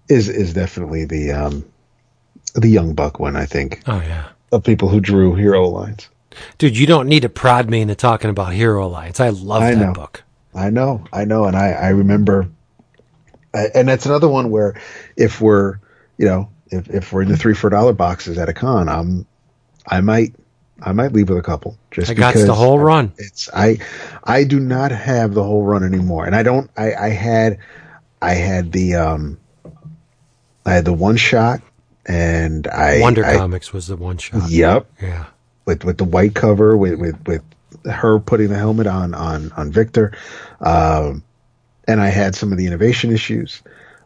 is 0.10 0.28
is 0.28 0.54
definitely 0.54 1.06
the 1.06 1.32
um, 1.32 1.71
the 2.54 2.68
young 2.70 2.94
buck 2.94 3.20
one. 3.20 3.36
I 3.36 3.46
think 3.46 3.82
Oh 3.88 4.02
yeah. 4.02 4.30
of 4.52 4.64
people 4.64 4.90
who 4.90 5.00
drew 5.00 5.36
Hero 5.36 5.66
Alliance. 5.66 6.10
Dude, 6.58 6.78
you 6.78 6.88
don't 6.88 7.08
need 7.08 7.22
to 7.22 7.30
prod 7.30 7.70
me 7.70 7.82
into 7.82 7.96
talking 7.96 8.30
about 8.30 8.54
Hero 8.54 8.86
Alliance. 8.86 9.20
I 9.20 9.30
love 9.30 9.64
I 9.64 9.74
that 9.76 9.86
know. 9.88 9.94
book. 9.94 10.24
I 10.56 10.70
know, 10.70 11.04
I 11.14 11.26
know, 11.26 11.46
and 11.46 11.56
I 11.56 11.70
I 11.72 11.90
remember, 11.90 12.48
I- 13.54 13.70
and 13.76 13.88
that's 13.88 14.06
another 14.06 14.28
one 14.28 14.50
where 14.52 14.80
if 15.18 15.40
we're 15.42 15.80
you 16.18 16.26
know 16.26 16.50
if 16.68 16.90
if 16.90 17.12
we're 17.14 17.22
in 17.24 17.30
the 17.30 17.38
three 17.38 17.54
for 17.54 17.70
dollar 17.70 17.94
boxes 17.94 18.38
at 18.38 18.50
a 18.50 18.54
con, 18.54 18.88
I'm 18.90 19.26
I 19.88 20.02
might 20.02 20.36
I 20.82 20.92
might 20.94 21.14
leave 21.14 21.30
with 21.30 21.38
a 21.38 21.42
couple 21.44 21.78
just 21.92 22.10
I 22.12 22.14
got 22.16 22.34
because 22.34 22.48
the 22.48 22.54
whole 22.56 22.80
run. 22.80 23.14
It's 23.18 23.50
I 23.54 23.78
I 24.24 24.44
do 24.44 24.60
not 24.60 24.92
have 24.92 25.34
the 25.34 25.44
whole 25.44 25.64
run 25.64 25.84
anymore, 25.84 26.26
and 26.26 26.36
I 26.36 26.44
don't 26.44 26.70
I 26.78 26.94
I 26.96 27.10
had 27.10 27.60
I 28.22 28.34
had 28.34 28.72
the 28.72 28.96
um 28.96 29.38
I 30.66 30.74
had 30.74 30.86
the 30.86 30.94
one 30.94 31.18
shot, 31.18 31.62
and 32.06 32.68
I 32.68 33.00
Wonder 33.00 33.26
I, 33.26 33.38
Comics 33.38 33.74
was 33.74 33.88
the 33.88 33.96
one 33.96 34.18
shot. 34.18 34.50
Yep, 34.50 34.88
Yeah. 35.02 35.26
with 35.66 35.84
with 35.84 35.98
the 35.98 36.04
white 36.06 36.34
cover 36.34 36.76
with 36.76 37.00
with 37.00 37.28
with 37.28 37.44
her 37.86 38.20
putting 38.20 38.50
the 38.50 38.58
helmet 38.58 38.88
on 38.88 39.14
on 39.14 39.52
on 39.54 39.72
Victor, 39.72 40.14
um, 40.60 41.24
and 41.88 42.02
I 42.02 42.10
had 42.10 42.36
some 42.36 42.52
of 42.52 42.58
the 42.58 42.68
innovation 42.68 43.12
issues, 43.12 43.62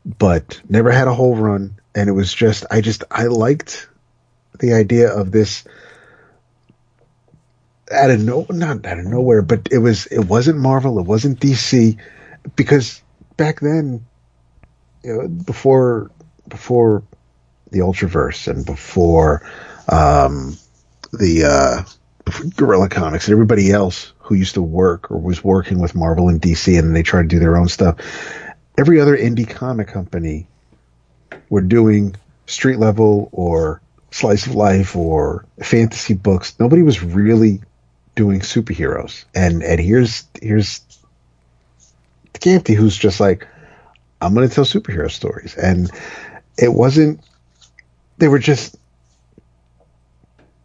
but 0.05 0.61
never 0.69 0.91
had 0.91 1.07
a 1.07 1.13
whole 1.13 1.35
run. 1.35 1.75
And 1.93 2.09
it 2.09 2.13
was 2.13 2.33
just 2.33 2.65
I 2.69 2.81
just 2.81 3.03
I 3.09 3.23
liked 3.27 3.87
the 4.59 4.73
idea 4.73 5.09
of 5.13 5.31
this 5.31 5.63
out 7.91 8.09
of 8.09 8.19
no 8.23 8.45
not 8.49 8.85
out 8.85 8.99
of 8.99 9.05
nowhere, 9.05 9.41
but 9.41 9.67
it 9.71 9.77
was 9.77 10.05
it 10.07 10.25
wasn't 10.25 10.59
Marvel, 10.59 10.99
it 10.99 11.05
wasn't 11.05 11.39
DC, 11.39 11.97
because 12.55 13.01
back 13.37 13.59
then, 13.59 14.05
you 15.03 15.13
know, 15.13 15.27
before 15.27 16.11
before 16.47 17.03
the 17.75 17.81
Ultraverse 17.81 18.47
and 18.47 18.65
before 18.65 19.41
um, 19.89 20.57
the 21.11 21.43
uh, 21.43 21.83
Gorilla 22.55 22.87
Comics 22.87 23.27
and 23.27 23.33
everybody 23.33 23.71
else 23.71 24.13
who 24.19 24.33
used 24.33 24.53
to 24.53 24.61
work 24.61 25.11
or 25.11 25.17
was 25.17 25.43
working 25.43 25.79
with 25.79 25.93
Marvel 25.93 26.29
and 26.29 26.41
DC, 26.41 26.79
and 26.79 26.95
they 26.95 27.03
tried 27.03 27.23
to 27.23 27.27
do 27.27 27.39
their 27.39 27.57
own 27.57 27.67
stuff. 27.67 27.97
Every 28.77 28.99
other 28.99 29.15
indie 29.15 29.47
comic 29.47 29.89
company 29.89 30.47
were 31.49 31.61
doing 31.61 32.15
street 32.47 32.79
level 32.79 33.29
or 33.33 33.81
slice 34.11 34.47
of 34.47 34.55
life 34.55 34.95
or 34.95 35.45
fantasy 35.61 36.13
books. 36.13 36.57
Nobody 36.59 36.81
was 36.81 37.03
really 37.03 37.61
doing 38.15 38.39
superheroes. 38.39 39.25
And 39.35 39.61
and 39.63 39.81
here's 39.81 40.23
here's 40.41 40.81
Gampty 42.33 42.73
who's 42.73 42.97
just 42.97 43.19
like, 43.19 43.47
I'm 44.21 44.33
gonna 44.33 44.47
tell 44.47 44.65
superhero 44.65 45.11
stories. 45.11 45.55
And 45.55 45.91
it 46.57 46.73
wasn't 46.73 47.19
they 48.17 48.27
were 48.27 48.39
just 48.39 48.75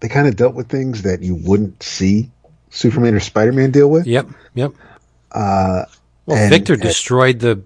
they 0.01 0.09
kind 0.09 0.27
of 0.29 0.37
dealt 0.37 0.55
with 0.55 0.69
things 0.69 1.03
that 1.03 1.23
you 1.23 1.35
wouldn't 1.35 1.83
see 1.83 2.31
Superman 2.71 3.15
or 3.15 3.21
Spider 3.21 3.53
Man 3.53 3.71
deal 3.71 3.91
with. 3.91 4.07
Yep, 4.07 4.29
yep. 4.55 4.73
Uh 5.33 5.85
Well, 6.27 6.37
and- 6.39 6.51
Victor 6.51 6.75
and- 6.75 6.83
destroyed 6.83 7.41
the. 7.41 7.63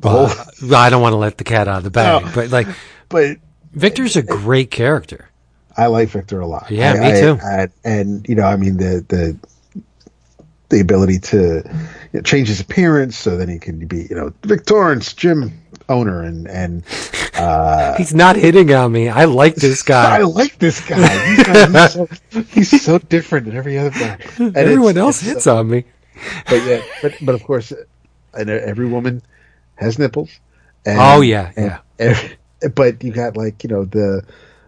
The 0.00 0.08
uh, 0.08 0.32
well, 0.62 0.74
I 0.80 0.90
don't 0.90 1.02
want 1.02 1.12
to 1.14 1.16
let 1.16 1.38
the 1.38 1.44
cat 1.44 1.66
out 1.66 1.78
of 1.78 1.82
the 1.84 1.90
bag, 1.90 2.24
No. 2.24 2.30
but 2.32 2.50
like 2.50 2.68
but 3.08 3.36
Victor's 3.72 4.14
a 4.14 4.22
great 4.22 4.70
character. 4.70 5.28
I 5.76 5.86
like 5.86 6.08
Victor 6.10 6.38
a 6.40 6.46
lot. 6.46 6.70
Yeah, 6.70 6.92
I- 6.92 7.12
me 7.14 7.20
too. 7.20 7.38
I- 7.42 7.68
and 7.84 8.24
you 8.28 8.36
know, 8.36 8.44
I 8.44 8.56
mean 8.56 8.76
the 8.76 9.04
the 9.08 9.82
the 10.68 10.78
ability 10.80 11.18
to 11.18 11.62
you 11.66 11.70
know, 12.12 12.20
change 12.20 12.46
his 12.48 12.60
appearance 12.60 13.16
so 13.16 13.36
then 13.36 13.48
he 13.48 13.58
can 13.58 13.86
be 13.88 14.06
you 14.08 14.14
know 14.14 14.32
Vic 14.44 14.66
Torrance, 14.66 15.12
gym 15.14 15.52
owner, 15.88 16.22
and 16.22 16.46
and 16.48 16.84
uh, 17.38 17.96
He's 17.96 18.14
not 18.14 18.36
hitting 18.36 18.72
on 18.72 18.92
me. 18.92 19.08
I 19.08 19.24
like 19.24 19.54
this 19.54 19.82
guy. 19.82 20.16
I 20.18 20.22
like 20.22 20.58
this 20.58 20.80
guy. 20.86 21.06
He's, 21.34 21.46
he's, 21.46 21.92
so, 21.92 22.08
he's 22.52 22.82
so 22.82 22.98
different 22.98 23.46
than 23.46 23.56
every 23.56 23.78
other 23.78 23.90
guy. 23.90 24.18
And 24.38 24.48
it's- 24.48 24.52
Everyone 24.56 24.96
else 24.98 25.22
it's- 25.22 25.34
hits 25.34 25.46
on 25.46 25.68
me. 25.70 25.84
but 26.48 26.64
yeah, 26.64 26.82
but 27.02 27.14
but 27.22 27.34
of 27.34 27.44
course, 27.44 27.72
and 28.34 28.50
every 28.50 28.86
woman 28.86 29.22
has 29.76 29.98
nipples. 29.98 30.30
And, 30.84 30.98
Oh, 31.00 31.20
yeah, 31.20 31.52
and 31.56 31.66
yeah. 31.66 31.78
every- 31.98 32.36
but 32.74 33.02
you 33.04 33.12
got 33.12 33.36
like 33.36 33.62
you 33.62 33.68
know 33.70 33.84
the 33.84 34.24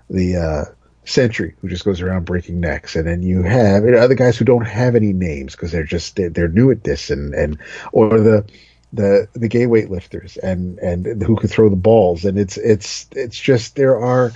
the 0.08 0.36
uh, 0.36 0.64
sentry 1.04 1.56
who 1.60 1.68
just 1.68 1.84
goes 1.84 2.00
around 2.00 2.24
breaking 2.24 2.60
necks, 2.60 2.94
and 2.94 3.04
then 3.06 3.22
you 3.22 3.42
have 3.42 3.84
you 3.84 3.90
know, 3.92 3.98
other 3.98 4.14
guys 4.14 4.36
who 4.36 4.44
don't 4.44 4.66
have 4.66 4.94
any 4.94 5.12
names 5.12 5.56
because 5.56 5.72
they're 5.72 5.82
just 5.82 6.14
they're, 6.14 6.28
they're 6.30 6.46
new 6.48 6.70
at 6.70 6.84
this, 6.84 7.10
and 7.10 7.34
and 7.34 7.58
or 7.92 8.20
the 8.20 8.44
the 8.92 9.28
the 9.32 9.48
gay 9.48 9.66
weightlifters 9.66 10.36
and 10.36 10.78
and 10.78 11.22
who 11.22 11.36
can 11.36 11.48
throw 11.48 11.68
the 11.68 11.76
balls, 11.76 12.24
and 12.24 12.38
it's 12.38 12.56
it's 12.56 13.06
it's 13.12 13.38
just 13.38 13.76
there 13.76 13.98
are 13.98 14.32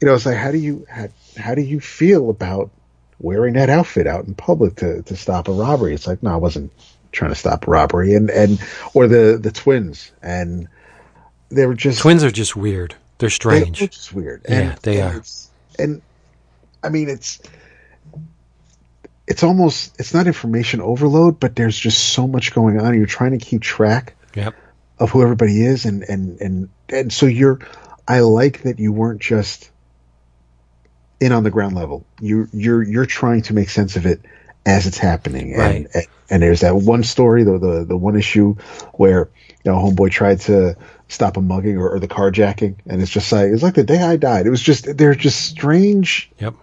you 0.00 0.08
know 0.08 0.14
it's 0.14 0.26
like 0.26 0.36
how 0.36 0.50
do 0.50 0.58
you 0.58 0.86
how, 0.88 1.08
how 1.36 1.54
do 1.54 1.62
you 1.62 1.80
feel 1.80 2.30
about 2.30 2.70
wearing 3.20 3.54
that 3.54 3.70
outfit 3.70 4.06
out 4.06 4.24
in 4.24 4.34
public 4.34 4.76
to, 4.76 5.02
to 5.02 5.16
stop 5.16 5.48
a 5.48 5.52
robbery. 5.52 5.94
It's 5.94 6.06
like, 6.06 6.22
no, 6.22 6.32
I 6.32 6.36
wasn't 6.36 6.72
trying 7.12 7.30
to 7.30 7.36
stop 7.36 7.68
a 7.68 7.70
robbery. 7.70 8.14
And, 8.14 8.30
and, 8.30 8.60
or 8.94 9.06
the, 9.06 9.38
the 9.40 9.52
twins 9.52 10.10
and 10.22 10.68
they 11.50 11.66
were 11.66 11.74
just, 11.74 12.00
Twins 12.00 12.24
are 12.24 12.30
just 12.30 12.56
weird. 12.56 12.94
They're 13.18 13.30
strange. 13.30 13.78
they're 13.78 13.88
just 13.88 14.12
weird. 14.14 14.46
Yeah, 14.48 14.76
they 14.82 15.00
and 15.00 15.16
are. 15.16 15.22
And 15.78 16.02
I 16.82 16.88
mean, 16.88 17.08
it's, 17.08 17.40
it's 19.30 19.42
almost, 19.44 19.98
it's 20.00 20.12
not 20.12 20.26
information 20.26 20.80
overload, 20.80 21.38
but 21.40 21.54
there's 21.56 21.78
just 21.78 22.10
so 22.10 22.26
much 22.26 22.52
going 22.52 22.80
on. 22.80 22.94
You're 22.94 23.06
trying 23.06 23.38
to 23.38 23.44
keep 23.44 23.62
track 23.62 24.14
Yep. 24.34 24.54
of 24.98 25.10
who 25.10 25.22
everybody 25.22 25.64
is 25.64 25.86
and 25.86 26.02
and 26.04 26.40
and 26.40 26.68
and 26.88 27.12
so 27.12 27.26
you're 27.26 27.58
I 28.06 28.20
like 28.20 28.62
that 28.62 28.78
you 28.78 28.92
weren't 28.92 29.20
just 29.20 29.70
in 31.20 31.32
on 31.32 31.42
the 31.44 31.50
ground 31.50 31.74
level. 31.76 32.04
You 32.20 32.48
you're 32.52 32.82
you're 32.82 33.06
trying 33.06 33.42
to 33.42 33.54
make 33.54 33.70
sense 33.70 33.96
of 33.96 34.04
it 34.06 34.20
as 34.66 34.86
it's 34.86 34.98
happening. 34.98 35.56
Right. 35.56 35.86
And 35.94 36.06
and 36.28 36.42
there's 36.42 36.60
that 36.60 36.76
one 36.76 37.02
story, 37.02 37.44
the 37.44 37.58
the, 37.58 37.84
the 37.84 37.96
one 37.96 38.16
issue 38.16 38.54
where 38.94 39.28
you 39.64 39.70
know 39.72 39.78
homeboy 39.78 40.10
tried 40.10 40.40
to 40.42 40.76
stop 41.08 41.36
a 41.36 41.40
mugging 41.40 41.76
or, 41.76 41.90
or 41.90 41.98
the 41.98 42.08
carjacking 42.08 42.76
and 42.86 43.02
it's 43.02 43.10
just 43.10 43.32
like 43.32 43.50
it's 43.50 43.62
like 43.62 43.74
the 43.74 43.84
day 43.84 44.02
I 44.02 44.16
died. 44.16 44.46
It 44.46 44.50
was 44.50 44.62
just 44.62 44.96
they're 44.96 45.14
just 45.14 45.40
strange 45.40 46.30
Yep. 46.38 46.54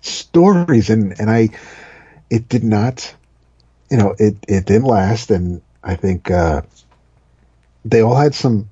stories 0.00 0.90
and 0.90 1.18
and 1.20 1.30
I 1.30 1.50
it 2.34 2.48
did 2.48 2.64
not 2.64 3.14
you 3.90 3.96
know 3.96 4.14
it 4.18 4.36
it 4.48 4.64
didn't 4.66 4.84
last 4.84 5.30
and 5.30 5.60
I 5.82 5.94
think 5.96 6.30
uh 6.30 6.62
they 7.84 8.00
all 8.00 8.16
had 8.16 8.34
some 8.34 8.68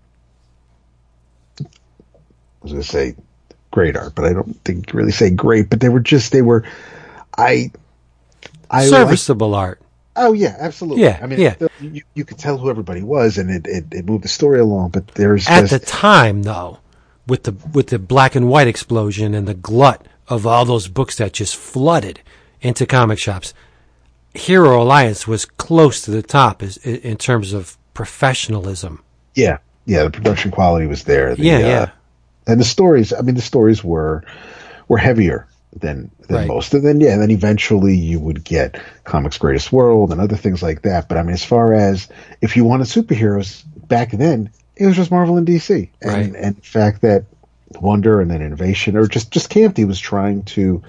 I 1.60 1.64
was 2.62 2.72
going 2.72 2.82
to 2.82 2.88
say 2.88 3.14
great 3.70 3.96
art 3.96 4.14
but 4.14 4.24
I 4.24 4.32
don't 4.32 4.54
think 4.64 4.92
you 4.92 4.98
really 4.98 5.12
say 5.12 5.30
great 5.30 5.70
but 5.70 5.80
they 5.80 5.88
were 5.88 6.00
just 6.00 6.32
they 6.32 6.42
were 6.42 6.64
I 7.36 7.70
I 8.70 8.86
liked- 8.86 8.90
Serviceable 8.90 9.54
art. 9.54 9.80
oh 10.16 10.32
yeah 10.32 10.56
absolutely 10.58 11.04
Yeah, 11.04 11.18
I 11.22 11.26
mean 11.26 11.40
yeah. 11.40 11.54
you, 11.80 12.02
you 12.14 12.24
could 12.24 12.38
tell 12.38 12.58
who 12.58 12.68
everybody 12.70 13.02
was 13.02 13.38
and 13.38 13.50
it, 13.50 13.66
it, 13.66 13.84
it 13.92 14.04
moved 14.06 14.24
the 14.24 14.28
story 14.28 14.60
along 14.60 14.90
but 14.90 15.06
there's 15.08 15.46
At 15.48 15.60
just 15.68 15.72
the 15.72 15.78
time, 15.86 16.42
though, 16.42 16.78
with 17.26 17.44
the 17.44 17.52
with 17.72 17.88
the 17.88 17.98
black 17.98 18.34
and 18.34 18.48
white 18.48 18.68
explosion 18.68 19.34
and 19.34 19.46
the 19.46 19.54
glut 19.54 20.06
of 20.28 20.46
all 20.46 20.64
those 20.64 20.88
books 20.88 21.16
that 21.16 21.32
just 21.32 21.56
flooded 21.56 22.20
into 22.62 22.86
comic 22.86 23.18
shops, 23.18 23.52
Hero 24.34 24.82
Alliance 24.82 25.28
was 25.28 25.44
close 25.44 26.00
to 26.02 26.10
the 26.10 26.22
top 26.22 26.62
as, 26.62 26.78
in 26.78 27.16
terms 27.18 27.52
of 27.52 27.76
professionalism. 27.94 29.02
yeah 29.34 29.58
yeah 29.84 30.04
the 30.04 30.10
production 30.10 30.50
quality 30.50 30.86
was 30.86 31.04
there 31.04 31.34
the, 31.34 31.42
Yeah, 31.42 31.56
uh, 31.56 31.60
yeah. 31.60 31.90
and 32.46 32.58
the 32.60 32.64
stories 32.64 33.12
i 33.12 33.20
mean 33.20 33.34
the 33.34 33.42
stories 33.42 33.82
were 33.84 34.22
were 34.88 34.96
heavier 34.98 35.46
than 35.80 36.10
than 36.28 36.36
Right. 36.36 36.46
most 36.48 36.72
and 36.72 36.84
then 36.86 37.00
yeah 37.00 37.12
and 37.12 37.20
then 37.20 37.30
eventually 37.30 37.94
you 37.96 38.20
would 38.20 38.44
get 38.44 38.80
comics 39.04 39.36
greatest 39.38 39.72
world 39.72 40.12
and 40.12 40.20
other 40.20 40.36
things 40.36 40.62
like 40.62 40.82
that 40.82 41.08
but 41.08 41.18
i 41.18 41.22
mean 41.22 41.34
as 41.34 41.44
far 41.44 41.74
as 41.74 42.08
if 42.40 42.56
you 42.56 42.64
wanted 42.64 42.86
superheroes 42.86 43.64
back 43.88 44.12
then 44.12 44.48
it 44.76 44.86
was 44.86 44.96
just 44.96 45.10
marvel 45.10 45.36
and 45.36 45.46
dc 45.48 45.88
and 46.00 46.10
Right. 46.12 46.32
and 46.44 46.56
the 46.56 46.62
fact 46.62 47.00
that 47.02 47.24
wonder 47.80 48.20
and 48.20 48.30
then 48.30 48.40
innovation 48.40 48.96
or 48.96 49.06
just 49.06 49.30
just 49.32 49.50
Campty 49.50 49.84
was 49.84 49.98
trying 49.98 50.42
to 50.44 50.80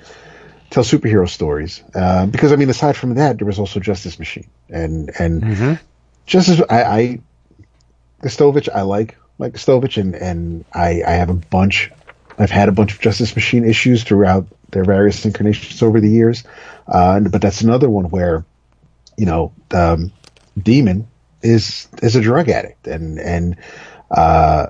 tell 0.73 0.83
superhero 0.83 1.29
stories. 1.29 1.83
Uh, 1.93 2.25
because 2.25 2.51
i 2.51 2.55
mean 2.55 2.69
aside 2.69 2.97
from 2.97 3.13
that 3.15 3.37
there 3.37 3.45
was 3.45 3.59
also 3.59 3.79
justice 3.79 4.17
machine. 4.19 4.49
And 4.69 5.11
and 5.19 5.43
justice 6.25 6.61
i 6.69 6.83
i 6.83 7.19
Gustovich, 8.23 8.69
I 8.73 8.81
like 8.81 9.17
Mike 9.37 9.53
Gustovich, 9.53 9.97
and 9.97 10.15
and 10.15 10.65
I 10.73 11.03
I 11.05 11.11
have 11.11 11.29
a 11.29 11.33
bunch. 11.33 11.91
I've 12.39 12.49
had 12.49 12.69
a 12.69 12.71
bunch 12.71 12.93
of 12.93 12.99
Justice 12.99 13.35
Machine 13.35 13.63
issues 13.63 14.03
throughout 14.03 14.47
their 14.71 14.83
various 14.83 15.23
incarnations 15.23 15.83
over 15.83 15.99
the 15.99 16.09
years, 16.09 16.43
uh, 16.87 17.19
but 17.19 17.43
that's 17.43 17.61
another 17.61 17.89
one 17.89 18.05
where, 18.05 18.43
you 19.17 19.27
know, 19.27 19.51
um, 19.71 20.11
Demon 20.57 21.07
is 21.43 21.87
is 22.01 22.15
a 22.15 22.21
drug 22.21 22.49
addict, 22.49 22.87
and 22.87 23.19
and 23.19 23.57
uh, 24.09 24.67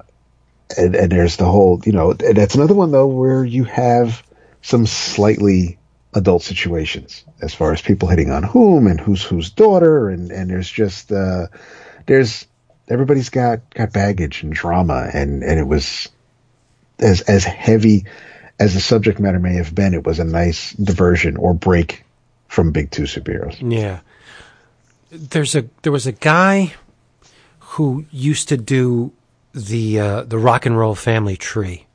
and, 0.78 0.96
and 0.96 1.12
there's 1.12 1.38
the 1.38 1.46
whole, 1.46 1.80
you 1.86 1.92
know, 1.94 2.14
that's 2.14 2.56
another 2.56 2.74
one 2.74 2.92
though 2.92 3.08
where 3.08 3.46
you 3.46 3.64
have 3.66 4.24
some 4.62 4.86
slightly 4.86 5.78
adult 6.15 6.44
situations 6.44 7.26
as 7.41 7.53
far 7.53 7.73
as 7.73 7.81
people 7.81 8.07
hitting 8.07 8.31
on 8.31 8.44
whom 8.44 8.88
and 8.88 8.99
who's 8.99 9.23
whose 9.23 9.49
daughter, 9.49 10.10
and 10.10 10.31
and 10.31 10.49
there's 10.49 10.69
just 10.69 11.11
uh, 11.11 11.48
there's 12.06 12.45
everybody's 12.90 13.30
got 13.30 13.60
got 13.73 13.94
baggage 13.94 14.44
and 14.44 14.53
drama 14.53 15.10
and 15.14 15.44
and 15.44 15.60
it 15.60 15.68
was 15.68 16.10
as 16.99 17.22
as 17.22 17.44
heavy 17.44 18.06
as 18.60 18.73
the 18.73 18.80
subject 18.80 19.19
matter 19.19 19.40
may 19.40 19.56
have 19.56 19.73
been 19.73 19.94
it 19.94 20.06
was 20.06 20.19
a 20.19 20.23
nice 20.23 20.73
diversion 20.73 21.38
or 21.38 21.53
break 21.53 22.03
from 22.48 22.72
big 22.72 22.91
two 22.91 23.03
superheroes 23.03 23.57
Yeah. 23.60 24.02
There's 25.10 25.56
a 25.56 25.65
there 25.84 25.91
was 25.91 26.07
a 26.07 26.11
guy 26.11 26.73
who 27.60 28.06
used 28.11 28.49
to 28.49 28.57
do 28.57 29.14
the 29.53 29.99
uh, 29.99 30.23
the 30.23 30.38
rock 30.38 30.65
and 30.65 30.77
roll 30.77 30.95
family 30.95 31.38
tree. 31.38 31.85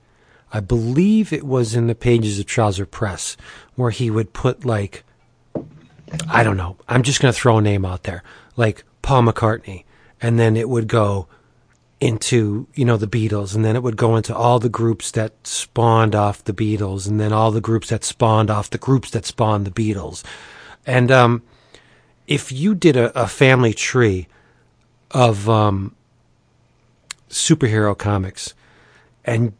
I 0.52 0.60
believe 0.60 1.32
it 1.32 1.44
was 1.44 1.74
in 1.74 1.88
the 1.88 1.94
pages 1.94 2.38
of 2.38 2.46
Trouser 2.46 2.86
Press 2.86 3.36
where 3.78 3.90
he 3.90 4.10
would 4.10 4.32
put 4.32 4.64
like 4.64 5.04
I 6.28 6.42
don't 6.42 6.56
know. 6.56 6.76
I'm 6.88 7.02
just 7.02 7.20
going 7.20 7.32
to 7.32 7.38
throw 7.38 7.58
a 7.58 7.62
name 7.62 7.84
out 7.84 8.02
there. 8.02 8.22
Like 8.56 8.84
Paul 9.02 9.22
McCartney 9.22 9.84
and 10.20 10.38
then 10.38 10.56
it 10.56 10.68
would 10.68 10.88
go 10.88 11.28
into, 12.00 12.66
you 12.74 12.84
know, 12.84 12.96
the 12.96 13.06
Beatles 13.06 13.54
and 13.54 13.64
then 13.64 13.76
it 13.76 13.82
would 13.82 13.96
go 13.96 14.16
into 14.16 14.34
all 14.34 14.58
the 14.58 14.68
groups 14.68 15.10
that 15.12 15.32
spawned 15.46 16.14
off 16.14 16.42
the 16.42 16.52
Beatles 16.52 17.06
and 17.06 17.20
then 17.20 17.32
all 17.32 17.50
the 17.50 17.60
groups 17.60 17.90
that 17.90 18.04
spawned 18.04 18.50
off 18.50 18.70
the 18.70 18.78
groups 18.78 19.10
that 19.10 19.26
spawned 19.26 19.66
the 19.66 19.70
Beatles. 19.70 20.24
And 20.86 21.10
um 21.10 21.42
if 22.26 22.50
you 22.50 22.74
did 22.74 22.96
a, 22.96 23.20
a 23.20 23.26
family 23.26 23.72
tree 23.72 24.28
of 25.10 25.48
um, 25.48 25.94
superhero 27.30 27.96
comics 27.96 28.54
and 29.24 29.52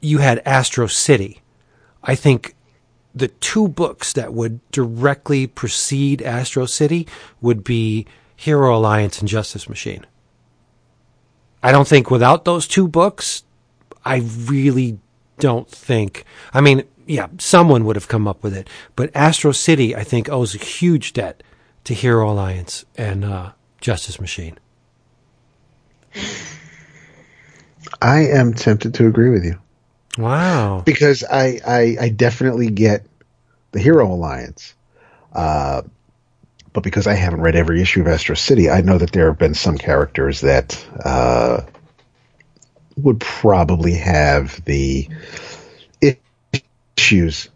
you 0.00 0.18
had 0.18 0.40
Astro 0.46 0.86
City, 0.86 1.42
I 2.02 2.14
think 2.14 2.54
the 3.14 3.28
two 3.28 3.68
books 3.68 4.12
that 4.12 4.32
would 4.32 4.60
directly 4.70 5.46
precede 5.46 6.22
Astro 6.22 6.66
City 6.66 7.06
would 7.40 7.64
be 7.64 8.06
Hero 8.36 8.76
Alliance 8.76 9.20
and 9.20 9.28
Justice 9.28 9.68
Machine. 9.68 10.06
I 11.62 11.72
don't 11.72 11.88
think 11.88 12.10
without 12.10 12.44
those 12.44 12.66
two 12.66 12.88
books, 12.88 13.42
I 14.04 14.16
really 14.16 14.98
don't 15.38 15.68
think. 15.68 16.24
I 16.54 16.60
mean, 16.60 16.84
yeah, 17.06 17.26
someone 17.38 17.84
would 17.84 17.96
have 17.96 18.08
come 18.08 18.26
up 18.26 18.42
with 18.42 18.56
it, 18.56 18.68
but 18.96 19.10
Astro 19.14 19.52
City, 19.52 19.94
I 19.94 20.04
think, 20.04 20.28
owes 20.28 20.54
a 20.54 20.58
huge 20.58 21.12
debt 21.12 21.42
to 21.84 21.94
Hero 21.94 22.30
Alliance 22.30 22.84
and 22.96 23.24
uh, 23.24 23.52
Justice 23.80 24.20
Machine. 24.20 24.58
I 28.00 28.20
am 28.20 28.54
tempted 28.54 28.94
to 28.94 29.06
agree 29.06 29.30
with 29.30 29.44
you 29.44 29.58
Wow. 30.18 30.82
because 30.84 31.24
I 31.24 31.60
I, 31.66 31.96
I 32.00 32.08
definitely 32.08 32.70
get 32.70 33.06
the 33.72 33.80
Hero 33.80 34.12
Alliance, 34.12 34.74
uh, 35.32 35.82
but 36.72 36.82
because 36.82 37.06
I 37.06 37.14
haven't 37.14 37.40
read 37.40 37.56
every 37.56 37.80
issue 37.80 38.00
of 38.00 38.08
Astro 38.08 38.34
City, 38.34 38.70
I 38.70 38.80
know 38.80 38.98
that 38.98 39.12
there 39.12 39.28
have 39.28 39.38
been 39.38 39.54
some 39.54 39.78
characters 39.78 40.40
that 40.40 40.84
uh, 41.04 41.62
would 42.96 43.20
probably 43.20 43.94
have 43.94 44.64
the 44.64 45.08
issues, 46.96 47.48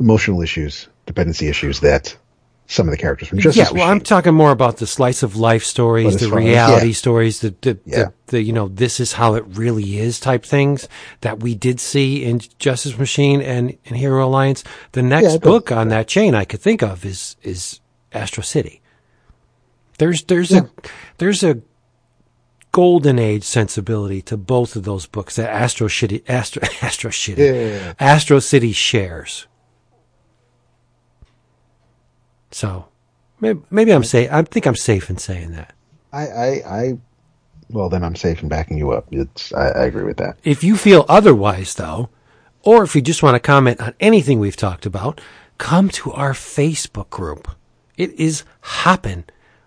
emotional 0.00 0.42
issues, 0.42 0.88
dependency 1.06 1.48
issues 1.48 1.80
that 1.80 2.16
some 2.68 2.86
of 2.88 2.90
the 2.90 2.96
characters 2.98 3.28
from 3.28 3.38
Justice 3.38 3.70
yeah, 3.70 3.76
well, 3.78 3.88
I'm 3.90 4.00
talking 4.00 4.34
more 4.34 4.50
about 4.50 4.78
the 4.78 4.86
slice 4.86 5.22
of 5.22 5.36
life 5.36 5.62
stories, 5.64 6.16
as 6.16 6.20
the 6.20 6.30
reality 6.34 6.88
yeah. 6.88 6.92
stories, 6.92 7.40
the 7.40 7.54
the, 7.60 7.78
Yeah. 7.84 7.96
the 8.04 8.12
the 8.28 8.42
you 8.42 8.52
know 8.52 8.68
this 8.68 8.98
is 9.00 9.12
how 9.12 9.34
it 9.34 9.44
really 9.46 9.98
is 9.98 10.18
type 10.18 10.44
things 10.44 10.88
that 11.20 11.40
we 11.40 11.54
did 11.54 11.78
see 11.80 12.24
in 12.24 12.40
Justice 12.58 12.98
Machine 12.98 13.40
and, 13.40 13.76
and 13.86 13.96
Hero 13.96 14.26
Alliance. 14.26 14.64
The 14.92 15.02
next 15.02 15.34
it 15.34 15.42
book 15.42 15.70
on 15.70 15.88
that 15.88 16.08
chain 16.08 16.34
I 16.34 16.44
could 16.44 16.60
think 16.60 16.82
of 16.82 17.04
is 17.04 17.36
is 17.42 17.80
Astro 18.12 18.42
City. 18.42 18.82
There's 19.98 20.24
there's 20.24 20.52
a 20.52 20.68
there's 21.18 21.42
a 21.42 21.60
golden 22.72 23.18
age 23.18 23.44
sensibility 23.44 24.20
to 24.22 24.36
both 24.36 24.76
of 24.76 24.84
those 24.84 25.06
books 25.06 25.36
that 25.36 25.48
Astro 25.50 25.88
City 25.88 26.22
Astro 26.28 26.62
Astro 26.82 27.10
City 27.10 27.42
Yeah. 27.42 27.94
Astro 27.98 28.38
City 28.40 28.72
shares. 28.72 29.46
So 32.56 32.86
maybe, 33.38 33.60
maybe 33.70 33.92
I'm 33.92 34.02
safe. 34.02 34.32
I 34.32 34.40
think 34.40 34.66
I'm 34.66 34.76
safe 34.76 35.10
in 35.10 35.18
saying 35.18 35.52
that. 35.52 35.74
I, 36.10 36.26
I, 36.26 36.48
I, 36.66 36.98
well, 37.68 37.90
then 37.90 38.02
I'm 38.02 38.16
safe 38.16 38.42
in 38.42 38.48
backing 38.48 38.78
you 38.78 38.92
up. 38.92 39.06
It's, 39.10 39.52
I, 39.52 39.68
I 39.68 39.84
agree 39.84 40.04
with 40.04 40.16
that. 40.16 40.38
If 40.42 40.64
you 40.64 40.78
feel 40.78 41.04
otherwise, 41.06 41.74
though, 41.74 42.08
or 42.62 42.82
if 42.82 42.96
you 42.96 43.02
just 43.02 43.22
want 43.22 43.34
to 43.34 43.40
comment 43.40 43.82
on 43.82 43.92
anything 44.00 44.40
we've 44.40 44.56
talked 44.56 44.86
about, 44.86 45.20
come 45.58 45.90
to 45.90 46.12
our 46.12 46.32
Facebook 46.32 47.10
group. 47.10 47.46
It 47.98 48.12
is 48.12 48.44
hopping 48.62 49.24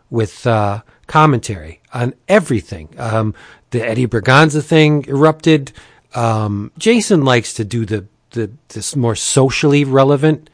with 0.10 0.48
uh, 0.48 0.82
commentary 1.06 1.82
on 1.94 2.16
everything. 2.28 2.96
Um, 2.98 3.36
the 3.70 3.88
Eddie 3.88 4.08
Berganza 4.08 4.64
thing 4.64 5.06
erupted. 5.08 5.74
Um, 6.16 6.72
Jason 6.80 7.24
likes 7.24 7.54
to 7.54 7.64
do 7.64 7.86
the, 7.86 8.08
the 8.32 8.50
this 8.70 8.96
more 8.96 9.14
socially 9.14 9.84
relevant 9.84 10.50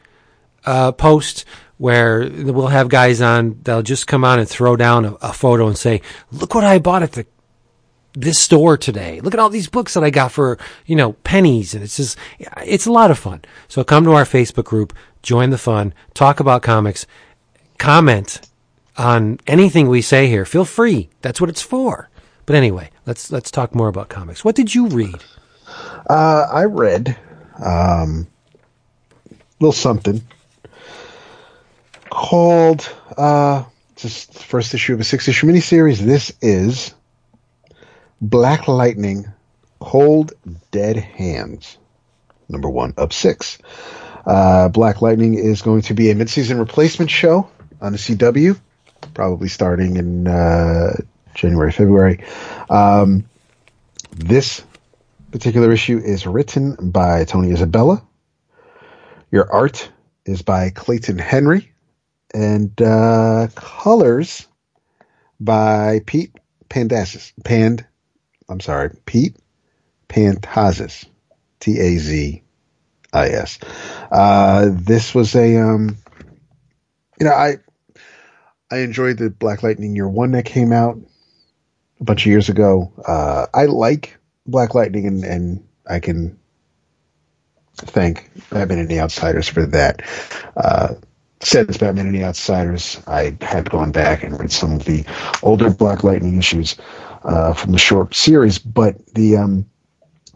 uh, 0.66 0.92
post 0.92 1.46
where 1.78 2.28
we'll 2.30 2.68
have 2.68 2.88
guys 2.88 3.20
on. 3.20 3.60
They'll 3.62 3.82
just 3.82 4.06
come 4.06 4.24
on 4.24 4.38
and 4.38 4.48
throw 4.48 4.76
down 4.76 5.04
a, 5.04 5.12
a 5.14 5.32
photo 5.32 5.66
and 5.66 5.76
say, 5.76 6.02
"Look 6.32 6.54
what 6.54 6.64
I 6.64 6.78
bought 6.78 7.02
at 7.02 7.12
the 7.12 7.26
this 8.16 8.38
store 8.38 8.78
today. 8.78 9.20
Look 9.20 9.34
at 9.34 9.40
all 9.40 9.50
these 9.50 9.68
books 9.68 9.94
that 9.94 10.02
I 10.02 10.10
got 10.10 10.32
for, 10.32 10.58
you 10.86 10.96
know, 10.96 11.12
pennies. 11.12 11.74
And 11.74 11.84
it's 11.84 11.98
just, 11.98 12.18
it's 12.64 12.86
a 12.86 12.92
lot 12.92 13.10
of 13.10 13.18
fun. 13.18 13.42
So 13.68 13.84
come 13.84 14.04
to 14.04 14.12
our 14.12 14.24
Facebook 14.24 14.64
group, 14.64 14.94
join 15.22 15.50
the 15.50 15.58
fun, 15.58 15.92
talk 16.14 16.40
about 16.40 16.62
comics, 16.62 17.06
comment 17.78 18.40
on 18.96 19.38
anything 19.46 19.88
we 19.88 20.00
say 20.00 20.28
here. 20.28 20.46
Feel 20.46 20.64
free. 20.64 21.10
That's 21.20 21.40
what 21.40 21.50
it's 21.50 21.60
for. 21.60 22.08
But 22.46 22.56
anyway, 22.56 22.90
let's, 23.04 23.30
let's 23.30 23.50
talk 23.50 23.74
more 23.74 23.88
about 23.88 24.08
comics. 24.08 24.44
What 24.44 24.56
did 24.56 24.74
you 24.74 24.88
read? 24.88 25.22
Uh, 26.08 26.46
I 26.50 26.64
read, 26.64 27.18
um, 27.62 28.28
a 29.30 29.34
little 29.60 29.72
something 29.72 30.22
called, 32.10 32.88
uh, 33.16 33.64
just 33.96 34.44
first 34.44 34.74
issue 34.74 34.94
of 34.94 35.00
a 35.00 35.04
six 35.04 35.28
issue 35.28 35.46
miniseries. 35.46 35.98
This 35.98 36.32
is 36.40 36.94
Black 38.20 38.68
Lightning 38.68 39.26
Cold 39.80 40.32
Dead 40.70 40.96
Hands, 40.96 41.78
number 42.48 42.68
one 42.68 42.94
of 42.96 43.12
six. 43.12 43.58
Uh, 44.26 44.68
Black 44.68 45.02
Lightning 45.02 45.34
is 45.34 45.62
going 45.62 45.82
to 45.82 45.94
be 45.94 46.10
a 46.10 46.14
mid-season 46.14 46.58
replacement 46.58 47.10
show 47.10 47.48
on 47.80 47.92
the 47.92 47.98
CW, 47.98 48.58
probably 49.14 49.48
starting 49.48 49.96
in 49.96 50.26
uh, 50.26 50.96
January, 51.34 51.70
February. 51.70 52.24
Um, 52.68 53.24
this 54.10 54.62
particular 55.30 55.70
issue 55.70 55.98
is 55.98 56.26
written 56.26 56.74
by 56.90 57.24
Tony 57.24 57.52
Isabella. 57.52 58.02
Your 59.30 59.52
art 59.52 59.90
is 60.24 60.42
by 60.42 60.70
Clayton 60.70 61.18
Henry, 61.18 61.72
and 62.34 62.80
uh, 62.80 63.48
colors 63.54 64.46
by 65.40 66.00
Pete 66.06 66.36
Pandasis. 66.68 67.32
Pand, 67.44 67.86
I'm 68.48 68.60
sorry, 68.60 68.96
Pete 69.06 69.36
Pantazis. 70.08 71.06
T 71.58 71.80
A 71.80 71.98
Z 71.98 72.42
I 73.12 73.28
S. 73.28 73.58
Uh, 74.12 74.68
this 74.72 75.14
was 75.14 75.34
a, 75.34 75.56
um, 75.56 75.96
you 77.18 77.26
know, 77.26 77.32
I 77.32 77.56
I 78.70 78.78
enjoyed 78.78 79.18
the 79.18 79.30
Black 79.30 79.62
Lightning 79.62 79.96
Year 79.96 80.08
One 80.08 80.32
that 80.32 80.44
came 80.44 80.72
out 80.72 80.98
a 82.00 82.04
bunch 82.04 82.22
of 82.22 82.26
years 82.26 82.48
ago. 82.48 82.92
Uh, 83.04 83.46
I 83.54 83.64
like 83.66 84.18
Black 84.46 84.74
Lightning, 84.74 85.06
and, 85.06 85.24
and 85.24 85.68
I 85.88 86.00
can 86.00 86.38
thank 87.76 88.30
Batman 88.50 88.78
and 88.78 88.88
the 88.88 89.00
Outsiders 89.00 89.48
for 89.48 89.66
that. 89.66 90.02
Uh, 90.56 90.94
since 91.40 91.76
Batman 91.76 92.06
and 92.06 92.14
the 92.14 92.24
Outsiders, 92.24 93.00
I 93.06 93.36
had 93.40 93.70
gone 93.70 93.92
back 93.92 94.22
and 94.22 94.38
read 94.38 94.52
some 94.52 94.72
of 94.72 94.84
the 94.84 95.04
older 95.42 95.70
Black 95.70 96.02
Lightning 96.02 96.38
issues 96.38 96.76
uh, 97.24 97.52
from 97.52 97.72
the 97.72 97.78
short 97.78 98.14
series, 98.14 98.58
but 98.58 99.04
the 99.14 99.36
um, 99.36 99.66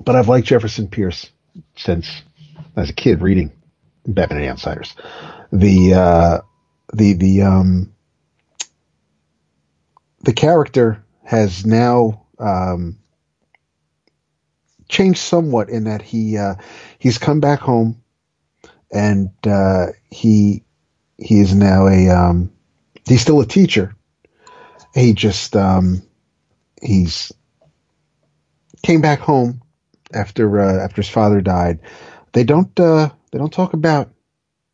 but 0.04 0.16
I've 0.16 0.28
liked 0.28 0.46
Jefferson 0.46 0.88
Pierce 0.88 1.30
since 1.76 2.22
as 2.76 2.90
a 2.90 2.94
kid 2.94 3.22
reading 3.22 3.52
Batman 4.06 4.38
and 4.38 4.46
the 4.46 4.50
Outsiders. 4.52 4.94
The 5.52 5.94
uh, 5.94 6.38
the 6.92 7.14
the 7.14 7.42
um, 7.42 7.92
the 10.22 10.32
character 10.32 11.02
has 11.24 11.64
now 11.64 12.26
um, 12.38 12.98
changed 14.88 15.20
somewhat 15.20 15.70
in 15.70 15.84
that 15.84 16.02
he 16.02 16.36
uh, 16.36 16.56
he's 16.98 17.18
come 17.18 17.40
back 17.40 17.60
home 17.60 18.02
and 18.92 19.30
uh, 19.46 19.86
he 20.10 20.64
he 21.20 21.40
is 21.40 21.54
now 21.54 21.86
a 21.86 22.08
um, 22.08 22.50
he's 23.06 23.20
still 23.20 23.40
a 23.40 23.46
teacher. 23.46 23.94
He 24.94 25.12
just 25.12 25.54
um, 25.54 26.02
he's 26.82 27.32
came 28.82 29.00
back 29.00 29.20
home 29.20 29.60
after 30.12 30.60
uh, 30.60 30.84
after 30.84 31.02
his 31.02 31.10
father 31.10 31.40
died. 31.40 31.80
They 32.32 32.44
don't 32.44 32.78
uh, 32.80 33.10
they 33.30 33.38
don't 33.38 33.52
talk 33.52 33.74
about 33.74 34.10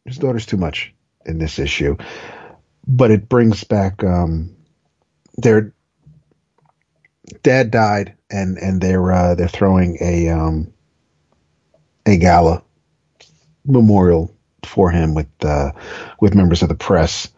his 0.05 0.18
daughters 0.18 0.47
too 0.47 0.56
much 0.56 0.94
in 1.24 1.39
this 1.39 1.59
issue, 1.59 1.97
but 2.86 3.10
it 3.10 3.28
brings 3.28 3.64
back 3.64 4.05
um, 4.05 4.56
their 5.36 5.74
dad 7.43 7.70
died 7.70 8.14
and 8.31 8.56
and 8.59 8.81
they're 8.81 9.12
uh, 9.12 9.35
they're 9.35 9.48
throwing 9.48 9.98
a 10.01 10.28
um, 10.28 10.73
a 12.06 12.16
gala 12.16 12.62
memorial 13.64 14.36
for 14.67 14.91
him 14.91 15.15
with 15.15 15.29
uh, 15.43 15.73
with 16.21 16.35
members 16.35 16.63
of 16.63 16.69
the 16.69 16.75
press. 16.75 17.29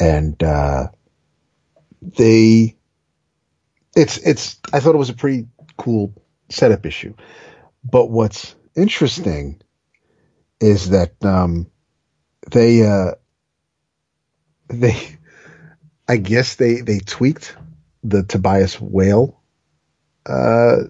And 0.00 0.42
uh, 0.42 0.88
they 2.00 2.76
it's 3.94 4.18
it's 4.18 4.58
I 4.72 4.80
thought 4.80 4.94
it 4.94 4.98
was 4.98 5.10
a 5.10 5.14
pretty 5.14 5.46
cool 5.76 6.14
setup 6.48 6.86
issue. 6.86 7.14
But 7.84 8.10
what's 8.10 8.54
interesting 8.76 9.60
is 10.60 10.90
that 10.90 11.22
um, 11.24 11.70
they 12.50 12.86
uh, 12.86 13.12
they 14.68 15.18
I 16.08 16.16
guess 16.16 16.56
they 16.56 16.80
they 16.80 17.00
tweaked 17.00 17.56
the 18.04 18.22
Tobias 18.22 18.80
Whale 18.80 19.40
uh, 20.26 20.82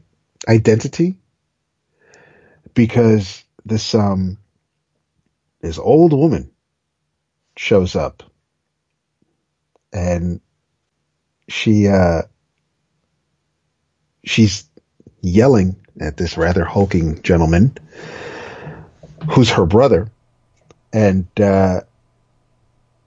identity 0.48 1.18
because 2.74 3.44
this 3.64 3.94
um 3.94 4.38
this 5.62 5.78
old 5.78 6.12
woman 6.12 6.50
shows 7.56 7.96
up 7.96 8.22
and 9.92 10.40
she 11.48 11.88
uh 11.88 12.22
she's 14.24 14.68
yelling 15.20 15.76
at 16.00 16.16
this 16.16 16.36
rather 16.36 16.64
hulking 16.64 17.22
gentleman 17.22 17.76
who's 19.30 19.50
her 19.50 19.66
brother. 19.66 20.10
And 20.92 21.26
uh 21.40 21.82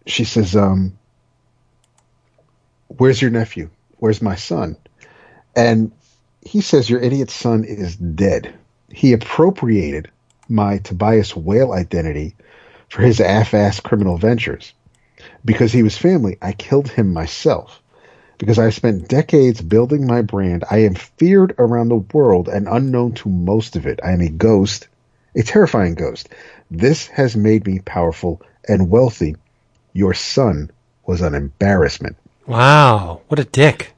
she 0.05 0.23
says 0.23 0.55
um 0.55 0.97
where's 2.87 3.21
your 3.21 3.31
nephew? 3.31 3.69
Where's 3.97 4.21
my 4.21 4.35
son? 4.35 4.77
And 5.55 5.91
he 6.41 6.61
says 6.61 6.89
your 6.89 7.01
idiot 7.01 7.29
son 7.29 7.63
is 7.63 7.95
dead. 7.95 8.53
He 8.89 9.13
appropriated 9.13 10.09
my 10.47 10.77
tobias 10.79 11.35
whale 11.35 11.71
identity 11.71 12.35
for 12.89 13.01
his 13.01 13.17
half-ass 13.19 13.79
criminal 13.79 14.17
ventures 14.17 14.73
because 15.43 15.71
he 15.71 15.83
was 15.83 15.97
family 15.97 16.37
i 16.41 16.51
killed 16.51 16.89
him 16.89 17.13
myself 17.13 17.81
Because 18.37 18.59
I 18.59 18.69
spent 18.69 19.07
decades 19.07 19.61
building 19.61 20.05
my 20.05 20.21
brand, 20.21 20.65
I 20.69 20.79
am 20.79 20.95
feared 20.95 21.55
around 21.57 21.87
the 21.87 22.03
world 22.13 22.49
and 22.49 22.67
unknown 22.67 23.13
to 23.13 23.29
most 23.29 23.75
of 23.75 23.85
it. 23.85 23.99
I 24.03 24.11
am 24.11 24.21
a 24.21 24.29
ghost, 24.29 24.89
a 25.35 25.41
terrifying 25.41 25.95
ghost. 25.95 26.29
This 26.69 27.07
has 27.07 27.35
made 27.35 27.65
me 27.65 27.79
powerful 27.79 28.41
and 28.67 28.89
wealthy. 28.89 29.37
Your 29.93 30.13
son 30.13 30.69
was 31.05 31.21
an 31.21 31.33
embarrassment. 31.33 32.17
Wow, 32.45 33.21
what 33.29 33.39
a 33.39 33.45
dick. 33.45 33.94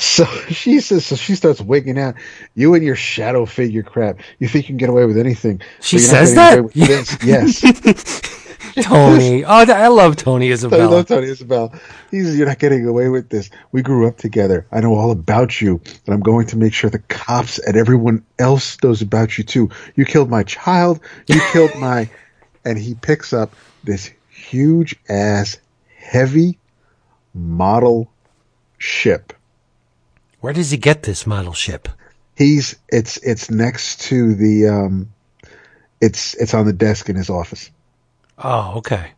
So 0.00 0.24
she 0.48 0.80
says, 0.80 1.04
so 1.04 1.14
she 1.14 1.34
starts 1.34 1.60
wigging 1.60 1.98
out. 1.98 2.14
You 2.54 2.74
and 2.74 2.82
your 2.82 2.96
shadow 2.96 3.44
figure 3.44 3.82
crap. 3.82 4.20
You 4.38 4.48
think 4.48 4.64
you 4.64 4.68
can 4.68 4.78
get 4.78 4.88
away 4.88 5.04
with 5.04 5.18
anything. 5.18 5.60
She 5.80 5.96
but 5.96 6.02
you're 6.02 6.12
not 6.12 6.26
says 6.26 6.34
that? 6.34 7.20
Yes. 7.24 8.40
Tony. 8.82 9.44
Oh, 9.44 9.48
I 9.48 9.88
love 9.88 10.16
Tony 10.16 10.50
I 10.50 10.86
love 10.86 11.06
Tony 11.06 11.26
Isabel. 11.26 11.74
He's, 12.10 12.38
you're 12.38 12.46
not 12.46 12.58
getting 12.58 12.86
away 12.86 13.08
with 13.08 13.28
this. 13.28 13.50
We 13.72 13.82
grew 13.82 14.06
up 14.06 14.16
together. 14.16 14.66
I 14.72 14.80
know 14.80 14.94
all 14.94 15.10
about 15.10 15.60
you, 15.60 15.80
and 16.06 16.14
I'm 16.14 16.20
going 16.20 16.46
to 16.46 16.56
make 16.56 16.72
sure 16.72 16.88
the 16.88 17.00
cops 17.00 17.58
and 17.58 17.76
everyone 17.76 18.24
else 18.38 18.82
knows 18.82 19.02
about 19.02 19.36
you 19.36 19.44
too. 19.44 19.70
You 19.96 20.04
killed 20.04 20.30
my 20.30 20.44
child. 20.44 21.00
You 21.26 21.40
killed 21.52 21.74
my, 21.76 22.08
and 22.64 22.78
he 22.78 22.94
picks 22.94 23.32
up 23.32 23.54
this 23.82 24.10
huge 24.28 24.94
ass, 25.08 25.58
heavy 25.96 26.58
model 27.34 28.10
ship. 28.78 29.32
Where 30.40 30.52
does 30.52 30.70
he 30.70 30.76
get 30.76 31.02
this 31.02 31.26
model 31.26 31.52
ship? 31.52 31.88
He's, 32.36 32.76
it's, 32.88 33.18
it's 33.18 33.50
next 33.50 34.00
to 34.02 34.34
the, 34.34 34.68
um, 34.68 35.12
it's, 36.00 36.34
it's 36.34 36.54
on 36.54 36.66
the 36.66 36.72
desk 36.72 37.08
in 37.08 37.16
his 37.16 37.30
office. 37.30 37.70
Oh, 38.38 38.78
okay. 38.78 39.12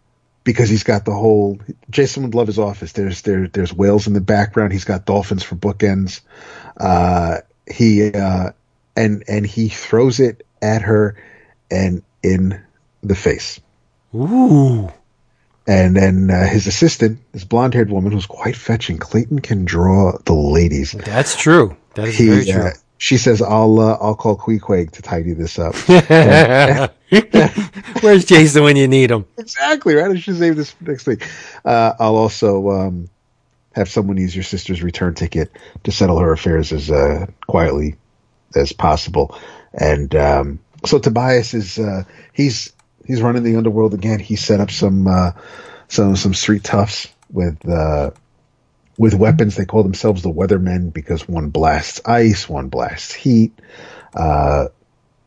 because 0.44 0.68
he's 0.68 0.82
got 0.82 1.04
the 1.04 1.12
whole 1.14 1.60
Jason 1.90 2.24
would 2.24 2.34
love 2.34 2.46
his 2.48 2.58
office. 2.58 2.92
There's 2.92 3.22
there 3.22 3.48
there's 3.48 3.72
whales 3.72 4.06
in 4.06 4.12
the 4.12 4.20
background. 4.20 4.72
He's 4.72 4.84
got 4.84 5.06
dolphins 5.06 5.42
for 5.42 5.54
bookends. 5.54 6.20
Uh, 6.76 7.38
he 7.70 8.12
uh, 8.12 8.50
and 8.96 9.24
and 9.28 9.46
he 9.46 9.68
throws 9.68 10.20
it 10.20 10.44
at 10.60 10.82
her 10.82 11.16
and 11.70 12.02
in 12.22 12.60
the 13.02 13.14
face. 13.14 13.60
Ooh. 14.14 14.90
And 15.66 15.96
then 15.96 16.30
uh, 16.30 16.46
his 16.46 16.66
assistant, 16.66 17.20
this 17.32 17.44
blonde 17.44 17.74
haired 17.74 17.90
woman 17.90 18.12
who's 18.12 18.26
quite 18.26 18.56
fetching. 18.56 18.98
Clayton 18.98 19.40
can 19.40 19.64
draw 19.64 20.18
the 20.24 20.34
ladies. 20.34 20.92
That's 20.92 21.36
true. 21.36 21.76
That 21.94 22.08
is 22.08 22.16
very 22.18 22.44
true. 22.44 22.62
uh, 22.62 22.70
she 22.98 23.16
says, 23.16 23.42
"I'll 23.42 23.78
uh, 23.80 23.98
I'll 24.00 24.14
call 24.14 24.36
Queequeg 24.36 24.92
to 24.92 25.02
tidy 25.02 25.32
this 25.34 25.58
up." 25.58 25.74
Where's 28.00 28.24
Jason 28.24 28.62
when 28.62 28.76
you 28.76 28.88
need 28.88 29.10
him? 29.10 29.26
exactly 29.38 29.94
right. 29.94 30.10
I 30.10 30.18
should 30.18 30.38
save 30.38 30.56
this 30.56 30.70
for 30.70 30.84
next 30.84 31.06
week. 31.06 31.28
Uh, 31.64 31.92
I'll 31.98 32.16
also 32.16 32.70
um, 32.70 33.08
have 33.74 33.88
someone 33.88 34.16
use 34.16 34.34
your 34.34 34.44
sister's 34.44 34.82
return 34.82 35.14
ticket 35.14 35.50
to 35.84 35.92
settle 35.92 36.18
her 36.18 36.32
affairs 36.32 36.72
as 36.72 36.90
uh, 36.90 37.26
quietly 37.46 37.96
as 38.54 38.72
possible. 38.72 39.38
And 39.74 40.14
um, 40.14 40.60
so 40.84 40.98
Tobias 40.98 41.54
is 41.54 41.78
uh, 41.78 42.04
he's 42.32 42.72
he's 43.06 43.22
running 43.22 43.42
the 43.42 43.56
underworld 43.56 43.94
again. 43.94 44.18
He 44.20 44.36
set 44.36 44.60
up 44.60 44.70
some 44.70 45.06
uh, 45.06 45.32
some 45.88 46.16
some 46.16 46.34
street 46.34 46.64
toughs 46.64 47.08
with 47.30 47.68
uh, 47.68 48.10
with 48.98 49.14
weapons. 49.14 49.56
They 49.56 49.64
call 49.64 49.82
themselves 49.82 50.22
the 50.22 50.30
Weathermen 50.32 50.92
because 50.92 51.28
one 51.28 51.50
blasts 51.50 52.00
ice, 52.04 52.48
one 52.48 52.68
blasts 52.68 53.12
heat. 53.12 53.52
Uh, 54.14 54.68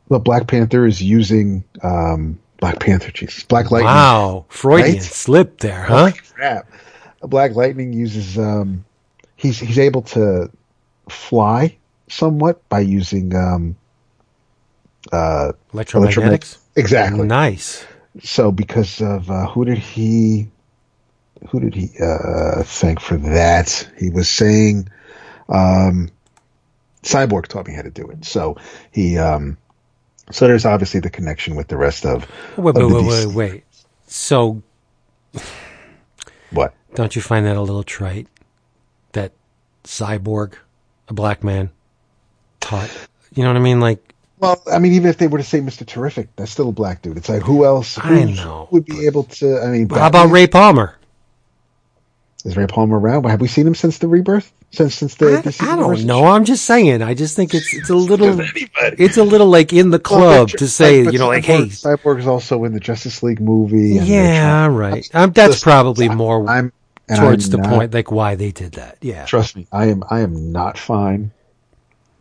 but 0.07 0.19
Black 0.19 0.47
Panther 0.47 0.85
is 0.85 1.01
using 1.01 1.63
um, 1.81 2.39
Black 2.59 2.79
Panther, 2.79 3.11
Jesus, 3.11 3.43
Black 3.43 3.71
Lightning. 3.71 3.87
Wow. 3.87 4.45
Freudian 4.49 4.93
Right? 4.93 5.01
slip 5.01 5.59
there, 5.59 5.83
huh? 5.83 5.97
Holy 5.97 6.11
crap! 6.13 6.69
Black 7.21 7.55
Lightning 7.55 7.93
uses 7.93 8.37
um, 8.37 8.85
he's 9.35 9.59
he's 9.59 9.79
able 9.79 10.03
to 10.03 10.51
fly 11.09 11.77
somewhat 12.07 12.67
by 12.69 12.79
using 12.81 13.35
um, 13.35 13.75
uh, 15.11 15.53
Electromagnetics? 15.73 16.57
Exactly. 16.75 17.27
Nice. 17.27 17.85
So 18.23 18.51
because 18.51 19.01
of 19.01 19.29
uh, 19.29 19.47
who 19.47 19.65
did 19.65 19.77
he 19.77 20.47
who 21.49 21.59
did 21.59 21.75
he 21.75 21.89
uh, 21.99 22.63
thank 22.63 22.99
for 22.99 23.17
that? 23.17 23.89
He 23.97 24.09
was 24.09 24.29
saying 24.29 24.89
um, 25.49 26.09
Cyborg 27.03 27.47
taught 27.47 27.67
me 27.67 27.73
how 27.73 27.81
to 27.81 27.91
do 27.91 28.07
it. 28.09 28.25
So 28.25 28.57
he 28.91 29.17
um, 29.17 29.57
so 30.31 30.47
there's 30.47 30.65
obviously 30.65 30.99
the 30.99 31.09
connection 31.09 31.55
with 31.55 31.67
the 31.67 31.77
rest 31.77 32.05
of 32.05 32.29
Wait, 32.57 32.75
of 32.75 32.75
wait, 32.75 32.89
the 32.89 33.03
wait, 33.03 33.25
wait, 33.25 33.35
wait. 33.35 33.63
So, 34.07 34.61
what 36.51 36.73
don't 36.93 37.15
you 37.15 37.21
find 37.21 37.45
that 37.45 37.57
a 37.57 37.61
little 37.61 37.83
trite? 37.83 38.27
That 39.11 39.33
cyborg, 39.83 40.53
a 41.07 41.13
black 41.13 41.43
man, 41.43 41.69
taught. 42.59 42.89
You 43.33 43.43
know 43.43 43.49
what 43.49 43.57
I 43.57 43.61
mean? 43.61 43.79
Like, 43.79 44.04
Well, 44.39 44.61
I 44.71 44.79
mean, 44.79 44.93
even 44.93 45.09
if 45.09 45.17
they 45.17 45.27
were 45.27 45.37
to 45.37 45.43
say 45.43 45.59
Mr. 45.59 45.85
Terrific, 45.85 46.27
that's 46.35 46.51
still 46.51 46.69
a 46.69 46.73
black 46.73 47.01
dude. 47.01 47.17
It's 47.17 47.29
like 47.29 47.41
who 47.41 47.63
else 47.65 47.95
who 47.95 48.13
I 48.15 48.23
know, 48.25 48.67
would 48.71 48.85
be 48.85 49.05
able 49.07 49.23
to? 49.23 49.59
I 49.61 49.67
mean, 49.67 49.89
how 49.89 50.07
about 50.07 50.29
Ray 50.29 50.45
Palmer? 50.47 50.95
Is 52.43 52.55
Ray 52.55 52.67
Palmer 52.67 52.99
around? 52.99 53.23
Have 53.25 53.41
we 53.41 53.47
seen 53.47 53.65
him 53.65 53.73
since 53.73 53.97
the 53.97 54.07
rebirth? 54.07 54.51
Since 54.71 54.95
since 54.95 55.15
the 55.15 55.37
I, 55.37 55.41
DC 55.41 55.65
I 55.65 55.71
universe? 55.75 55.99
don't 55.99 56.07
know. 56.07 56.25
I'm 56.25 56.43
just 56.45 56.65
saying. 56.65 57.01
I 57.01 57.13
just 57.13 57.35
think 57.35 57.53
it's 57.55 57.73
it's 57.73 57.89
a 57.89 57.95
little 57.95 58.39
it's 58.41 59.17
a 59.17 59.23
little 59.23 59.47
like 59.47 59.71
in 59.73 59.89
the 59.89 59.99
club 59.99 60.49
but- 60.51 60.59
to 60.59 60.67
say 60.67 61.05
but 61.05 61.13
you 61.13 61.19
know 61.19 61.27
like 61.27 61.43
Cyborg- 61.45 61.47
hey 61.47 61.65
Cyborg 61.67 62.19
is 62.19 62.27
also 62.27 62.65
in 62.65 62.73
the 62.73 62.79
Justice 62.79 63.23
League 63.23 63.39
movie. 63.39 63.97
and 63.97 64.05
yeah 64.07 64.65
trying- 64.67 64.75
right. 64.75 65.09
Um, 65.13 65.31
that's 65.31 65.49
Listen, 65.51 65.63
probably 65.63 66.09
more 66.09 66.47
I'm 66.47 66.71
towards 67.15 67.45
I'm 67.45 67.51
the 67.51 67.57
not- 67.59 67.69
point 67.69 67.93
like 67.93 68.11
why 68.11 68.35
they 68.35 68.51
did 68.51 68.73
that. 68.73 68.97
Yeah. 69.01 69.25
Trust 69.25 69.55
me, 69.55 69.65
I 69.71 69.85
am. 69.87 70.03
I 70.09 70.19
am 70.19 70.51
not 70.51 70.77
fine 70.77 71.31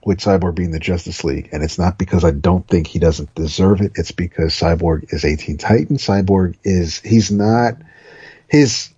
with 0.06 0.18
Cyborg 0.18 0.54
being 0.54 0.70
the 0.70 0.78
Justice 0.78 1.24
League, 1.24 1.48
and 1.52 1.62
it's 1.62 1.78
not 1.78 1.98
because 1.98 2.24
I 2.24 2.30
don't 2.30 2.66
think 2.66 2.86
he 2.86 2.98
doesn't 2.98 3.34
deserve 3.34 3.80
it. 3.80 3.92
It's 3.96 4.12
because 4.12 4.52
Cyborg 4.52 5.12
is 5.12 5.24
18 5.24 5.58
Titan. 5.58 5.96
Cyborg 5.96 6.56
is 6.64 7.00
he's 7.00 7.30
not 7.30 7.74
his. 8.48 8.90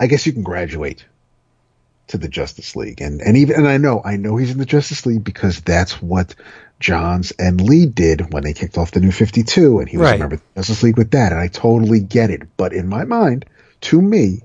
I 0.00 0.06
guess 0.06 0.26
you 0.26 0.32
can 0.32 0.42
graduate 0.42 1.04
to 2.08 2.18
the 2.18 2.28
Justice 2.28 2.74
League, 2.76 3.00
and 3.00 3.20
and 3.22 3.36
even 3.36 3.56
and 3.56 3.68
I 3.68 3.76
know 3.76 4.02
I 4.04 4.16
know 4.16 4.36
he's 4.36 4.50
in 4.50 4.58
the 4.58 4.66
Justice 4.66 5.06
League 5.06 5.24
because 5.24 5.60
that's 5.60 6.02
what 6.02 6.34
Johns 6.80 7.30
and 7.32 7.60
Lee 7.60 7.86
did 7.86 8.32
when 8.32 8.42
they 8.42 8.52
kicked 8.52 8.76
off 8.76 8.90
the 8.90 9.00
New 9.00 9.12
52, 9.12 9.78
and 9.78 9.88
he 9.88 9.96
was 9.96 10.06
Right. 10.06 10.16
a 10.16 10.18
member 10.18 10.34
of 10.34 10.40
the 10.54 10.60
Justice 10.60 10.82
League 10.82 10.98
with 10.98 11.12
that, 11.12 11.32
and 11.32 11.40
I 11.40 11.46
totally 11.46 12.00
get 12.00 12.30
it. 12.30 12.42
But 12.56 12.72
in 12.72 12.88
my 12.88 13.04
mind, 13.04 13.44
to 13.82 14.02
me, 14.02 14.42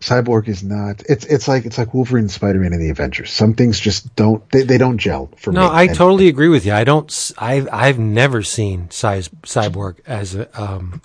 Cyborg 0.00 0.48
is 0.48 0.62
not. 0.62 1.02
It's 1.08 1.26
it's 1.26 1.46
like 1.46 1.66
it's 1.66 1.76
like 1.76 1.92
Wolverine, 1.92 2.24
and 2.24 2.30
Spider 2.30 2.58
Man, 2.58 2.72
and 2.72 2.80
the 2.80 2.88
Avengers. 2.88 3.30
Some 3.30 3.52
things 3.54 3.78
just 3.78 4.14
don't 4.16 4.42
they, 4.50 4.62
they 4.62 4.78
don't 4.78 4.96
gel 4.96 5.28
for 5.36 5.52
No, 5.52 5.60
me. 5.60 5.66
No, 5.66 5.72
I 5.72 5.82
And- 5.84 5.94
totally 5.94 6.28
agree 6.28 6.48
with 6.48 6.64
you. 6.64 6.72
I 6.72 6.84
don't. 6.84 7.32
I've 7.36 7.68
I've 7.70 7.98
never 7.98 8.42
seen 8.42 8.90
Cy, 8.90 9.18
Cyborg 9.42 9.96
as 10.06 10.34
a 10.34 10.48
um, 10.62 11.02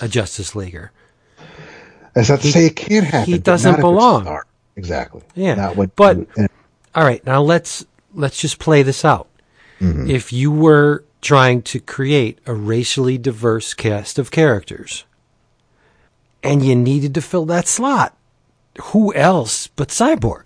a 0.00 0.06
Justice 0.08 0.54
Leaguer. 0.54 0.92
That's 2.14 2.28
not 2.28 2.40
to 2.40 2.50
say 2.52 2.66
it 2.66 2.76
can't 2.76 3.04
happen. 3.06 3.32
he 3.32 3.38
doesn't 3.38 3.68
not 3.68 3.78
if 3.78 3.84
it's 3.84 3.88
belong. 3.88 4.40
Exactly. 4.76 5.22
Yeah, 5.34 5.54
Not 5.56 5.76
what, 5.76 5.94
but- 5.96 6.16
and- 6.36 6.48
All 6.94 7.04
right, 7.04 7.24
now 7.26 7.42
let's 7.42 7.84
let's 8.14 8.40
just 8.40 8.58
play 8.60 8.82
this 8.84 9.04
out. 9.04 9.26
Mm-hmm. 9.80 10.08
If 10.08 10.32
you 10.32 10.50
were 10.52 11.04
trying 11.20 11.62
to 11.62 11.80
create 11.80 12.38
a 12.46 12.54
racially 12.54 13.18
diverse 13.18 13.74
cast 13.74 14.18
of 14.18 14.30
characters, 14.30 15.04
and 16.42 16.64
you 16.64 16.74
needed 16.76 17.12
to 17.14 17.20
fill 17.20 17.44
that 17.46 17.66
slot, 17.68 18.16
who 18.82 19.12
else 19.14 19.66
but 19.68 19.88
Cyborg 19.88 20.44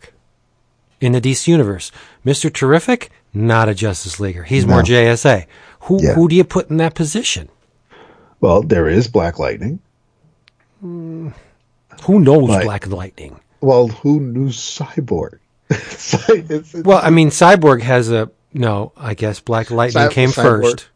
in 1.00 1.12
the 1.12 1.20
DC 1.20 1.46
universe? 1.48 1.90
Mister 2.24 2.50
Terrific, 2.50 3.10
not 3.32 3.68
a 3.68 3.74
Justice 3.74 4.18
Leaguer. 4.20 4.44
He's 4.44 4.66
more 4.66 4.82
JSA. 4.82 5.46
Who 5.80 6.02
Yeah. 6.02 6.14
who 6.14 6.28
do 6.28 6.34
you 6.36 6.44
put 6.44 6.70
in 6.70 6.76
that 6.78 6.94
position? 6.94 7.48
well, 8.40 8.62
there 8.62 8.88
is 8.88 9.08
Black 9.08 9.38
Lightning. 9.38 9.78
Hmm. 10.80 11.28
Who 12.04 12.20
knows 12.20 12.48
Right. 12.50 12.64
Black 12.64 12.86
Lightning? 12.88 13.40
Well, 13.60 13.88
who 13.88 14.20
knew 14.20 14.48
Cyborg? 14.48 15.38
It's- 15.70 16.28
it's- 16.28 16.74
Well, 16.84 17.00
I 17.02 17.08
mean, 17.10 17.30
Cyborg 17.30 17.80
has 17.82 18.10
a 18.10 18.30
no. 18.52 18.92
I 18.96 19.14
guess 19.14 19.40
Black 19.40 19.70
Lightning 19.70 20.04
Cy- 20.08 20.12
came 20.12 20.28
Cyborg- 20.30 20.42
first, 20.62 20.88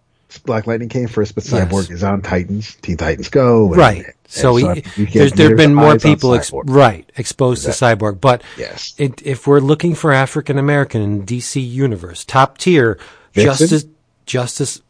Black 0.44 0.66
Lightning 0.66 0.88
came 0.90 1.08
first, 1.08 1.34
but 1.34 1.44
Yes. 1.48 1.52
Cyborg 1.72 1.90
is 1.90 2.02
on 2.04 2.20
Titans. 2.20 2.76
Teen 2.82 2.96
Titans 2.98 3.28
Go. 3.30 3.68
and- 3.68 3.76
right? 3.76 4.04
and 4.04 4.14
So, 4.28 4.56
he, 4.56 4.82
there's 5.12 5.32
there 5.32 5.48
have 5.48 5.56
been 5.56 5.74
more 5.74 5.98
people, 5.98 6.34
ex- 6.34 6.52
right, 6.52 7.10
exposed 7.16 7.64
to 7.64 7.70
Cyborg. 7.70 8.20
But 8.20 8.42
Yes. 8.58 8.94
it, 8.98 9.22
if 9.24 9.46
we're 9.46 9.60
looking 9.60 9.94
for 9.94 10.12
African 10.12 10.58
American 10.58 11.00
in 11.00 11.22
DC 11.24 11.60
universe, 11.66 12.24
top 12.26 12.58
tier, 12.58 12.98
Vixen? 13.32 13.68
Justice, 13.68 13.84
Justice. 14.26 14.82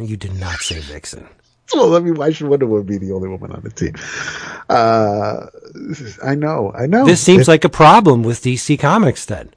You 0.00 0.16
did 0.18 0.38
not 0.38 0.58
say 0.58 0.80
Vixen. 0.80 1.26
Well, 1.74 1.94
I 1.96 2.00
mean, 2.00 2.14
why 2.14 2.30
should 2.32 2.48
Wonder 2.48 2.64
Woman 2.66 2.86
be 2.86 2.96
the 2.96 3.12
only 3.12 3.28
woman 3.28 3.52
on 3.52 3.60
the 3.60 3.68
team? 3.70 3.92
Uh, 4.70 5.46
I 6.24 6.34
know, 6.34 6.72
I 6.74 6.86
know. 6.86 7.04
This 7.04 7.20
seems 7.20 7.42
It- 7.46 7.50
like 7.50 7.64
a 7.64 7.68
problem 7.68 8.22
with 8.22 8.42
DC 8.42 8.78
Comics 8.78 9.24
then, 9.26 9.50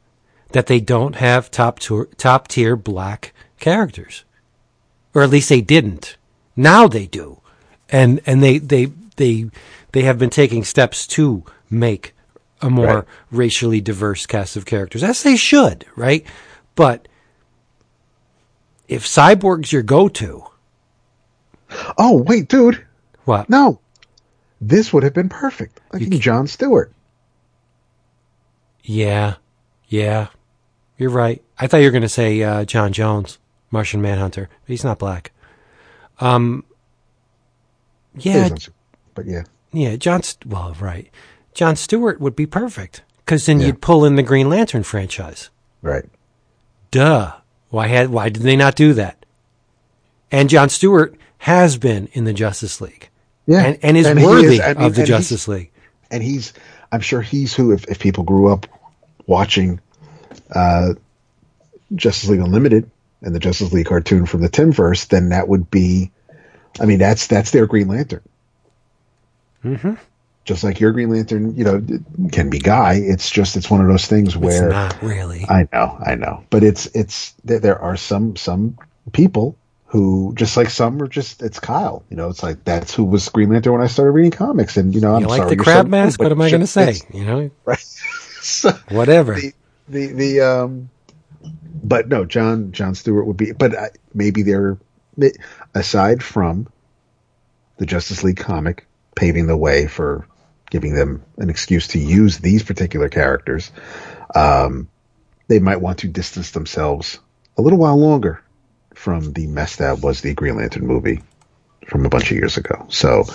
that 0.51 0.67
they 0.67 0.81
don't 0.81 1.15
have 1.15 1.49
top 1.51 1.79
tour, 1.79 2.09
top 2.17 2.49
tier 2.49 2.75
black 2.75 3.33
characters, 3.59 4.25
or 5.13 5.21
at 5.23 5.29
least 5.29 5.49
they 5.49 5.61
didn't. 5.61 6.17
Now 6.55 6.87
they 6.87 7.07
do, 7.07 7.39
and 7.89 8.21
and 8.25 8.41
they 8.43 8.57
they 8.57 8.85
they 9.17 9.49
they 9.91 10.01
have 10.03 10.19
been 10.19 10.29
taking 10.29 10.63
steps 10.63 11.05
to 11.07 11.43
make 11.69 12.13
a 12.61 12.69
more 12.69 12.85
Right. 12.95 13.05
racially 13.31 13.81
diverse 13.81 14.25
cast 14.25 14.55
of 14.55 14.65
characters, 14.65 15.03
as 15.03 15.23
they 15.23 15.35
should, 15.35 15.85
right? 15.95 16.25
But 16.75 17.07
if 18.87 19.05
Cyborg's 19.05 19.71
your 19.73 19.81
go-to, 19.83 20.43
Oh 21.97 22.21
wait, 22.23 22.49
dude, 22.49 22.85
what? 23.25 23.49
no, 23.49 23.79
this 24.59 24.91
would 24.93 25.03
have 25.03 25.13
been 25.13 25.29
perfect. 25.29 25.79
Like 25.93 26.07
John 26.19 26.45
Stewart. 26.47 26.91
Yeah, 28.83 29.35
yeah, 29.87 30.27
you're 30.97 31.09
right. 31.11 31.41
I 31.57 31.67
thought 31.67 31.77
you 31.77 31.85
were 31.85 31.91
going 31.91 32.01
to 32.01 32.09
say 32.09 32.41
uh, 32.41 32.65
John 32.65 32.91
Jones, 32.93 33.37
Martian 33.71 34.01
Manhunter. 34.01 34.49
He's 34.67 34.83
not 34.83 34.99
black. 34.99 35.31
Um. 36.19 36.63
Yeah, 38.15 38.49
but 39.15 39.25
yeah, 39.25 39.43
yeah. 39.71 39.95
John. 39.95 40.21
St- 40.23 40.45
Well, 40.45 40.75
right. 40.79 41.09
John 41.53 41.75
Stewart 41.75 42.19
would 42.19 42.35
be 42.35 42.45
perfect 42.45 43.03
because 43.25 43.45
then 43.45 43.59
Yeah. 43.59 43.67
you'd 43.67 43.81
pull 43.81 44.03
in 44.05 44.15
the 44.15 44.23
Green 44.23 44.49
Lantern 44.49 44.83
franchise. 44.83 45.49
right. 45.81 46.05
Duh. 46.91 47.33
Why 47.69 47.87
had? 47.87 48.09
Why 48.09 48.27
did 48.29 48.43
they 48.43 48.57
not 48.57 48.75
do 48.75 48.93
that? 48.93 49.25
And 50.29 50.49
John 50.49 50.67
Stewart 50.69 51.15
has 51.37 51.77
been 51.77 52.07
in 52.13 52.25
the 52.25 52.33
Justice 52.33 52.81
League, 52.81 53.09
Yeah, 53.47 53.61
and, 53.63 53.79
and 53.81 53.97
is 53.97 54.07
he 54.07 54.13
worthy 54.13 54.61
I 54.61 54.73
mean, 54.73 54.83
of 54.85 54.95
the 54.95 55.01
and 55.01 55.07
Justice 55.07 55.47
League. 55.47 55.71
and 56.11 56.21
he's 56.21 56.53
i'm 56.91 56.99
sure 57.01 57.21
he's 57.21 57.53
who 57.53 57.71
if, 57.71 57.85
if 57.87 57.97
people 57.99 58.23
grew 58.25 58.51
up 58.51 58.67
watching 59.25 59.79
uh 60.53 60.93
justice 61.95 62.29
league 62.29 62.41
unlimited 62.41 62.89
and 63.21 63.33
the 63.35 63.39
justice 63.39 63.71
league 63.73 63.85
cartoon 63.87 64.25
from 64.25 64.41
the 64.41 64.49
Timmverse 64.49 65.07
then 65.07 65.29
that 65.29 65.47
would 65.47 65.69
be 65.71 66.11
i 66.79 66.85
mean 66.85 66.99
that's 66.99 67.27
that's 67.27 67.51
their 67.51 67.65
green 67.67 67.87
lantern 67.87 68.21
Mm-hmm. 69.63 69.93
just 70.43 70.63
like 70.63 70.79
your 70.79 70.91
green 70.91 71.09
lantern 71.11 71.55
you 71.55 71.63
know 71.63 71.85
can 72.31 72.49
be 72.49 72.57
guy 72.57 72.93
it's 72.95 73.29
just 73.29 73.55
it's 73.55 73.69
one 73.69 73.79
of 73.79 73.87
those 73.87 74.07
things 74.07 74.29
It's 74.29 74.37
where 74.37 74.69
not 74.69 74.99
really. 75.03 75.45
i 75.47 75.67
know 75.71 75.95
i 76.03 76.15
know 76.15 76.43
but 76.49 76.63
it's 76.63 76.87
it's 76.95 77.33
there, 77.43 77.59
there 77.59 77.77
are 77.79 77.95
some 77.95 78.35
some 78.35 78.75
people 79.13 79.55
who 79.85 80.33
just 80.35 80.57
like 80.57 80.71
some 80.71 80.99
are 81.03 81.07
just 81.07 81.43
it's 81.43 81.59
kyle 81.59 82.03
you 82.09 82.17
know 82.17 82.27
it's 82.27 82.41
like 82.41 82.63
that's 82.63 82.91
who 82.95 83.03
was 83.03 83.29
green 83.29 83.49
lantern 83.51 83.73
when 83.73 83.81
i 83.83 83.87
started 83.87 84.11
reading 84.13 84.31
comics 84.31 84.77
and 84.77 84.95
you 84.95 85.01
know 85.01 85.13
i'm 85.13 85.21
you 85.21 85.27
like 85.27 85.41
sorry 85.43 85.55
the 85.55 85.63
crab 85.63 85.85
so- 85.85 85.89
mask? 85.89 86.19
What 86.19 86.31
am 86.31 86.41
I 86.41 86.49
going 86.49 86.61
to 86.61 86.65
say? 86.67 86.95
You 87.13 87.23
know, 87.25 87.51
right 87.65 87.77
so, 88.41 88.71
whatever. 88.89 89.35
the 89.35 89.53
the 89.89 90.07
the 90.07 90.41
um 90.41 90.89
but 91.83 92.07
no 92.07 92.25
john 92.25 92.71
john 92.71 92.95
stewart 92.95 93.25
would 93.25 93.37
be 93.37 93.51
but 93.51 93.97
maybe 94.13 94.43
they're 94.43 94.77
aside 95.73 96.23
from 96.23 96.67
the 97.77 97.85
justice 97.85 98.23
league 98.23 98.37
comic 98.37 98.87
paving 99.15 99.47
the 99.47 99.57
way 99.57 99.87
for 99.87 100.27
giving 100.69 100.93
them 100.93 101.23
an 101.37 101.49
excuse 101.49 101.87
to 101.89 101.99
use 101.99 102.37
these 102.37 102.63
particular 102.63 103.09
characters 103.09 103.71
um 104.35 104.87
they 105.47 105.59
might 105.59 105.81
want 105.81 105.99
to 105.99 106.07
distance 106.07 106.51
themselves 106.51 107.19
a 107.57 107.61
little 107.61 107.79
while 107.79 107.97
longer 107.97 108.41
from 108.93 109.33
the 109.33 109.47
mess 109.47 109.77
that 109.77 109.99
was 109.99 110.21
the 110.21 110.33
green 110.33 110.55
lantern 110.55 110.85
movie 110.85 111.21
from 111.87 112.05
a 112.05 112.09
bunch 112.09 112.31
of 112.31 112.37
years 112.37 112.57
ago 112.57 112.85
so 112.89 113.25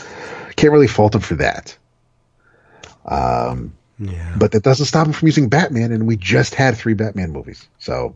can't 0.56 0.72
really 0.72 0.86
fault 0.86 1.12
them 1.12 1.20
for 1.20 1.34
that 1.34 1.76
um 3.04 3.76
yeah. 3.98 4.34
but 4.36 4.52
that 4.52 4.62
doesn't 4.62 4.86
stop 4.86 5.06
him 5.06 5.12
from 5.12 5.26
using 5.26 5.48
Batman, 5.48 5.92
and 5.92 6.06
we 6.06 6.16
just 6.16 6.54
had 6.54 6.76
three 6.76 6.94
Batman 6.94 7.32
movies. 7.32 7.66
So, 7.78 8.14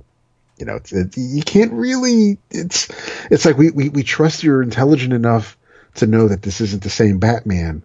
you 0.61 0.67
know, 0.67 0.77
it's, 0.77 0.93
it, 0.93 1.17
you 1.17 1.43
can't 1.43 1.73
really. 1.73 2.39
It's 2.51 2.89
it's 3.31 3.45
like 3.45 3.57
we, 3.57 3.71
we 3.71 3.89
we 3.89 4.03
trust 4.03 4.43
you're 4.43 4.63
intelligent 4.63 5.13
enough 5.13 5.57
to 5.97 6.07
know 6.07 6.29
that 6.29 6.43
this 6.43 6.61
isn't 6.61 6.83
the 6.83 6.91
same 6.91 7.19
Batman, 7.19 7.83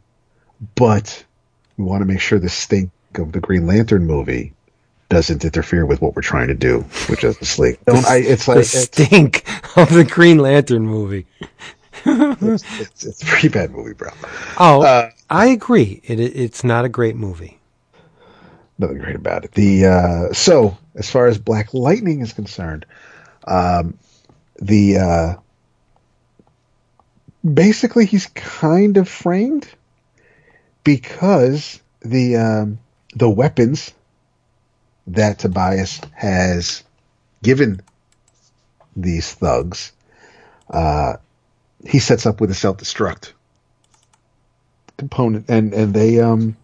but 0.76 1.24
we 1.78 1.86
want 1.86 2.02
to 2.02 2.06
make 2.06 2.20
sure 2.22 2.38
the 2.38 2.50
stink 2.50 2.92
of 3.16 3.32
the 3.32 3.40
Green 3.40 3.66
Lantern 3.66 4.06
movie 4.06 4.54
doesn't 5.10 5.46
interfere 5.46 5.86
with 5.86 6.02
what 6.02 6.16
we're 6.16 6.22
trying 6.22 6.48
to 6.48 6.54
do, 6.56 6.82
which 7.08 7.24
is 7.24 7.38
the 7.38 7.46
sleep. 7.46 7.80
Don't 7.86 8.06
I? 8.06 8.18
It's 8.18 8.48
like 8.48 8.56
the 8.56 8.62
it's, 8.62 8.72
stink 8.72 9.46
of 9.78 9.92
the 9.94 10.04
Green 10.04 10.38
Lantern 10.40 10.86
movie. 10.86 11.26
it's, 12.06 12.64
it's, 12.80 13.06
it's 13.06 13.24
a 13.24 13.26
pretty 13.26 13.48
bad 13.50 13.72
movie, 13.72 13.94
bro. 13.94 14.10
Oh, 14.58 14.84
Uh, 14.84 15.10
I 15.30 15.48
agree. 15.48 16.02
It, 16.04 16.20
it's 16.20 16.64
not 16.64 16.86
a 16.86 16.90
great 16.90 17.16
movie. 17.16 17.60
nothing 18.78 18.98
great 19.00 19.16
about 19.16 19.46
it. 19.46 19.52
The 19.54 19.86
uh, 19.86 20.34
so 20.34 20.78
as 20.96 21.10
far 21.10 21.28
as 21.28 21.38
Black 21.38 21.74
Lightning 21.74 22.22
is 22.22 22.34
concerned, 22.34 22.86
um, 23.46 23.98
the 24.62 24.98
uh, 24.98 25.34
basically 27.46 28.06
he's 28.06 28.28
kind 28.28 28.98
of 28.98 29.08
framed 29.08 29.68
because 30.84 31.80
the 32.02 32.38
um, 32.38 32.80
the 33.14 33.30
weapons 33.30 33.94
that 35.08 35.40
Tobias 35.40 36.02
has 36.14 36.84
given 37.44 37.82
these 38.96 39.32
thugs, 39.34 39.92
uh, 40.70 41.18
he 41.86 42.00
sets 42.00 42.26
up 42.26 42.42
with 42.42 42.50
a 42.52 42.56
self 42.56 42.78
destruct 42.78 43.34
component, 44.98 45.46
and 45.50 45.74
and 45.74 45.94
they 45.94 46.20
um 46.20 46.56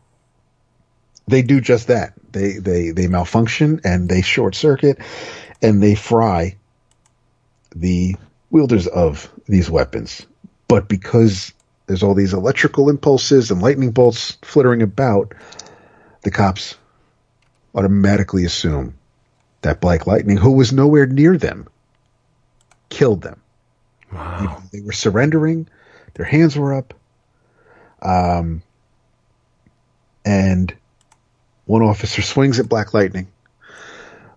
they 1.28 1.42
do 1.42 1.62
just 1.62 1.88
that. 1.88 2.14
They 2.32 2.54
they 2.54 2.92
they 2.92 3.08
malfunction 3.08 3.82
and 3.84 4.08
they 4.08 4.22
short 4.22 4.56
circuit 4.56 5.00
and 5.62 5.82
they 5.82 5.96
fry 5.96 6.58
the 7.76 8.16
wielders 8.50 8.88
of 8.88 9.32
these 9.48 9.70
weapons. 9.70 10.26
But 10.68 10.88
because 10.88 11.54
there's 11.88 12.04
all 12.04 12.14
these 12.14 12.34
electrical 12.34 12.90
impulses 12.90 13.52
and 13.52 13.62
lightning 13.62 13.92
bolts 13.92 14.38
flittering 14.42 14.82
about, 14.82 15.34
the 16.24 16.32
cops 16.32 16.78
automatically 17.76 18.46
assume 18.46 18.96
that 19.62 19.82
Black 19.82 20.08
Lightning, 20.08 20.38
who 20.38 20.52
was 20.52 20.74
nowhere 20.74 21.06
near 21.06 21.38
them, 21.38 21.68
killed 22.90 23.22
them. 23.22 23.42
Wow. 24.12 24.62
They 24.72 24.82
were 24.82 24.92
surrendering, 24.92 25.68
their 26.14 26.26
hands 26.26 26.58
were 26.58 26.74
up. 26.74 26.94
Um, 28.02 28.64
and 30.26 30.74
one 31.72 31.84
officer 31.84 32.22
swings 32.22 32.60
at 32.60 32.68
Black 32.68 32.94
Lightning. 32.94 33.32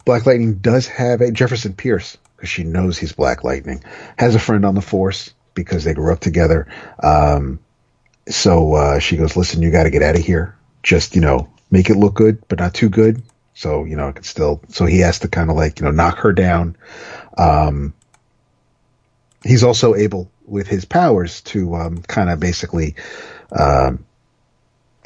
Black 0.04 0.24
Lightning 0.24 0.54
does 0.54 0.86
have 0.86 1.20
a 1.20 1.32
Jefferson 1.32 1.74
Pierce 1.74 2.16
because 2.36 2.48
she 2.48 2.62
knows 2.62 2.96
he's 2.96 3.12
Black 3.12 3.42
Lightning. 3.42 3.82
Has 4.16 4.36
a 4.36 4.38
friend 4.38 4.64
on 4.64 4.76
the 4.76 4.80
force 4.80 5.34
because 5.52 5.82
they 5.82 5.94
grew 5.94 6.12
up 6.12 6.20
together. 6.20 6.68
Um, 7.02 7.58
so 8.28 8.74
uh, 8.74 8.98
she 9.00 9.16
goes, 9.16 9.36
"Listen, 9.36 9.62
you 9.62 9.72
got 9.72 9.82
to 9.82 9.90
get 9.90 10.00
out 10.00 10.14
of 10.14 10.24
here. 10.24 10.56
Just 10.84 11.16
you 11.16 11.20
know, 11.20 11.48
make 11.72 11.90
it 11.90 11.96
look 11.96 12.14
good, 12.14 12.40
but 12.46 12.60
not 12.60 12.72
too 12.72 12.88
good. 12.88 13.20
So 13.54 13.82
you 13.82 13.96
know, 13.96 14.10
it 14.10 14.14
can 14.14 14.24
still." 14.24 14.60
So 14.68 14.86
he 14.86 15.00
has 15.00 15.18
to 15.18 15.28
kind 15.28 15.50
of 15.50 15.56
like 15.56 15.80
you 15.80 15.86
know 15.86 15.90
knock 15.90 16.18
her 16.18 16.32
down. 16.32 16.76
Um, 17.36 17.94
he's 19.42 19.64
also 19.64 19.96
able 19.96 20.30
with 20.46 20.68
his 20.68 20.84
powers 20.84 21.40
to 21.40 21.74
um, 21.74 22.02
kind 22.02 22.30
of 22.30 22.38
basically 22.38 22.94
um, 23.50 24.04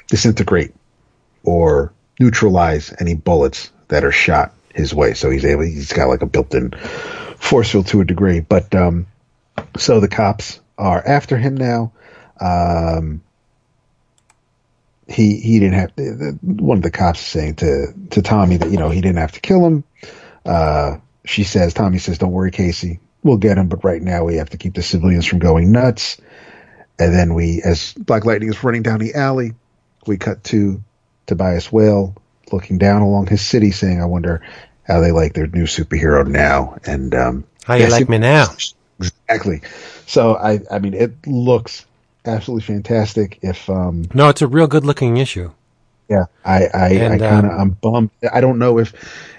disintegrate 0.09 0.75
or 1.43 1.95
neutralize 2.19 2.95
any 3.01 3.15
bullets 3.15 3.71
that 3.89 4.05
are 4.05 4.13
shot 4.13 4.53
his 4.75 4.95
way. 4.95 5.15
So 5.15 5.31
he's 5.31 5.45
able. 5.45 5.63
He's 5.63 5.93
got 5.93 6.09
like 6.09 6.23
a 6.23 6.27
built-in 6.27 6.73
force 7.37 7.71
field 7.71 7.87
to 7.89 8.01
a 8.01 8.05
degree. 8.05 8.41
But 8.41 8.75
um, 8.75 9.07
so 9.77 10.01
the 10.01 10.09
cops 10.09 10.61
are 10.77 11.07
after 11.07 11.37
him 11.37 11.57
now. 11.57 11.93
Um, 12.41 13.23
he 15.09 15.41
he 15.41 15.59
didn't 15.59 15.75
have 15.75 16.39
one 16.43 16.77
of 16.77 16.83
the 16.83 16.91
cops 16.91 17.21
is 17.21 17.27
saying 17.27 17.55
to 17.57 17.95
to 18.11 18.23
Tommy 18.23 18.59
that 18.59 18.71
you 18.71 18.77
know 18.77 18.91
he 18.91 19.01
didn't 19.01 19.19
have 19.19 19.33
to 19.33 19.41
kill 19.41 19.65
him. 19.65 19.85
Uh, 20.45 20.99
she 21.25 21.45
says 21.45 21.75
Tommy 21.75 21.99
says, 21.99 22.19
"Don't 22.19 22.33
worry, 22.33 22.51
Casey, 22.51 23.01
we'll 23.23 23.39
get 23.39 23.59
him." 23.59 23.69
But 23.69 23.85
right 23.85 24.03
now 24.03 24.25
we 24.25 24.37
have 24.37 24.51
to 24.51 24.59
keep 24.59 24.75
the 24.75 24.83
civilians 24.83 25.27
from 25.27 25.39
going 25.39 25.73
nuts. 25.73 26.21
And 27.01 27.15
then 27.15 27.35
we, 27.35 27.63
as 27.63 27.95
Black 27.95 28.25
Lightning 28.25 28.49
is 28.49 28.63
running 28.65 28.83
down 28.83 28.99
the 28.99 29.15
alley, 29.15 29.55
we 30.07 30.17
cut 30.17 30.43
to 30.45 30.83
Tobias 31.29 31.71
Whale 31.71 32.15
looking 32.51 32.79
down 32.79 33.03
along 33.03 33.29
his 33.29 33.45
city, 33.47 33.71
saying, 33.71 34.03
"I 34.03 34.07
wonder 34.07 34.43
how 34.83 34.99
they 35.01 35.13
like 35.13 35.35
their 35.35 35.47
new 35.47 35.65
superhero 35.65 36.27
now." 36.27 36.77
And 36.85 37.15
um, 37.15 37.45
How 37.65 37.75
you 37.75 37.83
yes, 37.85 37.93
like 37.93 38.03
it- 38.03 38.09
me 38.09 38.19
now? 38.19 38.47
Exactly. 38.99 39.61
So 40.07 40.35
I, 40.35 40.59
I 40.73 40.81
mean, 40.81 40.95
it 40.95 41.13
looks 41.27 41.87
absolutely 42.25 42.65
fantastic. 42.65 43.39
If 43.43 43.71
um, 43.71 44.07
No, 44.13 44.29
it's 44.29 44.43
a 44.43 44.49
real 44.49 44.67
good 44.67 44.85
looking 44.85 45.19
issue. 45.19 45.53
yeah, 46.09 46.25
I, 46.45 46.65
I, 46.75 46.87
I 47.13 47.19
kind 47.19 47.47
of, 47.47 47.53
um, 47.53 47.61
I'm 47.61 47.71
bummed. 47.71 48.11
I 48.33 48.41
don't 48.41 48.59
know 48.59 48.79
if, 48.79 48.93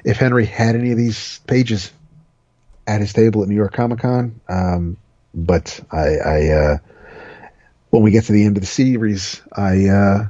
if 0.06 0.16
Henry 0.18 0.46
had 0.46 0.76
any 0.76 0.92
of 0.92 0.98
these 0.98 1.40
pages 1.48 1.92
at 2.88 3.02
his 3.02 3.12
table 3.12 3.42
at 3.44 3.50
New 3.50 3.56
York 3.56 3.74
Comic 3.74 4.00
Con. 4.00 4.40
Um, 4.48 4.96
but 5.34 5.78
I, 5.92 6.08
I, 6.18 6.48
uh, 6.52 6.78
when 7.90 8.02
we 8.04 8.12
get 8.12 8.24
to 8.26 8.32
the 8.32 8.46
end 8.46 8.56
of 8.56 8.62
the 8.62 8.68
series, 8.68 9.42
I, 9.52 9.88
uh, 9.88 10.28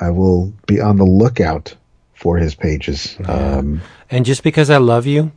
I 0.00 0.10
will 0.10 0.52
be 0.66 0.80
on 0.80 0.96
the 0.96 1.04
lookout 1.04 1.74
for 2.14 2.36
his 2.38 2.54
pages. 2.54 3.16
Um, 3.26 3.80
And 4.10 4.24
just 4.24 4.42
because 4.42 4.70
I 4.70 4.76
love 4.78 5.06
you, 5.06 5.32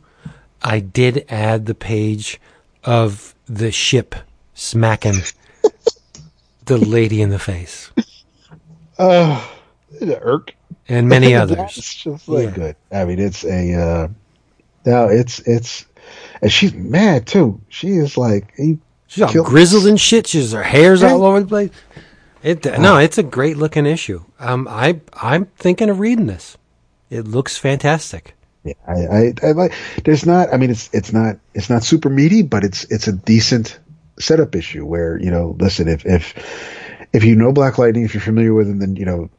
I 0.62 0.80
did 0.80 1.24
add 1.28 1.66
the 1.66 1.74
page 1.74 2.40
of 2.84 3.34
the 3.46 3.70
ship 3.72 4.14
smacking 4.54 5.14
The 6.66 6.78
Lady 6.78 7.22
in 7.22 7.30
the 7.30 7.38
Face. 7.38 7.90
Oh, 8.98 9.52
Uh, 10.00 10.14
irk. 10.20 10.54
And 10.88 11.08
many 11.08 11.32
That's 11.32 11.52
others. 11.52 11.74
just 11.94 12.28
like 12.28 12.44
Yeah. 12.46 12.50
good. 12.50 12.76
I 12.92 13.04
mean, 13.04 13.18
it's 13.18 13.44
a 13.44 13.74
uh, 13.74 14.08
no, 14.84 15.08
it's 15.08 15.40
it's, 15.40 15.84
and 16.42 16.50
she's 16.52 16.72
mad 16.74 17.26
too. 17.26 17.60
She 17.68 17.88
is 17.88 18.16
like, 18.16 18.52
he, 18.56 18.78
She's 19.08 19.22
all 19.24 19.44
grizzled 19.44 19.86
and 19.86 20.00
shit. 20.00 20.26
She's 20.26 20.52
her 20.52 20.62
hair's 20.62 21.02
all 21.02 21.24
over 21.24 21.40
the 21.40 21.46
place. 21.46 21.70
It 22.42 22.64
no, 22.78 22.98
it's 22.98 23.18
a 23.18 23.22
great 23.22 23.56
looking 23.56 23.86
issue. 23.86 24.24
Um, 24.38 24.68
I 24.68 25.00
I'm 25.14 25.46
thinking 25.56 25.88
of 25.88 26.00
reading 26.00 26.26
this. 26.26 26.56
It 27.10 27.26
looks 27.26 27.56
fantastic. 27.56 28.34
yeah, 28.64 28.74
I, 28.86 28.92
I, 28.92 29.34
I 29.42 29.52
like. 29.52 29.72
There's 30.04 30.26
not. 30.26 30.52
I 30.52 30.56
mean, 30.56 30.70
it's 30.70 30.90
it's 30.92 31.12
not 31.12 31.38
it's 31.54 31.70
not 31.70 31.82
super 31.82 32.10
meaty, 32.10 32.42
but 32.42 32.64
it's 32.64 32.84
it's 32.84 33.08
a 33.08 33.12
decent 33.12 33.78
setup 34.18 34.54
issue 34.54 34.84
where 34.84 35.18
you 35.20 35.30
know, 35.30 35.56
listen, 35.58 35.88
if 35.88 36.04
if 36.04 36.34
if 37.12 37.24
you 37.24 37.34
know 37.36 37.52
Black 37.52 37.78
Lightning, 37.78 38.04
if 38.04 38.14
you're 38.14 38.20
familiar 38.20 38.54
with 38.54 38.68
him, 38.68 38.78
then 38.78 38.96
you 38.96 39.04
know 39.04 39.30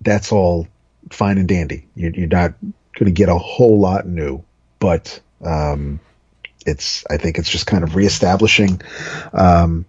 that's 0.00 0.32
all 0.32 0.66
fine 1.10 1.38
and 1.38 1.48
dandy. 1.48 1.86
You're, 1.94 2.12
you're 2.12 2.28
not 2.28 2.54
going 2.94 3.06
to 3.06 3.10
get 3.12 3.28
a 3.28 3.38
whole 3.38 3.78
lot 3.78 4.06
new, 4.06 4.42
but 4.78 5.20
um, 5.44 6.00
it's. 6.66 7.04
I 7.10 7.16
think 7.16 7.38
it's 7.38 7.50
just 7.50 7.66
kind 7.66 7.84
of 7.84 7.94
reestablishing. 7.94 8.80
Um, 9.32 9.84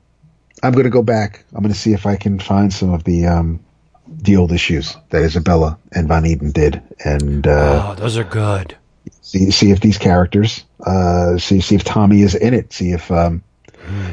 I'm 0.63 0.73
going 0.73 0.85
to 0.85 0.89
go 0.89 1.03
back. 1.03 1.43
I'm 1.53 1.61
going 1.61 1.73
to 1.73 1.79
see 1.79 1.93
if 1.93 2.05
I 2.05 2.15
can 2.15 2.39
find 2.39 2.73
some 2.73 2.93
of 2.93 3.03
the 3.03 3.27
um, 3.27 3.59
the 4.07 4.37
old 4.37 4.51
issues 4.51 4.95
that 5.09 5.21
Isabella 5.21 5.77
and 5.91 6.07
Von 6.07 6.23
Eeden 6.23 6.51
did, 6.53 6.81
and 7.03 7.47
uh, 7.47 7.91
oh, 7.91 7.95
those 7.95 8.17
are 8.17 8.23
good. 8.23 8.75
see 9.21 9.51
see 9.51 9.71
if 9.71 9.79
these 9.79 9.97
characters, 9.97 10.65
uh, 10.85 11.37
see 11.37 11.61
see 11.61 11.75
if 11.75 11.83
Tommy 11.83 12.21
is 12.21 12.35
in 12.35 12.53
it. 12.53 12.73
See 12.73 12.91
if 12.91 13.09
um, 13.11 13.43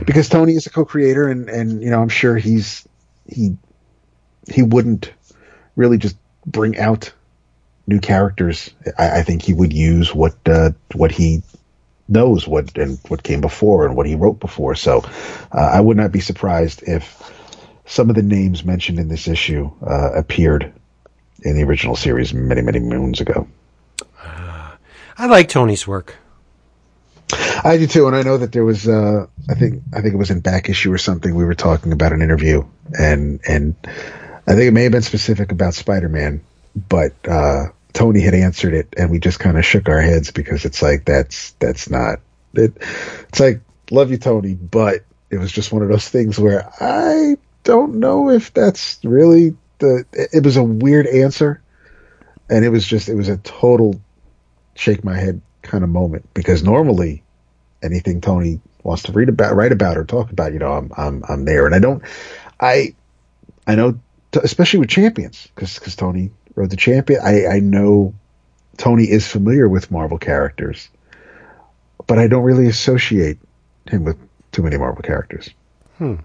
because 0.05 0.29
Tony 0.29 0.55
is 0.55 0.67
a 0.67 0.71
co-creator, 0.71 1.29
and 1.29 1.49
and 1.49 1.83
you 1.83 1.91
know 1.91 2.01
I'm 2.01 2.09
sure 2.09 2.37
he's 2.37 2.87
he 3.27 3.57
he 4.49 4.63
wouldn't 4.63 5.13
really 5.75 5.99
just 5.99 6.17
bring 6.45 6.79
out 6.79 7.13
new 7.87 8.01
characters. 8.01 8.71
I, 8.99 9.21
I 9.21 9.23
think 9.23 9.43
he 9.43 9.53
would 9.53 9.73
use 9.73 10.15
what 10.15 10.37
uh, 10.47 10.71
what 10.95 11.11
he 11.11 11.43
knows 12.09 12.47
what 12.47 12.77
and 12.79 12.99
what 13.09 13.23
came 13.23 13.41
before 13.41 13.87
and 13.87 13.97
what 13.97 14.07
he 14.07 14.15
wrote 14.15 14.41
before. 14.41 14.75
So 14.75 15.05
uh, 15.53 15.71
I 15.73 15.81
would 15.81 15.97
not 15.97 16.13
be 16.13 16.21
surprised 16.21 16.83
if 16.87 17.33
some 17.87 18.11
of 18.11 18.17
the 18.17 18.23
names 18.23 18.65
mentioned 18.65 18.99
in 18.99 19.09
this 19.09 19.29
issue 19.29 19.71
uh, 19.87 20.13
appeared 20.13 20.73
in 21.43 21.57
the 21.57 21.65
original 21.65 21.97
series 21.97 22.33
many 22.35 22.63
many 22.63 22.81
moons 22.81 23.21
ago. 23.21 23.49
I 25.19 25.27
like 25.27 25.49
Tony's 25.49 25.87
work. 25.87 26.17
I 27.33 27.79
do 27.79 27.87
too, 27.87 28.07
and 28.07 28.15
I 28.15 28.23
know 28.23 28.37
that 28.37 28.53
there 28.53 28.65
was. 28.65 28.87
Uh, 28.87 29.27
I 29.49 29.55
think 29.55 29.83
I 29.93 30.01
think 30.01 30.15
it 30.15 30.19
was 30.19 30.31
in 30.31 30.41
back 30.41 30.69
issue 30.69 30.93
or 30.93 30.99
something. 30.99 31.35
We 31.35 31.45
were 31.45 31.55
talking 31.55 31.93
about 31.93 32.13
an 32.13 32.23
interview, 32.23 32.65
and 32.97 33.41
and 33.47 33.75
I 34.47 34.55
think 34.55 34.69
it 34.69 34.73
may 34.73 34.85
have 34.85 34.93
been 34.93 35.03
specific 35.03 35.53
about 35.53 35.75
Spider 35.75 36.09
Man, 36.09 36.43
but 36.89 37.13
uh, 37.27 37.67
Tony 37.97 38.21
had 38.21 38.35
answered 38.35 38.75
it, 38.75 38.93
and 38.99 39.11
we 39.11 39.19
just 39.19 39.41
kind 39.41 39.57
of 39.57 39.65
shook 39.65 39.89
our 39.89 40.03
heads 40.03 40.31
because 40.31 40.67
it's 40.67 40.83
like 40.83 41.07
that's 41.07 41.53
that's 41.53 41.89
not 41.89 42.21
it. 42.53 42.77
It's 43.31 43.41
like 43.41 43.63
love 43.91 44.11
you, 44.11 44.19
Tony, 44.19 44.53
but 44.53 45.03
it 45.31 45.39
was 45.39 45.51
just 45.51 45.73
one 45.73 45.81
of 45.81 45.89
those 45.89 46.07
things 46.07 46.39
where 46.39 46.71
I 46.79 47.39
don't 47.65 47.95
know 47.95 48.29
if 48.29 48.53
that's 48.53 48.99
really 49.03 49.57
the. 49.79 50.05
It, 50.13 50.45
was 50.45 50.59
a 50.59 50.63
weird 50.63 51.07
answer, 51.07 51.63
and 52.51 52.67
it 52.67 52.69
was 52.69 52.87
just 52.87 53.09
it 53.09 53.15
was 53.15 53.31
a 53.31 53.39
total 53.39 53.99
shake 54.75 55.03
my 55.03 55.17
head 55.17 55.41
kind 55.63 55.83
of 55.83 55.89
moment 55.89 56.29
because 56.35 56.63
normally 56.63 57.23
anything 57.83 58.21
Tony 58.21 58.61
wants 58.83 59.05
to 59.05 59.13
read 59.13 59.31
about, 59.31 59.57
write 59.57 59.73
about, 59.73 59.97
or 59.97 60.05
talk 60.05 60.31
about, 60.31 60.53
you 60.53 60.59
know, 60.59 60.73
I'm 60.73 60.93
I'm 60.99 61.25
I'm 61.31 61.45
there, 61.47 61.65
and 61.65 61.75
I 61.75 61.79
don't, 61.79 62.03
I 62.61 62.95
I 63.67 63.75
know, 63.75 63.99
especially 64.35 64.81
with 64.81 64.91
champions, 64.91 65.49
because 65.55 65.97
Tony 65.97 66.31
wrote 66.57 66.71
the 66.71 66.77
champion. 66.77 67.21
I 67.23 67.47
I 67.47 67.61
know 67.61 68.13
Tony 68.77 69.05
is 69.05 69.27
familiar 69.27 69.69
with 69.69 69.91
Marvel 69.91 70.19
characters, 70.19 70.89
but 72.09 72.19
I 72.19 72.27
don't 72.27 72.43
really 72.43 72.67
associate 72.67 73.39
him 73.89 74.05
with 74.05 74.17
too 74.53 74.63
many 74.63 74.77
Marvel 74.77 75.03
characters. 75.03 75.49
Hmm. 75.99 76.17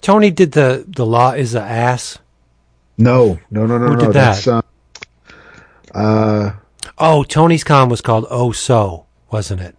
Tony 0.00 0.30
did 0.30 0.52
the 0.52 0.84
the 0.88 1.04
law 1.04 1.32
is 1.32 1.54
a 1.54 1.60
ass. 1.62 2.18
No, 2.98 3.38
no, 3.50 3.66
no, 3.66 3.76
no, 3.76 3.88
Who 3.88 3.94
no. 3.96 4.00
did 4.06 4.12
that? 4.14 4.42
That's 4.42 4.46
uh, 4.48 4.62
uh, 5.94 6.52
Oh, 6.98 7.24
Tony's 7.24 7.62
column 7.64 7.90
was 7.90 8.00
called 8.00 8.26
Oh 8.30 8.52
So, 8.52 9.04
wasn't 9.30 9.60
it? 9.60 9.76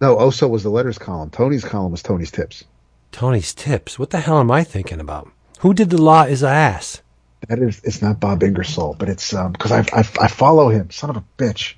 no. 0.00 0.16
Oso 0.16 0.48
was 0.50 0.62
the 0.62 0.68
letters 0.70 0.98
column. 0.98 1.30
Tony's 1.30 1.64
column 1.64 1.92
was 1.92 2.02
Tony's 2.02 2.30
tips. 2.30 2.64
Tony's 3.10 3.54
tips. 3.54 3.98
What 3.98 4.10
the 4.10 4.20
hell 4.20 4.38
am 4.38 4.50
I 4.50 4.64
thinking 4.64 5.00
about? 5.00 5.30
Who 5.60 5.72
did 5.72 5.88
the 5.90 6.00
law 6.00 6.24
is 6.24 6.42
a 6.42 6.48
ass? 6.48 7.00
That 7.46 7.60
is, 7.60 7.80
it's 7.84 8.02
not 8.02 8.20
Bob 8.20 8.42
Ingersoll, 8.42 8.96
but 8.98 9.08
it's 9.08 9.32
um 9.32 9.52
because 9.52 9.72
I, 9.72 9.80
I 9.92 10.00
I 10.00 10.28
follow 10.28 10.68
him. 10.68 10.90
Son 10.90 11.10
of 11.10 11.16
a 11.16 11.24
bitch. 11.38 11.74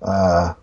Uh, 0.00 0.54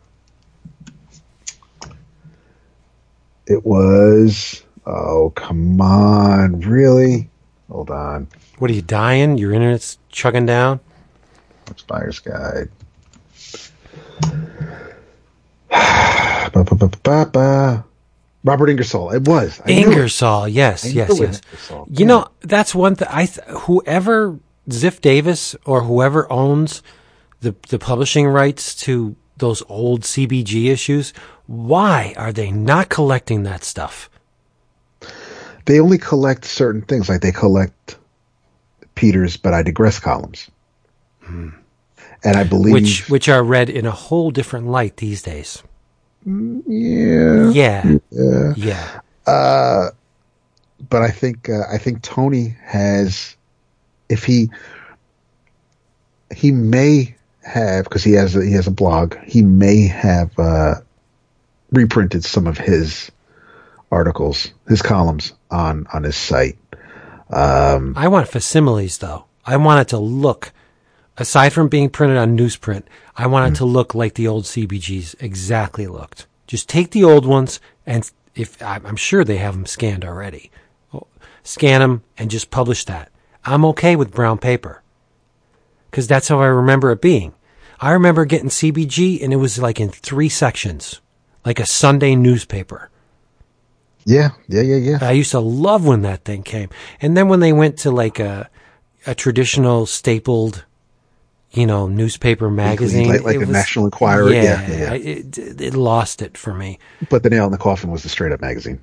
it 3.46 3.66
was. 3.66 4.64
Oh 4.86 5.32
come 5.36 5.82
on, 5.82 6.62
really? 6.62 7.30
Hold 7.70 7.90
on. 7.90 8.28
What 8.58 8.72
are 8.72 8.74
you 8.74 8.82
dying? 8.82 9.38
Your 9.38 9.52
internet's 9.54 9.98
chugging 10.10 10.46
down. 10.46 10.80
Buyer's 11.88 12.20
Guide? 12.20 12.70
Ba, 16.54 16.64
ba, 16.64 16.76
ba, 16.76 16.90
ba, 17.04 17.26
ba. 17.26 17.86
Robert 18.46 18.70
Ingersoll. 18.70 19.10
It 19.10 19.28
was. 19.28 19.60
I 19.66 19.72
knew 19.72 19.80
it. 19.80 19.88
Ingersoll, 19.88 20.48
yes, 20.48 20.86
yes, 20.94 21.20
yes. 21.20 21.42
Ingersoll. 21.42 21.88
You 21.90 22.06
know, 22.06 22.28
that's 22.42 22.74
one 22.76 22.96
thing. 22.96 23.08
I 23.12 23.26
th- 23.26 23.46
whoever 23.48 24.40
Ziff 24.70 25.02
Davis 25.02 25.56
or 25.66 25.82
whoever 25.82 26.32
owns 26.32 26.84
the 27.42 27.56
the 27.70 27.80
publishing 27.80 28.28
rights 28.28 28.76
to 28.76 29.16
those 29.38 29.64
old 29.68 30.02
CBG 30.02 30.68
issues, 30.68 31.12
why 31.48 32.14
are 32.18 32.32
they 32.32 32.52
not 32.52 32.90
collecting 32.90 33.44
that 33.44 33.64
stuff? 33.64 34.10
They 35.66 35.80
only 35.80 35.98
collect 35.98 36.46
certain 36.46 36.84
things, 36.84 37.10
like 37.10 37.22
they 37.22 37.32
collect 37.32 37.98
Peter's, 38.94 39.38
but 39.38 39.54
I 39.54 39.64
digress 39.64 40.00
columns. 40.00 40.50
Hmm. 41.22 41.50
And 42.24 42.38
I 42.38 42.44
believe, 42.44 42.74
Which 42.74 43.10
which 43.10 43.28
are 43.28 43.44
read 43.44 43.70
in 43.70 43.86
a 43.86 43.92
whole 43.92 44.30
different 44.30 44.68
light 44.68 44.98
these 44.98 45.24
days. 45.24 45.64
Yeah, 46.26 47.50
Yeah, 47.52 47.98
yeah. 48.12 48.54
yeah. 48.56 49.02
but 50.90 51.02
I 51.04 51.12
think 51.12 51.50
uh, 51.50 51.64
I 51.72 51.78
think 51.78 52.02
Tony 52.02 52.56
has, 52.64 53.36
if 54.10 54.24
he 54.26 54.50
he 56.36 56.52
may 56.52 57.16
have 57.44 57.86
because 57.86 58.04
he 58.04 58.14
has 58.14 58.36
a, 58.36 58.46
he 58.46 58.54
has 58.54 58.68
a 58.68 58.72
blog, 58.72 59.16
he 59.26 59.44
may 59.44 59.88
have 59.88 60.38
uh, 60.40 60.76
reprinted 61.72 62.24
some 62.26 62.48
of 62.48 62.58
his 62.58 63.12
articles, 63.92 64.52
his 64.68 64.82
columns 64.82 65.34
on 65.52 65.88
on 65.94 66.04
his 66.04 66.16
site. 66.18 66.58
Um, 67.32 67.94
I 67.98 68.08
want 68.08 68.28
facsimiles 68.28 68.98
though. 69.00 69.26
I 69.46 69.58
want 69.58 69.82
it 69.82 69.90
to 69.90 70.00
look, 70.00 70.54
aside 71.18 71.54
from 71.54 71.70
being 71.70 71.90
printed 71.90 72.18
on 72.18 72.38
newsprint, 72.38 72.84
I 73.16 73.28
want 73.28 73.48
it 73.48 73.50
hmm. 73.50 73.66
to 73.66 73.66
look 73.66 73.96
like 73.96 74.16
the 74.16 74.28
old 74.28 74.44
CBGs 74.44 75.16
exactly 75.22 75.88
looked. 75.88 76.28
Just 76.48 76.70
take 76.70 76.92
the 76.92 77.04
old 77.04 77.26
ones 77.26 77.60
and 77.86 78.10
if 78.36 78.62
I'm 78.62 78.86
I'm 78.86 78.96
sure 78.96 79.24
they 79.24 79.38
have 79.38 79.54
them 79.54 79.66
scanned 79.66 80.06
already, 80.06 80.52
oh, 80.94 81.08
scan 81.44 81.82
them 81.82 82.04
and 82.18 82.30
just 82.30 82.52
publish 82.52 82.86
that. 82.86 83.12
I'm 83.46 83.66
okay 83.66 83.96
with 83.96 84.12
brown 84.12 84.38
paper 84.38 84.82
because 85.90 86.08
that's 86.08 86.28
how 86.28 86.42
I 86.42 86.48
remember 86.48 86.92
it 86.92 87.02
being. 87.02 87.34
I 87.80 87.92
remember 87.92 88.26
getting 88.26 88.50
CBG 88.50 89.24
and 89.24 89.34
it 89.34 89.38
was 89.38 89.60
like 89.60 89.80
in 89.80 89.90
three 89.90 90.30
sections, 90.30 91.02
like 91.46 91.60
a 91.60 91.66
Sunday 91.66 92.16
newspaper. 92.16 92.90
Yeah, 94.06 94.32
yeah, 94.48 94.62
yeah, 94.62 94.76
yeah. 94.76 94.98
I 95.02 95.12
used 95.12 95.32
to 95.32 95.40
love 95.40 95.86
when 95.86 96.04
that 96.04 96.24
thing 96.24 96.44
came. 96.44 96.70
And 97.02 97.18
then 97.18 97.28
when 97.28 97.40
they 97.40 97.54
went 97.54 97.78
to 97.80 97.92
like 97.92 98.20
a 98.20 98.50
a 99.08 99.16
traditional 99.16 99.86
stapled, 99.86 100.66
you 101.56 101.66
know, 101.66 101.88
newspaper 101.88 102.50
magazine, 102.50 103.08
like- 103.08 103.24
like 103.24 103.36
it 103.38 103.42
a 103.48 103.52
National 103.52 103.86
Enquirer, 103.86 104.30
yeah, 104.32 104.68
yeah, 104.68 104.78
yeah. 104.78 104.94
It, 104.94 105.38
it 105.62 105.74
lost 105.74 106.22
it 106.22 106.38
for 106.38 106.54
me. 106.54 106.80
But 107.10 107.24
the 107.24 107.30
nail 107.30 107.46
in 107.46 107.52
the 107.52 107.58
coffin 107.58 107.92
was 107.92 108.04
the 108.04 108.10
straight 108.10 108.32
up 108.32 108.42
magazine. 108.42 108.80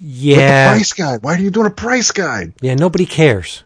Yeah, 0.00 0.70
the 0.72 0.76
price 0.78 0.92
guide. 0.92 1.22
Why 1.22 1.34
are 1.34 1.38
you 1.38 1.50
doing 1.50 1.66
a 1.66 1.70
price 1.70 2.10
guide? 2.10 2.52
yeah. 2.60 2.74
Nobody 2.74 3.06
cares. 3.06 3.64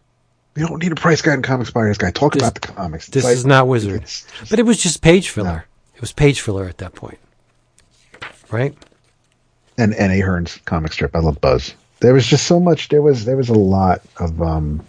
You 0.55 0.67
don't 0.67 0.81
need 0.81 0.91
a 0.91 0.95
price 0.95 1.21
guide 1.21 1.35
in 1.35 1.41
comics 1.41 1.71
buyer's 1.71 1.97
guide. 1.97 2.15
Talk 2.15 2.33
This- 2.33 2.41
about 2.43 2.55
the 2.55 2.67
comics. 2.67 3.07
It's 3.07 3.15
This 3.15 3.23
like- 3.23 3.33
is 3.35 3.45
not 3.45 3.67
Wizard, 3.67 4.01
just- 4.01 4.27
but 4.49 4.59
it 4.59 4.63
was 4.65 4.77
just 4.81 5.01
page 5.01 5.29
filler. 5.29 5.65
It 5.95 6.01
was 6.01 6.11
page 6.11 6.41
filler 6.41 6.65
at 6.67 6.77
that 6.79 6.95
point, 6.95 7.17
right? 8.51 8.73
and 9.77 9.93
and 9.95 10.11
Ahern's 10.11 10.59
comic 10.65 10.91
strip. 10.93 11.15
I 11.15 11.19
love 11.19 11.39
Buzz. 11.41 11.73
There 12.01 12.13
was 12.13 12.25
just 12.25 12.45
so 12.47 12.59
much. 12.59 12.89
There 12.89 13.01
was 13.01 13.25
there 13.25 13.37
was 13.37 13.49
a 13.49 13.53
lot 13.53 14.01
of 14.17 14.41
um. 14.41 14.81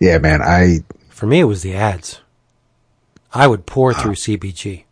Yeah, 0.00 0.18
man. 0.18 0.40
I 0.42 0.78
For 1.18 1.26
me, 1.26 1.40
it 1.40 1.44
was 1.46 1.62
the 1.62 1.74
ads. 1.74 2.20
I 3.34 3.48
would 3.48 3.66
pour 3.66 3.90
Ah. 3.90 4.00
through 4.00 4.14
CBG. 4.14 4.84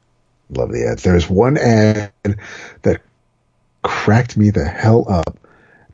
love 0.50 0.72
the 0.72 0.84
ads. 0.84 1.04
There's 1.04 1.30
one 1.30 1.56
ad 1.56 2.10
that 2.82 3.00
cracked 3.84 4.36
me 4.36 4.50
the 4.50 4.64
hell 4.64 5.06
up 5.08 5.38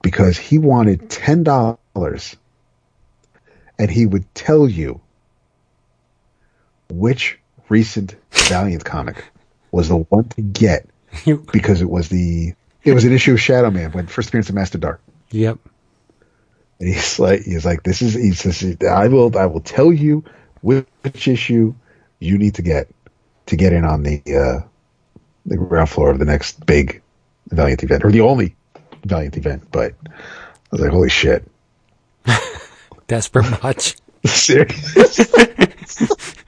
because 0.00 0.38
he 0.38 0.56
wanted 0.56 1.10
ten 1.10 1.42
dollars, 1.42 2.34
and 3.78 3.90
he 3.90 4.06
would 4.06 4.24
tell 4.34 4.66
you 4.66 5.02
which 6.88 7.38
recent 7.68 8.16
Valiant 8.30 8.86
comic 8.86 9.22
was 9.70 9.88
the 9.88 9.96
one 9.98 10.24
to 10.30 10.40
get 10.40 10.88
because 11.52 11.82
it 11.82 11.90
was 11.90 12.08
the 12.08 12.54
it 12.84 12.94
was 12.94 13.04
an 13.04 13.12
issue 13.12 13.32
of 13.34 13.40
Shadow 13.42 13.70
Man 13.70 13.92
when 13.92 14.06
first 14.06 14.30
appearance 14.30 14.48
of 14.48 14.54
Master 14.54 14.78
Darque. 14.78 15.00
Yep. 15.30 15.58
And 16.78 16.88
he's 16.88 17.18
like, 17.18 17.42
he's 17.42 17.64
like, 17.64 17.82
this 17.82 18.02
is, 18.02 18.14
he 18.14 18.32
says, 18.32 18.76
I 18.82 19.08
will, 19.08 19.36
I 19.36 19.46
will 19.46 19.60
tell 19.60 19.92
you 19.92 20.24
which, 20.62 20.86
issue 21.04 21.74
you 22.20 22.38
need 22.38 22.54
to 22.54 22.62
get 22.62 22.88
to 23.46 23.56
get 23.56 23.72
in 23.72 23.84
on 23.84 24.02
the, 24.02 24.22
uh, 24.26 24.66
the 25.46 25.56
ground 25.56 25.90
floor 25.90 26.10
of 26.10 26.18
the 26.18 26.24
next 26.24 26.64
big 26.64 27.02
Valiant 27.50 27.82
event 27.82 28.04
or 28.04 28.10
the 28.10 28.20
only 28.20 28.54
Valiant 29.04 29.36
event. 29.36 29.66
But 29.70 29.94
I 30.04 30.10
was 30.70 30.80
like, 30.80 30.90
holy 30.90 31.10
shit. 31.10 31.48
Desperate 33.08 33.62
much. 33.62 33.96
Serious? 34.24 35.18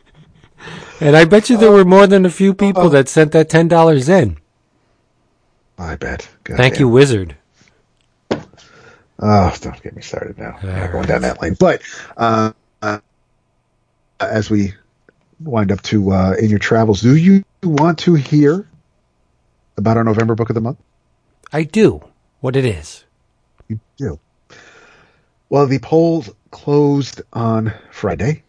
And 1.00 1.16
I 1.16 1.24
bet 1.24 1.50
you 1.50 1.56
there 1.56 1.72
were 1.72 1.84
more 1.84 2.06
than 2.06 2.24
a 2.24 2.30
few 2.30 2.54
people 2.54 2.88
that 2.90 3.08
sent 3.08 3.32
that 3.32 3.50
ten 3.50 3.68
dollars 3.68 4.08
in. 4.08 4.38
I 5.78 5.96
bet. 5.96 6.28
God 6.44 6.56
Thank 6.56 6.74
damn. 6.74 6.80
you, 6.80 6.88
Wizard. 6.88 7.36
Oh, 9.18 9.54
don't 9.60 9.82
get 9.82 9.94
me 9.94 10.02
started 10.02 10.38
now. 10.38 10.58
I'm 10.62 10.68
not 10.68 10.92
going 10.92 11.06
down 11.06 11.22
that 11.22 11.40
lane. 11.40 11.56
But 11.58 11.82
uh, 12.16 12.52
uh, 12.82 12.98
as 14.20 14.50
we 14.50 14.74
wind 15.40 15.72
up 15.72 15.82
to 15.82 16.12
uh, 16.12 16.34
in 16.38 16.50
your 16.50 16.58
travels, 16.58 17.00
do 17.00 17.14
you 17.14 17.44
want 17.62 18.00
to 18.00 18.14
hear 18.14 18.68
about 19.76 19.96
our 19.96 20.04
November 20.04 20.34
book 20.34 20.50
of 20.50 20.54
the 20.54 20.60
month? 20.60 20.78
I 21.52 21.62
do. 21.62 22.02
What 22.40 22.56
it 22.56 22.64
is. 22.64 23.04
You 23.68 23.80
do. 23.96 24.18
Well, 25.48 25.66
the 25.66 25.78
polls 25.78 26.30
closed 26.50 27.22
on 27.32 27.72
Friday. 27.90 28.42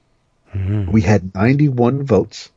We 0.87 1.01
had 1.01 1.35
91 1.35 2.03
votes 2.05 2.49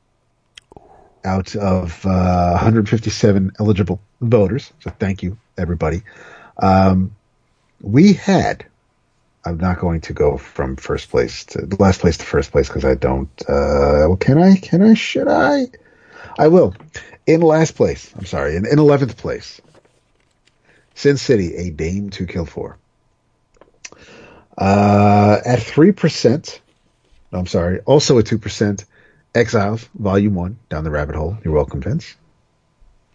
out 1.24 1.56
of 1.56 2.06
uh, 2.06 2.51
157 2.52 3.52
eligible 3.59 4.01
voters. 4.20 4.72
So 4.80 4.90
thank 4.90 5.24
you, 5.24 5.36
everybody. 5.56 6.02
Um, 6.56 7.16
we 7.80 8.12
had. 8.12 8.64
I'm 9.44 9.59
not 9.59 9.78
going 9.78 10.00
to 10.02 10.12
go 10.12 10.36
from 10.36 10.76
first 10.76 11.10
place 11.10 11.44
to 11.46 11.64
the 11.64 11.76
last 11.76 12.00
place 12.00 12.18
to 12.18 12.24
first 12.24 12.52
place 12.52 12.68
because 12.68 12.84
I 12.84 12.94
don't. 12.94 13.30
Uh, 13.42 14.09
well, 14.09 14.16
can 14.16 14.38
I? 14.38 14.56
Can 14.56 14.82
I? 14.82 14.94
Should 14.94 15.28
I? 15.28 15.68
I 16.38 16.48
will. 16.48 16.74
In 17.26 17.40
last 17.40 17.74
place. 17.76 18.12
I'm 18.16 18.26
sorry. 18.26 18.56
In, 18.56 18.66
in 18.66 18.78
11th 18.78 19.16
place. 19.16 19.60
Sin 20.94 21.16
City, 21.16 21.55
a 21.55 21.70
Dame 21.70 22.10
to 22.10 22.26
Kill 22.26 22.44
For. 22.44 22.76
Uh, 24.59 25.38
at 25.44 25.60
3%, 25.60 26.59
no, 27.30 27.38
I'm 27.38 27.46
sorry, 27.46 27.78
also 27.80 28.18
at 28.18 28.24
2%, 28.24 28.84
Exiles, 29.32 29.88
Volume 29.94 30.34
1, 30.34 30.59
Down 30.68 30.82
the 30.82 30.90
Rabbit 30.90 31.14
Hole. 31.14 31.38
You're 31.44 31.55
welcome, 31.55 31.80
Vince. 31.80 32.16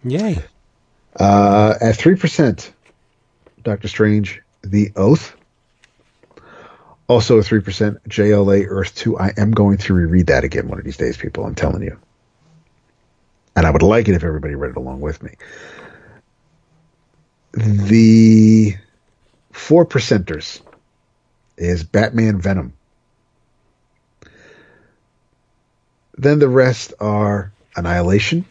Yay. 0.05 0.41
Uh, 1.19 1.73
at 1.81 1.95
3%, 1.95 2.71
Doctor 3.63 3.87
Strange, 3.89 4.41
The 4.63 4.91
Oath. 4.95 5.35
Also 7.07 7.39
3%, 7.39 7.99
JLA 8.07 8.65
Earth 8.67 8.95
2. 8.95 9.17
I 9.19 9.33
am 9.37 9.51
going 9.51 9.77
to 9.79 9.93
reread 9.93 10.27
that 10.27 10.43
again 10.43 10.67
one 10.67 10.79
of 10.79 10.85
these 10.85 10.97
days, 10.97 11.17
people. 11.17 11.45
I'm 11.45 11.55
telling 11.55 11.83
you. 11.83 11.99
And 13.55 13.67
I 13.67 13.69
would 13.69 13.83
like 13.83 14.07
it 14.07 14.15
if 14.15 14.23
everybody 14.23 14.55
read 14.55 14.71
it 14.71 14.77
along 14.77 15.01
with 15.01 15.21
me. 15.21 15.35
The 17.53 18.75
four 19.51 19.85
percenters 19.85 20.61
is 21.57 21.83
Batman 21.83 22.39
Venom. 22.41 22.73
Then 26.17 26.39
the 26.39 26.47
rest 26.47 26.93
are 26.99 27.51
Annihilation 27.75 28.45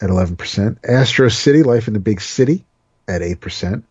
at 0.00 0.10
11%, 0.10 0.78
Astro 0.84 1.28
City, 1.28 1.62
Life 1.62 1.88
in 1.88 1.94
the 1.94 2.00
Big 2.00 2.20
City 2.20 2.64
at 3.08 3.22
8%, 3.22 3.82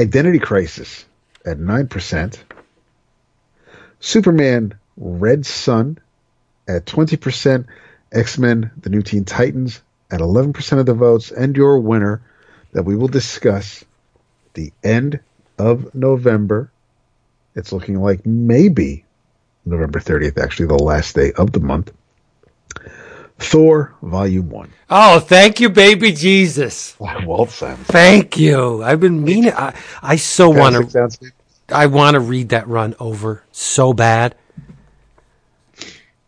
Identity 0.00 0.38
Crisis 0.38 1.04
at 1.44 1.58
9%, 1.58 2.38
Superman 3.98 4.72
Red 4.96 5.44
Sun 5.44 5.98
at 6.66 6.86
20%, 6.86 7.66
X 8.10 8.38
Men 8.38 8.70
The 8.80 8.88
New 8.88 9.02
Teen 9.02 9.26
Titans 9.26 9.82
at 10.10 10.20
11% 10.20 10.78
of 10.78 10.86
the 10.86 10.94
votes, 10.94 11.30
and 11.30 11.54
your 11.54 11.80
winner 11.80 12.22
that 12.72 12.84
we 12.84 12.96
will 12.96 13.08
discuss 13.08 13.84
the 14.54 14.72
end 14.82 15.20
of 15.58 15.94
November. 15.94 16.72
It's 17.54 17.70
looking 17.70 18.00
like 18.00 18.24
maybe 18.24 19.04
November 19.66 20.00
30th, 20.00 20.38
actually, 20.42 20.68
the 20.68 20.76
last 20.76 21.14
day 21.14 21.32
of 21.32 21.52
the 21.52 21.60
month. 21.60 21.92
Thor 23.40 23.94
Volume 24.02 24.50
1. 24.50 24.72
Oh, 24.90 25.18
thank 25.18 25.60
you, 25.60 25.70
baby 25.70 26.12
Jesus. 26.12 26.94
Walt 26.98 27.50
Simonson. 27.50 27.84
Thank 27.86 28.36
you. 28.36 28.82
I've 28.82 29.00
been 29.00 29.24
meaning. 29.24 29.52
I, 29.54 29.74
I 30.02 30.16
so 30.16 30.50
want 30.50 30.90
to. 30.90 31.32
I 31.72 31.86
want 31.86 32.14
to 32.14 32.20
read 32.20 32.50
that 32.50 32.68
run 32.68 32.94
over 33.00 33.42
so 33.52 33.92
bad. 33.92 34.34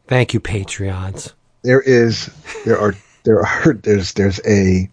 Thank 0.06 0.34
you, 0.34 0.40
Patreons. 0.40 1.32
There 1.62 1.80
is, 1.80 2.30
there 2.64 2.78
are, 2.78 2.94
there 3.24 3.44
are, 3.44 3.72
there's, 3.74 4.12
there's 4.14 4.40
a, 4.46 4.88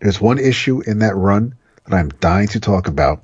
there's 0.00 0.20
one 0.20 0.38
issue 0.38 0.80
in 0.82 1.00
that 1.00 1.16
run 1.16 1.54
that 1.86 1.96
I'm 1.96 2.10
dying 2.20 2.48
to 2.48 2.60
talk 2.60 2.88
about. 2.88 3.22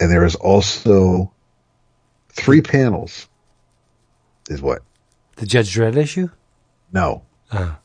And 0.00 0.10
there 0.10 0.24
is 0.24 0.36
also 0.36 1.32
three 2.30 2.60
panels. 2.62 3.28
Is 4.48 4.60
what? 4.62 4.82
The 5.36 5.46
Judge 5.46 5.74
Dredd 5.74 5.96
issue. 5.96 6.28
No. 6.92 7.22
Oh. 7.52 7.76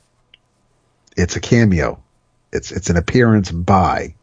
It's 1.17 1.35
a 1.35 1.39
cameo. 1.39 2.01
It's 2.51 2.71
it's 2.71 2.89
an 2.89 2.97
appearance 2.97 3.51
by 3.51 4.15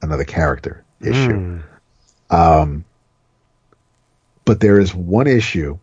another 0.00 0.24
character 0.24 0.84
issue. 1.00 1.60
Um, 2.30 2.84
but 4.44 4.60
there 4.60 4.78
is 4.78 4.94
one 4.94 5.26
issue 5.26 5.78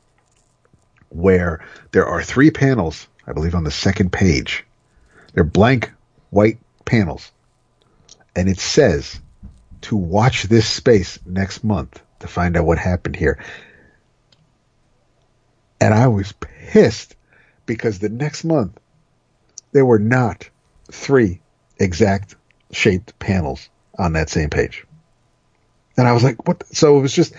where 1.09 1.63
there 1.91 2.05
are 2.05 2.23
three 2.23 2.51
panels, 2.51 3.07
I 3.27 3.33
believe, 3.33 3.55
on 3.55 3.63
the 3.63 3.71
second 3.71 4.11
page. 4.11 4.65
They're 5.33 5.43
blank 5.43 5.91
white 6.29 6.59
panels, 6.85 7.31
and 8.35 8.49
it 8.49 8.59
says 8.59 9.19
to 9.81 9.95
watch 9.95 10.43
this 10.43 10.67
space 10.67 11.19
next 11.25 11.63
month 11.63 12.01
to 12.19 12.27
find 12.27 12.57
out 12.57 12.65
what 12.65 12.77
happened 12.77 13.15
here. 13.15 13.43
And 15.79 15.93
I 15.93 16.07
was 16.07 16.33
pissed 16.33 17.15
because 17.65 17.99
the 17.99 18.09
next 18.09 18.43
month 18.43 18.79
there 19.71 19.85
were 19.85 19.99
not 19.99 20.49
three 20.91 21.41
exact 21.77 22.35
shaped 22.71 23.17
panels 23.19 23.69
on 23.97 24.13
that 24.13 24.29
same 24.29 24.49
page. 24.49 24.85
And 25.97 26.07
I 26.07 26.13
was 26.13 26.23
like, 26.23 26.47
what? 26.47 26.63
So 26.75 26.97
it 26.97 27.01
was 27.01 27.13
just, 27.13 27.33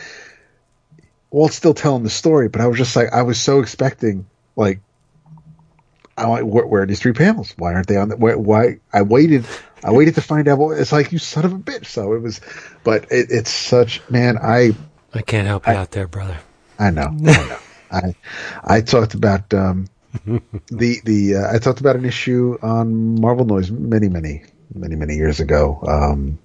Walt's 1.31 1.57
still 1.57 1.75
telling 1.75 2.03
the 2.03 2.11
story, 2.11 2.49
but 2.49 2.61
I 2.61 2.67
was 2.67 2.79
just 2.79 2.97
like, 2.97 3.13
I 3.13 3.23
was 3.23 3.41
so 3.41 3.61
expecting, 3.61 4.27
like, 4.55 4.81
I 6.17 6.27
like, 6.27 6.45
where, 6.45 6.67
where 6.67 6.83
are 6.83 6.87
these 6.87 7.01
three 7.01 7.13
panels? 7.13 7.53
Why 7.59 7.75
aren't 7.75 7.89
they 7.89 7.97
on 7.97 8.09
the, 8.09 8.17
why, 8.17 8.35
why, 8.35 8.81
I 8.93 9.03
waited, 9.03 9.45
I 9.85 9.93
waited 9.93 10.15
to 10.15 10.23
find 10.23 10.49
out 10.49 10.59
what, 10.59 10.79
it's 10.79 10.93
like, 10.93 11.13
you 11.13 11.19
son 11.19 11.45
of 11.45 11.53
a 11.53 11.59
bitch. 11.59 11.87
So 11.87 12.15
it 12.15 12.23
was, 12.23 12.41
but 12.85 13.05
it, 13.13 13.27
it's 13.31 13.51
such, 13.51 14.01
man, 14.09 14.39
I, 14.39 14.75
I 15.13 15.23
can't 15.23 15.47
help 15.47 15.67
you 15.67 15.73
out 15.75 15.91
there, 15.91 16.09
brother. 16.09 16.39
I 16.79 16.91
know. 16.91 17.09
I 17.09 17.49
know. 17.49 17.59
I 17.91 18.15
I 18.65 18.81
talked 18.81 19.15
about 19.15 19.53
um, 19.55 19.87
the 20.69 21.01
the 21.05 21.37
uh, 21.37 21.55
I 21.55 21.59
talked 21.59 21.81
about 21.81 21.97
an 21.97 22.05
issue 22.05 22.59
on 22.63 23.21
Marvel 23.21 23.45
Noise 23.47 23.71
many 23.71 24.09
many 24.09 24.45
many 24.75 24.97
many 24.97 25.17
years 25.17 25.41
ago, 25.41 25.81
um, 25.87 26.39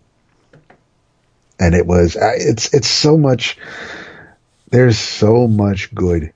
and 1.60 1.76
it 1.76 1.86
was 1.86 2.18
it's 2.20 2.74
it's 2.74 2.88
so 2.88 3.18
much. 3.18 3.58
There's 4.70 4.98
so 4.98 5.48
much 5.48 5.94
good 5.94 6.32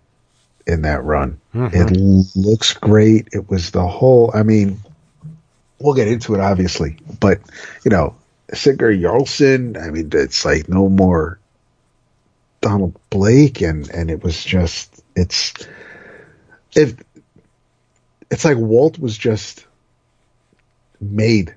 in 0.68 0.82
that 0.82 1.03
run. 1.03 1.40
It 1.73 2.36
looks 2.36 2.73
great. 2.73 3.30
It 3.32 3.49
was 3.49 3.72
the 3.72 3.88
whole. 3.88 4.32
I 4.34 4.44
mean, 4.44 4.80
we'll 5.80 5.94
get 5.94 6.07
into 6.07 6.36
it 6.36 6.41
obviously, 6.41 6.98
but 7.19 7.40
you 7.84 7.91
know, 7.91 8.15
Sigurd 8.53 8.99
Jarlson. 8.99 9.82
I 9.82 9.90
mean, 9.90 10.10
it's 10.14 10.44
like 10.44 10.68
no 10.68 10.90
more 10.90 11.40
Donald 12.61 12.99
Blake, 13.10 13.61
and 13.61 13.90
and 13.90 14.10
it 14.10 14.23
was 14.23 14.44
just 14.44 14.94
it's 15.15 15.53
if 16.75 16.95
it's 18.29 18.45
like 18.45 18.57
Walt 18.57 18.99
was 18.99 19.17
just 19.17 19.65
made 20.99 21.55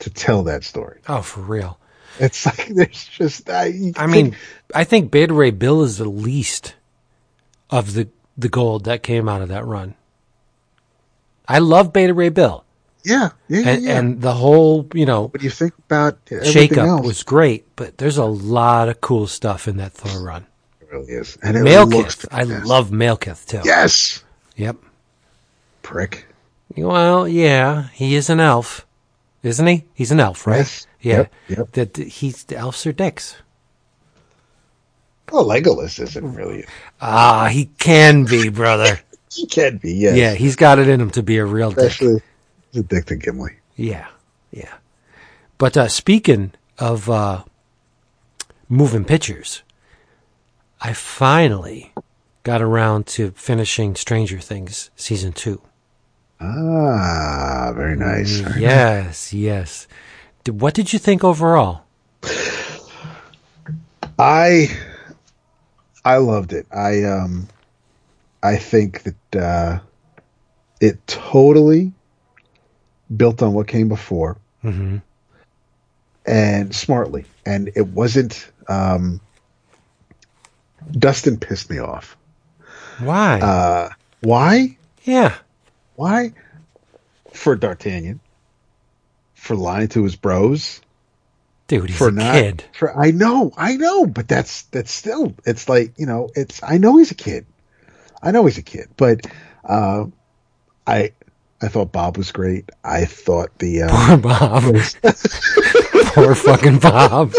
to 0.00 0.10
tell 0.10 0.44
that 0.44 0.64
story. 0.64 1.00
Oh, 1.08 1.22
for 1.22 1.40
real. 1.40 1.78
It's 2.18 2.46
like 2.46 2.66
there's 2.74 3.04
just 3.06 3.48
I, 3.48 3.92
I 3.96 4.06
mean, 4.06 4.36
I 4.74 4.84
think 4.84 5.10
Beta 5.10 5.32
Ray 5.32 5.50
Bill 5.50 5.82
is 5.82 5.98
the 5.98 6.08
least 6.08 6.74
of 7.68 7.94
the 7.94 8.08
the 8.36 8.48
gold 8.48 8.84
that 8.84 9.02
came 9.02 9.28
out 9.28 9.42
of 9.42 9.48
that 9.48 9.66
run. 9.66 9.94
I 11.46 11.58
love 11.58 11.92
Beta 11.92 12.14
Ray 12.14 12.28
Bill. 12.28 12.64
Yeah, 13.02 13.30
yeah, 13.48 13.68
and, 13.68 13.82
yeah. 13.82 13.98
and 13.98 14.20
the 14.20 14.34
whole 14.34 14.86
you 14.94 15.06
know 15.06 15.28
when 15.28 15.42
you 15.42 15.50
think 15.50 15.72
about 15.78 16.18
everything 16.30 16.52
shake 16.52 16.72
up 16.76 16.86
else, 16.86 17.06
was 17.06 17.22
great, 17.22 17.64
but 17.74 17.96
there's 17.96 18.18
a 18.18 18.26
lot 18.26 18.88
of 18.88 19.00
cool 19.00 19.26
stuff 19.26 19.66
in 19.66 19.78
that 19.78 19.92
Thor 19.92 20.22
run. 20.22 20.46
Really 20.90 21.12
is. 21.12 21.36
And 21.42 21.56
it 21.56 21.60
Malekith, 21.64 22.26
I 22.30 22.42
love 22.44 22.90
Malekith 22.90 23.46
too. 23.46 23.60
Yes, 23.64 24.22
Yep. 24.56 24.76
prick. 25.82 26.26
Well, 26.76 27.26
yeah, 27.26 27.88
he 27.92 28.14
is 28.14 28.30
an 28.30 28.40
elf, 28.40 28.86
isn't 29.42 29.66
he? 29.66 29.84
He's 29.94 30.12
an 30.12 30.20
elf, 30.20 30.46
right? 30.46 30.58
Yes. 30.58 30.86
Yeah. 31.00 31.16
Yep, 31.16 31.32
yep. 31.48 31.72
That 31.72 31.96
he's 31.96 32.44
the 32.44 32.56
elves 32.56 32.86
are 32.86 32.92
dicks. 32.92 33.36
Well, 35.32 35.44
Legolas 35.46 36.00
isn't 36.00 36.34
really. 36.34 36.64
Ah, 37.00 37.48
he 37.50 37.66
can 37.78 38.24
be, 38.24 38.48
brother. 38.62 39.00
He 39.32 39.46
can 39.46 39.76
be, 39.78 39.92
yes. 39.94 40.16
yeah, 40.16 40.34
he's 40.34 40.56
got 40.56 40.78
it 40.80 40.88
in 40.88 41.00
him 41.00 41.10
to 41.10 41.22
be 41.22 41.38
a 41.38 41.44
real 41.44 41.70
dick. 41.70 41.78
especially 41.78 42.20
he's 42.72 42.80
a 42.80 42.84
dick 42.84 43.06
to 43.06 43.16
Gimli. 43.16 43.52
Yeah, 43.76 44.08
yeah. 44.50 44.74
But 45.56 45.76
uh, 45.76 45.86
speaking 45.88 46.52
of 46.78 47.08
uh, 47.08 47.44
moving 48.68 49.04
pictures, 49.04 49.62
I 50.80 50.92
finally 50.94 51.92
got 52.42 52.62
around 52.62 53.06
to 53.08 53.32
finishing 53.32 53.94
Stranger 53.94 54.38
Things 54.38 54.90
season 54.96 55.32
two. 55.32 55.60
Ah, 56.40 57.72
very 57.74 57.96
nice. 57.96 58.38
very 58.38 58.54
nice. 58.54 58.60
Yes, 58.60 59.32
yes. 59.34 59.88
What 60.48 60.72
did 60.72 60.92
you 60.92 60.98
think 60.98 61.22
overall? 61.22 61.84
I 64.18 64.68
I 66.04 66.16
loved 66.16 66.52
it. 66.52 66.66
I 66.72 67.04
um 67.04 67.48
I 68.42 68.56
think 68.56 69.02
that 69.02 69.42
uh 69.42 69.78
it 70.80 71.06
totally 71.06 71.92
built 73.14 73.42
on 73.42 73.52
what 73.52 73.68
came 73.68 73.88
before 73.88 74.38
hmm 74.62 74.98
and 76.26 76.74
smartly. 76.74 77.24
And 77.44 77.70
it 77.76 77.88
wasn't 77.88 78.50
um 78.68 79.20
Dustin 80.92 81.38
pissed 81.38 81.70
me 81.70 81.78
off. 81.78 82.16
Why? 82.98 83.40
Uh 83.40 83.90
why? 84.20 84.76
yeah. 85.04 85.34
Why? 85.96 86.32
For 87.32 87.56
D'Artagnan. 87.56 88.20
For 89.34 89.56
lying 89.56 89.88
to 89.88 90.04
his 90.04 90.16
bros. 90.16 90.80
Dude, 91.68 91.88
he's 91.88 91.98
for 91.98 92.08
a 92.08 92.12
not 92.12 92.34
kid. 92.34 92.64
for 92.72 92.98
I 92.98 93.12
know, 93.12 93.52
I 93.56 93.76
know, 93.76 94.04
but 94.04 94.26
that's 94.26 94.62
that's 94.64 94.90
still 94.90 95.34
it's 95.46 95.68
like, 95.68 95.92
you 95.96 96.06
know, 96.06 96.28
it's 96.34 96.62
I 96.62 96.78
know 96.78 96.96
he's 96.96 97.12
a 97.12 97.14
kid. 97.14 97.46
I 98.22 98.32
know 98.32 98.44
he's 98.44 98.58
a 98.58 98.62
kid, 98.62 98.88
but 98.96 99.26
uh, 99.64 100.06
I 100.86 101.12
I 101.62 101.68
thought 101.68 101.92
Bob 101.92 102.16
was 102.16 102.32
great. 102.32 102.70
I 102.82 103.04
thought 103.04 103.58
the 103.58 103.82
uh, 103.82 104.06
Poor 104.08 104.16
Bob. 104.16 104.62
Poor 106.14 106.34
fucking 106.34 106.78
Bob. 106.80 107.34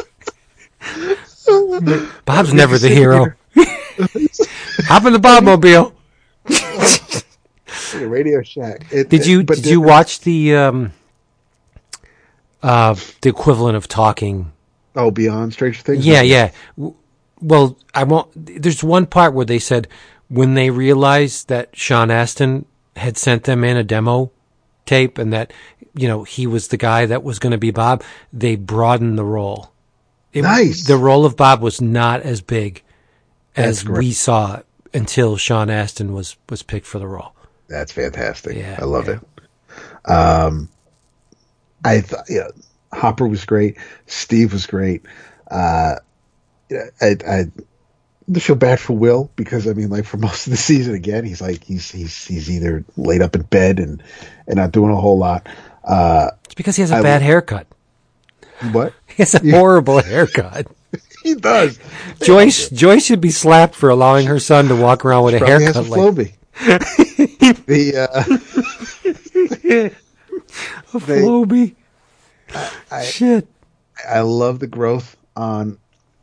Bob's 2.25 2.53
never 2.53 2.77
the 2.77 2.89
hero. 2.89 3.33
Hop 3.55 5.05
in 5.05 5.13
the 5.13 5.19
Bobmobile. 5.19 5.93
the 6.45 8.07
Radio 8.07 8.41
Shack. 8.41 8.85
It, 8.91 9.09
Did 9.09 9.25
you 9.25 9.43
but 9.43 9.57
did 9.57 9.67
you 9.67 9.81
watch 9.81 10.21
the 10.21 10.55
um 10.55 10.93
uh 12.63 12.95
the 13.21 13.29
equivalent 13.29 13.77
of 13.77 13.87
talking? 13.87 14.51
Oh, 14.95 15.11
Beyond 15.11 15.53
Stranger 15.53 15.81
Things. 15.81 16.05
Yeah, 16.05 16.21
yeah. 16.21 16.51
Well, 17.39 17.77
I 17.95 18.03
won't. 18.03 18.29
There's 18.35 18.83
one 18.83 19.05
part 19.05 19.33
where 19.33 19.45
they 19.45 19.59
said 19.59 19.87
when 20.27 20.53
they 20.53 20.69
realized 20.69 21.47
that 21.47 21.75
Sean 21.75 22.11
Astin 22.11 22.65
had 22.95 23.17
sent 23.17 23.43
them 23.43 23.63
in 23.63 23.77
a 23.77 23.83
demo 23.83 24.31
tape 24.85 25.17
and 25.17 25.31
that 25.31 25.53
you 25.93 26.07
know 26.07 26.23
he 26.23 26.45
was 26.47 26.67
the 26.67 26.77
guy 26.77 27.05
that 27.05 27.23
was 27.23 27.39
going 27.39 27.51
to 27.51 27.57
be 27.57 27.71
Bob, 27.71 28.03
they 28.33 28.55
broadened 28.55 29.17
the 29.17 29.23
role. 29.23 29.71
It- 30.33 30.43
Nice. 30.43 30.85
The 30.85 30.97
role 30.97 31.25
of 31.25 31.35
Bob 31.35 31.61
was 31.61 31.81
not 31.81 32.21
as 32.21 32.41
big 32.41 32.83
as 33.55 33.85
we 33.87 34.11
saw 34.13 34.55
it 34.57 34.65
until 34.93 35.37
Sean 35.37 35.69
Astin 35.69 36.13
was 36.13 36.37
was 36.49 36.63
picked 36.63 36.85
for 36.85 36.99
the 36.99 37.07
role. 37.07 37.33
That's 37.67 37.91
fantastic. 37.91 38.57
Yeah, 38.57 38.77
I 38.81 38.85
love 38.85 39.07
yeah. 39.07 39.19
it. 40.05 40.09
Um, 40.11 40.69
I 41.83 42.01
thought 42.01 42.25
yeah, 42.29 42.47
Hopper 42.93 43.27
was 43.27 43.45
great. 43.45 43.77
Steve 44.07 44.53
was 44.53 44.65
great. 44.65 45.05
Uh, 45.49 45.95
I, 47.01 47.17
I 47.27 47.45
I 48.33 48.39
feel 48.39 48.55
bad 48.55 48.79
for 48.79 48.93
Will 48.93 49.29
because 49.35 49.67
I 49.67 49.73
mean, 49.73 49.89
like 49.89 50.05
for 50.05 50.17
most 50.27 50.47
of 50.47 50.51
the 50.51 50.57
season, 50.57 50.93
again, 50.93 51.25
he's 51.25 51.41
like 51.41 51.63
he's 51.63 51.91
he's 51.91 52.25
he's 52.25 52.49
either 52.49 52.83
laid 52.97 53.21
up 53.21 53.35
in 53.35 53.41
bed 53.43 53.79
and 53.79 54.01
and 54.47 54.55
not 54.57 54.71
doing 54.71 54.91
a 54.91 54.95
whole 54.99 55.17
lot. 55.17 55.47
Uh, 55.83 56.29
It's 56.45 56.53
because 56.55 56.75
he 56.75 56.81
has 56.81 56.91
a 56.91 56.95
I- 56.97 57.01
bad 57.01 57.21
haircut. 57.21 57.67
What 58.71 58.93
He 59.07 59.23
has 59.23 59.35
a 59.35 59.39
horrible 59.51 60.01
haircut. 60.01 60.67
he 61.23 61.35
does, 61.35 61.79
Joyce 62.21 62.69
Joyce 62.69 63.05
should 63.05 63.21
be 63.21 63.31
slapped 63.31 63.75
for 63.75 63.89
allowing 63.89 64.27
her 64.27 64.39
son 64.39 64.67
to 64.67 64.75
walk 64.75 65.05
around 65.05 65.25
with 65.25 65.35
a 65.35 65.39
probably 65.39 65.65
has 65.65 65.75
a 65.75 65.83
haircut 65.83 65.97
like 65.97 66.01
Floby. 66.01 66.33
the 67.65 67.97
uh, 67.97 68.23
a 70.93 70.99
they- 70.99 71.21
Floby. 71.21 71.75
I- 72.91 73.03
Shit. 73.03 73.47
I 74.07 74.21
love 74.21 74.59
the 74.59 74.67
growth 74.67 75.15
on 75.35 75.77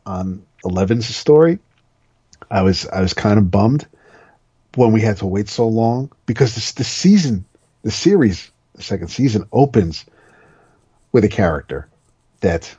on 0.05 0.44
Eleven's 0.65 1.06
story. 1.06 1.59
I 2.51 2.62
was 2.62 2.86
I 2.89 3.01
was 3.01 3.15
kind 3.15 3.39
of 3.39 3.51
bummed 3.51 3.86
when 4.74 4.93
we 4.93 5.01
had 5.01 5.16
to 5.19 5.27
wait 5.27 5.48
so 5.48 5.69
long 5.69 6.10
because 6.27 6.55
this 6.55 6.73
the 6.73 6.85
season, 6.85 7.44
the 7.82 7.90
series, 7.90 8.51
the 8.74 8.82
second 8.82 9.09
season 9.09 9.44
opens 9.52 10.05
with 11.12 11.24
a 11.24 11.28
character 11.28 11.89
that 12.40 12.74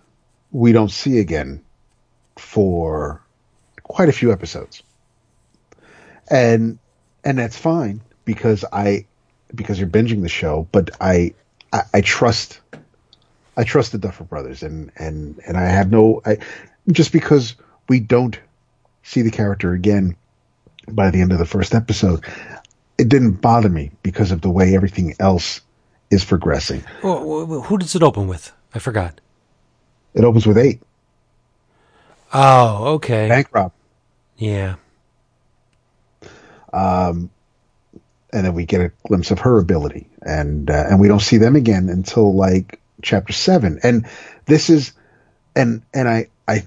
we 0.52 0.72
don't 0.72 0.91
see 0.91 1.19
again 1.19 1.64
for 2.38 3.22
quite 3.84 4.10
a 4.10 4.14
few 4.14 4.31
episodes. 4.31 4.84
And 6.30 6.80
and 7.23 7.38
that's 7.38 7.57
fine 7.57 8.02
because 8.26 8.64
I 8.72 9.06
because 9.56 9.80
you're 9.80 9.90
binging 9.90 10.22
the 10.22 10.30
show, 10.30 10.68
but 10.72 10.91
I 11.02 11.34
I, 11.73 11.81
I 11.95 12.02
trust 12.02 12.60
I 13.57 13.64
trust 13.64 13.91
the 13.91 13.98
Duffer 13.98 14.23
Brothers, 14.23 14.64
and 14.64 14.91
and 14.95 15.40
and 15.45 15.57
I 15.57 15.65
have 15.65 15.91
no, 15.91 16.22
I 16.26 16.38
just 16.91 17.11
because 17.11 17.56
we 17.90 17.99
don't 17.99 18.40
see 19.03 19.22
the 19.22 19.31
character 19.31 19.73
again 19.73 20.15
by 20.88 21.10
the 21.11 21.19
end 21.22 21.31
of 21.31 21.40
the 21.40 21.45
first 21.45 21.76
episode, 21.76 22.23
it 22.98 23.10
didn't 23.10 23.41
bother 23.41 23.69
me 23.69 23.91
because 24.02 24.31
of 24.31 24.41
the 24.41 24.49
way 24.49 24.76
everything 24.76 25.14
else 25.19 25.61
is 26.10 26.23
progressing. 26.23 26.81
Wh- 27.02 27.65
Who 27.65 27.77
does 27.77 27.95
it 27.95 28.03
open 28.03 28.27
with? 28.27 28.52
I 28.73 28.80
forgot. 28.80 29.19
It 30.14 30.23
opens 30.26 30.48
with 30.48 30.57
eight 30.57 30.81
Oh, 32.34 32.95
okay. 32.95 33.27
bank 33.30 33.48
rob, 33.53 33.73
Yeah. 34.38 34.76
and 38.34 38.45
then 38.45 38.53
we 38.53 38.65
get 38.65 38.81
a 38.81 38.91
glimpse 39.07 39.31
of 39.31 39.40
her 39.40 39.60
ability, 39.60 40.07
and 40.22 40.69
uh, 40.69 40.86
and 40.90 40.99
we 40.99 41.07
don't 41.07 41.22
see 41.22 41.38
them 41.38 41.56
again 41.56 41.90
until 41.90 42.34
like 42.36 42.80
chapter 43.02 43.34
seven. 43.34 43.80
And 43.84 44.07
this 44.45 44.69
is, 44.69 44.94
and 45.56 45.84
and 45.94 46.07
I 46.10 46.27
I 46.48 46.64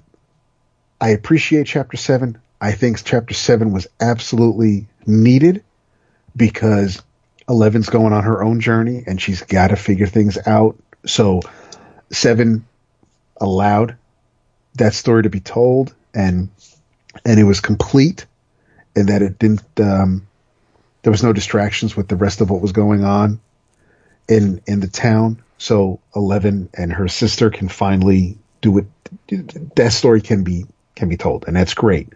I 1.00 1.10
appreciate 1.10 1.66
chapter 1.66 1.96
seven. 1.96 2.38
I 2.60 2.72
think 2.72 3.02
chapter 3.04 3.34
seven 3.34 3.72
was 3.72 3.88
absolutely 4.00 4.86
needed 5.06 5.64
because 6.36 7.02
Eleven's 7.48 7.90
going 7.90 8.12
on 8.12 8.24
her 8.24 8.42
own 8.42 8.60
journey 8.60 9.04
and 9.06 9.20
she's 9.20 9.42
got 9.42 9.68
to 9.68 9.76
figure 9.76 10.06
things 10.06 10.38
out. 10.46 10.78
So 11.06 11.42
seven 12.12 12.66
allowed 13.42 13.96
that 14.76 14.94
story 14.94 15.24
to 15.24 15.30
be 15.30 15.40
told, 15.40 15.94
and 16.14 16.48
and 17.26 17.38
it 17.38 17.44
was 17.44 17.60
complete, 17.60 18.24
and 18.96 19.08
that 19.08 19.20
it 19.20 19.38
didn't. 19.38 19.62
Um, 19.78 20.26
there 21.02 21.10
was 21.10 21.22
no 21.22 21.32
distractions 21.32 21.96
with 21.96 22.08
the 22.08 22.16
rest 22.16 22.40
of 22.40 22.48
what 22.48 22.62
was 22.62 22.72
going 22.72 23.04
on 23.04 23.40
in 24.28 24.62
in 24.66 24.80
the 24.80 24.88
town. 24.88 25.42
So 25.58 26.00
Eleven 26.16 26.70
and 26.74 26.92
her 26.92 27.08
sister 27.08 27.50
can 27.50 27.68
finally 27.68 28.38
do 28.60 28.78
it. 28.78 29.74
That 29.76 29.92
story 29.92 30.20
can 30.20 30.44
be 30.44 30.64
can 30.94 31.08
be 31.08 31.16
told, 31.16 31.44
and 31.46 31.56
that's 31.56 31.74
great. 31.74 32.12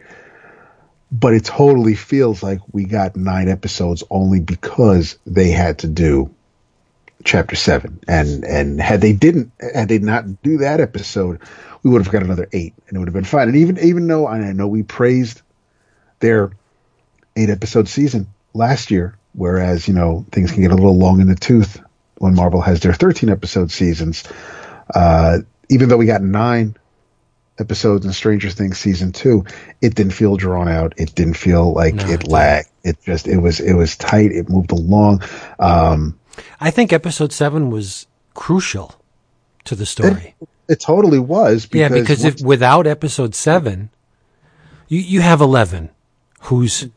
But 1.12 1.34
it 1.34 1.44
totally 1.44 1.94
feels 1.94 2.42
like 2.42 2.60
we 2.72 2.84
got 2.84 3.16
nine 3.16 3.48
episodes 3.48 4.02
only 4.10 4.40
because 4.40 5.18
they 5.26 5.50
had 5.50 5.78
to 5.80 5.88
do 5.88 6.34
chapter 7.26 7.56
seven, 7.56 8.00
and 8.08 8.44
and 8.44 8.80
had 8.80 9.00
they 9.00 9.12
didn't, 9.12 9.52
had 9.74 9.88
they 9.88 9.98
not 9.98 10.42
do 10.42 10.58
that 10.58 10.80
episode, 10.80 11.40
we 11.82 11.90
would 11.90 12.02
have 12.02 12.12
got 12.12 12.22
another 12.22 12.48
eight, 12.52 12.72
and 12.88 12.96
it 12.96 12.98
would 12.98 13.08
have 13.08 13.14
been 13.14 13.24
fine. 13.24 13.48
And 13.48 13.56
even 13.56 13.78
even 13.80 14.06
though 14.06 14.26
I 14.26 14.52
know 14.52 14.66
we 14.66 14.82
praised 14.82 15.42
their 16.20 16.52
eight 17.36 17.50
episode 17.50 17.88
season 17.88 18.28
last 18.54 18.90
year, 18.90 19.18
whereas 19.34 19.86
you 19.86 19.94
know 19.94 20.24
things 20.32 20.52
can 20.52 20.62
get 20.62 20.70
a 20.70 20.76
little 20.76 20.96
long 20.96 21.20
in 21.20 21.28
the 21.28 21.34
tooth 21.34 21.82
when 22.18 22.34
Marvel 22.34 22.62
has 22.62 22.80
their 22.80 22.94
13 22.94 23.28
episode 23.28 23.70
seasons. 23.70 24.24
Uh, 24.94 25.38
even 25.68 25.88
though 25.88 25.96
we 25.98 26.06
got 26.06 26.22
nine 26.22 26.74
episodes 27.58 28.06
in 28.06 28.12
Stranger 28.12 28.50
Things 28.50 28.78
season 28.78 29.12
two, 29.12 29.44
it 29.80 29.94
didn't 29.94 30.12
feel 30.12 30.36
drawn 30.36 30.68
out. 30.68 30.94
It 30.96 31.14
didn't 31.14 31.36
feel 31.36 31.72
like 31.72 31.94
No, 31.94 32.04
it 32.04 32.22
it 32.22 32.28
lagged. 32.28 32.68
It 32.84 33.02
just 33.02 33.26
it 33.26 33.38
was 33.38 33.60
it 33.60 33.74
was 33.74 33.96
tight. 33.96 34.32
It 34.32 34.48
moved 34.48 34.72
along. 34.72 35.22
Um, 35.58 36.18
I 36.60 36.70
think 36.70 36.92
episode 36.92 37.32
seven 37.32 37.70
was 37.70 38.06
crucial 38.34 38.94
to 39.64 39.74
the 39.74 39.86
story. 39.86 40.34
It, 40.40 40.48
it 40.68 40.80
totally 40.80 41.18
was. 41.18 41.68
yeah, 41.72 41.88
because 41.88 42.24
if 42.24 42.40
without 42.40 42.86
episode 42.86 43.34
seven, 43.34 43.90
you 44.88 44.98
you 44.98 45.20
have 45.20 45.40
eleven, 45.40 45.90
who's 46.42 46.88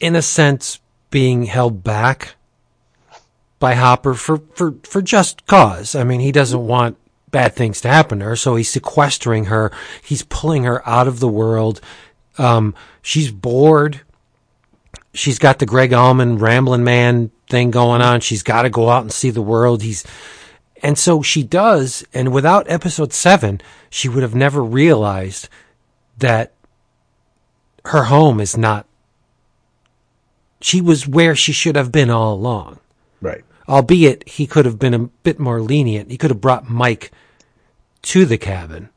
in 0.00 0.16
a 0.16 0.22
sense 0.22 0.80
being 1.10 1.44
held 1.44 1.82
back 1.82 2.34
by 3.58 3.74
Hopper 3.74 4.14
for 4.14 4.38
for 4.54 4.74
for 4.82 5.02
just 5.02 5.46
cause. 5.46 5.94
I 5.94 6.04
mean, 6.04 6.20
he 6.20 6.32
doesn't 6.32 6.66
want 6.66 6.96
bad 7.30 7.54
things 7.54 7.80
to 7.82 7.88
happen 7.88 8.20
to 8.20 8.26
her, 8.26 8.36
so 8.36 8.56
he's 8.56 8.70
sequestering 8.70 9.46
her. 9.46 9.72
He's 10.02 10.22
pulling 10.22 10.64
her 10.64 10.86
out 10.88 11.08
of 11.08 11.20
the 11.20 11.28
world. 11.28 11.80
Um, 12.36 12.74
she's 13.02 13.30
bored. 13.30 14.00
She's 15.12 15.38
got 15.38 15.58
the 15.58 15.66
Gregg 15.66 15.92
Allman 15.92 16.38
Ramblin' 16.38 16.84
Man 16.84 17.30
thing 17.48 17.70
going 17.70 18.02
on. 18.02 18.20
She's 18.20 18.42
got 18.42 18.62
to 18.62 18.70
go 18.70 18.88
out 18.88 19.02
and 19.02 19.12
see 19.12 19.30
the 19.30 19.42
world. 19.42 19.82
He's, 19.82 20.04
and 20.82 20.98
so 20.98 21.22
she 21.22 21.42
does. 21.42 22.04
And 22.14 22.32
without 22.32 22.70
episode 22.70 23.12
seven, 23.12 23.60
she 23.90 24.08
would 24.08 24.22
have 24.22 24.34
never 24.34 24.62
realized 24.62 25.48
that 26.18 26.52
her 27.86 28.04
home 28.04 28.40
is 28.40 28.56
not, 28.56 28.86
she 30.60 30.80
was 30.80 31.06
where 31.06 31.34
she 31.34 31.52
should 31.52 31.76
have 31.76 31.92
been 31.92 32.10
all 32.10 32.34
along. 32.34 32.78
Right. 33.20 33.44
Albeit 33.68 34.28
he 34.28 34.46
could 34.46 34.64
have 34.64 34.78
been 34.78 34.94
a 34.94 34.98
bit 34.98 35.38
more 35.38 35.60
lenient. 35.60 36.10
He 36.10 36.18
could 36.18 36.30
have 36.30 36.40
brought 36.40 36.68
Mike 36.68 37.12
to 38.02 38.24
the 38.24 38.38
cabin 38.38 38.88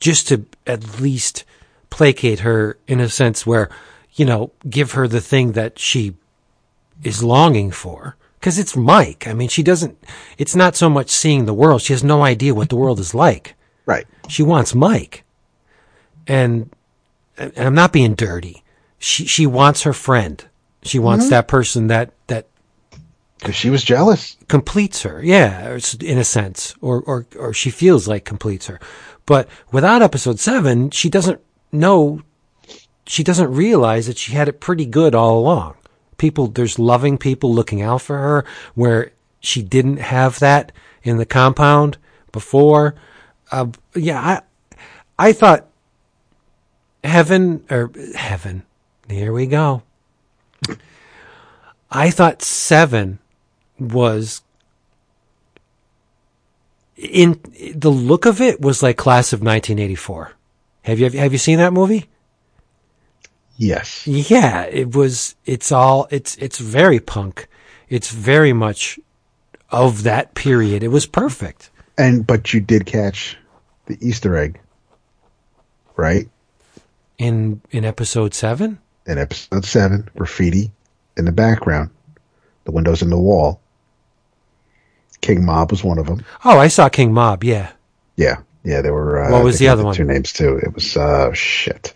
just 0.00 0.28
to 0.28 0.46
at 0.66 1.00
least 1.00 1.44
placate 1.90 2.40
her 2.40 2.78
in 2.86 3.00
a 3.00 3.08
sense 3.08 3.46
where, 3.46 3.68
you 4.12 4.24
know, 4.24 4.52
give 4.68 4.92
her 4.92 5.08
the 5.08 5.20
thing 5.20 5.52
that 5.52 5.78
she 5.78 6.14
is 7.02 7.22
longing 7.22 7.70
for. 7.70 8.16
Cause 8.40 8.58
it's 8.58 8.76
Mike. 8.76 9.26
I 9.26 9.32
mean, 9.32 9.48
she 9.48 9.64
doesn't, 9.64 9.98
it's 10.38 10.54
not 10.54 10.76
so 10.76 10.88
much 10.88 11.10
seeing 11.10 11.44
the 11.44 11.54
world. 11.54 11.82
She 11.82 11.92
has 11.92 12.04
no 12.04 12.22
idea 12.22 12.54
what 12.54 12.68
the 12.68 12.76
world 12.76 13.00
is 13.00 13.12
like. 13.12 13.54
Right. 13.84 14.06
She 14.28 14.42
wants 14.42 14.74
Mike. 14.74 15.24
And, 16.26 16.70
and 17.36 17.52
I'm 17.58 17.74
not 17.74 17.92
being 17.92 18.14
dirty. 18.14 18.62
She, 18.98 19.26
she 19.26 19.46
wants 19.46 19.82
her 19.82 19.92
friend. 19.92 20.44
She 20.82 20.98
wants 21.00 21.24
mm-hmm. 21.24 21.30
that 21.30 21.48
person 21.48 21.88
that, 21.88 22.12
that 22.28 22.46
because 23.38 23.54
she 23.54 23.70
was 23.70 23.84
jealous. 23.84 24.36
Completes 24.48 25.02
her, 25.02 25.22
yeah, 25.22 25.78
in 26.00 26.18
a 26.18 26.24
sense, 26.24 26.74
or 26.80 27.02
or 27.02 27.26
or 27.38 27.52
she 27.52 27.70
feels 27.70 28.08
like 28.08 28.24
completes 28.24 28.66
her. 28.66 28.80
But 29.26 29.48
without 29.70 30.02
episode 30.02 30.40
seven, 30.40 30.90
she 30.90 31.08
doesn't 31.08 31.40
know. 31.70 32.22
She 33.06 33.22
doesn't 33.22 33.52
realize 33.52 34.06
that 34.06 34.18
she 34.18 34.32
had 34.32 34.48
it 34.48 34.60
pretty 34.60 34.86
good 34.86 35.14
all 35.14 35.38
along. 35.38 35.76
People, 36.18 36.48
there's 36.48 36.78
loving 36.78 37.16
people 37.16 37.54
looking 37.54 37.80
out 37.80 38.02
for 38.02 38.18
her, 38.18 38.44
where 38.74 39.12
she 39.40 39.62
didn't 39.62 39.98
have 39.98 40.38
that 40.40 40.72
in 41.02 41.16
the 41.16 41.26
compound 41.26 41.96
before. 42.32 42.94
Uh, 43.50 43.68
yeah, 43.94 44.20
I 44.20 45.28
I 45.28 45.32
thought 45.32 45.66
heaven 47.02 47.64
or 47.70 47.90
heaven. 48.14 48.64
Here 49.08 49.32
we 49.32 49.46
go. 49.46 49.82
I 51.90 52.10
thought 52.10 52.42
seven 52.42 53.18
was 53.78 54.42
in 56.96 57.40
the 57.74 57.90
look 57.90 58.26
of 58.26 58.40
it 58.40 58.60
was 58.60 58.82
like 58.82 58.96
class 58.96 59.32
of 59.32 59.40
1984. 59.40 60.32
Have 60.82 60.98
you 60.98 61.10
have 61.10 61.32
you 61.32 61.38
seen 61.38 61.58
that 61.58 61.72
movie? 61.72 62.08
Yes. 63.58 64.06
Yeah, 64.06 64.62
it 64.62 64.94
was 64.94 65.34
it's 65.44 65.70
all 65.70 66.06
it's 66.10 66.36
it's 66.36 66.58
very 66.58 67.00
punk. 67.00 67.48
It's 67.88 68.10
very 68.10 68.52
much 68.52 68.98
of 69.70 70.04
that 70.04 70.34
period. 70.34 70.82
It 70.82 70.88
was 70.88 71.06
perfect. 71.06 71.70
And 71.98 72.26
but 72.26 72.54
you 72.54 72.60
did 72.60 72.86
catch 72.86 73.36
the 73.86 73.98
Easter 74.00 74.36
egg. 74.36 74.60
Right? 75.96 76.28
In 77.18 77.60
in 77.70 77.84
episode 77.84 78.32
7? 78.32 78.78
In 79.06 79.18
episode 79.18 79.64
7, 79.64 80.08
graffiti 80.16 80.70
in 81.16 81.24
the 81.24 81.32
background. 81.32 81.90
The 82.64 82.70
windows 82.70 83.02
in 83.02 83.10
the 83.10 83.18
wall 83.18 83.60
King 85.20 85.44
Mob 85.44 85.70
was 85.70 85.82
one 85.82 85.98
of 85.98 86.06
them. 86.06 86.24
Oh, 86.44 86.58
I 86.58 86.68
saw 86.68 86.88
King 86.88 87.12
Mob. 87.12 87.44
Yeah. 87.44 87.72
Yeah, 88.16 88.36
yeah. 88.64 88.82
There 88.82 88.92
were. 88.92 89.24
Uh, 89.24 89.32
what 89.32 89.44
was 89.44 89.58
the 89.58 89.68
other 89.68 89.84
one? 89.84 89.94
Two 89.94 90.04
names 90.04 90.32
too. 90.32 90.56
It 90.58 90.74
was 90.74 90.96
uh, 90.96 91.32
shit. 91.32 91.94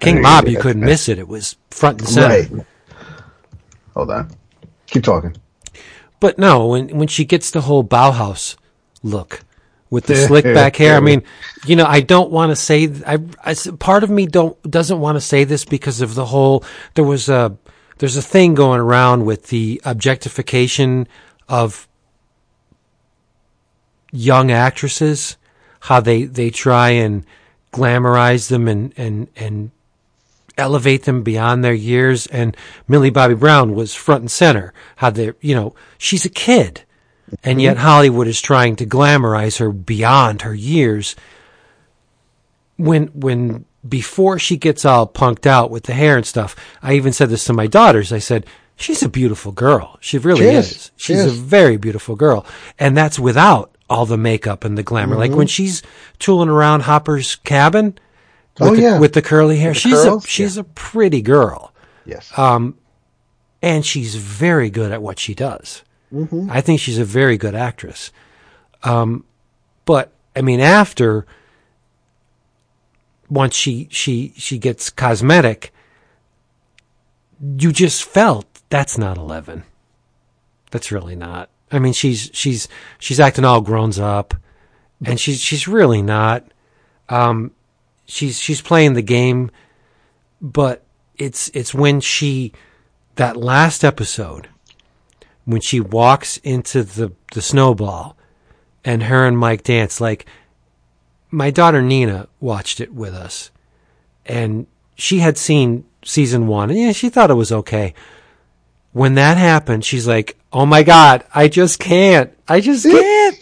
King 0.00 0.22
Mob. 0.22 0.48
You 0.48 0.58
couldn't 0.58 0.82
miss 0.82 1.08
it. 1.08 1.18
It 1.18 1.28
was 1.28 1.56
front 1.70 2.00
and 2.00 2.08
center. 2.08 2.56
Right. 2.56 2.66
Hold 3.94 4.10
on. 4.10 4.30
Keep 4.86 5.04
talking. 5.04 5.36
But 6.20 6.38
no, 6.38 6.66
when 6.68 6.88
when 6.96 7.08
she 7.08 7.24
gets 7.24 7.50
the 7.50 7.62
whole 7.62 7.84
Bauhaus 7.84 8.56
look 9.02 9.40
with 9.90 10.06
the 10.06 10.16
slick 10.16 10.44
back 10.54 10.76
hair, 10.76 10.96
I 10.96 11.00
mean, 11.00 11.22
you 11.66 11.76
know, 11.76 11.86
I 11.86 12.00
don't 12.00 12.30
want 12.30 12.50
to 12.50 12.56
say. 12.56 12.90
I, 13.06 13.18
I 13.44 13.54
part 13.78 14.04
of 14.04 14.10
me 14.10 14.26
don't 14.26 14.60
doesn't 14.70 15.00
want 15.00 15.16
to 15.16 15.20
say 15.20 15.44
this 15.44 15.64
because 15.64 16.00
of 16.00 16.14
the 16.14 16.26
whole. 16.26 16.64
There 16.94 17.04
was 17.04 17.28
a 17.28 17.56
there's 17.98 18.16
a 18.16 18.22
thing 18.22 18.54
going 18.54 18.80
around 18.80 19.24
with 19.24 19.48
the 19.48 19.80
objectification 19.84 21.08
of 21.48 21.88
young 24.12 24.50
actresses, 24.50 25.36
how 25.80 26.00
they, 26.00 26.24
they 26.24 26.50
try 26.50 26.90
and 26.90 27.24
glamorize 27.72 28.48
them 28.48 28.68
and, 28.68 28.92
and, 28.96 29.28
and 29.36 29.70
elevate 30.56 31.04
them 31.04 31.22
beyond 31.22 31.62
their 31.62 31.74
years. 31.74 32.26
And 32.26 32.56
Millie 32.88 33.10
Bobby 33.10 33.34
Brown 33.34 33.74
was 33.74 33.94
front 33.94 34.22
and 34.22 34.30
center. 34.30 34.72
How 34.96 35.10
they, 35.10 35.32
you 35.40 35.54
know, 35.54 35.74
she's 35.98 36.24
a 36.24 36.30
kid. 36.30 36.82
And 37.42 37.60
yet 37.60 37.76
Hollywood 37.76 38.28
is 38.28 38.40
trying 38.40 38.76
to 38.76 38.86
glamorize 38.86 39.58
her 39.58 39.72
beyond 39.72 40.42
her 40.42 40.54
years. 40.54 41.16
When, 42.76 43.06
when 43.08 43.64
before 43.86 44.38
she 44.38 44.56
gets 44.56 44.84
all 44.84 45.08
punked 45.08 45.46
out 45.46 45.70
with 45.70 45.84
the 45.84 45.92
hair 45.92 46.16
and 46.16 46.26
stuff, 46.26 46.54
I 46.82 46.94
even 46.94 47.12
said 47.12 47.28
this 47.30 47.44
to 47.46 47.52
my 47.52 47.66
daughters. 47.66 48.12
I 48.12 48.20
said, 48.20 48.46
she's 48.76 49.02
a 49.02 49.08
beautiful 49.08 49.52
girl. 49.52 49.96
She 50.00 50.18
really 50.18 50.42
she 50.42 50.48
is. 50.48 50.70
is. 50.70 50.90
She's 50.96 51.04
she 51.06 51.12
is. 51.14 51.38
a 51.38 51.42
very 51.42 51.76
beautiful 51.76 52.14
girl. 52.14 52.46
And 52.78 52.96
that's 52.96 53.18
without 53.18 53.76
all 53.88 54.06
the 54.06 54.16
makeup 54.16 54.64
and 54.64 54.76
the 54.76 54.82
glamour. 54.82 55.14
Mm-hmm. 55.14 55.20
Like 55.20 55.32
when 55.32 55.46
she's 55.46 55.82
tooling 56.18 56.48
around 56.48 56.82
Hopper's 56.82 57.36
cabin 57.36 57.98
with, 58.58 58.68
oh, 58.68 58.76
the, 58.76 58.82
yeah. 58.82 58.98
with 58.98 59.12
the 59.12 59.22
curly 59.22 59.58
hair, 59.58 59.72
the 59.72 59.78
she's 59.78 59.92
curls? 59.92 60.24
a 60.24 60.28
she's 60.28 60.56
yeah. 60.56 60.62
a 60.62 60.64
pretty 60.64 61.22
girl. 61.22 61.72
Yes. 62.04 62.36
Um, 62.38 62.78
and 63.62 63.84
she's 63.84 64.14
very 64.14 64.70
good 64.70 64.92
at 64.92 65.02
what 65.02 65.18
she 65.18 65.34
does. 65.34 65.82
Mm-hmm. 66.12 66.50
I 66.50 66.60
think 66.60 66.80
she's 66.80 66.98
a 66.98 67.04
very 67.04 67.36
good 67.36 67.54
actress. 67.54 68.12
Um, 68.82 69.24
but 69.84 70.12
I 70.34 70.42
mean, 70.42 70.60
after 70.60 71.26
once 73.28 73.54
she 73.54 73.88
she 73.90 74.32
she 74.36 74.58
gets 74.58 74.90
cosmetic, 74.90 75.72
you 77.40 77.72
just 77.72 78.04
felt 78.04 78.46
that's 78.68 78.96
not 78.96 79.16
eleven. 79.18 79.64
That's 80.70 80.92
really 80.92 81.16
not. 81.16 81.50
I 81.72 81.78
mean, 81.78 81.92
she's 81.92 82.30
she's 82.32 82.68
she's 82.98 83.18
acting 83.20 83.44
all 83.44 83.60
grown 83.60 83.98
up, 83.98 84.34
and 85.04 85.18
she's 85.18 85.40
she's 85.40 85.66
really 85.66 86.02
not. 86.02 86.44
Um, 87.08 87.52
she's 88.06 88.40
she's 88.40 88.60
playing 88.60 88.94
the 88.94 89.02
game, 89.02 89.50
but 90.40 90.84
it's 91.16 91.48
it's 91.54 91.74
when 91.74 92.00
she 92.00 92.52
that 93.16 93.36
last 93.36 93.84
episode 93.84 94.48
when 95.44 95.60
she 95.60 95.80
walks 95.80 96.38
into 96.38 96.82
the 96.82 97.12
the 97.32 97.42
snowball, 97.42 98.16
and 98.84 99.04
her 99.04 99.26
and 99.26 99.38
Mike 99.38 99.62
dance 99.62 100.00
like. 100.00 100.26
My 101.28 101.50
daughter 101.50 101.82
Nina 101.82 102.28
watched 102.38 102.80
it 102.80 102.94
with 102.94 103.12
us, 103.12 103.50
and 104.24 104.68
she 104.94 105.18
had 105.18 105.36
seen 105.36 105.84
season 106.04 106.46
one, 106.46 106.70
and 106.70 106.78
yeah, 106.78 106.92
she 106.92 107.08
thought 107.08 107.32
it 107.32 107.34
was 107.34 107.50
okay 107.50 107.94
when 108.96 109.12
that 109.16 109.36
happened, 109.36 109.84
she's 109.84 110.06
like, 110.08 110.38
"Oh 110.50 110.64
my 110.64 110.82
god, 110.82 111.22
I 111.34 111.48
just 111.48 111.78
can't. 111.78 112.32
I 112.48 112.60
just 112.62 112.84
can't." 112.90 113.36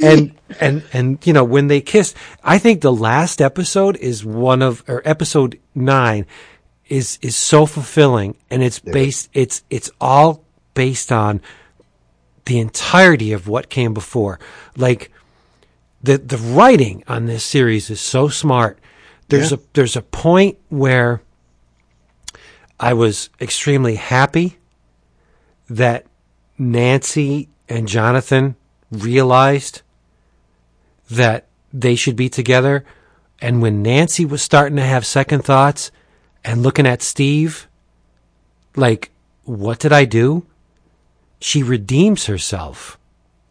And 0.00 0.34
and 0.60 0.82
and 0.92 1.26
you 1.26 1.32
know, 1.32 1.44
when 1.44 1.68
they 1.68 1.80
kissed, 1.80 2.16
I 2.42 2.58
think 2.58 2.80
the 2.80 2.92
last 2.92 3.40
episode 3.40 3.96
is 3.96 4.24
one 4.24 4.62
of 4.62 4.84
or 4.88 5.02
episode 5.04 5.58
9 5.74 6.26
is 6.88 7.18
is 7.22 7.36
so 7.36 7.64
fulfilling 7.66 8.36
and 8.50 8.62
it's 8.62 8.78
based 8.78 9.30
it's 9.32 9.62
it's 9.70 9.90
all 10.00 10.44
based 10.74 11.10
on 11.10 11.40
the 12.44 12.58
entirety 12.58 13.32
of 13.32 13.48
what 13.48 13.70
came 13.70 13.94
before. 13.94 14.38
Like 14.76 15.10
the 16.02 16.18
the 16.18 16.36
writing 16.36 17.02
on 17.08 17.26
this 17.26 17.44
series 17.44 17.90
is 17.90 18.00
so 18.00 18.28
smart. 18.28 18.78
There's 19.28 19.52
yeah. 19.52 19.58
a 19.58 19.60
there's 19.72 19.96
a 19.96 20.02
point 20.02 20.58
where 20.68 21.22
I 22.78 22.92
was 22.92 23.30
extremely 23.40 23.94
happy 23.94 24.58
that 25.70 26.06
Nancy 26.58 27.48
and 27.68 27.88
Jonathan 27.88 28.56
realized 28.90 29.82
that 31.10 31.46
they 31.72 31.94
should 31.94 32.16
be 32.16 32.28
together. 32.28 32.84
And 33.40 33.60
when 33.60 33.82
Nancy 33.82 34.24
was 34.24 34.42
starting 34.42 34.76
to 34.76 34.82
have 34.82 35.04
second 35.04 35.44
thoughts 35.44 35.90
and 36.44 36.62
looking 36.62 36.86
at 36.86 37.02
Steve, 37.02 37.68
like 38.76 39.10
what 39.44 39.78
did 39.78 39.92
I 39.92 40.04
do? 40.04 40.46
She 41.40 41.62
redeems 41.62 42.26
herself, 42.26 42.98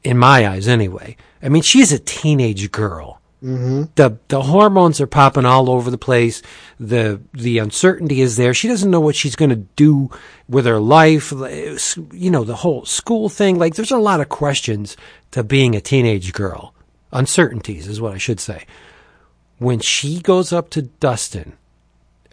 in 0.03 0.17
my 0.17 0.47
eyes 0.47 0.67
anyway. 0.67 1.15
I 1.41 1.49
mean, 1.49 1.61
she's 1.61 1.91
a 1.91 1.99
teenage 1.99 2.71
girl. 2.71 3.21
Mm-hmm. 3.43 3.83
The 3.95 4.17
the 4.29 4.41
hormones 4.43 5.01
are 5.01 5.07
popping 5.07 5.45
all 5.45 5.69
over 5.69 5.91
the 5.91 5.97
place. 5.97 6.41
The 6.79 7.19
the 7.33 7.59
uncertainty 7.59 8.21
is 8.21 8.37
there. 8.37 8.53
She 8.53 8.69
doesn't 8.69 8.89
know 8.89 9.01
what 9.01 9.17
she's 9.17 9.35
going 9.35 9.49
to 9.49 9.67
do 9.75 10.09
with 10.47 10.65
her 10.65 10.79
life. 10.79 11.31
You 11.31 12.31
know, 12.31 12.45
the 12.45 12.55
whole 12.55 12.85
school 12.85 13.27
thing. 13.27 13.59
Like, 13.59 13.75
there's 13.75 13.91
a 13.91 13.97
lot 13.97 14.21
of 14.21 14.29
questions 14.29 14.95
to 15.31 15.43
being 15.43 15.75
a 15.75 15.81
teenage 15.81 16.31
girl. 16.31 16.72
Uncertainties 17.13 17.87
is 17.87 18.01
what 18.01 18.13
I 18.13 18.17
should 18.17 18.39
say. 18.39 18.65
When 19.59 19.79
she 19.79 20.19
goes 20.19 20.51
up 20.51 20.69
to 20.71 20.81
Dustin 20.81 21.53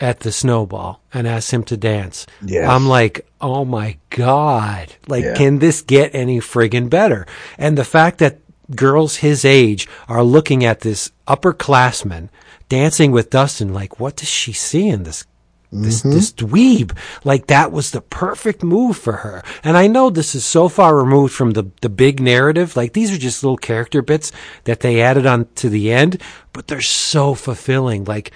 at 0.00 0.20
the 0.20 0.32
snowball 0.32 1.00
and 1.12 1.28
asks 1.28 1.52
him 1.52 1.62
to 1.64 1.76
dance, 1.76 2.26
Yes. 2.44 2.68
I'm 2.68 2.88
like, 2.88 3.26
oh 3.40 3.64
my 3.64 3.98
God. 4.08 4.94
Like, 5.06 5.24
Yeah. 5.24 5.34
can 5.34 5.58
this 5.58 5.82
get 5.82 6.14
any 6.14 6.40
friggin' 6.40 6.88
better? 6.90 7.26
And 7.58 7.76
the 7.78 7.84
fact 7.84 8.18
that 8.18 8.38
girls 8.74 9.16
his 9.16 9.44
age 9.44 9.86
are 10.08 10.24
looking 10.24 10.64
at 10.64 10.80
this 10.80 11.10
upperclassman 11.28 12.30
dancing 12.68 13.12
with 13.12 13.30
Dustin, 13.30 13.74
like, 13.74 14.00
what 14.00 14.16
does 14.16 14.28
she 14.28 14.52
see 14.52 14.88
in 14.88 15.02
this? 15.02 15.26
This, 15.72 16.00
mm-hmm. 16.00 16.10
this 16.10 16.32
dweeb, 16.32 16.96
like 17.22 17.46
that 17.46 17.70
was 17.70 17.92
the 17.92 18.00
perfect 18.00 18.64
move 18.64 18.96
for 18.96 19.12
her. 19.18 19.44
And 19.62 19.76
I 19.76 19.86
know 19.86 20.10
this 20.10 20.34
is 20.34 20.44
so 20.44 20.68
far 20.68 20.96
removed 20.96 21.32
from 21.32 21.52
the, 21.52 21.70
the 21.80 21.88
big 21.88 22.20
narrative. 22.20 22.76
Like 22.76 22.92
these 22.92 23.12
are 23.14 23.18
just 23.18 23.44
little 23.44 23.56
character 23.56 24.02
bits 24.02 24.32
that 24.64 24.80
they 24.80 25.00
added 25.00 25.26
on 25.26 25.46
to 25.56 25.68
the 25.68 25.92
end, 25.92 26.20
but 26.52 26.66
they're 26.66 26.80
so 26.80 27.34
fulfilling. 27.34 28.04
Like 28.04 28.32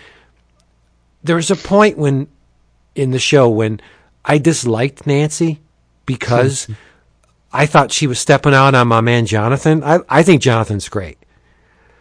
there's 1.25 1.51
a 1.51 1.57
point 1.57 1.99
when 1.99 2.29
in 2.95 3.11
the 3.11 3.19
show 3.19 3.49
when 3.49 3.81
I 4.25 4.39
disliked 4.39 5.05
Nancy 5.05 5.61
because 6.07 6.69
I 7.53 7.67
thought 7.67 7.91
she 7.91 8.07
was 8.07 8.21
stepping 8.21 8.55
out 8.55 8.77
on 8.77 8.87
my 8.87 9.01
man 9.01 9.27
Jonathan. 9.27 9.83
I, 9.83 9.99
I 10.09 10.23
think 10.23 10.41
Jonathan's 10.41 10.89
great. 10.89 11.19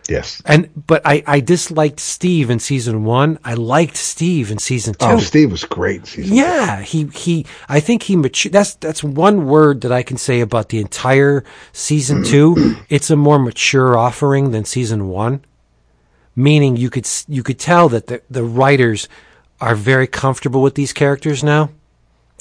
Yes. 0.10 0.42
And 0.46 0.70
but 0.88 1.02
I, 1.06 1.24
I 1.26 1.40
disliked 1.40 2.00
Steve 2.00 2.50
in 2.50 2.60
season 2.60 3.04
one. 3.06 3.40
I 3.44 3.54
liked 3.54 3.96
Steve 3.96 4.52
in 4.52 4.58
season 4.58 4.96
oh, 5.00 5.08
two. 5.08 5.16
Oh, 5.16 5.20
Steve 5.20 5.52
was 5.52 5.64
great. 5.64 6.06
Season 6.06 6.36
Yeah, 6.36 6.82
he 6.82 7.06
he. 7.06 7.46
I 7.70 7.80
think 7.80 8.04
he 8.04 8.16
mature. 8.16 8.52
That's 8.52 8.76
that's 8.76 9.04
one 9.04 9.46
word 9.46 9.82
that 9.82 9.92
I 9.92 10.04
can 10.04 10.18
say 10.18 10.42
about 10.42 10.70
the 10.70 10.80
entire 10.80 11.44
season 11.72 12.24
two. 12.26 12.76
It's 12.90 13.10
a 13.10 13.16
more 13.16 13.40
mature 13.40 13.98
offering 13.98 14.52
than 14.52 14.66
season 14.66 15.08
one. 15.08 15.44
Meaning, 16.36 16.78
you 16.78 16.90
could 16.90 17.08
you 17.28 17.44
could 17.44 17.60
tell 17.60 17.90
that 17.90 18.08
the 18.08 18.22
the 18.30 18.44
writers 18.44 19.08
are 19.62 19.76
very 19.76 20.08
comfortable 20.08 20.62
with 20.62 20.76
these 20.76 20.92
characters 20.92 21.44
now. 21.44 21.70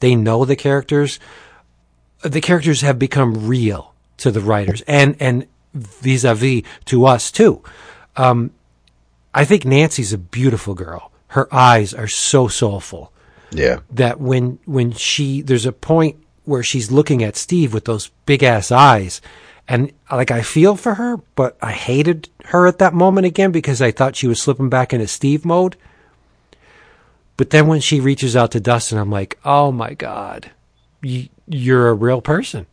They 0.01 0.17
know 0.17 0.45
the 0.45 0.57
characters. 0.57 1.21
The 2.23 2.41
characters 2.41 2.81
have 2.81 2.99
become 2.99 3.47
real 3.47 3.95
to 4.19 4.31
the 4.31 4.41
writers, 4.41 4.83
and 4.83 5.17
and 5.21 5.47
vis-a-vis 5.75 6.63
to 6.87 7.07
us 7.07 7.31
too. 7.31 7.63
Um, 8.17 8.51
I 9.35 9.45
think 9.45 9.65
Nancy's 9.65 10.13
a 10.13 10.19
beautiful 10.19 10.75
girl. 10.75 11.11
Her 11.29 11.53
eyes 11.55 11.95
are 11.95 12.09
so 12.09 12.49
soulful 12.49 13.11
Yeah. 13.51 13.79
that 13.91 14.21
when 14.21 14.59
when 14.67 14.93
she 14.93 15.41
there's 15.43 15.65
a 15.67 15.73
point 15.73 16.17
where 16.45 16.63
she's 16.63 16.91
looking 16.91 17.23
at 17.23 17.37
Steve 17.37 17.73
with 17.73 17.85
those 17.87 18.11
big 18.27 18.43
ass 18.43 18.71
eyes 18.71 19.21
and 19.69 19.93
like 20.11 20.31
I 20.31 20.43
feel 20.43 20.77
for 20.77 20.95
her 20.95 21.19
but 21.37 21.57
I 21.63 21.73
hated 21.73 22.29
her 22.47 22.67
at 22.67 22.79
that 22.81 22.93
moment 22.95 23.27
again 23.27 23.53
because 23.53 23.81
I 23.81 23.93
thought 23.93 24.17
she 24.17 24.27
was 24.27 24.43
slipping 24.43 24.69
back 24.69 24.93
into 24.93 25.07
Steve 25.07 25.45
mode 25.47 25.77
but 27.37 27.51
then 27.51 27.67
when 27.67 27.81
she 27.81 28.01
reaches 28.01 28.37
out 28.37 28.51
to 28.53 28.61
Dustin 28.61 28.99
I'm 28.99 29.11
like 29.11 29.39
oh 29.45 29.73
my 29.73 29.95
god 29.95 30.51
you, 31.01 31.29
you're 31.47 31.89
a 31.89 31.95
real 31.95 32.21
person 32.21 32.67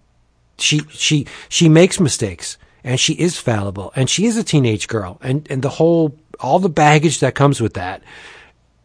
she 0.57 0.81
she 0.89 1.26
she 1.47 1.69
makes 1.69 1.99
mistakes 1.99 2.57
and 2.84 2.99
she 2.99 3.14
is 3.14 3.38
fallible 3.38 3.91
and 3.95 4.10
she 4.10 4.26
is 4.26 4.38
a 4.38 4.43
teenage 4.43 4.88
girl 4.88 5.18
and 5.22 5.49
and 5.49 5.61
the 5.61 5.69
whole 5.69 6.15
all 6.39 6.60
the 6.60 6.69
baggage 6.69 7.19
that 7.19 7.35
comes 7.35 7.60
with 7.61 7.73
that 7.73 8.01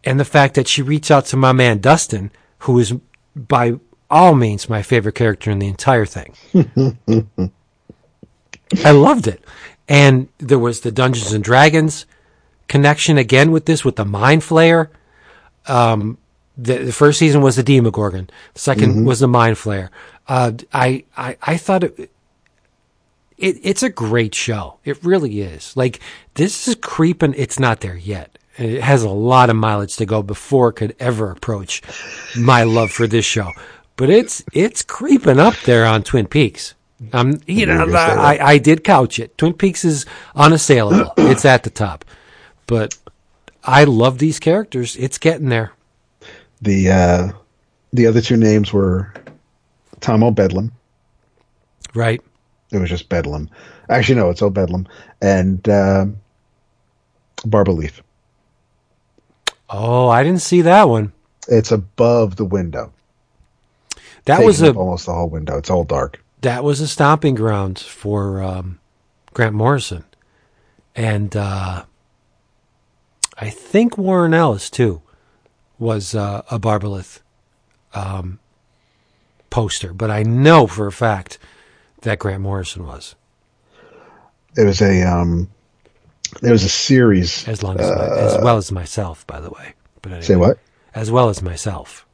and 0.04 0.20
the 0.20 0.24
fact 0.24 0.54
that 0.54 0.68
she 0.68 0.82
reached 0.82 1.10
out 1.10 1.26
to 1.26 1.36
my 1.36 1.52
man 1.52 1.78
Dustin, 1.78 2.30
who 2.58 2.78
is 2.78 2.94
by 3.34 3.74
all 4.10 4.34
means 4.34 4.68
my 4.68 4.82
favorite 4.82 5.14
character 5.14 5.50
in 5.50 5.58
the 5.58 5.66
entire 5.66 6.06
thing. 6.06 6.34
I 8.84 8.90
loved 8.90 9.26
it. 9.26 9.42
And 9.88 10.28
there 10.38 10.58
was 10.58 10.80
the 10.80 10.92
Dungeons 10.92 11.32
and 11.32 11.42
Dragons 11.42 12.06
connection 12.68 13.18
again 13.18 13.50
with 13.50 13.66
this, 13.66 13.84
with 13.84 13.96
the 13.96 14.04
Mind 14.04 14.42
Flayer. 14.42 14.88
Um, 15.66 16.18
the, 16.56 16.78
the 16.78 16.92
first 16.92 17.18
season 17.18 17.42
was 17.42 17.56
the 17.56 17.62
Demogorgon. 17.62 18.30
The 18.54 18.60
2nd 18.60 19.04
was 19.04 19.20
the 19.20 19.28
Mind 19.28 19.56
Flayer. 19.56 19.88
Uh, 20.28 20.52
I, 20.72 21.04
I, 21.16 21.36
I 21.42 21.56
thought 21.56 21.84
it, 21.84 22.10
it, 23.38 23.58
it's 23.62 23.82
a 23.82 23.90
great 23.90 24.34
show. 24.34 24.78
It 24.84 25.02
really 25.04 25.40
is. 25.40 25.76
Like 25.76 26.00
this 26.34 26.68
is 26.68 26.76
creeping. 26.76 27.34
It's 27.36 27.58
not 27.58 27.80
there 27.80 27.96
yet. 27.96 28.38
It 28.56 28.82
has 28.82 29.02
a 29.02 29.10
lot 29.10 29.50
of 29.50 29.56
mileage 29.56 29.96
to 29.96 30.06
go 30.06 30.22
before 30.22 30.68
it 30.68 30.74
could 30.74 30.94
ever 31.00 31.30
approach 31.30 31.82
my 32.36 32.62
love 32.62 32.90
for 32.90 33.06
this 33.06 33.24
show. 33.24 33.50
But 33.96 34.10
it's 34.10 34.44
it's 34.52 34.82
creeping 34.82 35.40
up 35.40 35.54
there 35.64 35.86
on 35.86 36.02
Twin 36.02 36.26
Peaks. 36.26 36.74
Um, 37.12 37.40
you 37.46 37.66
know, 37.66 37.86
say. 37.88 37.96
I, 37.96 38.52
I 38.52 38.58
did 38.58 38.84
couch 38.84 39.18
it. 39.18 39.36
Twin 39.36 39.52
Peaks 39.52 39.84
is 39.84 40.06
unassailable. 40.36 41.12
it's 41.18 41.44
at 41.44 41.64
the 41.64 41.70
top. 41.70 42.04
But 42.66 42.96
I 43.64 43.84
love 43.84 44.18
these 44.18 44.38
characters. 44.38 44.96
It's 44.96 45.18
getting 45.18 45.48
there. 45.48 45.72
The 46.62 46.90
uh, 46.90 47.32
the 47.92 48.06
other 48.06 48.20
two 48.20 48.36
names 48.36 48.72
were 48.72 49.12
Tom 50.00 50.22
O'Bedlam. 50.22 50.72
Right. 51.94 52.20
It 52.74 52.80
was 52.80 52.90
just 52.90 53.08
Bedlam. 53.08 53.48
Actually, 53.88 54.16
no, 54.16 54.30
it's 54.30 54.42
all 54.42 54.50
Bedlam 54.50 54.86
and 55.20 55.66
uh, 55.68 56.06
Barbelith. 57.38 58.00
Oh, 59.70 60.08
I 60.08 60.22
didn't 60.22 60.42
see 60.42 60.62
that 60.62 60.88
one. 60.88 61.12
It's 61.48 61.72
above 61.72 62.36
the 62.36 62.44
window. 62.44 62.92
That 64.24 64.36
Taking 64.36 64.46
was 64.46 64.62
a 64.62 64.72
almost 64.72 65.06
the 65.06 65.12
whole 65.12 65.28
window. 65.28 65.58
It's 65.58 65.70
all 65.70 65.84
dark. 65.84 66.22
that 66.40 66.64
was 66.64 66.80
a 66.80 66.88
stomping 66.88 67.34
ground 67.34 67.78
for 67.78 68.42
um, 68.42 68.78
Grant 69.34 69.54
Morrison, 69.54 70.04
and 70.94 71.36
uh, 71.36 71.84
I 73.38 73.50
think 73.50 73.98
Warren 73.98 74.32
Ellis 74.32 74.70
too 74.70 75.02
was 75.78 76.14
uh, 76.14 76.42
a 76.50 76.58
Barbelith 76.58 77.20
um, 77.92 78.38
poster, 79.50 79.92
but 79.92 80.10
I 80.10 80.22
know 80.22 80.66
for 80.66 80.86
a 80.86 80.92
fact 80.92 81.38
that 82.04 82.18
Grant 82.18 82.42
Morrison 82.42 82.86
was, 82.86 83.14
It 84.56 84.64
was 84.64 84.80
a 84.80 85.02
um, 85.02 85.50
there 86.40 86.52
was 86.52 86.64
a 86.64 86.68
series. 86.68 87.46
as 87.48 87.62
long 87.62 87.78
as 87.78 87.90
my, 87.90 88.06
as 88.06 88.38
well 88.42 88.56
as 88.56 88.72
myself, 88.72 89.26
by 89.26 89.40
the 89.40 89.50
way. 89.50 89.74
But 90.02 90.12
anyway, 90.12 90.22
Uh, 90.22 90.26
Say 90.26 90.36
what? 90.36 90.58
As 90.94 91.10
well 91.10 91.28
as 91.28 91.42
myself, 91.42 92.06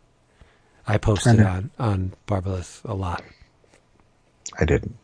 I 0.86 0.96
posted 0.98 1.36
Kinda. 1.36 1.48
on 1.50 1.70
on 1.78 2.12
Barbelith 2.26 2.82
a 2.84 2.94
lot. 2.94 3.22
I 4.58 4.64
didn't. 4.64 4.96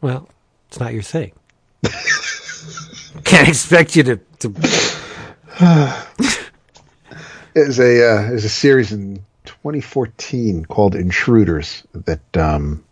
Well, 0.00 0.28
it's 0.68 0.80
not 0.80 0.92
your 0.92 1.02
thing. 1.02 1.32
Can't 3.24 3.48
expect 3.48 3.94
you 3.96 4.02
to, 4.04 4.16
to 4.40 4.48
It 7.54 7.66
was 7.66 7.78
a 7.78 8.10
uh, 8.16 8.30
it 8.30 8.32
was 8.32 8.44
a 8.46 8.48
series 8.48 8.92
in 8.92 9.16
2014 9.44 10.64
called 10.64 10.94
Intruders 10.94 11.82
that 11.92 12.36
um, 12.36 12.82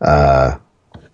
uh, 0.00 0.58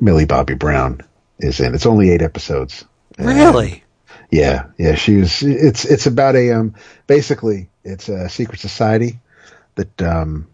Millie 0.00 0.24
Bobby 0.24 0.54
Brown 0.54 1.00
is 1.38 1.60
in. 1.60 1.74
It's 1.74 1.86
only 1.86 2.10
eight 2.10 2.22
episodes. 2.22 2.84
Really. 3.18 3.84
Yeah, 4.30 4.66
yeah. 4.78 4.94
She 4.94 5.16
was. 5.16 5.42
It's 5.42 5.84
it's 5.84 6.06
about 6.06 6.36
a 6.36 6.52
um. 6.52 6.74
Basically, 7.06 7.68
it's 7.84 8.08
a 8.08 8.28
secret 8.28 8.60
society 8.60 9.20
that 9.74 10.02
um 10.02 10.48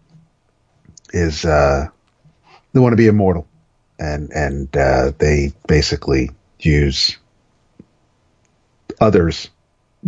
is 1.11 1.45
uh 1.45 1.87
they 2.73 2.79
want 2.79 2.93
to 2.93 2.97
be 2.97 3.07
immortal, 3.07 3.47
and 3.97 4.31
and 4.31 4.75
uh, 4.75 5.11
they 5.17 5.53
basically 5.67 6.31
use 6.59 7.17
others 8.99 9.49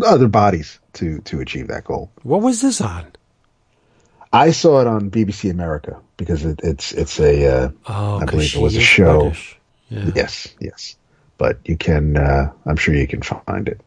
other 0.05 0.27
bodies 0.27 0.79
to 0.93 1.19
to 1.21 1.39
achieve 1.41 1.67
that 1.69 1.85
goal. 1.85 2.11
What 2.23 2.41
was 2.41 2.61
this 2.61 2.81
on? 2.81 3.11
I 4.33 4.51
saw 4.51 4.81
it 4.81 4.87
on 4.87 5.11
BBC 5.11 5.51
America 5.51 5.99
because 6.21 6.45
it, 6.45 6.59
it's 6.63 6.91
it's 6.91 7.19
a 7.19 7.47
uh, 7.47 7.69
Oh, 7.87 8.19
I 8.19 8.25
believe 8.25 8.55
it 8.55 8.61
was 8.61 8.75
a 8.75 8.81
show. 8.81 9.33
Yeah. 9.89 10.11
yes 10.15 10.47
yes, 10.59 10.95
but 11.39 11.57
you 11.65 11.75
can 11.77 12.15
uh, 12.15 12.51
I'm 12.67 12.75
sure 12.77 12.93
you 12.93 13.07
can 13.07 13.21
find 13.23 13.67
it. 13.67 13.81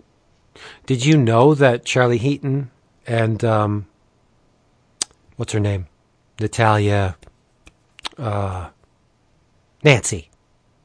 Did 0.86 1.04
you 1.06 1.16
know 1.16 1.54
that 1.54 1.84
Charlie 1.84 2.18
Heaton 2.18 2.70
and 3.06 3.44
um, 3.44 3.86
what's 5.36 5.52
her 5.52 5.60
name, 5.60 5.86
Natalia, 6.40 7.16
uh, 8.18 8.70
Nancy, 9.84 10.28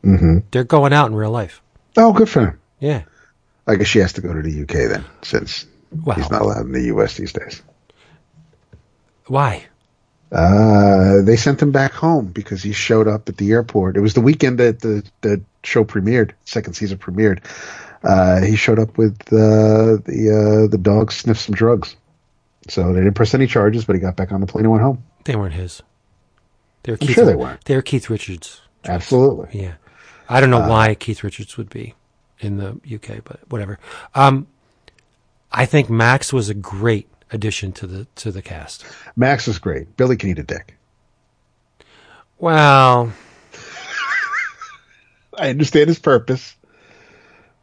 hmm 0.03 0.39
they're 0.51 0.63
going 0.63 0.93
out 0.93 1.07
in 1.09 1.15
real 1.15 1.31
life. 1.31 1.61
Oh, 1.97 2.13
good 2.13 2.29
for 2.29 2.41
him. 2.41 2.59
Yeah. 2.79 3.03
I 3.67 3.75
guess 3.75 3.87
she 3.87 3.99
has 3.99 4.13
to 4.13 4.21
go 4.21 4.33
to 4.33 4.41
the 4.41 4.61
UK 4.61 4.89
then, 4.91 5.03
since 5.23 5.65
Well, 6.05 6.15
he's 6.15 6.29
not 6.31 6.41
allowed 6.43 6.65
in 6.67 6.71
the 6.71 6.85
US 6.95 7.17
these 7.17 7.33
days. 7.33 7.61
why? 9.27 9.65
Uh, 10.31 11.21
they 11.23 11.35
sent 11.35 11.61
him 11.61 11.71
back 11.71 11.91
home 11.91 12.27
because 12.27 12.61
he 12.61 12.71
showed 12.71 13.07
up 13.07 13.27
at 13.29 13.37
the 13.37 13.51
airport. 13.51 13.97
It 13.97 14.01
was 14.01 14.13
the 14.13 14.21
weekend 14.21 14.59
that 14.59 14.81
the, 14.81 15.03
the 15.21 15.41
show 15.63 15.83
premiered, 15.83 16.31
second 16.45 16.73
season 16.73 16.97
premiered. 16.99 17.43
Uh, 18.03 18.41
he 18.41 18.55
showed 18.55 18.79
up 18.79 18.97
with 18.97 19.19
uh, 19.33 19.97
the 20.05 20.63
uh, 20.67 20.71
the 20.71 20.77
dog 20.77 21.11
sniffed 21.11 21.41
some 21.41 21.55
drugs. 21.55 21.95
So 22.69 22.93
they 22.93 22.99
didn't 22.99 23.15
press 23.15 23.33
any 23.33 23.47
charges, 23.47 23.85
but 23.85 23.95
he 23.95 23.99
got 23.99 24.15
back 24.15 24.31
on 24.31 24.39
the 24.41 24.47
plane 24.47 24.65
and 24.65 24.71
went 24.71 24.83
home. 24.83 25.03
They 25.25 25.35
weren't 25.35 25.55
his. 25.55 25.81
They 26.83 26.91
were 26.91 26.97
I'm 27.01 27.07
Keith, 27.07 27.15
sure 27.15 27.25
they 27.25 27.35
weren't. 27.35 27.65
They 27.65 27.75
were 27.75 27.81
Keith 27.81 28.09
Richards. 28.09 28.61
Absolutely. 28.85 29.61
Yeah. 29.63 29.73
I 30.29 30.39
don't 30.39 30.51
know 30.51 30.61
Uh, 30.61 30.69
why 30.69 30.95
Keith 30.95 31.23
Richards 31.23 31.57
would 31.57 31.69
be 31.69 31.95
in 32.39 32.57
the 32.57 32.79
UK, 32.93 33.23
but 33.23 33.39
whatever. 33.49 33.79
Um, 34.15 34.47
I 35.51 35.65
think 35.65 35.89
Max 35.89 36.31
was 36.31 36.47
a 36.47 36.53
great 36.53 37.09
addition 37.31 37.71
to 37.73 37.87
the 37.87 38.05
to 38.15 38.31
the 38.31 38.41
cast. 38.41 38.85
Max 39.15 39.47
was 39.47 39.59
great. 39.59 39.95
Billy 39.97 40.17
can 40.17 40.29
eat 40.29 40.39
a 40.39 40.43
dick. 40.43 40.75
Well, 42.37 43.11
I 45.37 45.49
understand 45.49 45.89
his 45.89 45.99
purpose. 45.99 46.55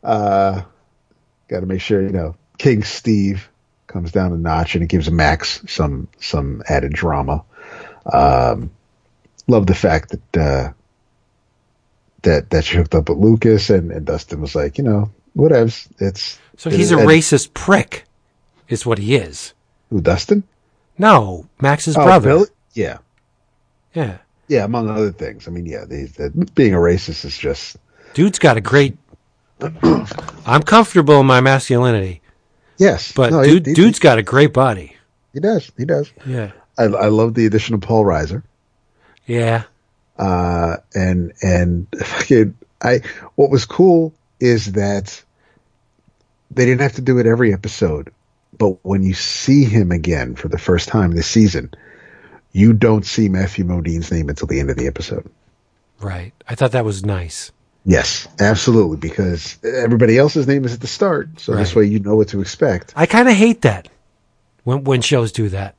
Uh, 0.02 0.62
got 1.48 1.60
to 1.60 1.66
make 1.66 1.80
sure 1.80 2.02
you 2.02 2.10
know 2.10 2.36
King 2.58 2.82
Steve 2.84 3.48
comes 3.86 4.12
down 4.12 4.32
a 4.32 4.36
notch, 4.36 4.74
and 4.74 4.84
it 4.84 4.88
gives 4.88 5.10
Max 5.10 5.62
some 5.66 6.08
some 6.20 6.62
added 6.68 6.92
drama. 6.92 7.44
Um, 8.12 8.70
love 9.46 9.66
the 9.66 9.74
fact 9.74 10.10
that 10.10 10.40
uh, 10.40 10.72
that 12.22 12.50
that 12.50 12.64
she 12.64 12.76
hooked 12.76 12.94
up 12.94 13.08
with 13.08 13.18
Lucas, 13.18 13.70
and, 13.70 13.90
and 13.90 14.04
Dustin 14.04 14.40
was 14.40 14.54
like, 14.54 14.78
you 14.78 14.84
know, 14.84 15.10
whatevs. 15.36 15.88
It's 15.98 16.38
so 16.56 16.70
he's 16.70 16.92
a 16.92 16.96
racist 16.96 17.54
prick, 17.54 18.04
is 18.68 18.84
what 18.84 18.98
he 18.98 19.16
is. 19.16 19.54
Who 19.90 20.00
Dustin? 20.00 20.42
No, 20.98 21.46
Max's 21.60 21.96
Oh, 21.96 22.04
brother. 22.04 22.28
Billy? 22.30 22.46
Yeah, 22.74 22.98
Yeah, 23.94 24.18
yeah. 24.48 24.64
Among 24.64 24.88
other 24.90 25.12
things, 25.12 25.46
I 25.48 25.50
mean, 25.50 25.66
yeah, 25.66 25.84
the, 25.84 26.04
the, 26.06 26.50
being 26.54 26.74
a 26.74 26.78
racist 26.78 27.24
is 27.24 27.36
just 27.38 27.76
dude's 28.14 28.38
got 28.38 28.56
a 28.56 28.60
great. 28.60 28.96
I'm 29.82 30.62
comfortable 30.62 31.18
in 31.20 31.26
my 31.26 31.40
masculinity, 31.40 32.20
yes, 32.78 33.12
but 33.12 33.30
No, 33.32 33.40
he- 33.40 33.52
dude, 33.52 33.66
he, 33.66 33.74
dude's 33.74 33.98
got 33.98 34.18
a 34.18 34.22
great 34.22 34.52
body. 34.52 34.96
he 35.32 35.40
does, 35.40 35.70
he 35.78 35.84
does. 35.86 36.12
Yeah, 36.26 36.52
I, 36.78 36.84
I 36.84 37.08
love 37.08 37.34
the 37.34 37.46
addition 37.46 37.74
of 37.74 37.80
Paul 37.80 38.04
Reiser. 38.04 38.42
yeah. 39.26 39.64
uh, 40.18 40.76
and 40.94 41.32
and 41.42 41.86
fucking, 42.04 42.54
I 42.82 43.00
what 43.36 43.50
was 43.50 43.64
cool 43.64 44.12
is 44.40 44.72
that 44.72 45.22
they 46.50 46.64
didn't 46.66 46.82
have 46.82 46.94
to 46.94 47.02
do 47.02 47.18
it 47.18 47.26
every 47.26 47.52
episode, 47.54 48.12
but 48.58 48.84
when 48.84 49.02
you 49.02 49.14
see 49.14 49.64
him 49.64 49.90
again 49.92 50.34
for 50.34 50.48
the 50.48 50.58
first 50.58 50.88
time 50.88 51.12
this 51.12 51.26
season, 51.26 51.72
you 52.52 52.72
don't 52.72 53.04
see 53.04 53.28
Matthew 53.28 53.64
Modine's 53.64 54.10
name 54.10 54.28
until 54.28 54.46
the 54.46 54.60
end 54.60 54.70
of 54.70 54.76
the 54.76 54.86
episode. 54.86 55.30
Right. 56.00 56.32
I 56.48 56.54
thought 56.54 56.72
that 56.72 56.84
was 56.84 57.04
nice. 57.04 57.52
Yes, 57.84 58.26
absolutely, 58.40 58.96
because 58.96 59.58
everybody 59.62 60.18
else's 60.18 60.48
name 60.48 60.64
is 60.64 60.74
at 60.74 60.80
the 60.80 60.88
start, 60.88 61.28
so 61.38 61.54
this 61.54 61.74
way 61.76 61.84
you 61.84 62.00
know 62.00 62.16
what 62.16 62.28
to 62.28 62.40
expect. 62.40 62.92
I 62.96 63.06
kind 63.06 63.28
of 63.28 63.34
hate 63.36 63.62
that 63.62 63.88
when 64.64 64.82
when 64.82 65.00
shows 65.02 65.30
do 65.30 65.48
that. 65.50 65.76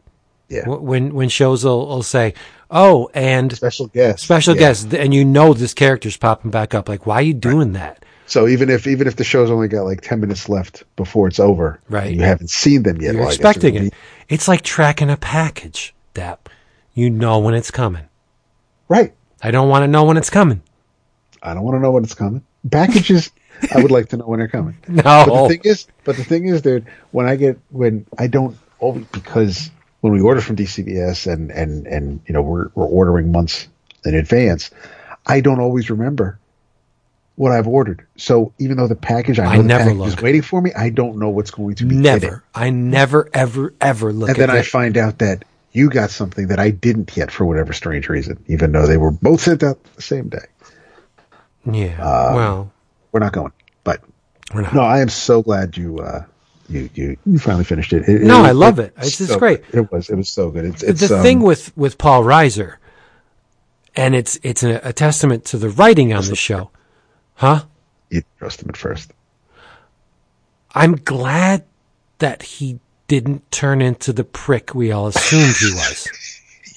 Yeah, 0.48 0.66
When 0.70 1.14
when 1.14 1.28
shows 1.28 1.66
will, 1.66 1.86
will 1.86 2.04
say, 2.04 2.34
"Oh, 2.72 3.10
and 3.14 3.52
special 3.52 3.88
guest, 3.88 4.24
special 4.24 4.56
Yeah. 4.56 4.60
guest," 4.62 4.94
and 4.94 5.14
you 5.14 5.26
know 5.26 5.54
this 5.54 5.74
character's 5.74 6.16
popping 6.16 6.50
back 6.50 6.74
up. 6.74 6.88
Like, 6.88 7.06
why 7.06 7.16
are 7.16 7.22
you 7.24 7.34
doing 7.34 7.74
that? 7.74 8.06
So 8.28 8.48
even 8.48 8.70
if 8.70 8.86
even 8.88 9.08
if 9.08 9.16
the 9.16 9.24
show's 9.24 9.50
only 9.50 9.68
got 9.68 9.84
like 9.84 10.02
ten 10.02 10.20
minutes 10.20 10.48
left 10.50 10.84
before 10.96 11.28
it's 11.28 11.40
over, 11.40 11.80
Right. 11.90 12.14
you 12.14 12.22
haven't 12.22 12.50
seen 12.50 12.84
them 12.84 13.02
yet, 13.02 13.14
You're 13.14 13.22
well, 13.24 13.32
expecting 13.32 13.76
it. 13.76 13.82
be- 13.84 13.92
It's 14.30 14.48
like 14.48 14.62
tracking 14.62 15.10
a 15.10 15.18
package. 15.18 15.94
That 16.14 16.50
you 16.94 17.10
know 17.10 17.40
when 17.40 17.54
it's 17.54 17.72
coming. 17.72 18.04
right? 18.90 19.14
I 19.44 19.52
don't 19.52 19.70
want 19.70 19.84
to 19.84 19.88
know 19.88 20.04
when 20.04 20.18
it's 20.18 20.30
coming. 20.32 20.62
I 21.44 21.54
don't 21.54 21.64
want 21.64 21.76
to 21.76 21.80
know 21.80 21.92
when 21.92 22.04
it's 22.04 22.16
coming. 22.16 22.44
Packages, 22.72 23.32
I 23.74 23.82
would 23.82 23.92
like 23.92 24.10
to 24.10 24.18
know 24.18 24.26
when 24.26 24.40
they're 24.40 24.48
coming. 24.48 24.76
No. 24.88 25.04
But 25.04 25.26
the 25.44 25.48
thing 25.50 25.62
is, 25.64 25.88
but 26.04 26.16
the 26.18 26.24
thing 26.24 26.46
is, 26.48 26.62
dude, 26.64 26.86
when 27.12 27.28
I 27.28 27.36
get 27.36 27.60
when 27.70 28.06
I 28.18 28.28
don't 28.28 28.58
always 28.80 29.06
because 29.12 29.70
when 30.02 30.12
we 30.14 30.22
order 30.22 30.42
from 30.42 30.56
DCBS 30.56 31.32
and 31.32 31.52
and 31.52 31.86
and 31.88 32.20
you 32.28 32.34
know 32.34 32.42
we're 32.42 32.70
we're 32.76 32.86
ordering 32.88 33.32
months 33.32 33.68
in 34.04 34.16
advance, 34.16 34.72
I 35.28 35.40
don't 35.40 35.60
always 35.60 35.90
remember 35.90 36.40
what 37.38 37.52
I've 37.54 37.68
ordered. 37.68 38.06
So 38.18 38.52
even 38.60 38.76
though 38.78 38.88
the 38.88 38.96
package, 38.96 39.40
I 39.40 39.44
know 39.46 39.50
I 39.52 39.58
the 39.58 39.64
never 39.64 39.84
package 39.86 39.98
look. 40.00 40.08
is 40.10 40.22
waiting 40.22 40.42
for 40.42 40.62
me, 40.62 40.74
I 40.74 40.90
don't 40.90 41.18
know 41.20 41.30
what's 41.30 41.52
going 41.52 41.76
to 41.76 41.86
be 41.86 41.96
never. 41.96 42.20
hitting. 42.20 42.42
I 42.54 42.70
never, 42.72 43.30
ever, 43.34 43.74
ever 43.80 44.12
look 44.12 44.30
And 44.30 44.38
then 44.38 44.50
I 44.50 44.64
find 44.64 44.98
out 44.98 45.20
that 45.20 45.46
you 45.72 45.90
got 45.90 46.10
something 46.10 46.48
that 46.48 46.60
I 46.60 46.72
didn't 46.72 47.16
yet 47.16 47.32
for 47.32 47.46
whatever 47.46 47.72
strange 47.74 48.10
reason, 48.10 48.44
even 48.48 48.72
though 48.72 48.88
they 48.88 48.98
were 48.98 49.12
both 49.12 49.42
sent 49.42 49.62
out 49.64 49.82
the 49.96 50.02
same 50.02 50.30
day. 50.30 50.46
yeah. 51.66 51.96
uh, 52.02 52.32
well, 52.36 52.72
We're 53.12 53.20
not 53.20 53.34
going, 53.34 53.52
but 53.84 54.02
we're 54.54 54.62
not. 54.62 54.74
No, 54.74 54.82
I 54.82 55.02
am 55.02 55.10
so 55.10 55.42
glad 55.44 55.78
you 55.78 56.00
uh, 56.00 56.26
you 56.70 56.90
you 56.96 57.18
you 57.26 57.38
finally 57.40 57.64
finished 57.66 57.94
it. 57.94 58.08
It- 58.10 58.22
No, 58.24 58.44
it- 58.44 58.48
I 58.48 58.52
love 58.52 58.80
it. 58.80 58.94
It's 58.98 59.18
just 59.18 59.32
so 59.34 59.40
great. 59.40 59.64
good. 59.72 59.84
It 59.84 59.92
was 59.92 60.10
it 60.10 60.16
was 60.16 60.30
so 60.30 60.50
good. 60.50 60.66
It's, 60.66 60.82
it's 60.84 61.08
the 61.08 61.18
um, 61.18 61.22
thing 61.22 61.42
with 61.42 61.76
with 61.78 61.98
Paul 62.00 62.24
Reiser, 62.24 62.78
and 63.96 64.16
it's 64.16 64.40
it's 64.44 64.64
a, 64.64 64.80
a 64.84 64.94
testament 64.94 65.46
to 65.46 65.58
the 65.58 65.70
writing 65.70 66.14
on 66.14 66.26
the 66.26 66.36
show, 66.36 66.72
huh? 67.38 67.64
you 68.10 68.22
trust 68.40 68.62
him 68.62 68.70
at 68.70 68.78
first. 68.78 69.12
I'm 70.76 70.96
glad 70.96 71.64
that 72.20 72.44
he 72.44 72.80
didn't 73.08 73.50
turn 73.52 73.82
into 73.82 74.12
the 74.14 74.24
prick 74.24 74.76
we 74.76 74.92
all 74.92 75.08
assumed 75.08 75.56
he 75.56 75.72
was. 75.74 76.08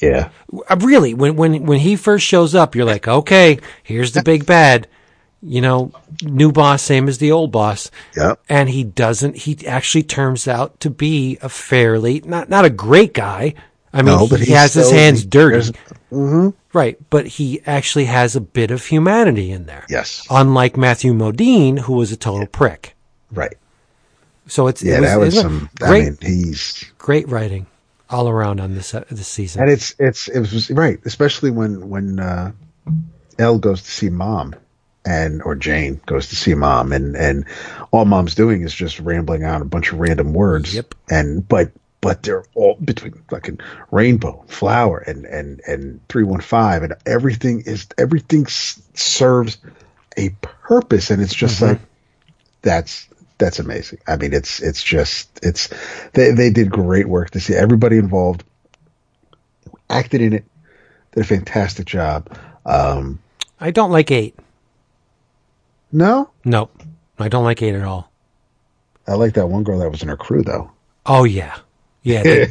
Yeah, 0.03 0.31
Uh, 0.66 0.77
really, 0.81 1.12
when 1.12 1.37
when 1.37 1.66
when 1.66 1.78
he 1.78 1.95
first 1.95 2.24
shows 2.24 2.55
up, 2.55 2.74
you're 2.74 2.87
like, 2.87 3.07
okay, 3.07 3.59
here's 3.82 4.12
the 4.12 4.23
big 4.23 4.47
bad. 4.47 4.89
You 5.43 5.61
know, 5.61 5.93
new 6.23 6.53
boss, 6.53 6.81
same 6.81 7.07
as 7.07 7.19
the 7.19 7.32
old 7.32 7.53
boss. 7.53 7.91
yeah, 8.16 8.37
And 8.49 8.70
he 8.70 8.82
doesn't. 8.82 9.37
He 9.37 9.66
actually 9.66 10.05
turns 10.05 10.49
out 10.49 10.81
to 10.81 10.89
be 10.89 11.37
a 11.43 11.51
fairly 11.51 12.23
not 12.24 12.49
not 12.49 12.65
a 12.65 12.70
great 12.70 13.12
guy. 13.12 13.53
I 13.93 13.99
mean, 14.01 14.16
No, 14.16 14.27
but 14.27 14.39
he 14.41 14.47
he's 14.47 14.55
has 14.55 14.73
his 14.73 14.91
hands 14.91 15.27
dirty, 15.27 15.70
mhm. 16.11 16.55
right? 16.73 16.99
But 17.11 17.27
he 17.27 17.61
actually 17.66 18.07
has 18.07 18.37
a 18.37 18.41
bit 18.41 18.70
of 18.70 18.85
humanity 18.87 19.51
in 19.51 19.66
there. 19.66 19.85
Yes, 19.89 20.27
Unlike 20.31 20.77
Matthew 20.77 21.12
Modine, 21.12 21.78
who 21.78 21.95
was 21.95 22.12
a 22.12 22.16
total 22.16 22.47
prick. 22.47 22.95
right. 23.32 23.57
So 24.47 24.66
it's 24.66 24.82
Yeah, 24.82 24.97
it 24.99 25.01
was, 25.01 25.11
that 25.11 25.19
was 25.19 25.41
some. 25.41 25.70
great 25.78 26.01
I 26.01 26.05
mean, 26.07 26.19
he's 26.20 26.85
great 26.99 27.28
writing 27.28 27.66
all 28.09 28.28
around 28.28 28.59
on 28.61 28.74
this 28.74 28.93
uh, 28.95 29.05
this 29.11 29.28
season. 29.28 29.62
and 29.62 29.70
it's 29.70 29.95
it's 29.99 30.27
it 30.27 30.41
was 30.41 30.70
right, 30.70 30.99
especially 31.05 31.51
when 31.53 31.89
when 31.89 32.19
uh, 32.19 32.51
Elle 33.39 33.59
goes 33.59 33.82
to 33.82 33.91
see 33.91 34.11
mom, 34.11 34.57
and 35.07 35.41
or 35.43 35.55
Jane 35.55 36.01
goes 36.07 36.28
to 36.31 36.37
see 36.37 36.55
mom, 36.55 36.93
and 36.93 37.16
and 37.16 37.45
all 37.93 38.05
mom's 38.05 38.35
doing 38.35 38.62
is 38.62 38.74
just 38.74 38.99
rambling 38.99 39.45
out 39.45 39.62
a 39.62 39.65
bunch 39.66 39.93
of 39.93 40.01
random 40.01 40.32
words. 40.32 40.74
Yep. 40.74 40.95
And 41.09 41.47
but 41.49 41.70
but 42.01 42.22
they're 42.22 42.44
all 42.55 42.77
between 42.77 43.12
fucking 43.28 43.60
rainbow, 43.90 44.44
flower, 44.48 44.98
and 44.98 45.24
and 45.27 45.60
and 45.66 46.01
three 46.09 46.24
one 46.24 46.40
five, 46.40 46.82
and 46.82 46.94
everything 47.06 47.62
is 47.66 47.86
everything 47.98 48.44
s- 48.47 48.81
serves 48.94 49.59
a 50.16 50.31
purpose, 50.40 51.10
and 51.10 51.20
it's 51.22 51.35
just 51.35 51.60
like 51.60 51.78
that's 52.62 53.06
that's 53.39 53.59
amazing. 53.59 53.98
I 54.06 54.16
mean, 54.16 54.32
it's 54.32 54.60
it's 54.60 54.82
just 54.82 55.28
it's 55.43 55.68
they 56.14 56.31
they 56.32 56.51
did 56.51 56.70
great 56.70 57.09
work 57.09 57.31
to 57.31 57.40
see 57.40 57.55
everybody 57.55 57.97
involved 57.98 58.44
acted 59.89 60.20
in 60.20 60.32
it, 60.32 60.44
did 61.12 61.22
a 61.22 61.27
fantastic 61.27 61.86
job. 61.86 62.36
Um, 62.64 63.18
I 63.60 63.70
don't 63.72 63.90
like 63.90 64.10
eight. 64.10 64.39
no, 65.93 66.31
Nope, 66.44 66.82
I 67.18 67.28
don't 67.28 67.44
like 67.44 67.60
eight 67.62 67.74
at 67.74 67.82
all. 67.82 68.10
I 69.06 69.14
like 69.14 69.35
that 69.35 69.48
one 69.48 69.64
girl 69.64 69.78
that 69.81 69.90
was 69.90 70.02
in 70.02 70.09
her 70.09 70.16
crew 70.16 70.43
though. 70.43 70.70
Oh 71.06 71.24
yeah, 71.24 71.56
yeah. 72.02 72.22
The, 72.22 72.47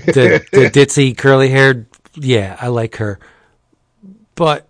the, 0.52 0.58
the 0.60 0.70
ditzy 0.86 1.18
curly 1.18 1.50
haired. 1.50 1.86
Yeah, 2.16 2.58
I 2.60 2.68
like 2.68 2.98
her, 2.98 3.20
but 4.36 4.68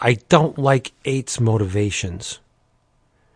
I 0.00 0.14
don't 0.28 0.56
like 0.58 0.92
eight's 1.04 1.40
motivations. 1.40 2.38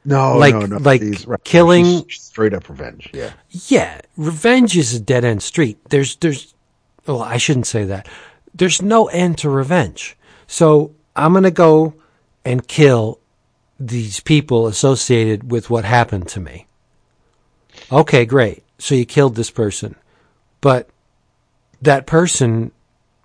No, 0.05 0.37
Like- 0.39 0.55
no, 0.55 0.67
no. 0.67 0.77
like 0.79 1.03
right, 1.27 1.43
killing- 1.45 2.09
straight 2.11 2.55
up 2.55 2.69
revenge. 2.69 3.11
Yeah, 3.13 3.33
Yeah, 3.51 4.01
revenge 4.17 4.77
is 4.77 4.95
a 4.95 5.01
dead 5.01 5.25
end 5.25 5.43
street. 5.43 5.79
There's, 5.91 6.17
there's, 6.17 6.55
well, 7.07 7.23
I 7.23 7.37
shouldn't 7.39 7.67
say 7.67 7.85
that. 7.85 8.09
There's 8.55 8.81
no 8.81 9.07
end 9.09 9.39
to 9.39 9.51
revenge. 9.51 10.17
So 10.47 10.95
I'm 11.17 11.33
going 11.33 11.43
to 11.45 11.51
go 11.51 11.95
and 12.45 12.67
kill 12.67 13.19
these 13.81 14.21
people 14.21 14.67
associated 14.69 15.51
with 15.51 15.69
what 15.71 15.85
happened 15.85 16.29
to 16.29 16.41
me. 16.41 16.67
Okay, 17.91 18.25
great. 18.25 18.63
So 18.79 18.95
you 18.95 19.07
killed 19.07 19.35
this 19.35 19.51
person, 19.51 19.97
but 20.61 20.89
that 21.83 22.07
person 22.07 22.73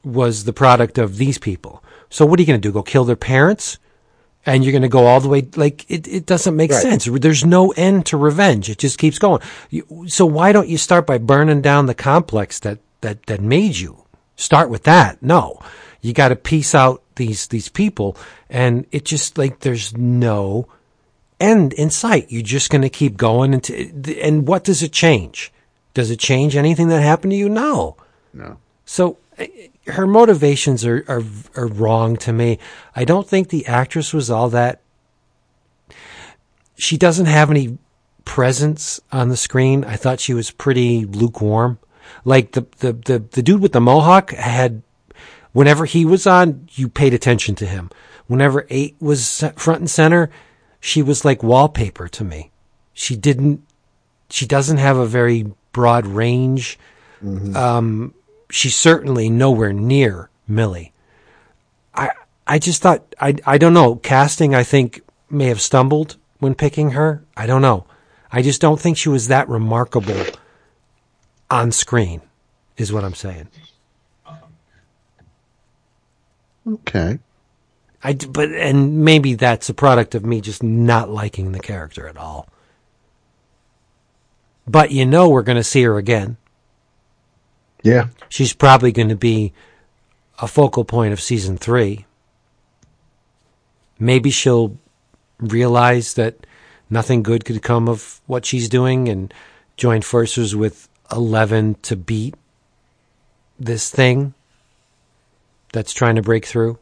was 0.03 0.43
the 0.45 0.53
product 0.53 0.97
of 0.97 1.17
these 1.17 1.37
people. 1.37 1.83
So 2.09 2.25
what 2.25 2.39
are 2.39 2.41
you 2.41 2.47
going 2.47 2.61
to 2.61 2.67
do? 2.67 2.73
Go 2.73 2.83
kill 2.83 3.05
their 3.05 3.15
parents? 3.15 3.77
and 4.43 4.63
you're 4.63 4.71
going 4.71 4.81
to 4.81 4.87
go 4.87 5.05
all 5.05 5.19
the 5.19 5.27
way 5.29 5.47
like 5.55 5.85
it, 5.87 6.07
it 6.07 6.25
doesn't 6.25 6.55
make 6.55 6.71
Right. 6.71 6.81
sense 6.81 7.05
there's 7.05 7.45
no 7.45 7.73
end 7.77 8.07
to 8.07 8.17
revenge 8.17 8.71
it 8.71 8.79
just 8.79 8.97
keeps 8.97 9.19
going 9.19 9.39
you, 9.69 10.05
so 10.07 10.25
why 10.25 10.51
don't 10.51 10.67
you 10.67 10.79
start 10.79 11.05
by 11.05 11.19
burning 11.19 11.61
down 11.61 11.85
the 11.85 11.93
complex 11.93 12.59
that 12.61 12.79
that 13.01 13.27
that 13.27 13.39
made 13.39 13.77
you 13.77 14.01
start 14.41 14.69
with 14.69 14.83
that. 14.83 15.21
No, 15.21 15.59
you 16.01 16.13
got 16.13 16.29
to 16.29 16.35
piece 16.35 16.73
out 16.75 17.03
these 17.15 17.47
these 17.47 17.69
people, 17.69 18.17
and 18.49 18.85
it 18.91 19.05
just 19.05 19.37
like 19.37 19.59
there's 19.59 19.95
no 19.95 20.67
end 21.41 21.73
in 21.73 21.89
sight. 21.89 22.27
You're 22.29 22.43
just 22.43 22.69
going 22.69 22.83
to 22.83 22.89
keep 22.89 23.17
going 23.17 23.53
into. 23.53 23.73
And 24.21 24.47
what 24.47 24.63
does 24.63 24.83
it 24.83 24.91
change? 24.91 25.51
Does 25.93 26.11
it 26.11 26.19
change 26.19 26.55
anything 26.55 26.87
that 26.89 27.01
happened 27.01 27.31
to 27.31 27.37
you? 27.37 27.49
No. 27.49 27.97
No. 28.33 28.57
So 28.85 29.17
eh, 29.37 29.67
her 29.87 30.07
motivations 30.07 30.85
are, 30.85 31.03
are 31.07 31.23
are 31.55 31.67
wrong 31.67 32.15
to 32.17 32.31
me. 32.31 32.59
I 32.95 33.03
don't 33.03 33.27
think 33.27 33.49
the 33.49 33.65
actress 33.65 34.13
was 34.13 34.29
all 34.29 34.49
that. 34.49 34.81
She 36.75 36.97
doesn't 36.97 37.25
have 37.25 37.49
any 37.51 37.77
presence 38.23 39.01
on 39.11 39.29
the 39.29 39.37
screen. 39.37 39.83
I 39.83 39.95
thought 39.95 40.19
she 40.19 40.33
was 40.33 40.51
pretty 40.51 41.05
lukewarm. 41.05 41.79
Like 42.23 42.53
the 42.53 42.65
the 42.77 42.93
the, 42.93 43.19
the 43.19 43.43
dude 43.43 43.61
with 43.61 43.73
the 43.73 43.81
mohawk 43.81 44.31
had. 44.31 44.83
Whenever 45.53 45.83
he 45.83 46.05
was 46.05 46.25
on, 46.25 46.69
you 46.71 46.87
paid 46.87 47.13
attention 47.13 47.55
to 47.55 47.65
him. 47.65 47.89
Whenever 48.27 48.65
eight 48.69 48.95
was 49.01 49.43
front 49.57 49.81
and 49.81 49.89
center, 49.89 50.29
she 50.81 51.01
was 51.01 51.23
like 51.23 51.43
wallpaper 51.43 52.09
to 52.09 52.23
me. 52.25 52.51
She 52.93 53.15
didn't. 53.15 53.61
She 54.29 54.45
doesn't 54.45 54.77
have 54.77 54.97
a 54.97 55.05
very 55.05 55.53
broad 55.71 56.05
range. 56.05 56.77
Um, 57.55 58.13
she's 58.49 58.75
certainly 58.75 59.29
nowhere 59.29 59.71
near 59.71 60.29
Millie. 60.47 60.91
I 61.93 62.09
I 62.47 62.59
just 62.59 62.81
thought 62.81 63.15
I 63.21 63.35
I 63.45 63.57
don't 63.57 63.73
know 63.73 63.95
casting. 63.95 64.55
I 64.55 64.63
think 64.63 65.01
may 65.29 65.45
have 65.45 65.61
stumbled 65.61 66.17
when 66.39 66.55
picking 66.55 66.91
her. 66.91 67.23
I 67.37 67.45
don't 67.45 67.61
know. 67.61 67.85
I 68.31 68.41
just 68.41 68.59
don't 68.59 68.79
think 68.79 68.97
she 68.97 69.09
was 69.09 69.27
that 69.27 69.47
remarkable 69.47 70.25
on 71.49 71.71
screen. 71.71 72.21
Is 72.77 72.91
what 72.91 73.03
I'm 73.03 73.13
saying. 73.13 73.49
Okay. 76.67 77.19
I 78.03 78.13
but 78.13 78.51
and 78.51 79.03
maybe 79.05 79.35
that's 79.35 79.69
a 79.69 79.73
product 79.73 80.15
of 80.15 80.25
me 80.25 80.41
just 80.41 80.63
not 80.63 81.09
liking 81.09 81.51
the 81.51 81.59
character 81.59 82.07
at 82.07 82.17
all. 82.17 82.47
But 84.67 84.91
you 84.91 85.05
know 85.05 85.29
we're 85.29 85.43
going 85.43 85.57
to 85.57 85.63
see 85.63 85.83
her 85.83 85.97
again. 85.97 86.37
Yeah. 87.83 88.07
She's 88.29 88.53
probably 88.53 88.91
going 88.91 89.09
to 89.09 89.15
be 89.15 89.53
a 90.39 90.47
focal 90.47 90.85
point 90.85 91.13
of 91.13 91.21
season 91.21 91.57
three. 91.57 92.05
Maybe 93.99 94.31
she'll 94.31 94.77
realize 95.39 96.13
that 96.15 96.45
nothing 96.89 97.23
good 97.23 97.45
could 97.45 97.61
come 97.61 97.87
of 97.87 98.21
what 98.27 98.45
she's 98.45 98.69
doing 98.69 99.09
and 99.09 99.33
join 99.77 100.01
forces 100.01 100.55
with 100.55 100.87
Eleven 101.11 101.75
to 101.81 101.95
beat 101.95 102.35
this 103.59 103.89
thing 103.89 104.33
that's 105.73 105.93
trying 105.93 106.15
to 106.15 106.21
break 106.21 106.45
through. 106.45 106.79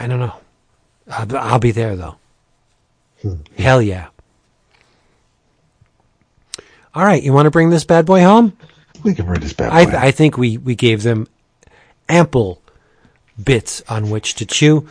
I 0.00 0.06
don't 0.06 0.18
know. 0.18 0.34
I'll, 1.10 1.36
I'll 1.36 1.58
be 1.58 1.72
there 1.72 1.94
though. 1.94 2.16
Hell 3.58 3.82
yeah. 3.82 4.08
All 6.94 7.04
right, 7.04 7.22
you 7.22 7.34
want 7.34 7.46
to 7.46 7.50
bring 7.50 7.68
this 7.68 7.84
bad 7.84 8.06
boy 8.06 8.22
home? 8.22 8.56
We 9.04 9.14
can 9.14 9.26
bring 9.26 9.40
this 9.40 9.52
bad 9.52 9.70
I, 9.72 9.84
boy. 9.84 9.96
I 9.96 10.10
think 10.10 10.38
we, 10.38 10.56
we 10.56 10.74
gave 10.74 11.02
them 11.02 11.28
ample 12.08 12.62
bits 13.42 13.82
on 13.88 14.08
which 14.10 14.34
to 14.36 14.46
chew. 14.46 14.88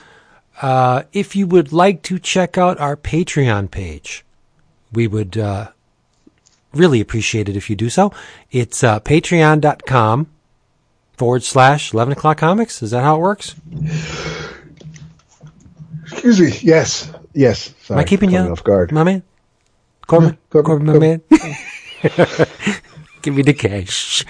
Uh, 0.61 1.03
if 1.11 1.35
you 1.35 1.47
would 1.47 1.73
like 1.73 2.03
to 2.03 2.19
check 2.19 2.57
out 2.57 2.79
our 2.79 2.95
Patreon 2.95 3.71
page, 3.71 4.23
we 4.93 5.07
would 5.07 5.37
uh, 5.37 5.69
really 6.73 7.01
appreciate 7.01 7.49
it 7.49 7.57
if 7.57 7.69
you 7.69 7.75
do 7.75 7.89
so. 7.89 8.13
It's 8.51 8.83
uh, 8.83 8.99
patreon.com 8.99 10.27
forward 11.17 11.43
slash 11.43 11.93
11 11.93 12.13
o'clock 12.13 12.37
comics. 12.37 12.83
Is 12.83 12.91
that 12.91 13.03
how 13.03 13.17
it 13.17 13.19
works? 13.19 13.55
Excuse 16.25 16.39
me. 16.39 16.69
Yes. 16.69 17.11
Yes. 17.33 17.73
Sorry, 17.81 17.97
Am 17.97 18.01
I 18.01 18.03
keeping 18.03 18.29
you 18.31 18.39
caught 18.39 18.51
off 18.51 18.63
guard. 18.63 18.91
my 18.91 19.03
man? 19.03 19.23
Corbin? 20.07 20.37
Corbin, 20.49 20.85
my 20.85 20.99
man? 20.99 21.21
Give 23.21 23.35
me 23.35 23.41
the 23.41 23.53
cash. 23.53 24.25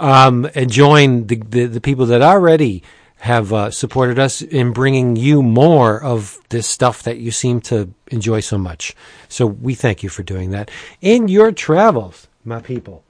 Um, 0.00 0.48
and 0.54 0.70
join 0.70 1.26
the, 1.26 1.36
the, 1.36 1.66
the 1.66 1.80
people 1.80 2.06
that 2.06 2.22
already 2.22 2.82
have 3.18 3.52
uh, 3.52 3.70
supported 3.70 4.18
us 4.18 4.42
in 4.42 4.72
bringing 4.72 5.14
you 5.14 5.42
more 5.42 6.02
of 6.02 6.40
this 6.48 6.66
stuff 6.66 7.04
that 7.04 7.18
you 7.18 7.30
seem 7.30 7.60
to 7.60 7.92
enjoy 8.08 8.40
so 8.40 8.58
much. 8.58 8.96
So 9.28 9.46
we 9.46 9.74
thank 9.74 10.02
you 10.02 10.08
for 10.08 10.24
doing 10.24 10.50
that. 10.50 10.70
In 11.00 11.28
your 11.28 11.52
travels, 11.52 12.26
my 12.44 12.60
people, 12.60 13.04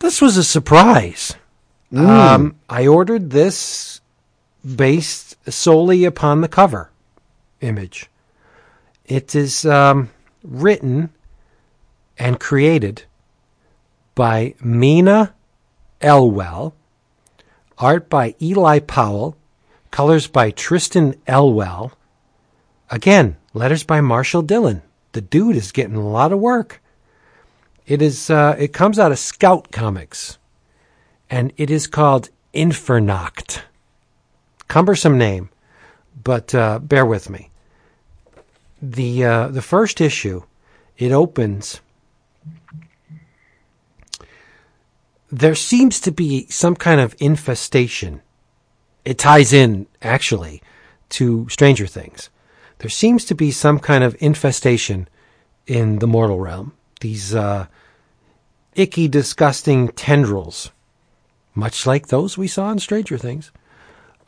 this 0.00 0.20
was 0.20 0.36
a 0.36 0.44
surprise. 0.44 1.36
Um, 1.96 2.56
I 2.68 2.88
ordered 2.88 3.30
this 3.30 4.00
based 4.74 5.36
solely 5.50 6.04
upon 6.04 6.40
the 6.40 6.48
cover 6.48 6.90
image. 7.60 8.10
It 9.04 9.34
is 9.34 9.64
um, 9.64 10.10
written 10.42 11.10
and 12.18 12.40
created 12.40 13.04
by 14.14 14.54
Mina 14.60 15.34
Elwell, 16.00 16.74
art 17.78 18.08
by 18.08 18.34
Eli 18.40 18.80
Powell, 18.80 19.36
colors 19.90 20.26
by 20.26 20.50
Tristan 20.50 21.14
Elwell. 21.26 21.92
Again, 22.90 23.36
letters 23.54 23.84
by 23.84 24.00
Marshall 24.00 24.42
Dillon. 24.42 24.82
The 25.12 25.20
dude 25.20 25.56
is 25.56 25.72
getting 25.72 25.96
a 25.96 26.08
lot 26.08 26.32
of 26.32 26.38
work. 26.38 26.82
It 27.86 28.02
is. 28.02 28.30
Uh, 28.30 28.56
it 28.58 28.72
comes 28.72 28.98
out 28.98 29.12
of 29.12 29.18
Scout 29.18 29.70
Comics, 29.70 30.38
and 31.30 31.52
it 31.56 31.70
is 31.70 31.86
called 31.86 32.30
Infernoct. 32.52 33.62
Cumbersome 34.68 35.16
name, 35.16 35.50
but 36.22 36.54
uh, 36.54 36.78
bear 36.78 37.06
with 37.06 37.30
me. 37.30 37.50
The 38.82 39.24
uh, 39.24 39.48
the 39.48 39.62
first 39.62 40.00
issue, 40.00 40.42
it 40.98 41.12
opens. 41.12 41.80
There 45.30 45.54
seems 45.54 46.00
to 46.00 46.12
be 46.12 46.46
some 46.48 46.76
kind 46.76 47.00
of 47.00 47.14
infestation. 47.18 48.22
It 49.04 49.18
ties 49.18 49.52
in 49.52 49.86
actually 50.02 50.62
to 51.10 51.48
Stranger 51.48 51.86
Things. 51.86 52.30
There 52.78 52.90
seems 52.90 53.24
to 53.26 53.34
be 53.34 53.50
some 53.50 53.78
kind 53.78 54.04
of 54.04 54.16
infestation 54.20 55.08
in 55.66 55.98
the 55.98 56.06
mortal 56.06 56.38
realm. 56.38 56.72
These 57.00 57.34
uh, 57.34 57.66
icky, 58.74 59.08
disgusting 59.08 59.88
tendrils, 59.88 60.70
much 61.54 61.86
like 61.86 62.08
those 62.08 62.36
we 62.36 62.48
saw 62.48 62.70
in 62.70 62.78
Stranger 62.78 63.18
Things, 63.18 63.50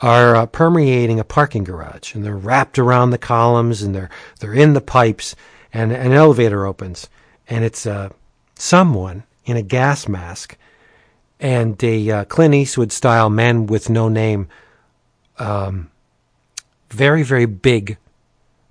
are 0.01 0.37
uh, 0.37 0.47
permeating 0.47 1.19
a 1.19 1.25
parking 1.25 1.65
garage, 1.65 2.15
and 2.15 2.25
they're 2.25 2.37
wrapped 2.37 2.79
around 2.79 3.11
the 3.11 3.19
columns, 3.19 3.83
and 3.83 3.95
they're 3.95 4.11
they're 4.41 4.55
in 4.55 4.75
the 4.75 4.81
pipes, 4.81 5.35
and 5.73 5.93
an 5.93 6.12
elevator 6.12 6.66
opens, 6.66 7.09
and 7.49 7.65
it's 7.65 7.87
uh, 7.87 8.11
someone 8.55 9.25
in 9.45 9.57
a 9.57 9.62
gas 9.62 10.07
mask 10.07 10.57
and 11.41 11.83
a 11.83 12.11
uh, 12.11 12.25
Clint 12.25 12.55
Eastwood 12.55 12.93
style 12.93 13.31
man 13.31 13.66
with 13.66 13.91
no 13.91 14.09
name, 14.09 14.49
um, 15.39 15.91
very 16.91 17.23
very 17.23 17.47
big 17.47 17.99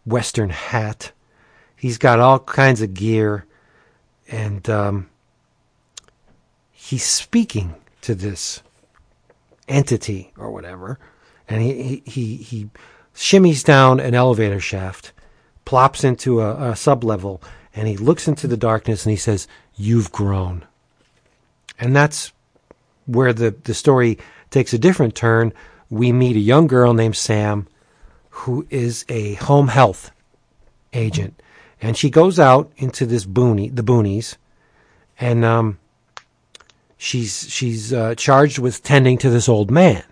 Western 0.06 0.50
hat. 0.50 1.12
He's 1.76 1.98
got 1.98 2.20
all 2.20 2.40
kinds 2.40 2.82
of 2.82 2.94
gear, 2.94 3.46
and 4.28 4.68
um, 4.70 5.10
he's 6.72 7.06
speaking 7.06 7.76
to 8.02 8.16
this 8.16 8.62
entity 9.68 10.32
or 10.38 10.52
whatever, 10.52 10.98
and 11.48 11.62
he 11.62 11.74
he 11.74 12.02
he, 12.06 12.36
he 12.38 12.70
shimmies 13.16 13.64
down 13.64 14.00
an 14.00 14.14
elevator 14.14 14.60
shaft, 14.60 15.12
plops 15.66 16.04
into 16.04 16.42
a, 16.42 16.72
a 16.72 16.76
sub 16.76 17.04
level, 17.04 17.42
and 17.76 17.88
he 17.88 17.98
looks 17.98 18.28
into 18.28 18.48
the 18.48 18.58
darkness 18.58 19.06
and 19.06 19.12
he 19.12 19.18
says, 19.18 19.48
"You've 19.76 20.12
grown," 20.12 20.66
and 21.80 21.96
that's 21.96 22.32
where 23.06 23.34
the 23.34 23.52
the 23.64 23.74
story 23.74 24.18
takes 24.50 24.74
a 24.74 24.80
different 24.80 25.16
turn. 25.16 25.54
We 25.90 26.12
meet 26.12 26.36
a 26.36 26.40
young 26.40 26.68
girl 26.68 26.94
named 26.94 27.16
Sam, 27.16 27.68
who 28.30 28.68
is 28.70 29.06
a 29.08 29.36
home 29.36 29.70
health 29.70 30.12
agent, 30.94 31.42
and 31.82 31.96
she 31.98 32.10
goes 32.10 32.40
out 32.40 32.72
into 32.78 33.06
this 33.06 33.26
boonie, 33.26 33.70
the 33.70 33.84
boonies, 33.84 34.36
and 35.20 35.46
um, 35.46 35.80
she's 36.98 37.50
she's 37.50 37.94
uh, 37.94 38.16
charged 38.16 38.60
with 38.60 38.84
tending 38.84 39.18
to 39.20 39.30
this 39.30 39.48
old 39.48 39.72
man, 39.72 40.04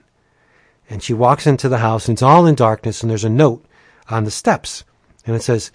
and 0.90 1.02
she 1.02 1.14
walks 1.14 1.48
into 1.48 1.70
the 1.70 1.80
house 1.80 2.08
and 2.08 2.16
it's 2.16 2.22
all 2.22 2.46
in 2.46 2.56
darkness, 2.56 3.02
and 3.02 3.10
there's 3.10 3.24
a 3.24 3.30
note 3.30 3.66
on 4.10 4.24
the 4.24 4.32
steps, 4.32 4.84
and 5.26 5.36
it 5.36 5.42
says 5.42 5.72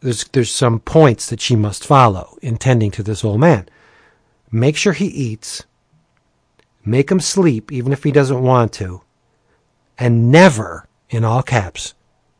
there's 0.00 0.24
there's 0.24 0.50
some 0.50 0.80
points 0.80 1.28
that 1.30 1.40
she 1.40 1.56
must 1.56 1.86
follow 1.86 2.38
in 2.42 2.56
tending 2.56 2.90
to 2.92 3.02
this 3.02 3.24
old 3.24 3.40
man. 3.40 3.68
Make 4.50 4.76
sure 4.76 4.92
he 4.92 5.06
eats. 5.06 5.64
Make 6.84 7.10
him 7.10 7.20
sleep 7.20 7.72
even 7.72 7.92
if 7.92 8.04
he 8.04 8.12
doesn't 8.12 8.42
want 8.42 8.72
to, 8.74 9.00
and 9.98 10.30
never, 10.30 10.86
in 11.08 11.24
all 11.24 11.42
caps, 11.42 11.94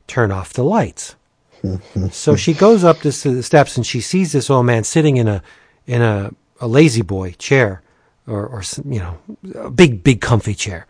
turn 0.07 0.31
off 0.31 0.53
the 0.53 0.65
lights. 0.65 1.17
so 2.11 2.37
she 2.37 2.53
goes 2.53 2.85
up 2.85 3.01
this, 3.01 3.23
the 3.23 3.43
steps 3.43 3.77
and 3.77 3.87
she 3.87 4.01
sees 4.01 4.33
this 4.33 4.51
old 4.51 4.67
man 4.67 4.85
sitting 4.85 5.17
in 5.17 5.27
a 5.27 5.43
in 5.87 6.03
a, 6.03 6.31
a 6.61 6.69
lazy 6.69 7.03
boy 7.03 7.33
chair 7.33 7.83
or, 8.27 8.47
or 8.47 8.63
you 8.85 8.99
know, 8.99 9.19
a 9.55 9.71
big, 9.71 10.03
big 10.03 10.21
comfy 10.21 10.55
chair. 10.55 10.87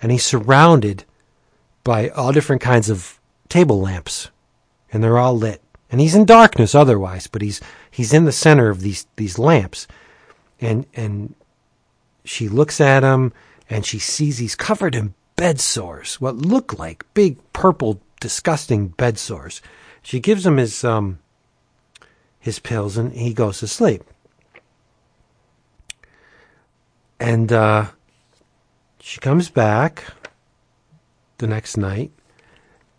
And 0.00 0.12
he's 0.12 0.24
surrounded 0.24 1.04
by 1.84 2.08
all 2.10 2.32
different 2.32 2.62
kinds 2.62 2.90
of 2.90 3.18
table 3.48 3.80
lamps, 3.80 4.30
and 4.92 5.02
they're 5.02 5.18
all 5.18 5.36
lit. 5.36 5.62
And 5.90 6.00
he's 6.00 6.14
in 6.14 6.24
darkness 6.26 6.74
otherwise, 6.74 7.26
but 7.26 7.42
he's 7.42 7.60
he's 7.90 8.12
in 8.12 8.24
the 8.24 8.32
center 8.32 8.68
of 8.68 8.80
these 8.80 9.06
these 9.16 9.38
lamps. 9.38 9.86
And 10.60 10.86
and 10.94 11.34
she 12.24 12.48
looks 12.48 12.80
at 12.80 13.02
him 13.02 13.32
and 13.70 13.86
she 13.86 13.98
sees 13.98 14.38
he's 14.38 14.54
covered 14.54 14.94
in 14.94 15.14
bed 15.36 15.60
sores, 15.60 16.20
what 16.20 16.36
look 16.36 16.78
like 16.78 17.06
big 17.14 17.38
purple 17.52 18.00
disgusting 18.20 18.88
bed 18.88 19.18
sores. 19.18 19.62
She 20.02 20.20
gives 20.20 20.44
him 20.44 20.58
his 20.58 20.84
um 20.84 21.18
his 22.38 22.58
pills 22.58 22.96
and 22.96 23.12
he 23.12 23.32
goes 23.32 23.60
to 23.60 23.66
sleep. 23.66 24.02
And 27.20 27.52
uh, 27.52 27.86
she 29.08 29.20
comes 29.20 29.48
back 29.48 30.04
the 31.38 31.46
next 31.46 31.78
night 31.78 32.10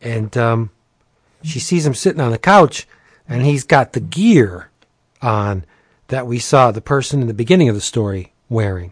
and 0.02 0.36
um, 0.36 0.72
she 1.44 1.60
sees 1.60 1.86
him 1.86 1.94
sitting 1.94 2.20
on 2.20 2.32
the 2.32 2.40
couch 2.40 2.88
and 3.28 3.44
he's 3.44 3.64
got 3.64 3.94
the 3.94 4.00
gear 4.00 4.72
on 5.22 5.64
that 6.08 6.26
we 6.26 6.40
saw 6.40 6.72
the 6.72 6.82
person 6.82 7.22
in 7.22 7.28
the 7.28 7.34
beginning 7.36 7.70
of 7.70 7.76
the 7.76 7.82
story 7.82 8.34
wearing. 8.50 8.92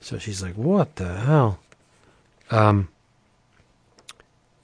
So 0.00 0.16
she's 0.16 0.40
like, 0.40 0.54
"What 0.54 0.94
the 0.94 1.12
hell?" 1.12 1.58
Um, 2.52 2.88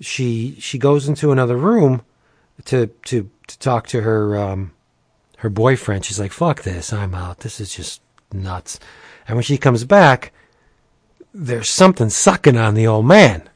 she 0.00 0.54
she 0.60 0.78
goes 0.78 1.08
into 1.08 1.32
another 1.32 1.56
room 1.56 2.02
to 2.66 2.86
to 3.06 3.28
to 3.48 3.58
talk 3.58 3.88
to 3.88 4.02
her 4.02 4.38
um, 4.38 4.70
her 5.38 5.50
boyfriend. 5.50 6.04
She's 6.04 6.20
like, 6.20 6.30
"Fuck 6.30 6.62
this, 6.62 6.92
I'm 6.92 7.16
out. 7.16 7.40
This 7.40 7.58
is 7.58 7.74
just 7.74 8.00
nuts." 8.32 8.78
And 9.26 9.36
when 9.36 9.42
she 9.42 9.58
comes 9.58 9.82
back, 9.82 10.32
there's 11.34 11.68
something 11.68 12.10
sucking 12.10 12.56
on 12.56 12.74
the 12.74 12.86
old 12.86 13.06
man. 13.06 13.48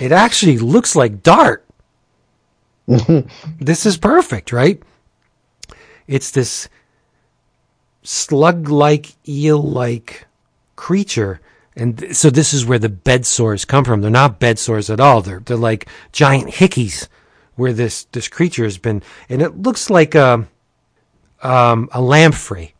It 0.00 0.12
actually 0.12 0.58
looks 0.58 0.96
like 0.96 1.22
Dart. 1.22 1.64
this 2.86 3.86
is 3.86 3.96
perfect, 3.96 4.52
right? 4.52 4.82
It's 6.06 6.30
this 6.30 6.68
slug 8.02 8.68
like, 8.68 9.14
eel 9.28 9.62
like 9.62 10.26
creature. 10.76 11.40
And 11.74 11.98
th- 11.98 12.14
so 12.14 12.30
this 12.30 12.54
is 12.54 12.64
where 12.64 12.78
the 12.78 12.88
bed 12.88 13.26
sores 13.26 13.64
come 13.64 13.84
from. 13.84 14.00
They're 14.00 14.10
not 14.10 14.38
bed 14.38 14.58
sores 14.58 14.88
at 14.88 15.00
all. 15.00 15.20
They're, 15.20 15.40
they're 15.40 15.56
like 15.56 15.88
giant 16.12 16.50
hickeys 16.52 17.08
where 17.56 17.72
this, 17.72 18.04
this 18.12 18.28
creature 18.28 18.64
has 18.64 18.78
been. 18.78 19.02
And 19.28 19.42
it 19.42 19.58
looks 19.58 19.90
like 19.90 20.14
a, 20.14 20.46
um, 21.42 21.88
a 21.92 22.00
lamprey. 22.00 22.75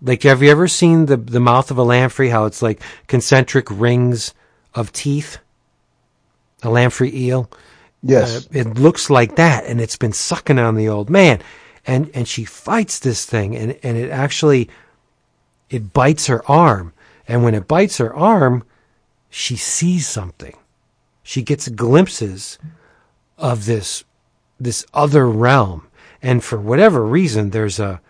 Like, 0.00 0.22
have 0.22 0.42
you 0.42 0.50
ever 0.50 0.68
seen 0.68 1.06
the, 1.06 1.16
the 1.16 1.40
mouth 1.40 1.70
of 1.70 1.78
a 1.78 1.82
lamprey? 1.82 2.28
How 2.28 2.44
it's 2.44 2.62
like 2.62 2.80
concentric 3.06 3.66
rings 3.70 4.32
of 4.74 4.92
teeth? 4.92 5.38
A 6.62 6.70
lamprey 6.70 7.14
eel? 7.14 7.50
Yes. 8.02 8.46
Uh, 8.46 8.48
it 8.52 8.78
looks 8.78 9.10
like 9.10 9.36
that, 9.36 9.64
and 9.64 9.80
it's 9.80 9.96
been 9.96 10.12
sucking 10.12 10.58
on 10.58 10.76
the 10.76 10.88
old 10.88 11.10
man. 11.10 11.40
And, 11.86 12.10
and 12.14 12.28
she 12.28 12.44
fights 12.44 12.98
this 12.98 13.24
thing, 13.24 13.56
and, 13.56 13.78
and 13.82 13.96
it 13.96 14.10
actually, 14.10 14.68
it 15.70 15.92
bites 15.92 16.26
her 16.26 16.48
arm. 16.50 16.92
And 17.26 17.42
when 17.42 17.54
it 17.54 17.66
bites 17.66 17.98
her 17.98 18.14
arm, 18.14 18.64
she 19.30 19.56
sees 19.56 20.06
something. 20.06 20.56
She 21.22 21.42
gets 21.42 21.68
glimpses 21.68 22.58
of 23.36 23.66
this, 23.66 24.04
this 24.60 24.86
other 24.94 25.28
realm. 25.28 25.86
And 26.22 26.42
for 26.42 26.58
whatever 26.58 27.04
reason, 27.04 27.50
there's 27.50 27.78
a, 27.78 28.00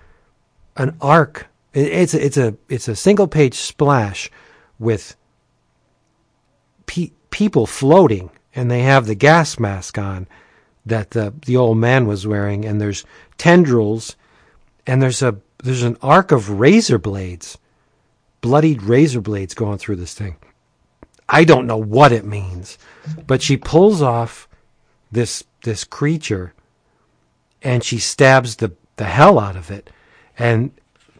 an 0.77 0.97
arc. 1.01 1.49
It- 1.75 1.87
It's 1.93 2.15
a, 2.15 2.25
it's 2.25 2.37
a, 2.37 2.55
it's 2.69 2.89
a 2.89 2.97
single 2.97 3.29
page 3.29 3.55
splash 3.55 4.31
with 4.79 5.17
pe- 6.87 7.13
people 7.31 7.67
floating 7.67 8.31
and 8.55 8.71
they 8.71 8.83
have 8.83 9.07
the 9.07 9.15
gas 9.15 9.59
mask 9.59 9.99
on 9.99 10.27
that 10.87 11.11
the 11.11 11.35
the 11.45 11.57
old 11.57 11.77
man 11.79 12.07
was 12.07 12.27
wearing 12.27 12.65
and 12.65 12.81
there's 12.81 13.05
tendrils 13.37 14.17
and 14.87 15.03
there's 15.03 15.23
a 15.23 15.37
there's 15.63 15.83
an 15.83 15.97
arc 16.03 16.33
of 16.33 16.49
razor 16.59 16.99
blades 16.99 17.59
bloodied 18.41 18.83
razor 18.83 19.21
blades 19.21 19.53
going 19.55 19.77
through 19.79 19.97
this 19.97 20.15
thing. 20.15 20.37
I 21.29 21.45
don't 21.45 21.67
know 21.67 21.77
what 21.77 22.13
it 22.13 22.25
means 22.25 22.79
but 23.27 23.43
she 23.43 23.57
pulls 23.57 24.01
off 24.01 24.49
this 25.13 25.45
this 25.65 25.85
creature 25.85 26.55
and 27.63 27.85
she 27.85 27.99
stabs 27.99 28.57
the 28.57 28.73
the 28.97 29.05
hell 29.05 29.39
out 29.39 29.57
of 29.57 29.71
it 29.71 29.91
and 30.39 30.71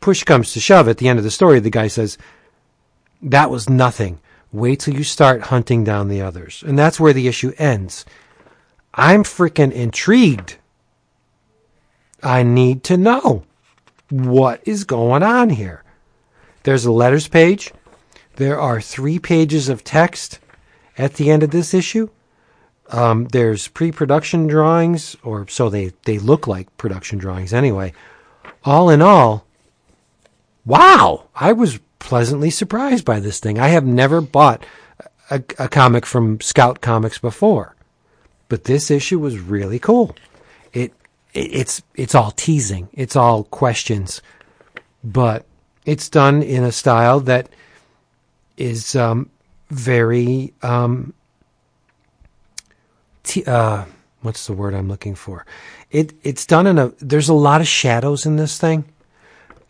push 0.01 0.25
comes 0.25 0.53
to 0.53 0.61
shove 0.61 0.89
at 0.89 0.99
the 0.99 1.09
end 1.09 1.19
of 1.19 1.25
the 1.25 1.31
story 1.31 1.61
the 1.61 1.71
guy 1.71 1.89
says 1.89 2.19
that 3.21 3.51
was 3.51 3.69
nothing 3.69 4.21
Wait 4.53 4.81
till 4.81 4.95
you 4.95 5.05
start 5.05 5.43
hunting 5.43 5.85
down 5.85 6.09
the 6.09 6.23
others. 6.23 6.65
And 6.67 6.79
that's 6.79 6.99
where 6.99 7.13
the 7.13 7.29
issue 7.29 7.53
ends. 7.59 8.07
I'm 8.95 9.23
freaking 9.23 9.73
intrigued. 9.73 10.57
I 12.23 12.43
need 12.43 12.83
to 12.85 12.97
know 12.97 13.45
what 14.09 14.63
is 14.65 14.85
going 14.85 15.23
on 15.23 15.51
here. 15.51 15.85
There's 16.63 16.87
a 16.87 16.93
letters 16.93 17.29
page. 17.29 17.73
There 18.37 18.59
are 18.59 18.81
three 18.81 19.19
pages 19.19 19.69
of 19.69 19.85
text 19.85 20.39
at 20.97 21.15
the 21.15 21.31
end 21.31 21.43
of 21.43 21.51
this 21.51 21.75
issue. 21.75 22.09
Um, 22.91 23.27
there's 23.27 23.69
pre-production 23.69 24.47
drawings, 24.47 25.15
or 25.23 25.47
so 25.49 25.69
they, 25.69 25.93
they 26.05 26.19
look 26.19 26.47
like 26.47 26.75
production 26.79 27.19
drawings 27.19 27.53
anyway. 27.53 27.93
All 28.65 28.89
in 28.89 29.03
all, 29.03 29.45
wow, 30.69 31.25
I 31.35 31.53
was 31.53 31.81
pleasantly 31.99 32.51
surprised 32.51 33.05
by 33.05 33.19
this 33.21 33.41
thing. 33.41 33.59
I 33.59 33.69
have 33.69 33.87
never 33.87 34.21
bought 34.21 34.65
a, 35.31 35.43
a 35.59 35.69
comic 35.69 36.05
from 36.05 36.41
Scout 36.41 36.83
Comics 36.83 37.19
before, 37.19 37.75
but 38.49 38.65
this 38.65 38.91
issue 38.91 39.19
was 39.19 39.39
really 39.39 39.79
cool. 39.79 40.15
It, 40.73 40.93
it 41.33 41.55
it's 41.55 41.83
it's 41.95 42.15
all 42.15 42.31
teasing, 42.33 42.89
it's 42.93 43.17
all 43.17 43.45
questions, 43.45 44.21
but 45.03 45.47
it's 45.87 46.09
done 46.11 46.43
in 46.43 46.65
a 46.65 46.73
style 46.73 47.21
that 47.21 47.49
is 48.59 48.95
um, 48.95 49.31
very 49.71 50.53
um, 50.63 51.15
t- 53.23 53.45
uh, 53.47 53.87
what's 54.21 54.47
the 54.47 54.53
word 54.53 54.75
I'm 54.75 54.89
looking 54.89 55.15
for? 55.15 55.47
It 55.91 56.13
it's 56.23 56.45
done 56.45 56.67
in 56.67 56.79
a. 56.79 56.89
There's 57.01 57.31
a 57.31 57.35
lot 57.35 57.63
of 57.63 57.67
shadows 57.67 58.27
in 58.27 58.37
this 58.37 58.59
thing. 58.59 58.85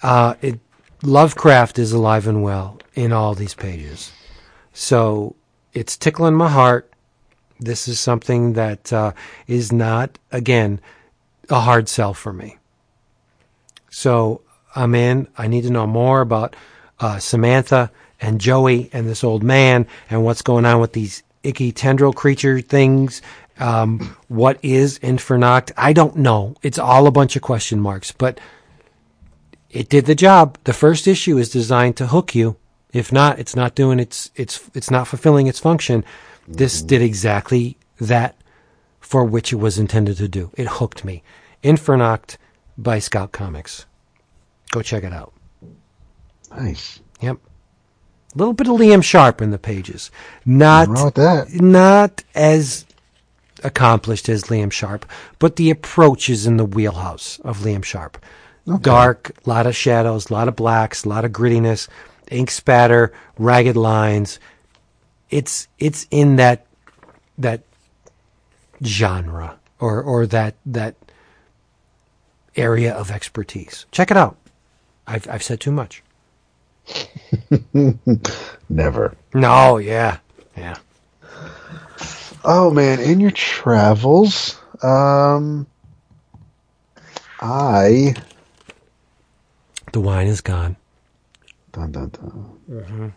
Uh, 0.03 0.35
it 0.43 0.61
Lovecraft 1.03 1.79
is 1.79 1.93
alive 1.93 2.27
and 2.27 2.43
well 2.43 2.79
in 2.95 3.12
all 3.12 3.35
these 3.35 3.55
pages. 3.55 4.12
So 4.73 5.37
it's 5.73 5.97
tickling 5.97 6.35
my 6.35 6.49
heart. 6.49 6.93
This 7.61 7.89
is 7.89 8.01
something 8.01 8.55
that 8.55 8.93
uh, 8.93 9.12
is 9.47 9.73
not, 9.73 10.19
again, 10.33 10.81
a 11.51 11.61
hard 11.61 11.89
sell 11.89 12.15
for 12.15 12.33
me. 12.33 12.59
So 13.91 14.43
I'm 14.75 14.95
in. 14.95 15.29
I 15.37 15.47
need 15.47 15.62
to 15.62 15.70
know 15.70 15.87
more 15.87 16.20
about 16.20 16.55
uh, 17.01 17.19
Samantha 17.19 17.91
and 18.20 18.41
Joey 18.41 18.91
and 18.93 19.09
this 19.09 19.25
old 19.25 19.43
man 19.43 19.87
and 20.11 20.25
what's 20.25 20.43
going 20.43 20.65
on 20.65 20.81
with 20.81 20.93
these 20.93 21.23
icky 21.43 21.73
tendril 21.73 22.12
creature 22.12 22.61
things. 22.61 23.23
Um, 23.61 24.16
what 24.29 24.59
is 24.62 24.99
Infernoct? 24.99 25.73
I 25.77 25.93
don't 25.93 26.16
know. 26.16 26.55
It's 26.62 26.79
all 26.79 27.07
a 27.07 27.12
bunch 27.12 27.37
of 27.37 27.43
question 27.43 27.81
marks, 27.81 28.12
but 28.12 28.39
it 29.70 29.89
did 29.89 30.07
the 30.07 30.15
job. 30.15 30.59
The 30.65 30.73
first 30.73 31.07
issue 31.07 31.39
is 31.39 31.51
designed 31.51 31.97
to 31.99 32.09
hook 32.09 32.35
you. 32.35 32.57
If 32.93 33.12
not, 33.12 33.39
it's 33.39 33.55
not 33.55 33.74
doing 33.74 34.01
its 34.01 34.31
it's 34.35 34.70
it's 34.74 34.90
not 34.90 35.09
fulfilling 35.09 35.47
its 35.47 35.59
function. 35.59 36.05
This 36.47 36.81
did 36.81 37.03
exactly 37.03 37.77
that 38.01 38.36
for 39.01 39.24
which 39.24 39.53
it 39.53 39.57
was 39.57 39.78
intended 39.78 40.16
to 40.19 40.28
do. 40.28 40.51
It 40.57 40.66
hooked 40.66 41.05
me. 41.05 41.23
Infernoct 41.62 42.39
by 42.78 42.99
Scout 42.99 43.32
Comics. 43.32 43.85
Go 44.70 44.82
check 44.82 45.05
it 45.05 45.12
out. 45.12 45.32
Nice. 46.51 47.01
Yep. 47.20 47.39
A 48.35 48.39
little 48.39 48.55
bit 48.55 48.69
of 48.69 48.74
Liam 48.74 49.03
Sharp 49.03 49.43
in 49.43 49.51
the 49.51 49.59
pages. 49.59 50.11
Not 50.47 50.89
not 51.55 52.24
as 52.35 52.86
accomplished 53.65 54.28
as 54.28 54.45
Liam 54.45 54.70
Sharp, 54.70 55.05
but 55.39 55.57
the 55.57 55.70
approach 55.70 56.31
is 56.31 56.47
in 56.47 56.57
the 56.57 56.65
wheelhouse 56.65 57.39
of 57.40 57.59
Liam 57.59 57.85
Sharp. 57.85 58.19
Dark, 58.77 59.31
a 59.45 59.49
lot 59.49 59.66
of 59.66 59.74
shadows, 59.74 60.31
a 60.31 60.32
lot 60.35 60.49
of 60.49 60.57
blacks, 60.57 61.05
a 61.05 61.09
lot 61.09 61.24
of 61.24 61.32
grittiness, 61.32 61.89
ink 62.31 62.51
spatter, 62.51 63.12
ragged 63.39 63.77
lines. 63.77 64.39
It's 65.31 65.69
it's 65.78 66.07
in 66.11 66.36
that 66.36 66.66
that 67.39 67.62
genre 68.85 69.59
or 69.81 70.03
or 70.03 70.27
that 70.27 70.55
that 70.66 70.95
area 72.57 72.93
of 72.95 73.11
expertise. 73.11 73.86
Check 73.90 74.11
it 74.11 74.16
out. 74.16 74.36
I've 75.07 75.28
I've 75.28 75.43
said 75.43 75.61
too 75.61 75.73
much. 75.73 76.03
Never. 78.69 79.15
No, 79.35 79.78
yeah. 79.78 80.19
Yeah. 80.57 80.77
Oh 82.45 82.70
man, 82.70 83.01
in 83.01 83.20
your 83.20 83.31
travels, 83.32 84.61
um, 84.82 85.66
I 87.40 88.15
The 89.99 90.03
wine 90.03 90.29
is 90.29 90.43
gone. 90.43 90.77
Dun 91.73 91.91
dun 91.91 92.11
dun. 92.11 93.15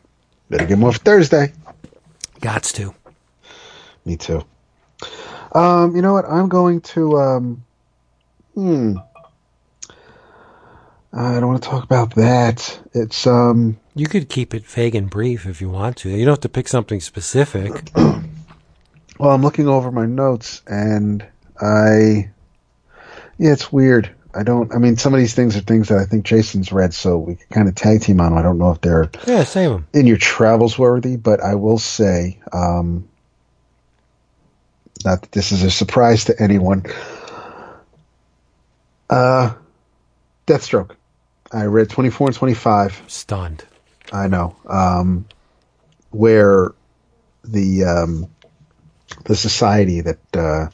Better 0.49 0.65
get 0.65 0.79
more 0.79 0.91
for 0.91 0.97
Thursday. 0.97 1.53
Gots 2.39 2.73
to. 2.73 2.95
Me 4.03 4.17
too. 4.17 4.43
Um, 5.51 5.95
you 5.95 6.01
know 6.01 6.13
what? 6.13 6.25
I'm 6.25 6.49
going 6.49 6.81
to. 6.81 7.19
Um, 7.19 7.63
hmm. 8.55 8.95
I 11.13 11.39
don't 11.39 11.49
want 11.49 11.61
to 11.61 11.69
talk 11.69 11.83
about 11.83 12.15
that. 12.15 12.81
It's 12.95 13.27
um. 13.27 13.77
You 13.93 14.07
could 14.07 14.27
keep 14.27 14.55
it 14.55 14.65
vague 14.65 14.95
and 14.95 15.07
brief 15.07 15.45
if 15.45 15.61
you 15.61 15.69
want 15.69 15.97
to. 15.97 16.09
You 16.09 16.25
don't 16.25 16.31
have 16.31 16.39
to 16.39 16.49
pick 16.49 16.67
something 16.67 16.99
specific. 16.99 17.91
Well, 19.19 19.29
I'm 19.29 19.43
looking 19.43 19.67
over 19.67 19.91
my 19.91 20.07
notes 20.07 20.63
and 20.65 21.23
I. 21.61 22.31
Yeah, 23.37 23.51
it's 23.51 23.71
weird. 23.71 24.09
I 24.33 24.43
don't. 24.43 24.73
I 24.73 24.77
mean, 24.77 24.97
some 24.97 25.13
of 25.13 25.19
these 25.19 25.33
things 25.33 25.57
are 25.57 25.61
things 25.61 25.89
that 25.89 25.97
I 25.97 26.05
think 26.05 26.25
Jason's 26.25 26.71
read, 26.71 26.93
so 26.93 27.17
we 27.17 27.35
can 27.35 27.47
kind 27.51 27.67
of 27.67 27.75
tag 27.75 28.01
team 28.01 28.21
on. 28.21 28.31
'em. 28.31 28.37
I 28.37 28.41
don't 28.41 28.57
know 28.57 28.71
if 28.71 28.81
they're 28.81 29.09
yeah, 29.27 29.43
save 29.43 29.71
them. 29.71 29.87
in 29.93 30.07
your 30.07 30.17
travels 30.17 30.79
worthy, 30.79 31.17
but 31.17 31.41
I 31.41 31.55
will 31.55 31.77
say, 31.77 32.39
um, 32.53 33.07
not 35.03 35.21
that 35.21 35.31
this 35.31 35.51
is 35.51 35.63
a 35.63 35.71
surprise 35.71 36.25
to 36.25 36.41
anyone. 36.41 36.85
Uh, 39.09 39.53
Deathstroke. 40.47 40.91
I 41.51 41.65
read 41.65 41.89
24 41.89 42.27
and 42.27 42.35
25. 42.35 43.01
Stunned. 43.07 43.65
I 44.13 44.27
know. 44.27 44.55
Um, 44.67 45.25
where 46.11 46.69
the 47.43 47.83
um, 47.83 48.27
the 49.25 49.35
society 49.35 50.01
that 50.01 50.19
uh, 50.35 50.67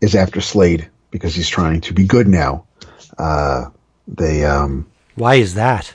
is 0.00 0.14
after 0.14 0.40
Slade 0.40 0.88
because 1.12 1.36
he's 1.36 1.48
trying 1.48 1.82
to 1.82 1.94
be 1.94 2.04
good 2.04 2.26
now. 2.26 2.64
Uh, 3.16 3.66
they 4.08 4.44
um, 4.44 4.90
Why 5.14 5.36
is 5.36 5.54
that? 5.54 5.94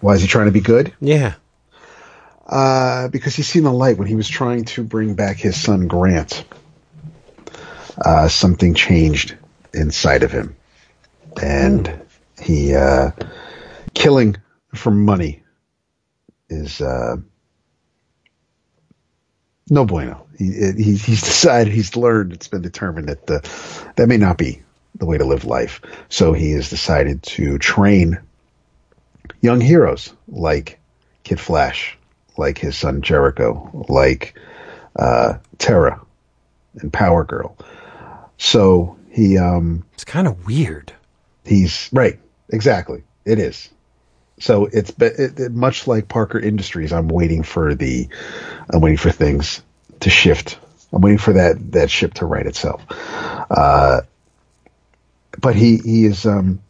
why 0.00 0.14
is 0.14 0.20
he 0.20 0.28
trying 0.28 0.44
to 0.46 0.52
be 0.52 0.60
good? 0.60 0.92
Yeah. 1.00 1.34
Uh, 2.46 3.08
because 3.08 3.34
he's 3.34 3.48
seen 3.48 3.62
the 3.64 3.72
light 3.72 3.96
when 3.96 4.06
he 4.06 4.14
was 4.14 4.28
trying 4.28 4.64
to 4.66 4.84
bring 4.84 5.14
back 5.14 5.36
his 5.38 5.60
son 5.60 5.88
Grant. 5.88 6.44
Uh, 8.04 8.28
something 8.28 8.74
changed 8.74 9.34
inside 9.72 10.22
of 10.22 10.30
him, 10.30 10.54
and 11.42 12.02
he 12.40 12.74
uh, 12.74 13.10
killing 13.94 14.36
for 14.74 14.90
money 14.90 15.42
is 16.50 16.80
uh, 16.82 17.16
no 19.70 19.84
bueno. 19.84 20.26
He, 20.38 20.52
he 20.52 20.96
he's 20.96 21.22
decided 21.22 21.72
he's 21.72 21.96
learned 21.96 22.32
it's 22.32 22.48
been 22.48 22.62
determined 22.62 23.08
that 23.08 23.26
the 23.26 23.40
that 23.96 24.08
may 24.08 24.16
not 24.16 24.38
be 24.38 24.62
the 24.96 25.06
way 25.06 25.18
to 25.18 25.24
live 25.24 25.44
life. 25.44 25.80
So 26.08 26.32
he 26.32 26.52
has 26.52 26.70
decided 26.70 27.22
to 27.24 27.58
train 27.58 28.18
young 29.40 29.60
heroes 29.60 30.12
like 30.28 30.78
Kid 31.24 31.40
Flash, 31.40 31.96
like 32.36 32.58
his 32.58 32.76
son 32.76 33.02
Jericho, 33.02 33.86
like 33.88 34.38
uh, 34.98 35.34
Terra 35.58 36.00
and 36.80 36.92
Power 36.92 37.24
Girl. 37.24 37.56
So 38.38 38.96
he 39.10 39.36
um, 39.38 39.84
It's 39.94 40.04
kind 40.04 40.26
of 40.26 40.46
weird. 40.46 40.92
he's 41.44 41.88
right 41.92 42.18
exactly 42.50 43.02
it 43.24 43.38
is. 43.38 43.68
So 44.38 44.66
it's 44.66 44.90
it, 45.00 45.40
it, 45.40 45.52
much 45.52 45.86
like 45.86 46.08
Parker 46.08 46.38
Industries. 46.38 46.92
I'm 46.92 47.08
waiting 47.08 47.42
for 47.42 47.74
the 47.74 48.08
I'm 48.72 48.80
waiting 48.80 48.98
for 48.98 49.10
things 49.10 49.62
to 50.00 50.10
shift. 50.10 50.58
I'm 50.92 51.00
waiting 51.00 51.18
for 51.18 51.34
that 51.34 51.72
that 51.72 51.90
ship 51.90 52.14
to 52.14 52.26
right 52.26 52.46
itself. 52.46 52.82
Uh, 53.50 54.02
but 55.38 55.56
he 55.56 55.78
he 55.78 56.04
is 56.04 56.26
um, 56.26 56.60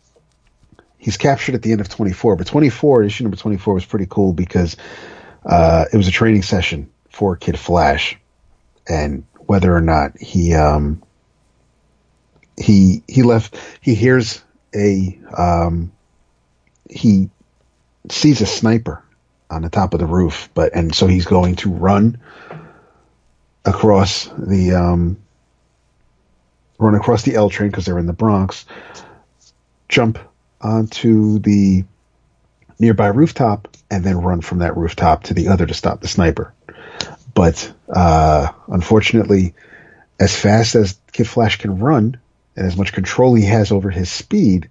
he's 0.98 1.16
captured 1.16 1.54
at 1.54 1.62
the 1.62 1.72
end 1.72 1.80
of 1.80 1.88
24. 1.88 2.36
But 2.36 2.46
24 2.46 3.02
issue 3.02 3.24
number 3.24 3.36
24 3.36 3.74
was 3.74 3.84
pretty 3.84 4.06
cool 4.08 4.32
because 4.32 4.76
uh, 5.44 5.86
it 5.92 5.96
was 5.96 6.08
a 6.08 6.12
training 6.12 6.42
session 6.42 6.90
for 7.10 7.36
Kid 7.36 7.58
Flash, 7.58 8.16
and 8.88 9.24
whether 9.38 9.74
or 9.74 9.80
not 9.80 10.16
he 10.18 10.54
um, 10.54 11.02
he 12.56 13.02
he 13.08 13.22
left 13.22 13.58
he 13.80 13.94
hears 13.94 14.42
a 14.74 15.18
um, 15.36 15.92
he 16.88 17.28
sees 18.12 18.40
a 18.40 18.46
sniper 18.46 19.02
on 19.50 19.62
the 19.62 19.70
top 19.70 19.94
of 19.94 20.00
the 20.00 20.06
roof, 20.06 20.48
but 20.54 20.74
and 20.74 20.94
so 20.94 21.06
he's 21.06 21.24
going 21.24 21.56
to 21.56 21.70
run 21.70 22.18
across 23.64 24.28
the 24.38 24.72
um, 24.72 25.16
run 26.78 26.94
across 26.94 27.22
the 27.22 27.34
L 27.34 27.50
train 27.50 27.70
because 27.70 27.84
they're 27.84 27.98
in 27.98 28.06
the 28.06 28.12
Bronx, 28.12 28.66
jump 29.88 30.18
onto 30.60 31.38
the 31.38 31.84
nearby 32.78 33.08
rooftop, 33.08 33.68
and 33.90 34.04
then 34.04 34.20
run 34.20 34.40
from 34.40 34.58
that 34.58 34.76
rooftop 34.76 35.24
to 35.24 35.34
the 35.34 35.48
other 35.48 35.66
to 35.66 35.74
stop 35.74 36.00
the 36.00 36.08
sniper. 36.08 36.52
But 37.34 37.72
uh, 37.88 38.48
unfortunately, 38.68 39.54
as 40.18 40.34
fast 40.34 40.74
as 40.74 40.98
Kid 41.12 41.28
Flash 41.28 41.58
can 41.58 41.78
run, 41.78 42.18
and 42.56 42.66
as 42.66 42.76
much 42.76 42.92
control 42.92 43.34
he 43.34 43.44
has 43.44 43.70
over 43.70 43.90
his 43.90 44.10
speed, 44.10 44.70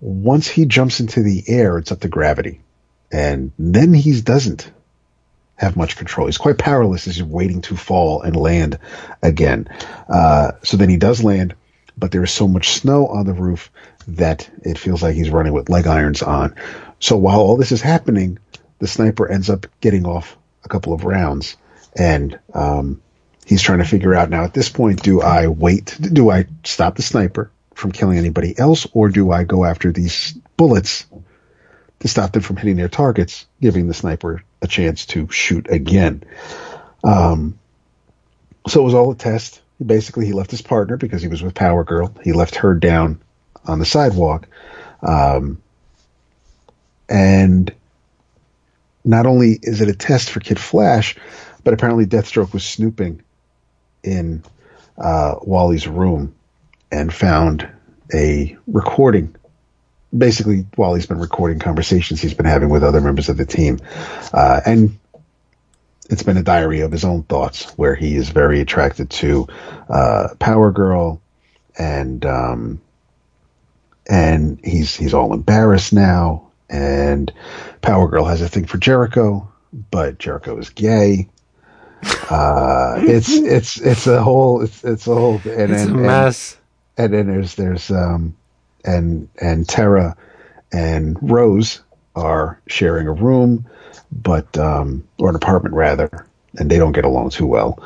once 0.00 0.48
he 0.48 0.64
jumps 0.64 1.00
into 1.00 1.22
the 1.22 1.44
air, 1.46 1.78
it's 1.78 1.92
up 1.92 2.00
to 2.00 2.08
gravity. 2.08 2.60
And 3.12 3.52
then 3.58 3.92
he 3.92 4.20
doesn't 4.20 4.70
have 5.56 5.76
much 5.76 5.96
control. 5.96 6.26
He's 6.26 6.38
quite 6.38 6.58
powerless 6.58 7.06
as 7.06 7.16
he's 7.16 7.24
waiting 7.24 7.60
to 7.62 7.76
fall 7.76 8.22
and 8.22 8.34
land 8.34 8.78
again. 9.22 9.68
Uh, 10.08 10.52
so 10.62 10.76
then 10.76 10.88
he 10.88 10.96
does 10.96 11.22
land, 11.22 11.54
but 11.98 12.12
there 12.12 12.24
is 12.24 12.30
so 12.30 12.48
much 12.48 12.70
snow 12.70 13.06
on 13.08 13.26
the 13.26 13.34
roof 13.34 13.70
that 14.08 14.48
it 14.62 14.78
feels 14.78 15.02
like 15.02 15.14
he's 15.14 15.28
running 15.28 15.52
with 15.52 15.68
leg 15.68 15.86
irons 15.86 16.22
on. 16.22 16.54
So 16.98 17.16
while 17.16 17.40
all 17.40 17.56
this 17.56 17.72
is 17.72 17.82
happening, 17.82 18.38
the 18.78 18.86
sniper 18.86 19.28
ends 19.30 19.50
up 19.50 19.66
getting 19.80 20.06
off 20.06 20.38
a 20.64 20.68
couple 20.68 20.94
of 20.94 21.04
rounds. 21.04 21.56
And 21.94 22.38
um, 22.54 23.02
he's 23.44 23.60
trying 23.60 23.80
to 23.80 23.84
figure 23.84 24.14
out 24.14 24.30
now 24.30 24.44
at 24.44 24.54
this 24.54 24.70
point 24.70 25.02
do 25.02 25.20
I 25.20 25.48
wait? 25.48 25.98
Do 26.00 26.30
I 26.30 26.46
stop 26.64 26.96
the 26.96 27.02
sniper 27.02 27.50
from 27.74 27.92
killing 27.92 28.18
anybody 28.18 28.58
else, 28.58 28.86
or 28.92 29.08
do 29.08 29.32
I 29.32 29.44
go 29.44 29.64
after 29.64 29.92
these 29.92 30.36
bullets 30.56 31.06
to 32.00 32.08
stop 32.08 32.32
them 32.32 32.42
from 32.42 32.56
hitting 32.56 32.76
their 32.76 32.88
targets, 32.88 33.46
giving 33.60 33.88
the 33.88 33.94
sniper 33.94 34.42
a 34.62 34.66
chance 34.66 35.06
to 35.06 35.28
shoot 35.30 35.66
again? 35.70 36.22
Um, 37.04 37.58
so 38.66 38.80
it 38.80 38.84
was 38.84 38.94
all 38.94 39.12
a 39.12 39.16
test. 39.16 39.62
Basically 39.84 40.26
he 40.26 40.32
left 40.32 40.50
his 40.50 40.62
partner 40.62 40.96
because 40.96 41.22
he 41.22 41.28
was 41.28 41.42
with 41.42 41.54
Power 41.54 41.84
Girl. 41.84 42.14
He 42.22 42.32
left 42.32 42.56
her 42.56 42.74
down 42.74 43.20
on 43.66 43.78
the 43.78 43.86
sidewalk, 43.86 44.46
um, 45.02 45.60
and 47.08 47.72
not 49.04 49.26
only 49.26 49.58
is 49.62 49.80
it 49.80 49.88
a 49.88 49.94
test 49.94 50.30
for 50.30 50.40
Kid 50.40 50.60
Flash, 50.60 51.16
but 51.64 51.72
apparently 51.72 52.06
Deathstroke 52.06 52.52
was 52.52 52.64
snooping 52.64 53.22
in 54.02 54.42
uh, 54.98 55.36
Wally's 55.42 55.88
room 55.88 56.34
and 56.90 57.12
found 57.12 57.68
a 58.12 58.56
recording. 58.66 59.34
Basically, 60.16 60.66
while 60.74 60.94
he's 60.94 61.06
been 61.06 61.20
recording 61.20 61.60
conversations 61.60 62.20
he's 62.20 62.34
been 62.34 62.46
having 62.46 62.68
with 62.68 62.82
other 62.82 63.00
members 63.00 63.28
of 63.28 63.36
the 63.36 63.46
team, 63.46 63.78
uh, 64.32 64.60
and 64.66 64.98
it's 66.10 66.24
been 66.24 66.36
a 66.36 66.42
diary 66.42 66.80
of 66.80 66.90
his 66.90 67.04
own 67.04 67.22
thoughts, 67.22 67.70
where 67.78 67.94
he 67.94 68.16
is 68.16 68.30
very 68.30 68.60
attracted 68.60 69.08
to 69.10 69.46
uh, 69.88 70.28
Power 70.40 70.72
Girl, 70.72 71.22
and 71.78 72.26
um, 72.26 72.80
and 74.08 74.58
he's 74.64 74.96
he's 74.96 75.14
all 75.14 75.32
embarrassed 75.32 75.92
now. 75.92 76.48
And 76.68 77.32
Power 77.80 78.08
Girl 78.08 78.24
has 78.24 78.42
a 78.42 78.48
thing 78.48 78.66
for 78.66 78.78
Jericho, 78.78 79.48
but 79.90 80.18
Jericho 80.18 80.58
is 80.58 80.70
gay. 80.70 81.28
Uh, 82.30 82.94
it's 82.98 83.30
it's 83.30 83.80
it's 83.80 84.06
a 84.06 84.22
whole 84.22 84.62
it's 84.62 84.82
it's 84.84 85.06
a 85.06 85.14
whole 85.14 85.40
and 85.44 85.46
It's 85.46 85.82
a 85.82 85.86
and, 85.86 85.90
and, 85.90 86.02
mess. 86.02 86.56
And 86.96 87.12
then 87.12 87.26
there's 87.26 87.54
there's 87.54 87.90
um 87.90 88.36
and 88.84 89.28
and 89.40 89.68
Tara 89.68 90.16
and 90.72 91.18
Rose 91.20 91.80
are 92.14 92.60
sharing 92.66 93.06
a 93.06 93.12
room, 93.12 93.66
but 94.10 94.56
um 94.58 95.04
or 95.18 95.28
an 95.30 95.36
apartment 95.36 95.74
rather, 95.74 96.26
and 96.58 96.70
they 96.70 96.78
don't 96.78 96.92
get 96.92 97.04
along 97.04 97.30
too 97.30 97.46
well. 97.46 97.82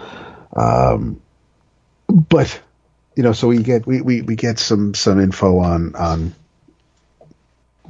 Um, 0.54 1.20
but 2.08 2.60
you 3.16 3.22
know, 3.22 3.32
so 3.32 3.48
we 3.48 3.62
get 3.62 3.86
we, 3.86 4.00
we, 4.00 4.22
we 4.22 4.36
get 4.36 4.58
some 4.58 4.94
some 4.94 5.20
info 5.20 5.58
on 5.58 5.94
on 5.94 6.34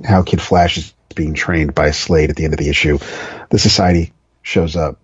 how 0.05 0.23
Kid 0.23 0.41
Flash 0.41 0.77
is 0.77 0.93
being 1.15 1.35
trained 1.35 1.75
by 1.75 1.91
Slade 1.93 2.31
at 2.31 2.37
the 2.37 2.45
end 2.45 2.53
of 2.53 2.59
the 2.59 2.69
issue. 2.69 2.99
The 3.51 3.59
society 3.59 4.13
shows 4.43 4.77
up, 4.77 4.99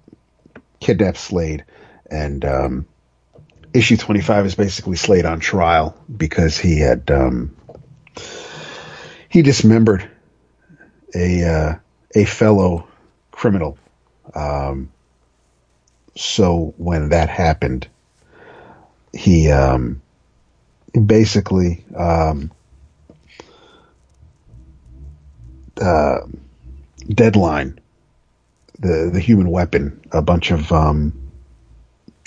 kidnaps 0.81 1.21
Slade, 1.21 1.65
and 2.11 2.45
um, 2.45 2.87
issue 3.73 3.97
25 3.97 4.47
is 4.47 4.55
basically 4.55 4.97
Slade 4.97 5.25
on 5.25 5.41
trial 5.41 5.97
because 6.17 6.59
he 6.59 6.81
had 6.81 7.11
um, 7.11 7.55
he 9.29 9.43
dismembered 9.43 10.09
a 11.15 11.45
uh, 11.45 11.75
a 12.15 12.25
fellow 12.25 12.87
criminal. 13.31 13.79
Um, 14.35 14.91
so 16.17 16.75
when 16.77 17.11
that 17.11 17.29
happened, 17.29 17.89
he 19.13 19.51
um, 19.51 20.03
basically 21.07 21.85
um, 21.97 22.51
uh, 25.81 26.19
Deadline, 27.09 27.79
the 28.79 29.11
the 29.13 29.21
human 29.21 29.51
weapon, 29.51 30.01
a 30.13 30.23
bunch 30.23 30.51
of 30.51 30.71
um, 30.73 31.13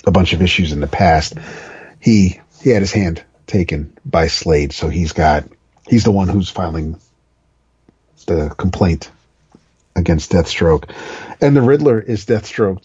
a 0.06 0.12
bunch 0.12 0.34
of 0.34 0.42
issues 0.42 0.72
in 0.72 0.80
the 0.80 0.88
past. 0.88 1.36
He 2.00 2.40
he 2.62 2.70
had 2.70 2.82
his 2.82 2.92
hand 2.92 3.24
taken 3.48 3.98
by 4.06 4.28
Slade, 4.28 4.74
so 4.74 4.90
he's 4.90 5.14
got 5.14 5.46
he's 5.88 6.04
the 6.04 6.12
one 6.12 6.28
who's 6.28 6.50
filing 6.50 7.00
the 8.26 8.54
complaint 8.58 9.12
against 9.96 10.32
Deathstroke, 10.32 10.90
and 11.42 11.56
the 11.56 11.62
Riddler 11.62 12.00
is 12.00 12.26
Deathstroke 12.26 12.82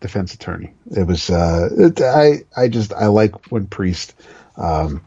defense 0.00 0.34
attorney. 0.34 0.72
It 0.90 1.06
was 1.06 1.30
uh, 1.30 1.68
it, 1.76 2.00
I 2.00 2.42
I 2.56 2.68
just 2.68 2.92
I 2.92 3.06
like 3.06 3.50
when 3.50 3.66
Priest 3.66 4.14
um, 4.56 5.02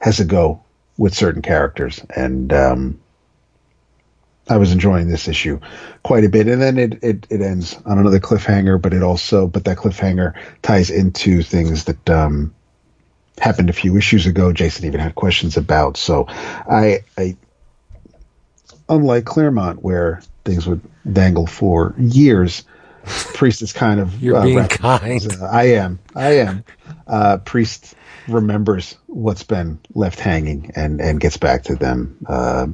has 0.00 0.20
a 0.20 0.24
go 0.24 0.62
with 0.96 1.14
certain 1.14 1.42
characters, 1.42 2.00
and 2.14 2.52
um, 2.52 3.00
I 4.48 4.56
was 4.56 4.72
enjoying 4.72 5.08
this 5.08 5.28
issue 5.28 5.60
quite 6.02 6.24
a 6.24 6.28
bit. 6.28 6.48
And 6.48 6.60
then 6.60 6.78
it, 6.78 7.02
it 7.02 7.26
it 7.30 7.40
ends 7.40 7.78
on 7.86 7.98
another 7.98 8.20
cliffhanger, 8.20 8.80
but 8.80 8.92
it 8.92 9.02
also 9.02 9.46
but 9.46 9.64
that 9.64 9.78
cliffhanger 9.78 10.34
ties 10.62 10.90
into 10.90 11.42
things 11.42 11.84
that 11.84 12.10
um, 12.10 12.54
happened 13.38 13.70
a 13.70 13.72
few 13.72 13.96
issues 13.96 14.26
ago. 14.26 14.52
Jason 14.52 14.86
even 14.86 15.00
had 15.00 15.14
questions 15.14 15.56
about. 15.56 15.96
So 15.96 16.26
I 16.28 17.04
I 17.16 17.36
unlike 18.88 19.24
Claremont 19.24 19.82
where 19.82 20.22
things 20.44 20.66
would 20.66 20.80
dangle 21.10 21.46
for 21.46 21.94
years. 21.98 22.64
Priest 23.34 23.62
is 23.62 23.72
kind 23.72 24.00
of 24.00 24.22
You're 24.22 24.36
uh, 24.36 24.44
being 24.44 24.68
kind. 24.68 25.26
uh, 25.40 25.46
I 25.50 25.64
am. 25.70 25.98
I 26.14 26.38
am. 26.38 26.64
Uh, 27.06 27.38
Priest 27.38 27.94
remembers 28.28 28.96
what's 29.06 29.42
been 29.42 29.80
left 29.94 30.20
hanging 30.20 30.72
and 30.76 31.00
and 31.00 31.20
gets 31.20 31.36
back 31.36 31.64
to 31.64 31.74
them 31.74 32.18
uh, 32.28 32.66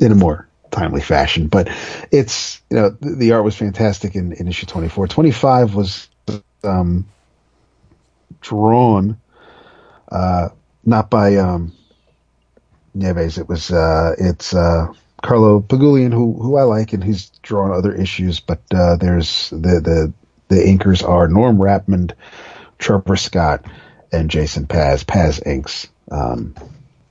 in 0.00 0.12
a 0.12 0.14
more 0.14 0.48
timely 0.74 1.00
fashion. 1.00 1.48
But 1.48 1.68
it's 2.10 2.60
you 2.70 2.76
know 2.76 2.90
the, 2.90 3.14
the 3.14 3.32
art 3.32 3.44
was 3.44 3.56
fantastic 3.56 4.14
in, 4.14 4.32
in 4.32 4.48
issue 4.48 4.66
24. 4.66 5.08
25 5.08 5.74
was 5.74 6.08
um, 6.62 7.06
drawn 8.40 9.18
uh, 10.10 10.48
not 10.84 11.10
by 11.10 11.36
um, 11.36 11.72
Neves. 12.96 13.38
It 13.38 13.48
was 13.48 13.70
uh, 13.70 14.14
it's 14.18 14.54
uh, 14.54 14.92
Carlo 15.22 15.60
Pagulayan 15.60 16.12
who 16.12 16.34
who 16.34 16.56
I 16.56 16.62
like 16.62 16.92
and 16.92 17.02
he's 17.02 17.30
drawn 17.42 17.72
other 17.72 17.94
issues. 17.94 18.40
But 18.40 18.60
uh, 18.72 18.96
there's 18.96 19.50
the 19.50 19.80
the 19.80 20.12
the 20.48 20.56
inkers 20.56 21.06
are 21.06 21.28
Norm 21.28 21.58
Rapmund, 21.58 22.12
Trevor 22.78 23.16
Scott, 23.16 23.64
and 24.12 24.30
Jason 24.30 24.66
Paz. 24.66 25.04
Paz 25.04 25.40
inks 25.44 25.88
um, 26.10 26.54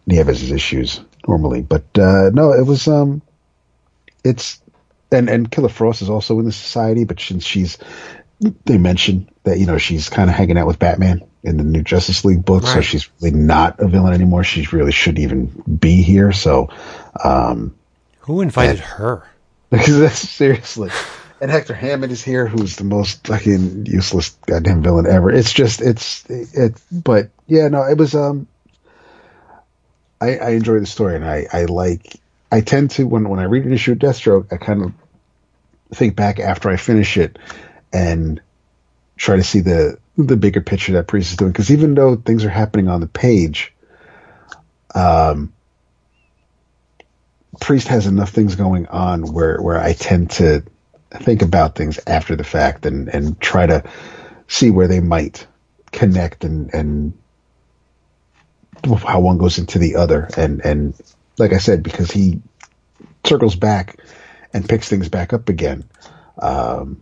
Neves' 0.07 0.51
issues 0.51 1.01
normally, 1.27 1.61
but 1.61 1.85
uh, 1.97 2.29
no, 2.33 2.53
it 2.53 2.65
was 2.65 2.87
um, 2.87 3.21
it's 4.23 4.61
and 5.11 5.29
and 5.29 5.51
Killer 5.51 5.69
Frost 5.69 6.01
is 6.01 6.09
also 6.09 6.39
in 6.39 6.45
the 6.45 6.51
society, 6.51 7.03
but 7.03 7.19
since 7.19 7.45
she's 7.45 7.77
they 8.65 8.77
mention 8.77 9.29
that 9.43 9.59
you 9.59 9.65
know 9.65 9.77
she's 9.77 10.09
kind 10.09 10.29
of 10.29 10.35
hanging 10.35 10.57
out 10.57 10.67
with 10.67 10.79
Batman 10.79 11.21
in 11.43 11.57
the 11.57 11.63
new 11.63 11.83
Justice 11.83 12.23
League 12.23 12.45
book, 12.45 12.63
so 12.63 12.81
she's 12.81 13.09
really 13.19 13.35
not 13.35 13.79
a 13.79 13.87
villain 13.87 14.13
anymore. 14.13 14.43
She 14.43 14.65
really 14.71 14.93
shouldn't 14.93 15.19
even 15.19 15.45
be 15.79 16.01
here. 16.01 16.31
So, 16.31 16.69
um, 17.23 17.75
Who 18.19 18.41
invited 18.41 18.79
her? 18.79 19.27
because 19.69 19.99
that's 19.99 20.19
seriously. 20.29 20.89
And 21.41 21.51
Hector 21.51 21.73
Hammond 21.73 22.13
is 22.13 22.23
here, 22.23 22.47
who's 22.47 22.77
the 22.77 22.85
most 22.85 23.27
fucking 23.27 23.85
useless 23.85 24.29
goddamn 24.45 24.81
villain 24.81 25.05
ever. 25.05 25.29
It's 25.29 25.51
just, 25.51 25.81
it's, 25.81 26.23
it, 26.29 26.79
but 26.89 27.31
yeah, 27.47 27.67
no, 27.67 27.83
it 27.83 27.97
was, 27.97 28.15
um, 28.15 28.47
I, 30.21 30.37
I 30.37 30.49
enjoy 30.51 30.79
the 30.79 30.85
story 30.85 31.15
and 31.17 31.25
I, 31.25 31.47
I 31.51 31.65
like, 31.65 32.15
I 32.53 32.61
tend 32.61 32.91
to, 32.91 33.07
when, 33.07 33.27
when 33.29 33.39
I 33.39 33.45
read 33.45 33.65
an 33.65 33.73
issue 33.73 33.93
of 33.93 33.97
Deathstroke, 33.97 34.53
I 34.53 34.57
kind 34.57 34.83
of 34.83 34.93
think 35.91 36.15
back 36.15 36.39
after 36.39 36.69
I 36.69 36.77
finish 36.77 37.17
it 37.17 37.39
and 37.91 38.39
try 39.17 39.37
to 39.37 39.43
see 39.43 39.61
the, 39.61 39.97
the 40.17 40.37
bigger 40.37 40.61
picture 40.61 40.93
that 40.93 41.07
Priest 41.07 41.31
is 41.31 41.37
doing. 41.37 41.51
Cause 41.51 41.71
even 41.71 41.95
though 41.95 42.15
things 42.15 42.45
are 42.45 42.51
happening 42.51 42.89
on 42.89 43.01
the 43.01 43.07
page, 43.07 43.73
um, 44.93 45.51
Priest 47.59 47.87
has 47.87 48.05
enough 48.05 48.29
things 48.29 48.55
going 48.55 48.85
on 48.85 49.33
where, 49.33 49.59
where 49.59 49.79
I 49.79 49.93
tend 49.93 50.29
to 50.31 50.63
think 51.09 51.41
about 51.41 51.73
things 51.73 51.99
after 52.05 52.35
the 52.35 52.43
fact 52.43 52.85
and, 52.85 53.09
and 53.09 53.41
try 53.41 53.65
to 53.65 53.83
see 54.47 54.69
where 54.69 54.87
they 54.87 54.99
might 54.99 55.47
connect 55.91 56.43
and, 56.43 56.71
and 56.71 57.17
how 59.03 59.21
one 59.21 59.39
goes 59.39 59.57
into 59.57 59.79
the 59.79 59.95
other. 59.95 60.29
And, 60.37 60.63
and 60.63 60.93
like 61.37 61.53
I 61.53 61.57
said, 61.57 61.83
because 61.83 62.11
he 62.11 62.41
circles 63.25 63.55
back 63.55 63.99
and 64.53 64.67
picks 64.67 64.89
things 64.89 65.09
back 65.09 65.33
up 65.33 65.49
again. 65.49 65.83
Um, 66.39 67.01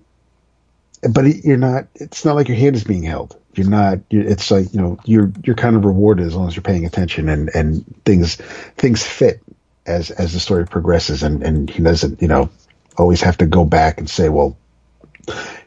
but 1.09 1.25
you're 1.43 1.57
not, 1.57 1.87
it's 1.95 2.23
not 2.23 2.35
like 2.35 2.47
your 2.47 2.57
hand 2.57 2.75
is 2.75 2.83
being 2.83 3.03
held. 3.03 3.37
You're 3.55 3.69
not, 3.69 3.99
it's 4.09 4.51
like, 4.51 4.73
you 4.73 4.79
know, 4.79 4.97
you're, 5.03 5.31
you're 5.43 5.55
kind 5.55 5.75
of 5.75 5.83
rewarded 5.83 6.25
as 6.25 6.35
long 6.35 6.47
as 6.47 6.55
you're 6.55 6.63
paying 6.63 6.85
attention 6.85 7.27
and, 7.27 7.49
and 7.53 7.83
things, 8.05 8.35
things 8.77 9.05
fit 9.05 9.41
as, 9.85 10.11
as 10.11 10.33
the 10.33 10.39
story 10.39 10.65
progresses 10.65 11.23
and, 11.23 11.43
and 11.43 11.69
he 11.69 11.81
doesn't, 11.81 12.21
you 12.21 12.27
know, 12.27 12.49
always 12.97 13.21
have 13.21 13.37
to 13.37 13.45
go 13.45 13.65
back 13.65 13.97
and 13.97 14.09
say, 14.09 14.29
well, 14.29 14.55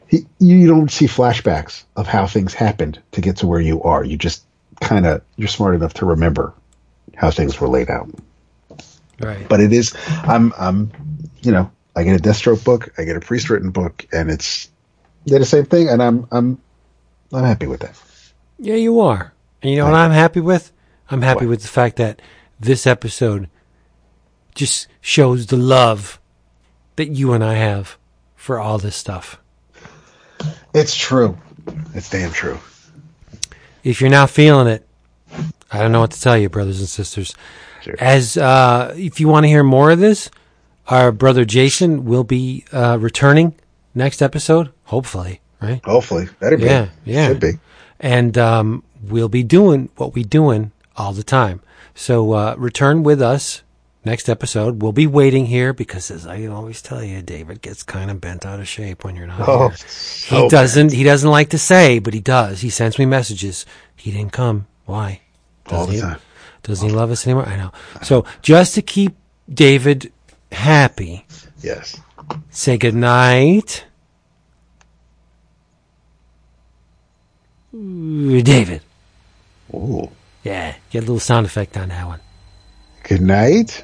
he, 0.07 0.25
you 0.39 0.67
don't 0.67 0.89
see 0.89 1.05
flashbacks 1.05 1.83
of 1.95 2.07
how 2.07 2.25
things 2.27 2.53
happened 2.53 2.99
to 3.11 3.21
get 3.21 3.37
to 3.37 3.47
where 3.47 3.61
you 3.61 3.83
are. 3.83 4.03
You 4.03 4.17
just 4.17 4.43
kind 4.81 5.05
of, 5.05 5.21
you're 5.35 5.47
smart 5.47 5.75
enough 5.75 5.95
to 5.95 6.05
remember 6.05 6.53
how 7.15 7.29
things 7.29 7.59
were 7.59 7.67
laid 7.67 7.89
out. 7.89 8.09
Right. 9.19 9.47
But 9.47 9.61
it 9.61 9.71
is, 9.73 9.93
I'm, 10.23 10.53
I'm, 10.57 10.91
you 11.41 11.51
know, 11.51 11.71
I 11.95 12.03
get 12.03 12.19
a 12.19 12.21
Deathstroke 12.21 12.63
book, 12.63 12.93
I 12.97 13.03
get 13.03 13.15
a 13.15 13.21
Priest 13.21 13.49
written 13.49 13.71
book, 13.71 14.05
and 14.11 14.29
it's, 14.29 14.69
they're 15.25 15.39
the 15.39 15.45
same 15.45 15.65
thing, 15.65 15.89
and 15.89 16.03
I'm, 16.03 16.27
I'm, 16.31 16.61
I'm 17.31 17.43
happy 17.43 17.67
with 17.67 17.81
that. 17.81 17.99
Yeah, 18.59 18.75
you 18.75 18.99
are. 18.99 19.33
And 19.61 19.71
you 19.71 19.77
know 19.77 19.85
what 19.85 19.93
I'm 19.95 20.11
happy 20.11 20.41
with? 20.41 20.71
I'm 21.09 21.21
happy 21.21 21.45
What? 21.45 21.51
with 21.51 21.61
the 21.61 21.67
fact 21.67 21.95
that 21.97 22.21
this 22.59 22.85
episode 22.85 23.49
just 24.53 24.87
shows 25.01 25.47
the 25.47 25.57
love 25.57 26.19
that 26.95 27.09
you 27.09 27.33
and 27.33 27.43
I 27.43 27.55
have 27.55 27.97
for 28.35 28.59
all 28.59 28.77
this 28.77 28.95
stuff. 28.95 29.39
It's 30.73 30.95
true. 30.95 31.37
It's 31.93 32.09
damn 32.09 32.31
true. 32.31 32.59
If 33.83 34.01
you're 34.01 34.09
not 34.09 34.29
feeling 34.29 34.67
it, 34.67 34.87
I 35.71 35.79
don't 35.79 35.91
know 35.91 36.01
what 36.01 36.11
to 36.11 36.21
tell 36.21 36.37
you, 36.37 36.49
brothers 36.49 36.79
and 36.79 36.89
sisters. 36.89 37.35
Sure. 37.85 37.95
As 37.99 38.35
uh, 38.37 38.93
if 38.97 39.19
you 39.19 39.27
want 39.27 39.43
to 39.45 39.47
hear 39.47 39.63
more 39.63 39.91
of 39.91 39.99
this, 39.99 40.29
our 40.87 41.11
brother 41.11 41.45
Jason 41.45 42.03
will 42.05 42.23
be 42.23 42.65
uh, 42.73 42.97
returning 42.99 43.53
next 43.93 44.21
episode, 44.21 44.71
hopefully, 44.85 45.39
right? 45.61 45.81
Hopefully, 45.85 46.27
better 46.39 46.57
be. 46.57 46.65
Yeah, 46.65 46.89
yeah. 47.05 47.27
should 47.29 47.39
be. 47.39 47.53
and 47.99 48.37
um, 48.37 48.83
we'll 49.03 49.29
be 49.29 49.43
doing 49.43 49.89
what 49.97 50.13
we 50.15 50.23
doing 50.23 50.71
all 50.97 51.13
the 51.13 51.23
time. 51.23 51.61
So 51.93 52.33
uh, 52.33 52.55
return 52.57 53.03
with 53.03 53.21
us 53.21 53.61
next 54.03 54.27
episode. 54.29 54.81
We'll 54.81 54.91
be 54.91 55.07
waiting 55.07 55.45
here 55.45 55.71
because, 55.73 56.11
as 56.11 56.27
I 56.27 56.45
always 56.47 56.81
tell 56.81 57.03
you, 57.03 57.21
David 57.21 57.61
gets 57.61 57.83
kind 57.83 58.11
of 58.11 58.19
bent 58.19 58.45
out 58.45 58.59
of 58.59 58.67
shape 58.67 59.03
when 59.03 59.15
you're 59.15 59.27
not 59.27 59.47
Oh, 59.47 59.69
here. 59.69 59.77
He 59.77 59.77
so 59.77 60.49
doesn't. 60.49 60.91
He 60.91 61.03
doesn't 61.03 61.29
like 61.29 61.49
to 61.51 61.57
say, 61.57 61.99
but 61.99 62.13
he 62.13 62.19
does. 62.19 62.61
He 62.61 62.69
sends 62.69 62.97
me 62.99 63.05
messages. 63.05 63.65
He 63.95 64.11
didn't 64.11 64.33
come. 64.33 64.67
Why? 64.85 65.21
all 65.67 65.85
Doesn't 65.87 66.01
the 66.09 66.15
he? 66.15 66.19
Doesn't 66.65 66.89
he 66.89 66.93
love 66.95 67.11
us 67.11 67.25
anymore? 67.27 67.45
I 67.47 67.55
know. 67.57 67.71
So 68.03 68.25
just 68.41 68.73
to 68.75 68.81
keep 68.81 69.15
David 69.51 70.11
happy, 70.51 71.25
Yes. 71.61 71.95
say 72.49 72.77
good 72.77 72.95
night, 72.95 73.85
David. 77.71 78.81
Ooh. 79.73 80.09
Yeah, 80.43 80.75
get 80.91 80.99
a 80.99 81.01
little 81.01 81.19
sound 81.19 81.45
effect 81.45 81.77
on 81.77 81.89
that 81.89 82.05
one. 82.07 82.19
Good 83.03 83.21
night. 83.21 83.83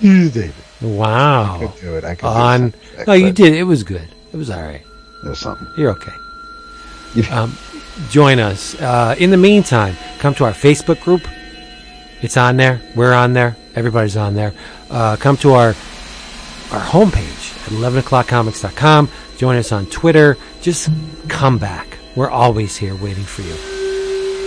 You, 0.00 0.30
David. 0.30 0.54
Wow. 0.80 1.56
I 1.60 1.66
could 1.66 1.80
do 1.80 1.94
it. 1.96 2.04
I 2.04 2.14
could 2.14 2.26
On. 2.26 2.70
do 2.70 2.76
something, 2.96 3.04
Oh, 3.06 3.12
you 3.12 3.32
did. 3.32 3.54
It 3.54 3.64
was 3.64 3.82
good. 3.82 4.08
It 4.32 4.36
was 4.36 4.48
all 4.50 4.62
right. 4.62 4.82
There's 5.22 5.38
something. 5.38 5.68
You're 5.76 5.90
okay. 5.90 6.12
Um, 7.30 7.56
join 8.08 8.38
us. 8.38 8.74
Uh, 8.80 9.14
in 9.18 9.30
the 9.30 9.36
meantime, 9.36 9.96
come 10.18 10.34
to 10.36 10.44
our 10.44 10.52
Facebook 10.52 11.00
group. 11.00 11.26
It's 12.22 12.36
on 12.36 12.56
there. 12.56 12.80
We're 12.94 13.12
on 13.12 13.32
there. 13.32 13.56
Everybody's 13.74 14.16
on 14.16 14.34
there. 14.34 14.52
Uh, 14.90 15.16
come 15.16 15.36
to 15.38 15.52
our 15.52 15.74
our 16.72 16.80
homepage 16.80 17.52
at 17.66 17.72
11o'clockcomics.com. 17.72 19.08
Join 19.38 19.56
us 19.56 19.72
on 19.72 19.86
Twitter. 19.86 20.36
Just 20.60 20.88
come 21.28 21.58
back. 21.58 21.98
We're 22.14 22.30
always 22.30 22.76
here 22.76 22.94
waiting 22.94 23.24
for 23.24 23.42
you. 23.42 23.54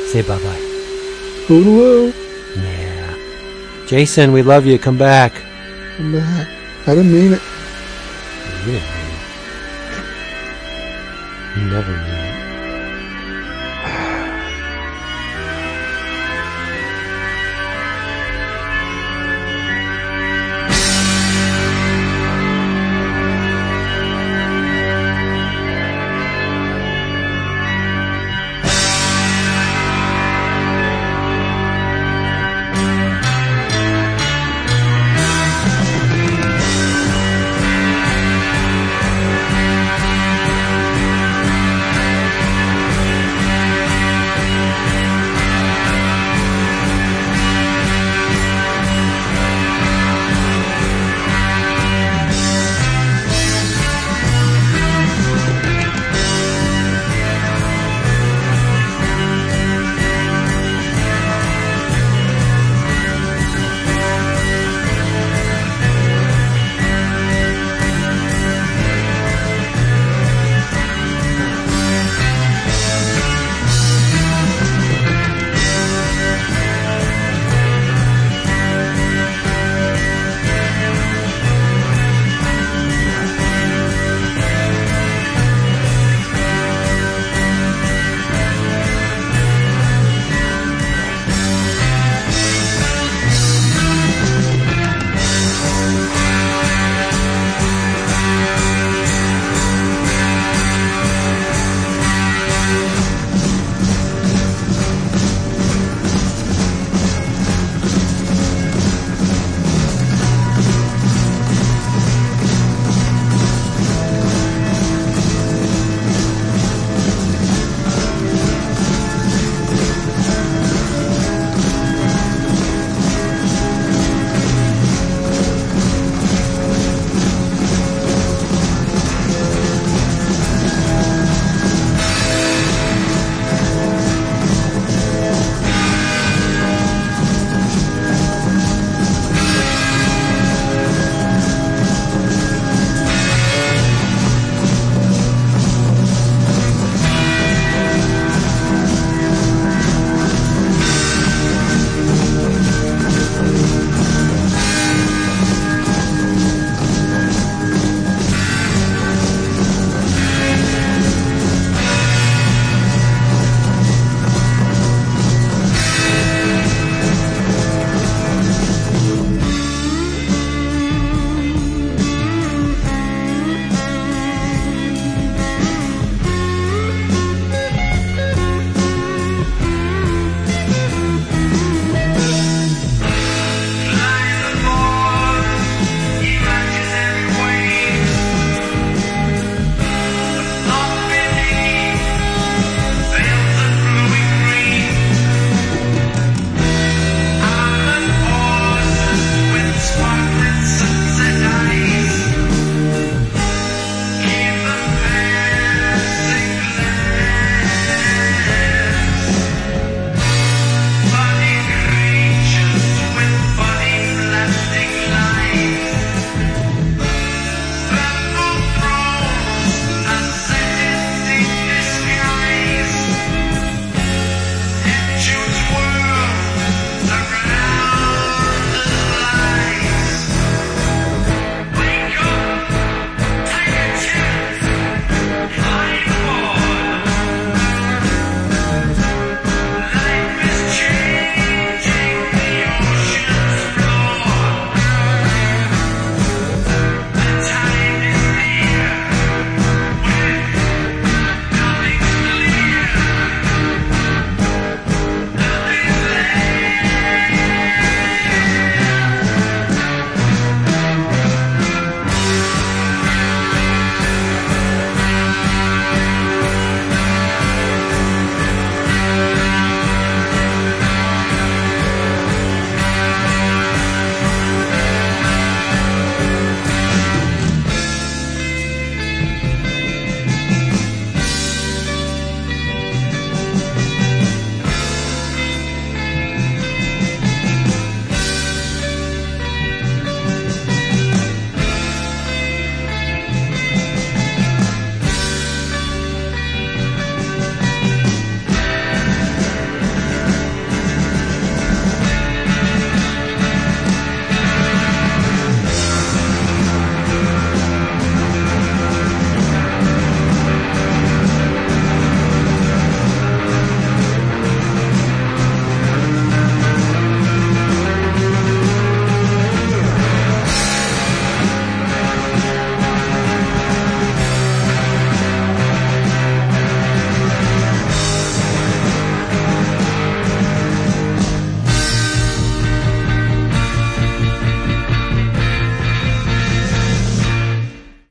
Say 0.07 0.21
bye 0.21 0.37
bye. 0.37 0.59
Hello. 1.47 2.13
Yeah. 2.55 3.87
Jason, 3.87 4.31
we 4.31 4.43
love 4.43 4.65
you. 4.65 4.77
Come 4.79 4.97
back. 4.97 5.33
I'm 5.99 6.13
back. 6.13 6.47
I 6.87 6.95
didn't 6.95 7.11
mean 7.11 7.33
it. 7.33 7.41
You 8.65 8.73
didn't 8.73 8.89
mean 8.93 9.09
it. 9.11 9.23
You 11.57 11.65
never 11.69 11.91
mean 11.91 12.19
it. 12.19 12.22